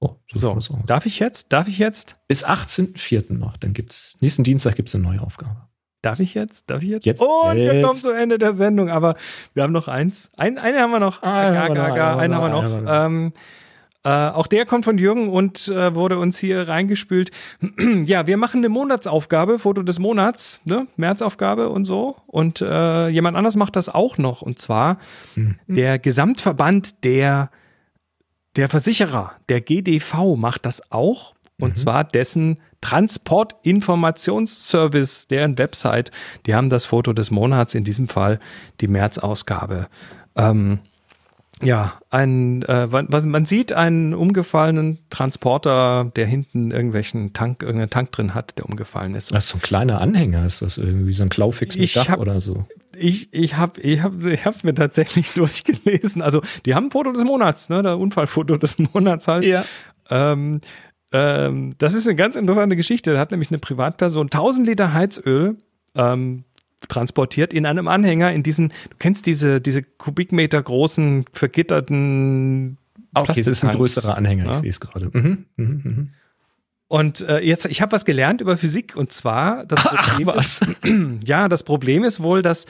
Oh, 0.00 0.14
So, 0.32 0.52
aus. 0.52 0.70
darf 0.86 1.06
ich 1.06 1.18
jetzt? 1.18 1.52
Darf 1.52 1.66
ich 1.68 1.78
jetzt? 1.78 2.16
Bis 2.28 2.44
18.04. 2.44 3.32
noch. 3.34 3.56
Dann 3.56 3.72
gibt's 3.72 4.16
nächsten 4.20 4.44
Dienstag 4.44 4.76
gibt's 4.76 4.94
eine 4.94 5.04
neue 5.04 5.20
Aufgabe. 5.20 5.56
Darf 6.02 6.20
ich 6.20 6.34
jetzt? 6.34 6.70
Darf 6.70 6.82
ich 6.84 6.90
jetzt? 6.90 7.04
Jetzt, 7.06 7.20
Und 7.20 7.56
wir 7.56 7.74
jetzt. 7.74 7.82
kommen 7.84 7.94
zum 7.96 8.14
Ende 8.14 8.38
der 8.38 8.52
Sendung, 8.52 8.88
aber 8.90 9.14
wir 9.54 9.64
haben 9.64 9.72
noch 9.72 9.88
eins. 9.88 10.30
Ein, 10.36 10.56
eine 10.58 10.78
haben 10.80 10.92
wir 10.92 11.00
noch. 11.00 11.22
Ah, 11.24 11.52
haben 11.54 11.74
wir 11.74 11.88
noch, 11.88 11.94
ga, 11.96 12.12
einen 12.16 12.32
einen 12.32 12.34
haben 12.34 12.44
haben 12.44 12.52
wir 12.52 12.62
wir 12.62 12.62
noch, 12.62 12.62
noch. 12.62 12.76
einen 12.78 12.88
haben 12.88 13.24
Ähm, 13.24 13.32
äh, 14.04 14.10
auch 14.30 14.46
der 14.46 14.64
kommt 14.64 14.84
von 14.84 14.96
Jürgen 14.96 15.28
und 15.28 15.66
äh, 15.66 15.92
wurde 15.96 16.20
uns 16.20 16.38
hier 16.38 16.68
reingespült. 16.68 17.32
ja, 18.04 18.28
wir 18.28 18.36
machen 18.36 18.58
eine 18.58 18.68
Monatsaufgabe, 18.68 19.58
Foto 19.58 19.82
des 19.82 19.98
Monats, 19.98 20.60
ne? 20.66 20.86
Märzaufgabe 20.96 21.68
und 21.68 21.84
so. 21.84 22.14
Und 22.28 22.60
äh, 22.60 23.08
jemand 23.08 23.36
anders 23.36 23.56
macht 23.56 23.74
das 23.74 23.88
auch 23.88 24.16
noch. 24.16 24.40
Und 24.40 24.60
zwar 24.60 24.98
Mhm. 25.34 25.56
der 25.66 25.98
Gesamtverband 25.98 27.02
der, 27.04 27.50
der 28.58 28.68
Versicherer, 28.68 29.32
der 29.48 29.62
GDV, 29.62 30.36
macht 30.36 30.66
das 30.66 30.92
auch. 30.92 31.34
Und 31.60 31.76
zwar 31.76 32.04
dessen 32.04 32.58
Transportinformationsservice, 32.82 35.26
deren 35.28 35.58
Website, 35.58 36.10
die 36.46 36.54
haben 36.54 36.70
das 36.70 36.84
Foto 36.84 37.12
des 37.12 37.30
Monats, 37.32 37.74
in 37.74 37.82
diesem 37.84 38.06
Fall 38.08 38.38
die 38.80 38.86
März-Ausgabe. 38.88 39.88
Ähm, 40.36 40.78
ja, 41.62 41.94
ein, 42.10 42.62
äh, 42.62 42.86
man- 42.86 43.08
was, 43.10 43.26
man 43.26 43.44
sieht 43.44 43.72
einen 43.72 44.14
umgefallenen 44.14 44.98
Transporter, 45.10 46.12
der 46.14 46.26
hinten 46.26 46.70
irgendwelchen 46.70 47.32
Tank, 47.32 47.62
irgendeinen 47.62 47.90
Tank 47.90 48.12
drin 48.12 48.32
hat, 48.34 48.56
der 48.58 48.66
umgefallen 48.66 49.16
ist. 49.16 49.32
Das 49.32 49.46
ist 49.46 49.50
so 49.50 49.58
ein 49.58 49.62
kleiner 49.62 50.00
Anhänger, 50.00 50.46
ist 50.46 50.62
das 50.62 50.78
irgendwie 50.78 51.12
so 51.12 51.24
ein 51.24 51.28
Klaufix 51.30 51.74
mit 51.74 51.86
Ich 51.86 51.94
Dach 51.94 52.08
hab- 52.10 52.20
oder 52.20 52.40
so. 52.40 52.64
Ich, 52.98 53.32
ich 53.32 53.56
habe 53.56 53.80
ich 53.80 54.02
hab, 54.02 54.24
ich 54.24 54.44
hab's 54.44 54.64
mir 54.64 54.74
tatsächlich 54.74 55.30
durchgelesen. 55.34 56.22
Also, 56.22 56.42
die 56.66 56.74
haben 56.74 56.86
ein 56.86 56.90
Foto 56.90 57.12
des 57.12 57.24
Monats, 57.24 57.68
ne? 57.68 57.82
Der 57.82 57.98
Unfallfoto 57.98 58.56
des 58.56 58.78
Monats 58.78 59.28
halt. 59.28 59.44
Ja. 59.44 59.64
Ähm, 60.10 60.60
ähm, 61.12 61.74
das 61.78 61.94
ist 61.94 62.06
eine 62.06 62.16
ganz 62.16 62.36
interessante 62.36 62.76
Geschichte. 62.76 63.12
Da 63.12 63.18
hat 63.18 63.30
nämlich 63.30 63.50
eine 63.50 63.58
Privatperson 63.58 64.26
1000 64.26 64.66
Liter 64.68 64.92
Heizöl 64.92 65.56
ähm, 65.94 66.44
transportiert 66.88 67.52
in 67.52 67.66
einem 67.66 67.88
Anhänger 67.88 68.32
in 68.32 68.42
diesen, 68.42 68.68
du 68.68 68.96
kennst 68.98 69.26
diese, 69.26 69.60
diese 69.60 69.82
Kubikmeter 69.82 70.62
großen, 70.62 71.24
vergitterten 71.32 72.78
Okay, 73.14 73.40
es 73.40 73.46
ist 73.46 73.64
ein 73.64 73.74
größerer 73.74 74.16
Anhänger, 74.16 74.44
ne? 74.44 74.50
ich 74.52 74.58
sehe 74.58 74.70
es 74.70 74.80
gerade. 74.80 75.10
Mhm, 75.12 75.46
mhm, 75.56 75.80
mhm. 75.84 76.10
Und 76.90 77.20
äh, 77.20 77.40
jetzt, 77.40 77.66
ich 77.66 77.82
habe 77.82 77.92
was 77.92 78.04
gelernt 78.06 78.40
über 78.40 78.56
Physik 78.56 78.96
und 78.96 79.12
zwar 79.12 79.66
das 79.66 79.80
Ach, 79.84 80.08
Problem 80.08 80.26
was? 80.28 80.62
Ist, 80.62 80.78
ja, 81.24 81.48
das 81.48 81.62
Problem 81.62 82.02
ist 82.02 82.22
wohl, 82.22 82.40
dass, 82.42 82.64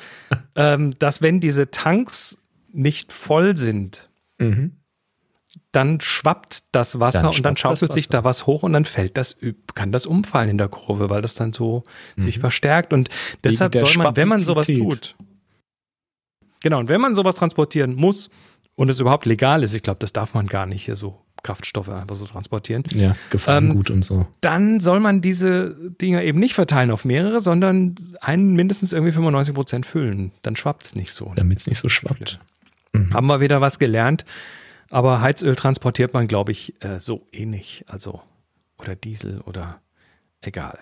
ähm, 0.56 0.94
dass 0.98 1.22
wenn 1.22 1.40
diese 1.40 1.70
Tanks 1.70 2.38
nicht 2.72 3.12
voll 3.12 3.56
sind, 3.56 4.08
Mhm. 4.40 4.76
dann 5.72 6.00
schwappt 6.00 6.62
das 6.72 7.00
Wasser 7.00 7.22
Dann 7.22 7.34
und 7.34 7.42
dann 7.44 7.56
schaukelt 7.56 7.92
sich 7.92 8.08
da 8.08 8.22
was 8.22 8.46
hoch 8.46 8.62
und 8.62 8.72
dann 8.72 8.84
fällt 8.84 9.16
das, 9.16 9.36
kann 9.74 9.90
das 9.90 10.06
umfallen 10.06 10.48
in 10.50 10.58
der 10.58 10.68
Kurve, 10.68 11.10
weil 11.10 11.22
das 11.22 11.34
dann 11.34 11.52
so 11.52 11.82
sich 12.16 12.38
verstärkt 12.38 12.92
und 12.92 13.08
deshalb 13.42 13.74
Mhm. 13.74 13.78
soll 13.80 13.94
man, 13.96 14.14
wenn 14.16 14.28
man 14.28 14.38
sowas 14.38 14.68
tut, 14.68 15.16
genau, 16.60 16.78
und 16.78 16.88
wenn 16.88 17.00
man 17.00 17.14
sowas 17.16 17.34
transportieren 17.36 17.94
muss 17.94 18.30
und 18.76 18.88
es 18.90 19.00
überhaupt 19.00 19.26
legal 19.26 19.62
ist, 19.64 19.74
ich 19.74 19.82
glaube, 19.82 19.98
das 19.98 20.12
darf 20.12 20.34
man 20.34 20.46
gar 20.46 20.66
nicht 20.66 20.84
hier 20.84 20.96
so 20.96 21.20
Kraftstoffe 21.42 21.88
einfach 21.88 22.16
so 22.16 22.26
transportieren, 22.26 22.84
Ja, 22.90 23.14
gefahren 23.30 23.70
Ähm, 23.70 23.76
gut 23.76 23.90
und 23.90 24.04
so. 24.04 24.26
dann 24.40 24.80
soll 24.80 25.00
man 25.00 25.20
diese 25.20 25.74
Dinger 26.00 26.22
eben 26.22 26.38
nicht 26.38 26.54
verteilen 26.54 26.90
auf 26.90 27.04
mehrere, 27.04 27.40
sondern 27.40 27.94
einen 28.20 28.54
mindestens 28.54 28.92
irgendwie 28.92 29.12
95 29.12 29.54
Prozent 29.54 29.86
füllen. 29.86 30.32
Dann 30.42 30.56
schwappt 30.56 30.84
es 30.84 30.94
nicht 30.94 31.12
so. 31.12 31.32
Damit 31.36 31.58
es 31.60 31.66
nicht 31.66 31.78
so 31.78 31.88
schwappt. 31.88 32.38
Haben 33.12 33.26
wir 33.26 33.40
wieder 33.40 33.60
was 33.60 33.78
gelernt. 33.78 34.24
Aber 34.90 35.20
Heizöl 35.20 35.54
transportiert 35.54 36.14
man, 36.14 36.26
glaube 36.26 36.52
ich, 36.52 36.74
äh, 36.82 36.98
so 36.98 37.26
eh 37.30 37.44
nicht. 37.46 37.84
Also, 37.88 38.22
oder 38.78 38.96
Diesel 38.96 39.40
oder 39.42 39.80
egal. 40.40 40.78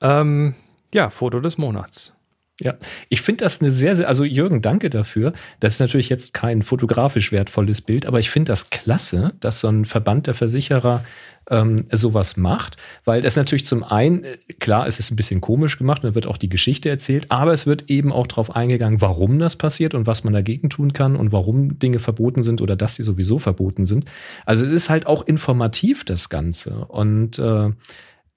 Ähm, 0.00 0.54
ja, 0.94 1.10
Foto 1.10 1.40
des 1.40 1.58
Monats. 1.58 2.14
Ja, 2.60 2.74
ich 3.08 3.22
finde 3.22 3.44
das 3.44 3.60
eine 3.60 3.70
sehr, 3.70 3.96
sehr, 3.96 4.08
also 4.08 4.24
Jürgen, 4.24 4.62
danke 4.62 4.90
dafür. 4.90 5.32
Das 5.60 5.74
ist 5.74 5.80
natürlich 5.80 6.08
jetzt 6.08 6.34
kein 6.34 6.62
fotografisch 6.62 7.32
wertvolles 7.32 7.80
Bild, 7.80 8.06
aber 8.06 8.20
ich 8.20 8.30
finde 8.30 8.52
das 8.52 8.70
klasse, 8.70 9.32
dass 9.40 9.60
so 9.60 9.68
ein 9.68 9.84
Verband 9.84 10.26
der 10.26 10.34
Versicherer 10.34 11.02
ähm, 11.50 11.84
sowas 11.90 12.36
macht, 12.36 12.76
weil 13.04 13.22
das 13.22 13.36
natürlich 13.36 13.66
zum 13.66 13.82
einen, 13.82 14.24
äh, 14.24 14.36
klar, 14.58 14.86
es 14.86 14.98
ist 14.98 15.10
ein 15.10 15.16
bisschen 15.16 15.40
komisch 15.40 15.78
gemacht, 15.78 16.04
da 16.04 16.14
wird 16.14 16.26
auch 16.26 16.36
die 16.36 16.48
Geschichte 16.48 16.88
erzählt, 16.88 17.30
aber 17.30 17.52
es 17.52 17.66
wird 17.66 17.90
eben 17.90 18.12
auch 18.12 18.26
darauf 18.26 18.54
eingegangen, 18.54 19.00
warum 19.00 19.38
das 19.38 19.56
passiert 19.56 19.94
und 19.94 20.06
was 20.06 20.22
man 20.22 20.32
dagegen 20.32 20.70
tun 20.70 20.92
kann 20.92 21.16
und 21.16 21.32
warum 21.32 21.78
Dinge 21.78 21.98
verboten 21.98 22.42
sind 22.42 22.60
oder 22.60 22.76
dass 22.76 22.94
sie 22.94 23.02
sowieso 23.02 23.38
verboten 23.38 23.84
sind. 23.84 24.04
Also 24.46 24.64
es 24.64 24.70
ist 24.70 24.90
halt 24.90 25.06
auch 25.06 25.26
informativ, 25.26 26.04
das 26.04 26.28
Ganze. 26.28 26.84
Und 26.86 27.38
äh, 27.38 27.70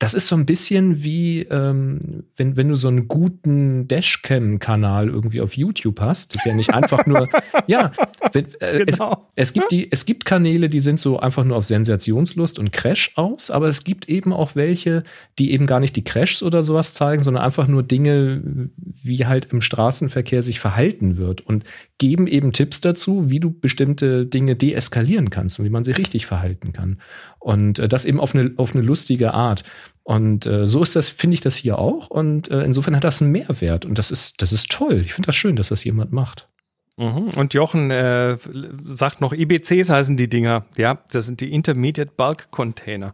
das 0.03 0.13
ist 0.13 0.27
so 0.27 0.35
ein 0.35 0.45
bisschen 0.45 1.01
wie, 1.01 1.43
ähm, 1.43 2.25
wenn, 2.35 2.57
wenn 2.57 2.67
du 2.67 2.75
so 2.75 2.89
einen 2.89 3.07
guten 3.07 3.87
Dashcam-Kanal 3.87 5.07
irgendwie 5.07 5.39
auf 5.39 5.55
YouTube 5.55 6.01
hast, 6.01 6.37
der 6.45 6.55
nicht 6.55 6.73
einfach 6.73 7.05
nur, 7.05 7.29
ja, 7.67 7.93
wenn, 8.33 8.45
äh, 8.59 8.83
Genau. 8.85 9.27
es, 9.35 9.47
es, 9.47 9.53
gibt 9.53 9.71
die, 9.71 9.89
es 9.89 10.05
gibt 10.05 10.25
Kanäle, 10.25 10.67
die 10.67 10.81
sind 10.81 10.99
so 10.99 11.19
einfach 11.19 11.45
nur 11.45 11.55
auf 11.55 11.63
Sensationslust 11.63 12.59
und 12.59 12.73
Crash 12.73 13.13
aus, 13.15 13.49
aber 13.49 13.67
es 13.67 13.85
gibt 13.85 14.09
eben 14.09 14.33
auch 14.33 14.55
welche, 14.55 15.05
die 15.39 15.53
eben 15.53 15.67
gar 15.67 15.79
nicht 15.79 15.95
die 15.95 16.03
Crashs 16.03 16.43
oder 16.43 16.63
sowas 16.63 16.93
zeigen, 16.93 17.23
sondern 17.23 17.45
einfach 17.45 17.67
nur 17.67 17.83
Dinge, 17.83 18.69
wie 18.75 19.25
halt 19.25 19.53
im 19.53 19.61
Straßenverkehr 19.61 20.41
sich 20.41 20.59
verhalten 20.59 21.15
wird 21.15 21.39
und 21.39 21.63
geben 21.97 22.27
eben 22.27 22.51
Tipps 22.51 22.81
dazu, 22.81 23.29
wie 23.29 23.39
du 23.39 23.51
bestimmte 23.51 24.25
Dinge 24.25 24.55
deeskalieren 24.55 25.29
kannst 25.29 25.59
und 25.59 25.65
wie 25.65 25.69
man 25.69 25.83
sie 25.83 25.91
richtig 25.91 26.25
verhalten 26.25 26.73
kann. 26.73 26.99
Und 27.39 27.79
äh, 27.79 27.87
das 27.87 28.05
eben 28.05 28.19
auf 28.19 28.35
eine, 28.35 28.53
auf 28.57 28.75
eine 28.75 28.83
lustige 28.83 29.33
Art. 29.33 29.63
Und 30.03 30.45
äh, 30.45 30.67
so 30.67 30.81
ist 30.81 30.95
das, 30.95 31.09
finde 31.09 31.35
ich 31.35 31.41
das 31.41 31.55
hier 31.55 31.79
auch. 31.79 32.09
Und 32.09 32.51
äh, 32.51 32.63
insofern 32.63 32.95
hat 32.95 33.03
das 33.03 33.21
einen 33.21 33.31
Mehrwert. 33.31 33.85
Und 33.85 33.97
das 33.97 34.11
ist, 34.11 34.41
das 34.41 34.51
ist 34.51 34.69
toll. 34.71 35.01
Ich 35.05 35.13
finde 35.13 35.27
das 35.27 35.35
schön, 35.35 35.55
dass 35.55 35.69
das 35.69 35.83
jemand 35.83 36.11
macht. 36.11 36.49
Mhm. 36.97 37.29
Und 37.35 37.53
Jochen 37.53 37.89
äh, 37.89 38.37
sagt 38.85 39.21
noch, 39.21 39.33
IBCs 39.33 39.89
heißen 39.89 40.17
die 40.17 40.29
Dinger. 40.29 40.65
Ja, 40.77 40.99
das 41.11 41.25
sind 41.25 41.41
die 41.41 41.51
Intermediate 41.51 42.11
Bulk 42.15 42.51
Container. 42.51 43.13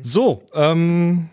So, 0.00 0.46
ähm, 0.54 1.28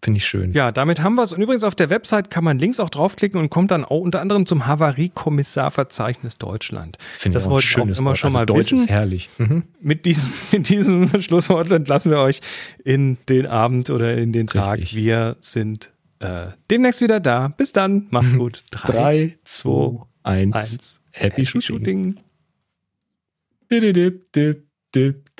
Finde 0.00 0.18
ich 0.18 0.26
schön. 0.26 0.52
Ja, 0.52 0.70
damit 0.70 1.02
haben 1.02 1.16
wir 1.16 1.24
es. 1.24 1.32
Und 1.32 1.42
übrigens 1.42 1.64
auf 1.64 1.74
der 1.74 1.90
Website 1.90 2.30
kann 2.30 2.44
man 2.44 2.58
links 2.58 2.78
auch 2.78 2.90
draufklicken 2.90 3.40
und 3.40 3.50
kommt 3.50 3.72
dann 3.72 3.84
auch 3.84 4.00
unter 4.00 4.20
anderem 4.20 4.46
zum 4.46 4.66
Havariekommissarverzeichnis 4.66 6.38
Deutschland. 6.38 6.98
Finde 7.16 7.36
das 7.36 7.44
ich 7.44 7.46
auch 7.46 7.50
ein 7.50 7.52
wollte 7.54 7.66
ich 7.66 7.74
auch 7.74 7.78
schönes 7.80 7.98
immer 7.98 8.10
Wort. 8.10 8.18
schon 8.18 8.28
also 8.28 8.38
mal 8.38 8.46
Deutsch 8.46 8.58
wissen. 8.58 8.78
ist 8.78 8.88
herrlich. 8.90 9.28
Mhm. 9.38 9.64
Mit 9.80 10.06
diesem, 10.06 10.32
mit 10.52 10.68
diesem 10.68 11.22
Schlusswort 11.22 11.70
entlassen 11.72 12.12
wir 12.12 12.18
euch 12.20 12.40
in 12.84 13.18
den 13.28 13.46
Abend 13.46 13.90
oder 13.90 14.16
in 14.16 14.32
den 14.32 14.46
Tag. 14.46 14.78
Richtig. 14.78 14.96
Wir 14.96 15.36
sind 15.40 15.92
äh, 16.20 16.48
demnächst 16.70 17.00
wieder 17.00 17.18
da. 17.18 17.48
Bis 17.56 17.72
dann. 17.72 18.06
Macht's 18.10 18.32
gut. 18.36 18.64
Drei, 18.70 19.36
zwei, 19.44 19.98
eins. 20.22 20.54
eins. 20.54 21.00
Happy, 21.14 21.44
Shooting. 21.44 22.20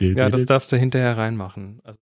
Ja, 0.01 0.29
das 0.31 0.45
darfst 0.45 0.71
du 0.73 0.77
hinterher 0.77 1.17
reinmachen. 1.17 1.81
Also 1.85 1.97